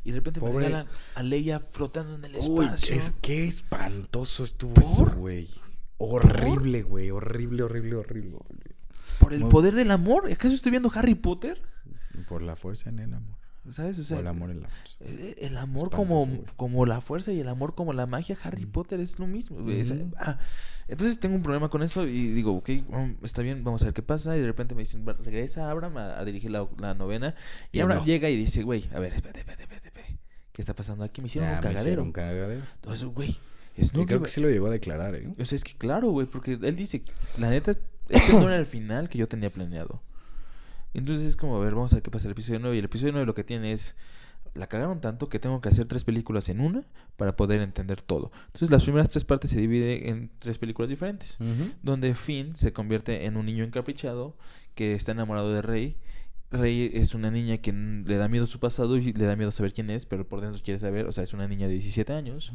y 0.03 0.11
de 0.11 0.17
repente 0.17 0.41
me 0.41 0.51
regalan 0.51 0.87
a 1.15 1.23
Leia 1.23 1.59
flotando 1.59 2.15
en 2.15 2.25
el 2.25 2.35
Uy, 2.47 2.65
espacio. 2.65 2.95
es- 2.95 3.13
qué 3.21 3.47
espantoso 3.47 4.43
estuvo 4.43 4.73
¿Por? 4.73 4.83
eso, 4.83 5.05
güey. 5.15 5.47
Horrible, 5.97 6.83
güey. 6.83 7.09
Horrible, 7.11 7.63
horrible, 7.63 7.95
horrible, 7.95 8.35
horrible. 8.35 8.75
Por 9.19 9.33
el 9.33 9.43
poder 9.47 9.73
del 9.75 9.91
amor. 9.91 10.29
¿Acaso 10.31 10.53
estoy 10.53 10.71
viendo 10.71 10.91
Harry 10.93 11.15
Potter? 11.15 11.61
Por 12.27 12.41
la 12.41 12.55
fuerza 12.55 12.89
en 12.89 12.99
el 12.99 13.13
amor. 13.13 13.37
¿Sabes? 13.71 13.97
O 13.99 14.03
sea, 14.03 14.17
Por 14.17 14.25
el 14.25 14.27
amor 14.29 14.51
en 14.51 14.61
la 14.61 14.67
fuerza. 14.69 14.97
Eh, 15.01 15.35
El 15.39 15.57
amor 15.57 15.89
como, 15.89 16.25
güey. 16.27 16.41
como 16.55 16.85
la 16.85 17.01
fuerza 17.01 17.31
y 17.31 17.39
el 17.39 17.47
amor 17.49 17.73
como 17.75 17.93
la 17.93 18.05
magia, 18.05 18.37
Harry 18.43 18.65
Mm. 18.65 18.71
Potter 18.71 18.99
es 18.99 19.17
lo 19.19 19.27
mismo. 19.27 19.57
güey, 19.63 19.79
es- 19.81 19.93
ah, 20.17 20.37
entonces 20.87 21.19
tengo 21.19 21.35
un 21.35 21.41
problema 21.41 21.69
con 21.69 21.81
eso 21.81 22.05
y 22.07 22.27
digo, 22.29 22.53
ok, 22.55 22.69
um, 22.89 23.15
está 23.23 23.41
bien, 23.41 23.63
vamos 23.63 23.81
a 23.81 23.85
ver 23.85 23.93
qué 23.93 24.03
pasa. 24.03 24.37
Y 24.37 24.41
de 24.41 24.45
repente 24.47 24.75
me 24.75 24.81
dicen, 24.83 25.03
"Va- 25.07 25.13
regresa 25.23 25.69
Abraham 25.71 25.97
a, 25.97 26.19
a 26.19 26.25
dirigir 26.25 26.51
la, 26.51 26.67
la 26.79 26.93
novena. 26.93 27.33
Y 27.71 27.77
Y 27.79 27.81
Abraham 27.81 28.01
no. 28.01 28.05
llega 28.05 28.29
y 28.29 28.35
dice, 28.37 28.61
güey, 28.63 28.87
a 28.93 28.99
ver, 28.99 29.13
espérate, 29.13 29.39
espérate, 29.39 29.63
espérate, 29.63 29.87
espérate. 29.87 30.19
¿Qué 30.53 30.61
está 30.61 30.73
pasando 30.75 31.03
aquí? 31.03 31.21
Me 31.21 31.27
hicieron 31.27 31.49
Ya, 31.49 31.55
un 31.55 31.57
me 31.57 31.61
cagadero. 31.63 31.89
hicieron 31.89 32.11
cagadero. 32.11 32.61
Entonces, 32.75 33.05
güey, 33.07 33.35
Y 33.77 33.83
Snoke 33.83 34.05
creo 34.05 34.17
iba- 34.19 34.25
que 34.25 34.31
sí 34.31 34.39
lo 34.41 34.49
llegó 34.49 34.67
a 34.67 34.69
declarar, 34.69 35.15
¿eh? 35.15 35.27
o 35.37 35.43
sea, 35.43 35.55
es 35.57 35.63
que 35.65 35.73
claro, 35.73 36.11
güey, 36.11 36.27
porque 36.27 36.53
él 36.61 36.75
dice, 36.77 37.03
la 37.37 37.49
neta, 37.49 37.71
este 38.07 38.31
no 38.33 38.43
era 38.47 38.57
el 38.57 38.65
final 38.65 39.09
que 39.09 39.17
yo 39.17 39.27
tenía 39.27 39.49
planeado. 39.49 40.01
Entonces 40.97 41.25
es 41.25 41.35
como, 41.35 41.57
a 41.57 41.59
ver, 41.59 41.75
vamos 41.75 41.93
a 41.93 41.97
ver 41.97 42.03
qué 42.03 42.11
pasa 42.11 42.27
el 42.27 42.31
episodio 42.31 42.59
9. 42.59 42.75
Y 42.75 42.79
el 42.79 42.85
episodio 42.85 43.13
9 43.13 43.25
lo 43.25 43.33
que 43.33 43.43
tiene 43.43 43.71
es, 43.73 43.95
la 44.53 44.67
cagaron 44.67 45.01
tanto 45.01 45.27
que 45.27 45.37
tengo 45.37 45.59
que 45.59 45.69
hacer 45.69 45.85
tres 45.85 46.05
películas 46.05 46.47
en 46.49 46.61
una 46.61 46.85
para 47.17 47.35
poder 47.35 47.61
entender 47.61 48.01
todo. 48.01 48.31
Entonces 48.47 48.71
las 48.71 48.83
primeras 48.83 49.09
tres 49.09 49.25
partes 49.25 49.51
se 49.51 49.59
dividen 49.59 50.07
en 50.07 50.31
tres 50.39 50.57
películas 50.57 50.89
diferentes. 50.89 51.37
Donde 51.83 52.15
Finn 52.15 52.55
se 52.55 52.71
convierte 52.71 53.25
en 53.25 53.35
un 53.35 53.45
niño 53.45 53.65
encaprichado 53.65 54.37
que 54.73 54.95
está 54.95 55.11
enamorado 55.11 55.53
de 55.53 55.61
Rey. 55.61 55.97
Rey 56.51 56.91
es 56.93 57.13
una 57.15 57.31
niña 57.31 57.57
que 57.57 57.73
le 57.73 58.17
da 58.17 58.27
miedo 58.27 58.45
su 58.45 58.59
pasado 58.59 58.97
y 58.97 59.11
le 59.13 59.25
da 59.25 59.35
miedo 59.35 59.51
saber 59.51 59.73
quién 59.73 59.89
es, 59.89 60.05
pero 60.05 60.27
por 60.27 60.41
dentro 60.41 60.61
quiere 60.63 60.79
saber, 60.79 61.05
o 61.07 61.11
sea, 61.11 61.23
es 61.23 61.33
una 61.33 61.47
niña 61.47 61.67
de 61.67 61.73
17 61.73 62.13
años 62.13 62.53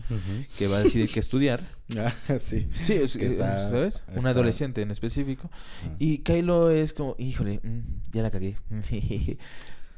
que 0.56 0.68
va 0.68 0.78
a 0.78 0.82
decidir 0.82 1.10
qué 1.10 1.20
estudiar. 1.20 1.60
Ah, 1.98 2.12
sí. 2.38 2.68
Sí, 2.82 2.94
es, 2.94 3.16
Que 3.16 3.26
eh, 3.26 3.30
está- 3.32 3.68
¿sabes? 3.68 4.04
Un 4.16 4.26
adolescente 4.26 4.80
en 4.82 4.90
específico. 4.90 5.50
Ah. 5.84 5.96
Y 5.98 6.18
Kylo 6.18 6.70
es 6.70 6.92
como, 6.92 7.16
híjole, 7.18 7.60
mm, 7.62 7.80
ya 8.12 8.22
la 8.22 8.30
cagué. 8.30 8.56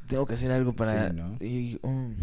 Tengo 0.08 0.26
que 0.26 0.34
hacer 0.34 0.50
algo 0.50 0.74
para... 0.74 1.08
Sí, 1.10 1.16
¿no? 1.16 1.36
y, 1.40 1.78
um, 1.82 2.14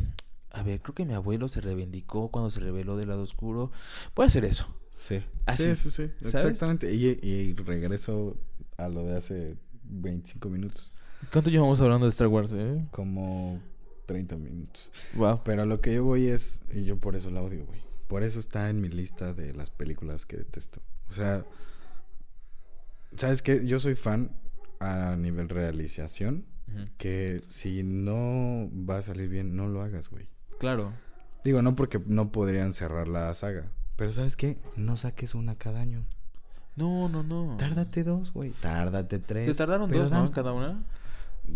a 0.51 0.63
ver, 0.63 0.81
creo 0.81 0.95
que 0.95 1.05
mi 1.05 1.13
abuelo 1.13 1.47
se 1.47 1.61
reivindicó 1.61 2.29
cuando 2.29 2.51
se 2.51 2.59
reveló 2.59 2.97
del 2.97 3.07
lado 3.09 3.21
oscuro. 3.21 3.71
A 4.15 4.23
hacer 4.23 4.43
eso. 4.45 4.67
Sí. 4.91 5.23
Así, 5.45 5.63
sí, 5.63 5.75
sí, 5.75 5.89
sí. 5.91 6.11
¿sabes? 6.29 6.51
Exactamente. 6.51 6.93
Y, 6.93 7.19
y 7.21 7.53
regreso 7.53 8.37
a 8.77 8.89
lo 8.89 9.05
de 9.05 9.17
hace 9.17 9.57
25 9.83 10.49
minutos. 10.49 10.91
¿Cuánto 11.31 11.49
llevamos 11.49 11.79
hablando 11.81 12.05
de 12.05 12.11
Star 12.11 12.27
Wars, 12.27 12.51
eh? 12.53 12.85
Como 12.91 13.59
30 14.05 14.35
minutos. 14.37 14.91
Wow. 15.15 15.41
Pero 15.43 15.65
lo 15.65 15.81
que 15.81 15.93
yo 15.93 16.03
voy 16.03 16.27
es, 16.27 16.61
y 16.73 16.83
yo 16.85 16.97
por 16.97 17.15
eso 17.15 17.29
la 17.29 17.41
odio, 17.41 17.65
güey. 17.65 17.79
Por 18.07 18.23
eso 18.23 18.39
está 18.39 18.69
en 18.69 18.81
mi 18.81 18.89
lista 18.89 19.33
de 19.33 19.53
las 19.53 19.69
películas 19.69 20.25
que 20.25 20.37
detesto. 20.37 20.81
O 21.09 21.13
sea, 21.13 21.45
¿sabes 23.17 23.41
qué? 23.41 23.65
Yo 23.65 23.79
soy 23.79 23.95
fan 23.95 24.31
a 24.79 25.15
nivel 25.17 25.49
realización. 25.49 26.45
Que 26.99 27.41
si 27.47 27.81
no 27.81 28.69
va 28.87 28.99
a 28.99 29.01
salir 29.01 29.27
bien, 29.27 29.55
no 29.55 29.67
lo 29.67 29.81
hagas, 29.81 30.07
güey. 30.09 30.27
Claro. 30.59 30.93
Digo, 31.43 31.63
no 31.63 31.75
porque 31.75 31.99
no 32.05 32.31
podrían 32.31 32.73
cerrar 32.73 33.07
la 33.07 33.33
saga. 33.33 33.71
Pero 33.95 34.11
¿sabes 34.11 34.35
qué? 34.35 34.59
No 34.75 34.95
saques 34.95 35.33
una 35.33 35.55
cada 35.55 35.79
año. 35.81 36.05
No, 36.75 37.09
no, 37.09 37.23
no. 37.23 37.57
Tárdate 37.57 38.03
dos, 38.03 38.31
güey. 38.33 38.51
Tárdate 38.61 39.17
tres. 39.17 39.45
Se 39.45 39.55
tardaron 39.55 39.89
dos, 39.91 40.11
¿no? 40.11 40.17
dan- 40.19 40.31
cada 40.31 40.53
una. 40.53 40.83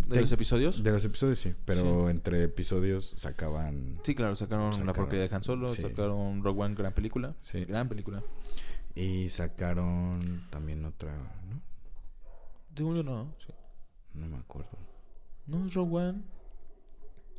¿De 0.07 0.15
de- 0.15 0.22
los 0.22 0.32
episodios? 0.32 0.84
De 0.84 0.91
los 0.91 1.03
episodios, 1.06 1.40
sí. 1.40 1.53
Pero 1.65 2.10
entre 2.10 2.44
episodios 2.44 3.06
sacaban... 3.18 3.99
Sí, 4.03 4.15
claro, 4.15 4.36
sacaron, 4.36 4.86
La 4.86 4.94
porquería 4.94 5.28
de 5.28 5.36
Han 5.36 5.44
Solo, 5.44 5.70
sí. 5.70 5.82
sacaron 5.82 6.44
Rogue 6.44 6.61
One, 6.64 6.76
gran 6.76 6.94
película. 6.94 7.36
Sí. 7.41 7.65
Gran 7.65 7.88
película. 7.90 8.24
Y 8.95 9.30
sacaron 9.30 10.44
también 10.49 10.86
otra, 10.86 11.14
¿no? 11.49 11.61
Según 12.76 12.95
yo 12.98 13.03
no. 13.03 13.34
sí. 13.45 13.53
No 14.14 14.28
me 14.28 14.38
acuerdo. 14.38 14.70
No, 15.48 15.65
es 15.65 15.74
Rogue 15.74 15.95
One, 16.10 16.22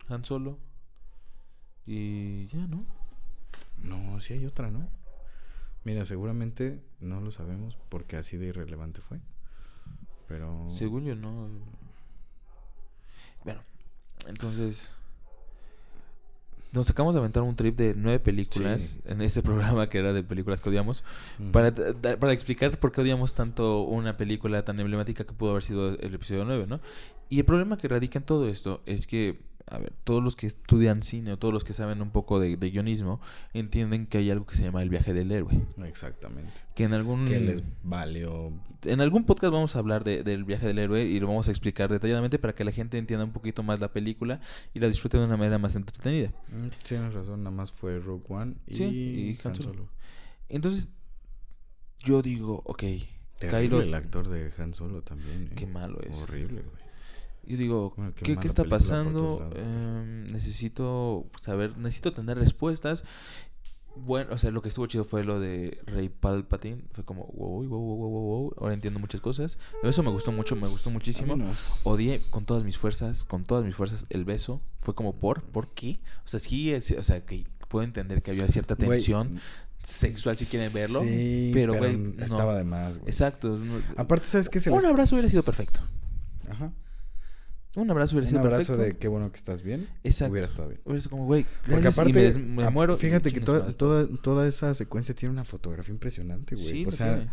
Han 0.08 0.24
Solo. 0.24 0.58
Y 1.86 2.46
ya, 2.48 2.66
¿no? 2.66 2.84
No, 3.82 4.18
sí 4.20 4.32
hay 4.32 4.46
otra, 4.46 4.70
¿no? 4.70 4.88
Mira, 5.84 6.04
seguramente 6.04 6.82
no 7.00 7.20
lo 7.20 7.30
sabemos 7.30 7.76
porque 7.90 8.16
así 8.16 8.36
de 8.36 8.46
irrelevante 8.46 9.00
fue. 9.02 9.20
Pero... 10.26 10.68
Según 10.70 11.04
yo, 11.04 11.14
no. 11.14 11.48
Bueno, 13.44 13.60
entonces. 14.26 14.94
Nos 16.72 16.90
acabamos 16.90 17.14
de 17.14 17.20
aventar 17.20 17.44
un 17.44 17.54
trip 17.54 17.76
de 17.76 17.94
nueve 17.96 18.18
películas 18.18 18.82
Sí. 18.82 19.00
en 19.06 19.20
este 19.22 19.42
programa 19.48 19.88
que 19.88 19.98
era 19.98 20.12
de 20.12 20.24
películas 20.24 20.60
que 20.60 20.70
odiamos. 20.70 21.04
Para, 21.52 21.72
para 21.72 22.32
explicar 22.32 22.76
por 22.80 22.90
qué 22.90 23.02
odiamos 23.02 23.36
tanto 23.36 23.82
una 23.82 24.16
película 24.16 24.64
tan 24.64 24.80
emblemática 24.80 25.24
que 25.24 25.32
pudo 25.32 25.50
haber 25.52 25.62
sido 25.62 25.90
el 25.90 26.14
episodio 26.14 26.44
9, 26.44 26.66
¿no? 26.68 26.80
Y 27.28 27.38
el 27.38 27.44
problema 27.44 27.76
que 27.78 27.86
radica 27.86 28.18
en 28.18 28.24
todo 28.24 28.48
esto 28.48 28.82
es 28.86 29.06
que, 29.06 29.38
a 29.66 29.78
ver, 29.78 29.92
todos 30.04 30.22
los 30.22 30.36
que 30.36 30.46
estudian 30.46 31.02
cine 31.02 31.32
o 31.32 31.38
todos 31.38 31.52
los 31.54 31.64
que 31.64 31.72
saben 31.72 32.02
un 32.02 32.10
poco 32.10 32.38
de, 32.38 32.56
de 32.58 32.70
guionismo 32.70 33.20
entienden 33.54 34.06
que 34.06 34.18
hay 34.18 34.30
algo 34.30 34.44
que 34.46 34.54
se 34.56 34.62
llama 34.64 34.82
el 34.82 34.90
viaje 34.90 35.14
del 35.14 35.32
héroe. 35.32 35.58
Exactamente. 35.84 36.52
Que 36.74 36.84
en 36.84 36.92
algún, 36.92 37.24
Que 37.24 37.40
les 37.40 37.62
valió... 37.82 38.52
en 38.84 39.00
algún 39.00 39.24
podcast 39.24 39.52
vamos 39.52 39.74
a 39.74 39.78
hablar 39.78 40.04
de- 40.04 40.22
del 40.22 40.44
viaje 40.44 40.66
del 40.66 40.78
héroe 40.78 41.04
y 41.04 41.18
lo 41.18 41.28
vamos 41.28 41.48
a 41.48 41.50
explicar 41.50 41.90
detalladamente 41.90 42.38
para 42.38 42.54
que 42.54 42.62
la 42.64 42.72
gente 42.72 42.98
entienda 42.98 43.24
un 43.24 43.32
poquito 43.32 43.62
más 43.62 43.80
la 43.80 43.92
película 43.92 44.40
y 44.74 44.80
la 44.80 44.88
disfrute 44.88 45.16
de 45.18 45.24
una 45.24 45.36
manera 45.38 45.56
más 45.58 45.74
entretenida. 45.76 46.28
Mm, 46.48 46.68
Tienes 46.86 47.14
razón, 47.14 47.42
nada 47.42 47.56
más 47.56 47.72
fue 47.72 47.98
Rogue 48.00 48.24
One 48.28 48.54
y, 48.66 48.74
Sí, 48.74 48.84
y 48.84 49.38
Han 49.44 49.48
Han 49.48 49.54
Solo. 49.54 49.88
Entonces, 50.50 50.90
yo 52.00 52.20
digo, 52.20 52.60
ok, 52.66 52.82
Terrible 53.38 53.60
Kylo... 53.62 53.80
el 53.80 53.94
actor 53.94 54.28
de 54.28 54.52
Han 54.58 54.74
Solo 54.74 55.02
también, 55.02 55.44
¿eh? 55.50 55.54
Qué 55.56 55.66
malo 55.66 56.00
es. 56.02 56.22
Horrible, 56.22 56.60
güey. 56.62 56.83
Yo 57.46 57.56
digo, 57.56 57.94
Bueno, 57.96 58.14
qué 58.14 58.36
¿qué, 58.36 58.46
está 58.46 58.64
pasando? 58.64 59.40
lados. 59.40 59.58
Em, 59.58 60.26
necesito 60.32 61.26
saber, 61.40 61.76
necesito 61.76 62.12
tener 62.12 62.38
respuestas. 62.38 63.04
Bueno, 63.96 64.34
o 64.34 64.38
sea, 64.38 64.50
lo 64.50 64.60
que 64.60 64.68
estuvo 64.68 64.86
chido 64.86 65.04
fue 65.04 65.22
lo 65.22 65.38
de 65.38 65.80
Rey 65.86 66.08
Palpatine. 66.08 66.82
Fue 66.90 67.04
como, 67.04 67.26
wow, 67.26 67.64
wow, 67.64 67.78
wow, 67.80 67.96
wow, 67.96 68.22
wow. 68.22 68.54
Ahora 68.58 68.74
entiendo 68.74 68.98
muchas 68.98 69.20
cosas. 69.20 69.58
Eso 69.82 70.02
me 70.02 70.10
gustó 70.10 70.32
mucho, 70.32 70.56
me 70.56 70.66
gustó 70.66 70.90
muchísimo. 70.90 71.36
No. 71.36 71.46
Odié 71.84 72.20
con 72.30 72.44
todas 72.44 72.64
mis 72.64 72.76
fuerzas, 72.76 73.24
con 73.24 73.44
todas 73.44 73.64
mis 73.64 73.76
fuerzas, 73.76 74.06
el 74.10 74.24
beso. 74.24 74.60
Fue 74.78 74.94
como, 74.94 75.12
¿por? 75.12 75.42
¿Por 75.42 75.68
qué? 75.74 76.00
O 76.24 76.28
sea, 76.28 76.40
sí, 76.40 76.74
o 76.74 76.80
sea, 77.04 77.24
que 77.24 77.46
puedo 77.68 77.84
entender 77.84 78.22
que 78.22 78.32
había 78.32 78.48
cierta 78.48 78.74
tensión 78.74 79.40
sexual 79.84 80.36
si 80.36 80.46
quieren 80.46 80.72
verlo. 80.72 81.00
Sí, 81.00 81.50
pero, 81.52 81.74
güey, 81.74 81.96
no. 81.96 82.24
estaba 82.24 82.56
de 82.56 82.64
más, 82.64 82.98
güey. 82.98 83.08
Exacto. 83.08 83.60
Aparte, 83.96 84.26
¿sabes 84.26 84.48
qué 84.48 84.58
se 84.58 84.70
un 84.70 84.76
les... 84.76 84.84
abrazo 84.86 85.14
hubiera 85.14 85.28
sido 85.28 85.42
perfecto. 85.42 85.80
Ajá. 86.48 86.72
Un 87.76 87.90
abrazo 87.90 88.16
hubiera 88.16 88.30
Un 88.30 88.38
abrazo 88.38 88.72
perfecto. 88.76 88.82
de 88.94 88.98
qué 88.98 89.08
bueno 89.08 89.30
que 89.32 89.36
estás 89.36 89.62
bien. 89.62 89.88
Exacto. 90.04 90.32
Hubiera 90.32 90.46
estado 90.46 90.68
bien. 90.68 90.80
Hubiera 90.84 91.00
sido 91.00 91.10
como, 91.10 91.26
güey, 91.26 91.44
Porque 91.44 91.70
gracias, 91.72 91.98
aparte, 91.98 92.10
y 92.36 92.38
me, 92.38 92.62
me 92.64 92.70
muero. 92.70 92.96
fíjate 92.96 93.32
que 93.32 93.40
toda, 93.40 93.72
toda, 93.72 94.06
toda 94.22 94.46
esa 94.46 94.74
secuencia 94.74 95.14
tiene 95.14 95.32
una 95.32 95.44
fotografía 95.44 95.92
impresionante, 95.92 96.54
güey. 96.54 96.66
Sí, 96.68 96.84
o 96.86 96.90
sea, 96.90 97.16
tiene. 97.16 97.30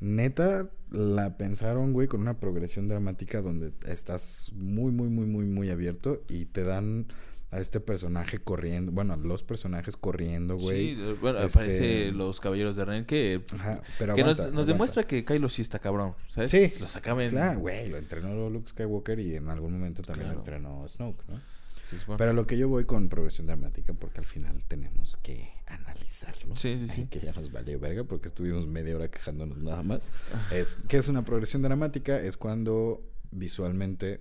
neta, 0.00 0.68
la 0.90 1.36
pensaron, 1.36 1.92
güey, 1.92 2.08
con 2.08 2.20
una 2.20 2.38
progresión 2.40 2.88
dramática 2.88 3.42
donde 3.42 3.72
estás 3.86 4.52
muy, 4.54 4.92
muy, 4.92 5.08
muy, 5.08 5.26
muy, 5.26 5.46
muy 5.46 5.70
abierto 5.70 6.22
y 6.28 6.46
te 6.46 6.64
dan 6.64 7.06
a 7.52 7.60
este 7.60 7.78
personaje 7.80 8.38
corriendo, 8.38 8.90
bueno, 8.92 9.14
a 9.14 9.16
los 9.16 9.42
personajes 9.44 9.96
corriendo, 9.96 10.56
güey. 10.56 10.94
Sí, 10.94 11.00
eh, 11.00 11.16
bueno, 11.20 11.38
Este- 11.40 11.58
aparece 11.58 12.12
los 12.12 12.40
caballeros 12.40 12.74
de 12.76 12.84
Ren 12.84 13.04
que, 13.06 13.44
Ajá, 13.54 13.80
pero 13.98 14.14
que 14.16 14.22
nos, 14.22 14.32
aguanta, 14.32 14.42
nos 14.42 14.50
aguanta. 14.52 14.72
demuestra 14.72 15.02
que 15.04 15.24
Kylo 15.24 15.48
sí 15.48 15.62
está 15.62 15.78
cabrón, 15.78 16.14
¿sabes? 16.28 16.50
Sí. 16.50 16.68
Los 16.80 16.96
acaba 16.96 17.22
en... 17.24 17.30
Claro, 17.30 17.60
güey, 17.60 17.88
lo 17.88 17.98
entrenó 17.98 18.50
Luke 18.50 18.68
Skywalker 18.70 19.20
y 19.20 19.36
en 19.36 19.48
algún 19.48 19.72
momento 19.72 20.02
también 20.02 20.28
lo 20.32 20.34
entrenó 20.38 20.86
Snoke, 20.88 21.22
¿no? 21.28 21.40
Sí, 21.82 21.94
bueno. 22.06 22.16
Pero 22.18 22.32
a 22.32 22.34
lo 22.34 22.48
que 22.48 22.58
yo 22.58 22.68
voy 22.68 22.84
con 22.84 23.08
progresión 23.08 23.46
dramática, 23.46 23.92
porque 23.94 24.18
al 24.18 24.26
final 24.26 24.64
tenemos 24.66 25.16
que 25.18 25.52
analizarlo. 25.68 26.56
Sí, 26.56 26.80
sí, 26.80 26.88
sí. 26.88 27.00
Ay, 27.02 27.06
Que 27.06 27.20
ya 27.20 27.32
nos 27.32 27.52
valió 27.52 27.78
verga 27.78 28.02
porque 28.02 28.26
estuvimos 28.26 28.66
media 28.66 28.96
hora 28.96 29.08
quejándonos 29.08 29.58
nada 29.58 29.84
más. 29.84 30.10
Es 30.52 30.78
que 30.88 30.96
es 30.96 31.06
una 31.08 31.22
progresión 31.24 31.62
dramática, 31.62 32.18
es 32.18 32.36
cuando 32.36 33.04
visualmente 33.30 34.20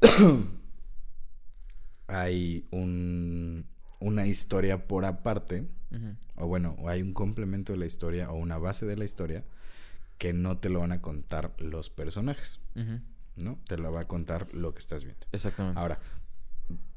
hay 2.10 2.66
un, 2.70 3.66
una 4.00 4.26
historia 4.26 4.86
por 4.86 5.04
aparte, 5.04 5.66
o 6.36 6.46
bueno, 6.46 6.76
o 6.78 6.88
hay 6.88 7.02
un 7.02 7.12
complemento 7.12 7.72
de 7.72 7.78
la 7.78 7.86
historia 7.86 8.30
o 8.30 8.36
una 8.36 8.58
base 8.58 8.86
de 8.86 8.96
la 8.96 9.04
historia 9.04 9.44
que 10.18 10.32
no 10.32 10.58
te 10.58 10.68
lo 10.68 10.80
van 10.80 10.92
a 10.92 11.00
contar 11.00 11.52
los 11.58 11.90
personajes. 11.90 12.60
¿no? 13.36 13.58
Te 13.66 13.78
lo 13.78 13.92
va 13.92 14.02
a 14.02 14.06
contar 14.06 14.52
lo 14.54 14.72
que 14.74 14.80
estás 14.80 15.04
viendo. 15.04 15.26
Exactamente. 15.32 15.80
Ahora, 15.80 15.98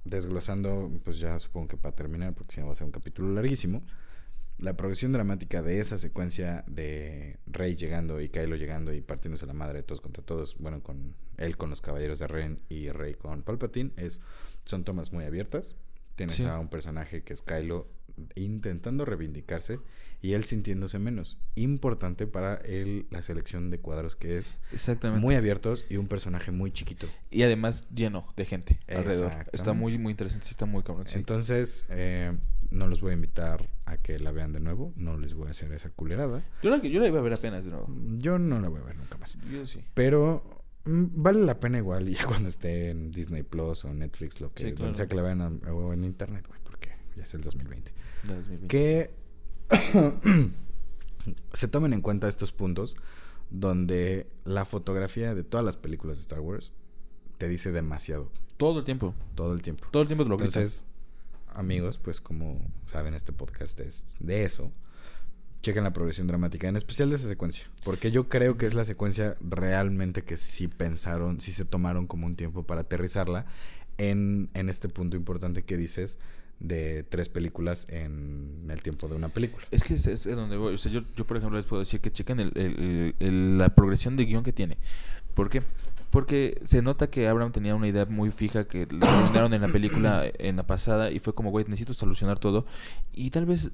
desglosando, 0.03 0.91
pues 1.03 1.19
ya 1.19 1.37
supongo 1.39 1.69
que 1.69 1.77
para 1.77 1.95
terminar, 1.95 2.33
porque 2.33 2.55
si 2.55 2.61
no 2.61 2.67
va 2.67 2.73
a 2.73 2.75
ser 2.75 2.85
un 2.85 2.91
capítulo 2.91 3.33
larguísimo, 3.33 3.83
la 4.59 4.75
progresión 4.75 5.11
dramática 5.11 5.61
de 5.61 5.79
esa 5.79 5.97
secuencia 5.97 6.63
de 6.67 7.37
Rey 7.47 7.75
llegando 7.75 8.21
y 8.21 8.29
Kylo 8.29 8.55
llegando 8.55 8.93
y 8.93 9.01
partiéndose 9.01 9.45
la 9.45 9.53
madre 9.53 9.79
de 9.79 9.83
todos 9.83 10.01
contra 10.01 10.23
todos, 10.23 10.57
bueno, 10.59 10.81
con 10.83 11.15
él 11.37 11.57
con 11.57 11.69
los 11.69 11.81
caballeros 11.81 12.19
de 12.19 12.27
Ren 12.27 12.59
y 12.69 12.89
Rey 12.89 13.15
con 13.15 13.41
Palpatine, 13.41 13.91
es, 13.97 14.21
son 14.65 14.83
tomas 14.83 15.11
muy 15.13 15.25
abiertas. 15.25 15.75
Tienes 16.15 16.35
Sí. 16.35 16.45
a 16.45 16.59
un 16.59 16.69
personaje 16.69 17.23
que 17.23 17.33
es 17.33 17.41
Kylo 17.41 17.87
intentando 18.35 19.05
reivindicarse 19.05 19.79
y 20.21 20.33
él 20.33 20.43
sintiéndose 20.43 20.99
menos. 20.99 21.37
Importante 21.55 22.27
para 22.27 22.55
él 22.57 23.07
la 23.09 23.23
selección 23.23 23.69
de 23.71 23.79
cuadros 23.79 24.15
que 24.15 24.37
es 24.37 24.59
Exactamente. 24.71 25.19
muy 25.21 25.35
abiertos 25.35 25.85
y 25.89 25.97
un 25.97 26.07
personaje 26.07 26.51
muy 26.51 26.71
chiquito. 26.71 27.07
Y 27.31 27.41
además 27.43 27.87
lleno 27.93 28.25
de 28.37 28.45
gente 28.45 28.79
alrededor. 28.87 29.31
Está 29.51 29.73
muy, 29.73 29.97
muy 29.97 30.11
interesante. 30.11 30.47
Está 30.47 30.65
muy 30.65 30.83
cabrón. 30.83 31.07
sí. 31.07 31.17
Entonces, 31.17 31.85
eh, 31.89 32.37
no 32.69 32.87
los 32.87 33.01
voy 33.01 33.11
a 33.11 33.13
invitar 33.15 33.69
a 33.85 33.97
que 33.97 34.17
la 34.19 34.31
vean 34.31 34.53
de 34.53 34.59
nuevo. 34.59 34.93
No 34.95 35.17
les 35.17 35.33
voy 35.33 35.47
a 35.47 35.51
hacer 35.51 35.71
esa 35.73 35.89
culerada. 35.89 36.45
yo, 36.61 36.69
la, 36.69 36.77
yo 36.77 36.99
la 36.99 37.07
iba 37.07 37.19
a 37.19 37.23
ver 37.23 37.33
apenas 37.33 37.65
de 37.65 37.71
nuevo. 37.71 37.87
Yo 38.17 38.39
no 38.39 38.59
la 38.61 38.69
voy 38.69 38.79
a 38.79 38.83
ver 38.83 38.95
nunca 38.95 39.17
más. 39.17 39.37
Yo 39.51 39.65
sí. 39.65 39.81
Pero 39.93 40.62
vale 40.85 41.39
la 41.45 41.59
pena 41.59 41.77
igual 41.77 42.09
ya 42.13 42.25
cuando 42.25 42.49
esté 42.49 42.89
en 42.89 43.11
Disney 43.11 43.43
Plus 43.43 43.85
o 43.85 43.93
Netflix, 43.93 44.41
lo 44.41 44.51
que, 44.53 44.59
Sí, 44.63 44.65
donde 44.71 44.75
claro. 44.77 44.95
sea 44.95 45.07
que 45.07 45.15
la 45.15 45.21
vean 45.21 45.41
a- 45.41 45.71
o 45.73 45.93
en 45.93 46.03
internet, 46.03 46.45
güey, 46.47 46.59
porque 46.63 46.89
ya 47.15 47.23
es 47.23 47.33
el 47.33 47.41
2020. 47.41 47.91
de 48.23 48.33
2020. 48.35 48.67
Que 48.67 49.11
se 51.53 51.67
tomen 51.67 51.93
en 51.93 52.01
cuenta 52.01 52.27
estos 52.27 52.51
puntos 52.51 52.95
donde 53.49 54.27
la 54.45 54.65
fotografía 54.65 55.35
de 55.35 55.43
todas 55.43 55.65
las 55.65 55.77
películas 55.77 56.17
de 56.17 56.21
Star 56.21 56.39
Wars 56.39 56.73
te 57.37 57.47
dice 57.47 57.71
demasiado 57.71 58.31
Todo 58.57 58.79
el 58.79 58.85
tiempo. 58.85 59.13
todo 59.35 59.53
el 59.53 59.61
tiempo. 59.61 59.85
Todo 59.91 60.01
el 60.01 60.07
tiempo 60.07 60.23
te 60.23 60.29
lo. 60.29 60.35
Entonces, 60.35 60.85
amigos, 61.53 61.99
pues 61.99 62.19
como 62.21 62.59
saben, 62.91 63.13
este 63.13 63.31
podcast 63.31 63.79
es 63.79 64.15
de 64.19 64.43
eso. 64.43 64.71
Chequen 65.63 65.83
la 65.83 65.93
progresión 65.93 66.27
dramática, 66.27 66.67
en 66.67 66.75
especial 66.75 67.09
de 67.09 67.15
esa 67.15 67.27
secuencia. 67.27 67.65
Porque 67.83 68.11
yo 68.11 68.29
creo 68.29 68.57
que 68.57 68.65
es 68.67 68.73
la 68.75 68.85
secuencia 68.85 69.35
realmente 69.41 70.21
que 70.23 70.37
sí 70.37 70.67
pensaron, 70.67 71.39
sí 71.41 71.51
se 71.51 71.65
tomaron 71.65 72.05
como 72.05 72.27
un 72.27 72.35
tiempo 72.35 72.63
para 72.63 72.81
aterrizarla 72.81 73.45
en, 73.97 74.49
en 74.53 74.69
este 74.69 74.89
punto 74.89 75.15
importante 75.17 75.63
que 75.63 75.77
dices 75.77 76.17
de 76.59 77.03
tres 77.03 77.29
películas 77.29 77.87
en 77.89 78.67
el 78.69 78.81
tiempo 78.81 79.07
de 79.07 79.15
una 79.15 79.29
película. 79.29 79.65
Es 79.71 79.83
que 79.83 79.93
es, 79.95 80.05
es 80.05 80.25
donde 80.25 80.57
voy. 80.57 80.73
O 80.75 80.77
sea, 80.77 80.91
yo, 80.91 81.01
yo, 81.15 81.25
por 81.25 81.37
ejemplo, 81.37 81.57
les 81.57 81.65
puedo 81.65 81.79
decir 81.79 81.99
que 82.01 82.11
chequen 82.11 82.39
el- 82.41 83.15
el- 83.19 83.57
la 83.57 83.73
progresión 83.73 84.15
de 84.17 84.25
guion 84.25 84.43
que 84.43 84.53
tiene. 84.53 84.77
¿Por 85.33 85.49
qué? 85.49 85.63
Porque 86.13 86.61
se 86.63 86.83
nota 86.83 87.09
que 87.09 87.27
Abraham 87.27 87.51
tenía 87.51 87.73
una 87.73 87.87
idea 87.87 88.05
muy 88.05 88.29
fija 88.29 88.67
que 88.67 88.81
le 88.81 88.99
terminaron 88.99 89.51
en 89.55 89.61
la 89.61 89.67
película 89.67 90.23
en 90.37 90.57
la 90.57 90.67
pasada 90.67 91.09
y 91.09 91.17
fue 91.17 91.33
como, 91.33 91.49
güey, 91.49 91.65
necesito 91.65 91.95
solucionar 91.95 92.37
todo. 92.37 92.67
Y 93.13 93.31
tal 93.31 93.47
vez, 93.47 93.71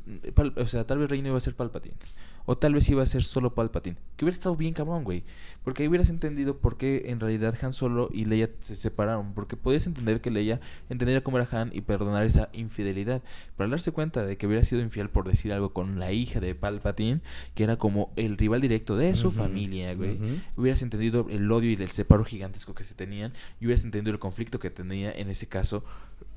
o 0.56 0.66
sea, 0.66 0.88
tal 0.88 1.00
vez 1.00 1.10
Reino 1.10 1.28
iba 1.28 1.38
a 1.38 1.42
ser 1.42 1.54
Palpatine. 1.54 1.98
O 2.46 2.58
tal 2.58 2.74
vez 2.74 2.90
iba 2.90 3.04
a 3.04 3.06
ser 3.06 3.24
solo 3.24 3.54
Palpatine. 3.54 3.98
Que 4.16 4.26
hubiera 4.26 4.36
estado 4.36 4.56
bien 4.56 4.74
cabrón, 4.74 5.04
güey. 5.04 5.24
Porque 5.64 5.84
ahí 5.84 5.90
hubieras 5.90 6.10
entendido 6.10 6.58
por 6.58 6.78
qué 6.78 7.04
en 7.06 7.20
realidad 7.20 7.56
Han 7.62 7.74
Solo 7.74 8.10
y 8.12 8.26
Leia 8.26 8.50
se 8.60 8.76
separaron. 8.76 9.34
Porque 9.34 9.56
podías 9.56 9.88
entender 9.88 10.22
que 10.22 10.32
Leia 10.32 10.60
entendiera 10.90 11.22
cómo 11.22 11.38
era 11.38 11.48
Han 11.52 11.72
y 11.74 11.82
perdonar 11.82 12.24
esa 12.24 12.50
infidelidad. 12.54 13.22
Pero 13.56 13.66
al 13.66 13.72
darse 13.72 13.92
cuenta 13.92 14.26
de 14.26 14.38
que 14.38 14.48
hubiera 14.48 14.64
sido 14.64 14.82
infiel 14.82 15.10
por 15.10 15.28
decir 15.28 15.54
algo 15.54 15.74
con 15.74 16.00
la 16.00 16.12
hija 16.12 16.40
de 16.40 16.56
Palpatine, 16.56 17.22
que 17.56 17.64
era 17.64 17.78
como 17.78 18.12
el 18.16 18.38
rival 18.38 18.62
directo 18.62 18.98
de 18.98 19.14
su 19.16 19.32
familia, 19.32 19.94
güey. 19.96 20.20
Hubieras 20.58 20.82
entendido 20.82 21.28
el 21.30 21.52
odio 21.52 21.72
y 21.72 21.76
el 21.76 21.92
separo 21.92 22.26
gigantesco 22.26 22.74
que 22.74 22.84
se 22.84 22.96
tenían. 22.96 23.34
Y 23.60 23.66
hubieras 23.66 23.84
entendido 23.84 24.14
el 24.14 24.20
conflicto 24.20 24.60
que 24.60 24.70
tenía 24.70 25.12
en 25.12 25.30
ese 25.30 25.48
caso 25.48 25.84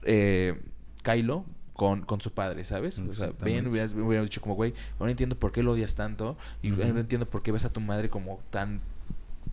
eh, 0.02 0.60
Kylo 1.02 1.44
con, 1.74 2.02
con 2.02 2.20
su 2.20 2.32
padre, 2.32 2.64
¿sabes? 2.64 2.98
O 2.98 3.12
sea, 3.12 3.32
bien, 3.42 3.66
hubieras, 3.66 3.92
hubieras 3.92 4.26
dicho 4.26 4.40
como, 4.40 4.54
güey, 4.54 4.74
ahora 4.98 5.10
entiendo 5.10 5.36
por 5.36 5.52
qué 5.52 5.62
lo 5.62 5.72
odias 5.72 5.94
tanto. 5.94 6.36
Y 6.62 6.72
Ujú. 6.72 6.82
ahora 6.82 7.00
entiendo 7.00 7.28
por 7.28 7.42
qué 7.42 7.52
ves 7.52 7.64
a 7.64 7.72
tu 7.72 7.80
madre 7.80 8.10
como 8.10 8.40
tan, 8.50 8.80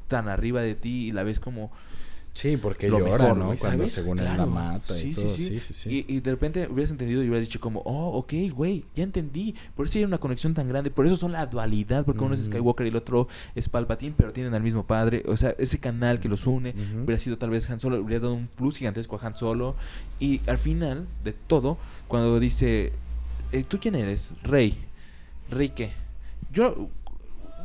tan 0.07 0.27
arriba 0.27 0.61
de 0.61 0.75
ti 0.75 1.07
y 1.07 1.11
la 1.11 1.23
ves 1.23 1.39
como 1.39 1.71
Sí, 2.39 2.57
porque 2.57 2.87
lo 2.89 2.99
llora, 2.99 3.23
mejor, 3.33 3.37
¿no? 3.37 3.55
Cuando 3.57 3.87
según 3.89 4.19
él 4.19 4.25
la 4.25 4.35
Claro. 4.35 4.49
mata 4.51 4.97
y 4.97 5.13
Sí, 5.13 5.13
todo. 5.13 5.33
sí. 5.35 5.43
Sí, 5.49 5.59
sí, 5.59 5.73
sí. 5.73 6.05
Y, 6.07 6.15
y 6.15 6.19
de 6.21 6.31
repente 6.31 6.67
hubieras 6.71 6.91
entendido 6.91 7.21
y 7.23 7.27
hubieras 7.27 7.45
dicho 7.47 7.59
como, 7.59 7.81
oh, 7.81 8.17
ok, 8.17 8.33
güey, 8.53 8.85
ya 8.95 9.03
entendí. 9.03 9.55
Por 9.75 9.85
eso 9.87 9.97
hay 9.99 10.05
una 10.05 10.17
conexión 10.19 10.53
tan 10.53 10.67
grande. 10.69 10.89
Por 10.91 11.05
eso 11.05 11.17
son 11.17 11.31
la 11.33 11.45
dualidad. 11.45 12.05
Porque 12.05 12.23
uno 12.23 12.33
es. 12.33 12.45
Skywalker 12.45 12.85
y 12.85 12.89
el 12.89 12.95
otro 12.95 13.27
es 13.55 13.67
Palpatine, 13.67 14.13
pero 14.17 14.31
tienen 14.31 14.53
al 14.53 14.63
mismo 14.63 14.85
padre. 14.85 15.23
O 15.27 15.35
sea, 15.37 15.53
ese 15.57 15.79
canal 15.79 16.19
que 16.19 16.29
los 16.29 16.47
une 16.47 16.73
hubiera 17.03 17.19
sido 17.19 17.37
tal 17.37 17.49
vez 17.49 17.69
Han 17.69 17.79
Solo. 17.79 17.99
Hubiera 18.01 18.21
dado 18.21 18.33
un 18.35 18.47
plus 18.47 18.77
gigantesco 18.77 19.17
a 19.21 19.25
Han 19.27 19.35
Solo. 19.35 19.75
Y 20.19 20.41
al 20.47 20.57
final 20.57 21.07
de 21.23 21.33
todo, 21.33 21.77
cuando 22.07 22.39
dice, 22.39 22.93
eh, 23.51 23.63
¿tú 23.67 23.79
quién 23.81 23.95
eres? 23.95 24.31
Rey. 24.43 24.77
¿Rey 25.49 25.69
qué? 25.69 25.91
Yo... 26.53 26.89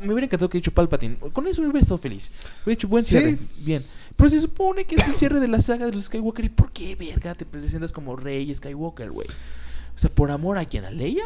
Me 0.01 0.07
hubiera 0.13 0.25
encantado 0.25 0.49
que 0.49 0.57
haya 0.57 0.61
dicho 0.61 0.73
Palpatine. 0.73 1.17
Con 1.17 1.47
eso 1.47 1.61
hubiera 1.61 1.79
estado 1.79 1.97
feliz. 1.97 2.31
Hubiera 2.65 2.73
hecho 2.73 2.87
buen 2.87 3.03
Sí. 3.05 3.11
cierre. 3.17 3.37
Bien. 3.59 3.85
Pero 4.15 4.29
se 4.29 4.41
supone 4.41 4.85
que 4.85 4.95
es 4.95 5.07
el 5.07 5.15
cierre 5.15 5.39
de 5.39 5.47
la 5.47 5.59
saga 5.61 5.85
de 5.85 5.91
los 5.93 6.05
Skywalker. 6.05 6.45
¿Y 6.45 6.49
por 6.49 6.71
qué, 6.71 6.95
verga, 6.95 7.35
te 7.35 7.45
presentas 7.45 7.91
como 7.91 8.15
Rey 8.15 8.53
Skywalker, 8.53 9.11
güey? 9.11 9.27
O 9.27 9.97
sea, 9.97 10.09
¿por 10.13 10.31
amor 10.31 10.57
a 10.57 10.65
quién? 10.65 10.85
¿A 10.85 10.91
Leia? 10.91 11.25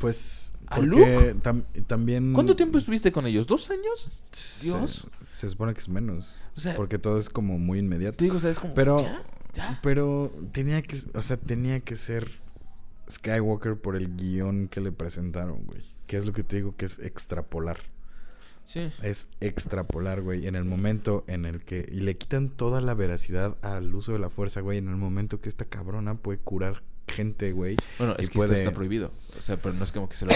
Pues. 0.00 0.52
¿A 0.66 0.78
Luke? 0.78 1.34
tam- 1.42 1.64
también. 1.86 2.32
¿Cuánto 2.32 2.54
tiempo 2.54 2.78
estuviste 2.78 3.10
con 3.10 3.26
ellos? 3.26 3.46
¿Dos 3.46 3.70
años? 3.70 4.22
se- 4.32 4.64
Dios. 4.66 5.06
Se, 5.34 5.48
supone 5.48 5.74
que 5.74 5.80
es 5.80 5.88
menos. 5.88 6.32
O 6.56 6.60
sea, 6.60 6.76
Porque 6.76 6.98
todo 6.98 7.18
es 7.18 7.28
como 7.30 7.58
muy 7.58 7.78
inmediato. 7.78 8.18
te 8.18 8.24
digo, 8.24 8.36
o 8.36 8.40
sea, 8.40 8.50
es 8.50 8.60
como. 8.60 8.74
Pero- 8.74 9.00
¿Ya? 9.02 9.20
¿Ya? 9.54 9.80
Pero 9.82 10.32
tenía 10.52 10.80
que, 10.82 10.96
o 11.14 11.22
sea, 11.22 11.36
tenía 11.38 11.80
que 11.80 11.96
ser 11.96 12.30
Skywalker 13.10 13.76
por 13.80 13.96
el 13.96 14.14
guion 14.16 14.68
que 14.68 14.80
le 14.80 14.92
presentaron, 14.92 15.64
güey. 15.64 15.82
Que 16.10 16.16
es 16.16 16.26
lo 16.26 16.32
que 16.32 16.42
te 16.42 16.56
digo 16.56 16.74
que 16.76 16.86
es 16.86 16.98
extrapolar. 16.98 17.78
Sí. 18.64 18.88
Es 19.00 19.28
extrapolar, 19.40 20.22
güey. 20.22 20.48
En 20.48 20.56
el 20.56 20.66
momento 20.66 21.22
en 21.28 21.44
el 21.44 21.62
que... 21.62 21.88
Y 21.88 22.00
le 22.00 22.16
quitan 22.16 22.50
toda 22.50 22.80
la 22.80 22.94
veracidad 22.94 23.56
al 23.62 23.94
uso 23.94 24.12
de 24.12 24.18
la 24.18 24.28
fuerza, 24.28 24.60
güey. 24.60 24.78
En 24.78 24.88
el 24.88 24.96
momento 24.96 25.40
que 25.40 25.48
esta 25.48 25.66
cabrona 25.66 26.16
puede 26.16 26.38
curar 26.40 26.82
gente, 27.06 27.52
güey. 27.52 27.76
Bueno, 27.98 28.16
es 28.18 28.28
que 28.28 28.40
esto 28.40 28.52
está 28.54 28.72
prohibido. 28.72 29.12
O 29.38 29.40
sea, 29.40 29.56
pero 29.62 29.72
no 29.76 29.84
es 29.84 29.92
como 29.92 30.08
que 30.08 30.16
se 30.16 30.26
lo 30.26 30.32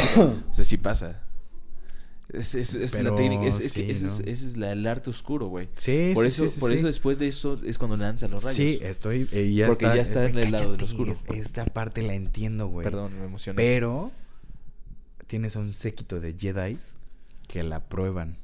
O 0.51 0.55
sea, 0.55 0.65
sí 0.65 0.77
pasa. 0.77 1.25
Es, 2.29 2.55
es, 2.55 2.75
es 2.75 2.95
la 3.03 3.13
técnica. 3.17 3.47
Es, 3.47 3.57
sí, 3.57 3.71
que 3.85 3.91
ese 3.91 4.07
es, 4.07 4.21
¿no? 4.21 4.31
es 4.31 4.57
la- 4.57 4.71
el 4.73 4.87
arte 4.87 5.11
oscuro, 5.11 5.47
güey. 5.47 5.69
Sí, 5.77 6.13
Por 6.15 6.23
sí, 6.31 6.45
eso, 6.45 6.49
sí, 6.55 6.61
por 6.61 6.71
eso 6.73 6.87
después 6.87 7.19
de 7.19 7.27
eso 7.27 7.61
es 7.67 7.79
cuando 7.79 7.97
lanza 7.97 8.29
los 8.29 8.45
rayos. 8.45 8.57
Sí, 8.57 8.79
estoy... 8.81 9.29
eh, 9.33 9.53
ya 9.53 9.67
Porque 9.67 9.87
está, 9.87 9.97
ya 9.97 10.03
está 10.03 10.25
eh, 10.25 10.29
en 10.31 10.39
el 10.39 10.53
lado 10.53 10.73
del 10.73 10.83
oscuro. 10.85 11.11
es- 11.11 11.23
Esta 11.33 11.65
parte 11.67 12.03
la 12.03 12.15
entiendo, 12.15 12.69
güey. 12.69 12.85
Perdón, 12.85 13.19
me 13.19 13.25
emocioné. 13.27 13.57
Pero 13.57 14.11
tienes 15.35 15.57
un 15.57 15.73
séquito 15.73 16.21
de 16.21 16.33
Jedi 16.39 16.77
que 17.49 17.65
la 17.65 17.89
prueban. 17.89 18.37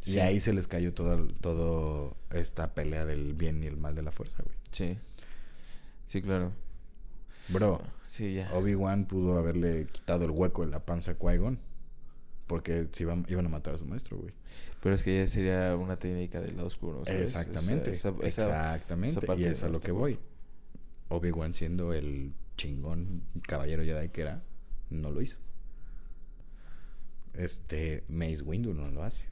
Sí. 0.00 0.16
Y 0.16 0.18
ahí 0.18 0.40
se 0.40 0.52
les 0.52 0.66
cayó 0.66 0.92
todo, 0.94 1.28
todo 1.40 2.16
esta 2.32 2.74
pelea 2.74 3.04
del 3.06 3.34
bien 3.34 3.62
y 3.62 3.66
el 3.66 3.76
mal 3.76 3.94
de 3.94 4.02
la 4.02 4.10
fuerza, 4.10 4.42
güey. 4.42 4.56
Sí. 4.72 4.98
Sí, 6.06 6.22
claro. 6.22 6.50
Bro, 7.50 7.80
Sí, 8.02 8.34
ya. 8.34 8.52
Obi-Wan 8.52 9.04
pudo 9.06 9.38
haberle 9.38 9.86
quitado 9.92 10.24
el 10.24 10.32
hueco 10.32 10.64
en 10.64 10.72
la 10.72 10.80
panza 10.84 11.12
a 11.12 11.18
Qui-Gon. 11.18 11.56
Porque 12.48 12.88
se 12.90 13.04
iban, 13.04 13.24
iban 13.28 13.46
a 13.46 13.48
matar 13.48 13.76
a 13.76 13.78
su 13.78 13.84
maestro, 13.86 14.16
güey. 14.18 14.34
Pero 14.82 14.96
es 14.96 15.04
que 15.04 15.18
ya 15.20 15.26
sería 15.28 15.76
una 15.76 16.00
técnica 16.00 16.40
del 16.40 16.56
lado 16.56 16.66
oscuro. 16.66 17.04
¿sabes? 17.06 17.22
Exactamente. 17.22 17.92
Esa- 17.92 18.08
esa- 18.08 18.26
esa- 18.26 18.72
exactamente. 18.74 19.18
esa 19.18 19.20
parte 19.26 19.42
y 19.42 19.44
es 19.46 19.62
a 19.62 19.68
lo 19.68 19.78
que 19.78 19.92
voy. 19.92 20.18
Obi-Wan 21.10 21.54
siendo 21.54 21.92
el 21.92 22.32
chingón 22.56 23.22
caballero 23.46 23.84
Jedi 23.84 24.08
que 24.08 24.22
era, 24.22 24.42
no 24.92 25.10
lo 25.10 25.22
hizo. 25.22 25.36
Este, 27.34 28.04
Mace 28.08 28.42
Windu 28.42 28.74
no 28.74 28.88
lo 28.90 29.02
hace. 29.04 29.24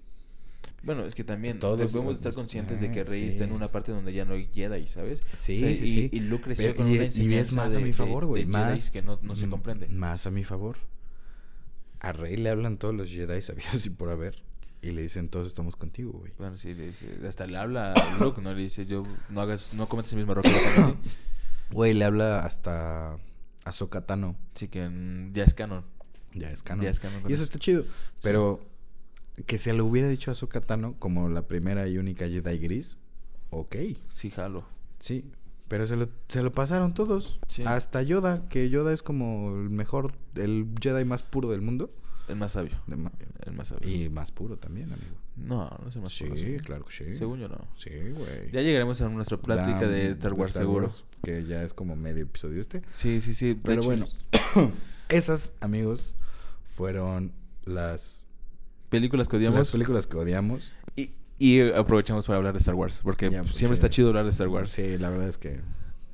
Bueno, 0.83 1.05
es 1.05 1.15
que 1.15 1.25
también 1.25 1.59
Todos 1.59 1.79
debemos 1.79 2.05
los- 2.07 2.17
estar 2.17 2.33
conscientes 2.33 2.81
de 2.81 2.91
que 2.91 3.01
Ah, 3.01 3.05
Rey 3.05 3.23
sí. 3.25 3.29
está 3.29 3.45
en 3.45 3.53
una 3.53 3.71
parte 3.71 3.93
donde 3.93 4.13
ya 4.15 4.25
no 4.25 4.33
hay 4.35 4.49
Jedi, 4.55 4.87
¿sabes? 4.87 5.23
Sí, 5.35 5.53
O 5.53 5.57
sea, 5.57 5.77
sí, 5.77 5.85
y, 5.85 5.89
sí. 5.93 6.11
y 6.11 6.21
Luke 6.21 6.45
creció 6.45 6.67
Pero- 6.69 6.77
con 6.77 6.87
y- 6.87 6.93
una 6.93 6.97
y 6.97 6.99
ves 7.07 7.17
enseñanza 7.19 7.57
más 7.57 7.75
a 7.75 7.81
mi 7.81 7.93
favor, 7.93 8.25
güey, 8.25 8.47
más- 8.47 8.91
que 8.91 9.03
no, 9.03 9.19
no 9.23 9.37
se 9.37 9.49
comprende. 9.49 9.89
Más 9.89 10.27
a 10.27 10.31
mi 10.31 10.45
favor. 10.45 10.79
A 12.01 12.13
Rey 12.13 12.37
le 12.39 12.49
hablan 12.49 12.79
todos 12.79 12.95
los 12.95 13.11
Jedi 13.11 13.43
sabidos 13.43 13.85
y 13.85 13.91
por 13.91 14.09
haber. 14.11 14.43
Y 14.83 14.93
le 14.93 15.03
dicen, 15.03 15.29
todos 15.29 15.47
estamos 15.49 15.77
contigo, 15.77 16.13
güey. 16.13 16.33
Bueno, 16.39 16.57
sí, 16.57 16.73
le 16.73 16.87
dice, 16.87 17.07
hasta 17.29 17.47
le 17.47 17.59
habla 17.59 17.93
a 17.93 18.19
Luke, 18.19 18.41
¿no? 18.41 18.55
Le 18.55 18.63
dice, 18.63 18.87
yo, 18.87 19.03
no 19.29 19.43
hagas, 19.43 19.75
no 19.75 19.87
cometas 19.87 20.13
el 20.15 20.19
mismo 20.21 20.33
error 20.33 20.45
que. 20.45 20.51
Güey, 21.73 21.93
le 21.95 22.05
habla 22.07 22.41
hasta 22.47 23.19
a 23.65 23.73
Sokatano. 23.73 24.37
Así 24.55 24.69
que 24.69 24.89
mm, 24.89 25.33
ya 25.33 25.45
es 25.45 25.55
canon. 25.55 25.85
Ya 26.35 26.51
es 26.51 26.63
canon. 26.63 26.85
Ya 26.85 26.91
es 26.91 27.01
canon 27.01 27.23
con 27.23 27.31
Y 27.31 27.35
eso 27.35 27.43
eso. 27.43 27.51
está 27.53 27.59
chido. 27.59 27.85
Pero 28.23 28.61
que 29.47 29.59
se 29.59 29.73
lo 29.73 29.85
hubiera 29.87 30.09
dicho 30.09 30.31
a 30.31 30.35
Sokatano 30.35 30.95
como 30.99 31.29
la 31.29 31.43
primera 31.43 31.89
y 31.89 31.99
única 31.99 32.27
Jedi 32.29 32.59
gris. 32.59 32.97
Ok. 33.51 33.77
Sí, 34.09 34.31
jalo. 34.31 34.65
Sí. 34.99 35.25
Pero 35.69 35.87
se 35.87 35.97
lo, 35.97 36.09
se 36.29 36.43
lo 36.43 36.53
pasaron 36.53 36.95
todos. 36.95 37.39
Sí. 37.47 37.63
Hasta 37.65 38.03
Yoda, 38.03 38.49
que 38.49 38.69
Yoda 38.71 38.93
es 38.93 39.03
como 39.03 39.57
el 39.57 39.71
mejor, 39.71 40.15
el 40.35 40.67
Jedi 40.81 41.05
más 41.05 41.23
puro 41.23 41.49
del 41.51 41.61
mundo. 41.61 41.93
El 42.31 42.37
más 42.37 42.53
sabio. 42.53 42.81
Ma- 42.87 43.13
El 43.45 43.53
más 43.53 43.69
sabio. 43.69 43.89
y 43.89 44.09
más 44.09 44.33
puro 44.33 44.57
también, 44.59 44.93
amigo. 44.93 45.17
No, 45.37 45.69
no 45.83 45.89
es 45.89 45.97
el 45.97 46.03
más 46.03 46.13
Sí, 46.13 46.25
puro, 46.25 46.37
según- 46.37 46.59
claro 46.61 46.85
que 46.85 46.93
sí. 46.93 47.13
Según 47.13 47.41
yo 47.41 47.49
no. 47.49 47.59
Sí, 47.75 47.91
güey. 48.15 48.51
Ya 48.53 48.61
llegaremos 48.63 49.01
a 49.01 49.09
nuestra 49.09 49.37
plática 49.39 49.83
La- 49.83 49.89
de 49.89 50.11
Star 50.13 50.33
Wars, 50.35 50.55
seguro. 50.55 50.91
que 51.23 51.45
ya 51.45 51.63
es 51.63 51.75
como 51.75 51.97
medio 51.97 52.23
episodio 52.25 52.61
este. 52.61 52.83
Sí, 52.91 53.21
sí, 53.21 53.35
sí. 53.35 53.59
Pero 53.63 53.83
bueno, 53.83 54.07
esas, 55.09 55.57
amigos, 55.61 56.15
fueron 56.67 57.33
las, 57.65 58.25
Películas 58.89 59.29
que 59.29 59.37
las 59.37 59.41
odiamos. 59.49 59.71
películas 59.71 60.07
que 60.07 60.17
odiamos. 60.17 60.73
Y, 60.97 61.13
y 61.39 61.61
aprovechamos 61.71 62.27
para 62.27 62.39
hablar 62.39 62.53
de 62.55 62.59
Star 62.59 62.75
Wars. 62.75 63.01
Porque 63.03 63.29
Ya, 63.31 63.43
pues, 63.43 63.55
siempre 63.55 63.77
sí. 63.77 63.81
está 63.81 63.89
chido 63.91 64.09
hablar 64.09 64.25
de 64.25 64.31
Star 64.31 64.49
Wars. 64.49 64.73
Sí, 64.73 64.99
la 64.99 65.11
verdad 65.11 65.29
es 65.29 65.39
que 65.39 65.61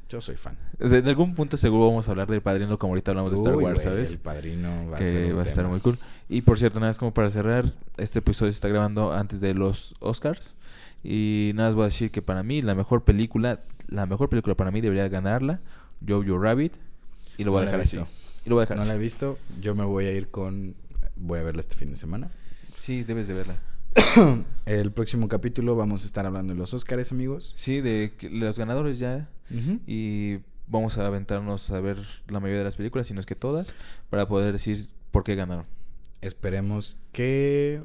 yo 0.08 0.20
soy 0.20 0.36
fan. 0.36 0.56
O 0.80 0.86
sea, 0.88 0.98
en 0.98 1.08
algún 1.08 1.34
punto 1.34 1.56
seguro 1.56 1.88
vamos 1.88 2.08
a 2.08 2.12
hablar 2.12 2.28
del 2.28 2.40
padrino 2.40 2.78
como 2.78 2.92
ahorita 2.92 3.10
hablamos 3.10 3.32
de 3.32 3.38
Star 3.38 3.56
Wars, 3.56 3.74
güey, 3.74 3.78
¿sabes? 3.84 4.12
El 4.12 4.18
padrino 4.18 4.88
va 4.90 4.96
a 4.96 4.98
que 4.98 5.04
ser 5.06 5.32
un 5.32 5.38
va 5.38 5.42
a 5.42 5.44
estar 5.44 5.66
muy 5.66 5.80
cool. 5.80 5.98
Y 6.28 6.42
por 6.42 6.58
cierto, 6.58 6.78
nada 6.80 6.90
más 6.90 6.98
como 6.98 7.12
para 7.12 7.28
cerrar, 7.28 7.72
este 7.96 8.20
episodio 8.20 8.52
se 8.52 8.56
está 8.56 8.68
grabando 8.68 9.12
antes 9.12 9.40
de 9.40 9.54
los 9.54 9.94
Oscars. 10.00 10.54
Y 11.02 11.52
nada 11.54 11.68
más 11.68 11.74
voy 11.74 11.82
a 11.82 11.86
decir 11.86 12.10
que 12.10 12.22
para 12.22 12.42
mí 12.42 12.62
la 12.62 12.74
mejor 12.74 13.04
película, 13.04 13.60
la 13.88 14.06
mejor 14.06 14.28
película 14.28 14.54
para 14.56 14.70
mí 14.70 14.80
debería 14.80 15.08
ganarla, 15.08 15.60
Jojo 16.06 16.38
Rabbit. 16.38 16.76
Y 17.38 17.44
lo 17.44 17.52
voy 17.52 17.58
No 17.60 17.62
a 17.62 17.64
dejar 17.66 17.80
así. 17.80 17.96
Y 18.44 18.48
lo 18.48 18.56
voy 18.56 18.62
a 18.62 18.64
dejar 18.64 18.76
No 18.78 18.84
la 18.84 18.90
he 18.90 18.94
así. 18.94 19.02
visto. 19.02 19.38
Yo 19.60 19.74
me 19.74 19.84
voy 19.84 20.06
a 20.06 20.12
ir 20.12 20.28
con. 20.28 20.74
Voy 21.16 21.38
a 21.38 21.42
verla 21.42 21.60
este 21.60 21.76
fin 21.76 21.90
de 21.90 21.96
semana. 21.96 22.30
Sí, 22.76 23.02
debes 23.04 23.28
de 23.28 23.34
verla. 23.34 23.56
El 24.66 24.92
próximo 24.92 25.28
capítulo 25.28 25.76
vamos 25.76 26.02
a 26.04 26.06
estar 26.06 26.26
hablando 26.26 26.52
de 26.52 26.58
los 26.58 26.74
Oscars, 26.74 27.12
amigos. 27.12 27.50
Sí, 27.54 27.80
de 27.80 28.12
que- 28.16 28.30
los 28.30 28.58
ganadores 28.58 28.98
ya. 28.98 29.28
Y 29.86 30.38
vamos 30.66 30.98
a 30.98 31.06
aventarnos 31.06 31.70
a 31.70 31.80
ver 31.80 31.98
la 32.28 32.40
mayoría 32.40 32.58
de 32.58 32.64
las 32.64 32.76
películas, 32.76 33.06
si 33.06 33.14
no 33.14 33.20
es 33.20 33.26
que 33.26 33.34
todas, 33.36 33.74
para 34.10 34.28
poder 34.28 34.52
decir 34.52 34.76
por 35.10 35.24
qué 35.24 35.34
ganaron. 35.34 35.66
Esperemos 36.20 36.96
que. 37.12 37.82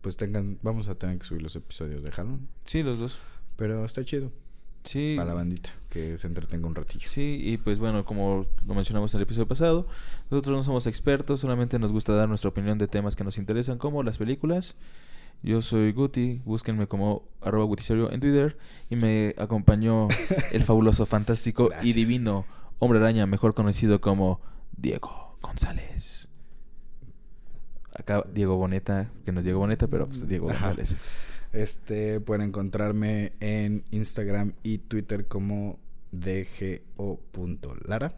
Pues 0.00 0.16
tengan. 0.16 0.58
Vamos 0.62 0.88
a 0.88 0.94
tener 0.94 1.18
que 1.18 1.24
subir 1.24 1.42
los 1.42 1.56
episodios 1.56 2.02
de 2.02 2.10
Halloween. 2.10 2.48
Sí, 2.64 2.82
los 2.82 2.98
dos. 2.98 3.18
Pero 3.56 3.84
está 3.84 4.04
chido. 4.04 4.30
Sí. 4.84 5.14
Para 5.16 5.30
la 5.30 5.34
bandita. 5.34 5.70
Que 5.88 6.18
se 6.18 6.26
entretenga 6.26 6.66
un 6.66 6.74
ratillo. 6.74 7.08
Sí, 7.08 7.38
y 7.42 7.56
pues 7.56 7.78
bueno, 7.78 8.04
como 8.04 8.46
lo 8.66 8.74
mencionamos 8.74 9.14
en 9.14 9.18
el 9.18 9.22
episodio 9.22 9.48
pasado, 9.48 9.86
nosotros 10.30 10.56
no 10.56 10.62
somos 10.62 10.86
expertos, 10.86 11.40
solamente 11.40 11.78
nos 11.78 11.90
gusta 11.90 12.14
dar 12.14 12.28
nuestra 12.28 12.50
opinión 12.50 12.78
de 12.78 12.86
temas 12.86 13.16
que 13.16 13.24
nos 13.24 13.38
interesan, 13.38 13.78
como 13.78 14.02
las 14.02 14.18
películas. 14.18 14.76
Yo 15.42 15.60
soy 15.60 15.92
Guti, 15.92 16.40
búsquenme 16.44 16.86
como 16.86 17.28
arroba 17.42 17.66
gutiserio 17.66 18.10
en 18.10 18.20
Twitter 18.20 18.56
y 18.88 18.96
me 18.96 19.34
acompañó 19.36 20.08
el 20.52 20.62
fabuloso, 20.62 21.04
fantástico 21.04 21.68
y 21.82 21.92
divino 21.92 22.46
hombre 22.78 22.98
araña, 22.98 23.26
mejor 23.26 23.54
conocido 23.54 24.00
como 24.00 24.40
Diego 24.76 25.36
González. 25.42 26.30
Acá 27.98 28.24
Diego 28.32 28.56
Boneta, 28.56 29.10
que 29.24 29.32
no 29.32 29.38
es 29.38 29.44
Diego 29.44 29.60
Boneta, 29.60 29.86
pero 29.86 30.06
pues 30.06 30.26
Diego 30.26 30.50
Ajá. 30.50 30.68
González. 30.68 30.96
Este, 31.52 32.20
pueden 32.20 32.48
encontrarme 32.48 33.32
en 33.40 33.84
Instagram 33.92 34.54
y 34.62 34.78
Twitter 34.78 35.28
como 35.28 35.78
dgo.lara. 36.10 38.14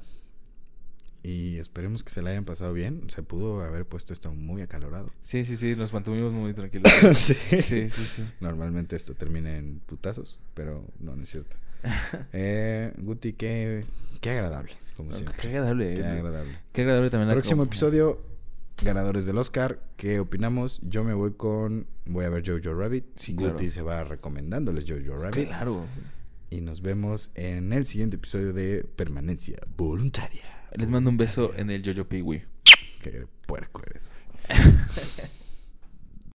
Y 1.27 1.59
esperemos 1.59 2.05
que 2.05 2.11
se 2.11 2.23
la 2.23 2.31
hayan 2.31 2.45
pasado 2.45 2.73
bien. 2.73 3.03
Se 3.09 3.21
pudo 3.21 3.61
haber 3.61 3.85
puesto 3.85 4.13
esto 4.13 4.33
muy 4.33 4.63
acalorado. 4.63 5.11
Sí, 5.23 5.45
sí, 5.45 5.57
sí, 5.57 5.75
nos 5.75 5.93
mantuvimos 5.93 6.33
muy 6.33 6.55
tranquilos. 6.55 6.93
Sí. 7.17 7.35
sí, 7.35 7.91
sí, 7.91 8.05
sí. 8.05 8.25
Normalmente 8.39 8.95
esto 8.95 9.13
termina 9.15 9.57
en 9.57 9.81
putazos, 9.81 10.39
pero 10.55 10.87
no, 11.01 11.17
no 11.17 11.23
es 11.25 11.29
cierto. 11.29 11.57
Eh, 12.33 12.93
Guti, 12.99 13.33
qué, 13.33 13.85
qué 14.21 14.31
agradable, 14.31 14.71
como 14.97 15.13
siempre. 15.13 15.35
Qué 15.41 15.49
agradable. 15.49 15.95
Qué 15.95 16.05
agradable. 16.05 16.59
Qué 16.73 16.81
agradable 16.83 17.11
también 17.11 17.29
la 17.29 17.35
Próximo 17.35 17.65
episodio, 17.65 18.23
ganadores 18.85 19.27
del 19.27 19.39
Oscar. 19.39 19.81
¿Qué 19.97 20.21
opinamos? 20.21 20.81
Yo 20.89 21.03
me 21.03 21.15
voy 21.15 21.33
con. 21.33 21.89
Voy 22.05 22.25
a 22.25 22.29
ver 22.29 22.49
Jojo 22.49 22.73
Rabbit. 22.79 23.05
Sí, 23.17 23.33
Guti 23.33 23.51
claro. 23.51 23.71
se 23.71 23.83
va 23.83 24.05
recomendándoles 24.05 24.85
Jojo 24.89 25.19
Rabbit. 25.19 25.49
Claro. 25.49 25.87
Y 26.51 26.61
nos 26.61 26.83
vemos 26.83 27.33
en 27.35 27.73
el 27.73 27.85
siguiente 27.85 28.15
episodio 28.15 28.53
de 28.53 28.87
Permanencia 28.95 29.59
Voluntaria. 29.77 30.56
Les 30.77 30.91
mando 30.91 31.09
un 31.09 31.17
beso 31.17 31.55
en 31.57 31.71
el 31.71 31.83
Jojo 31.83 32.07
Piwi. 32.07 32.43
Qué 33.01 33.27
puerco 33.47 33.83
eres. 33.87 34.11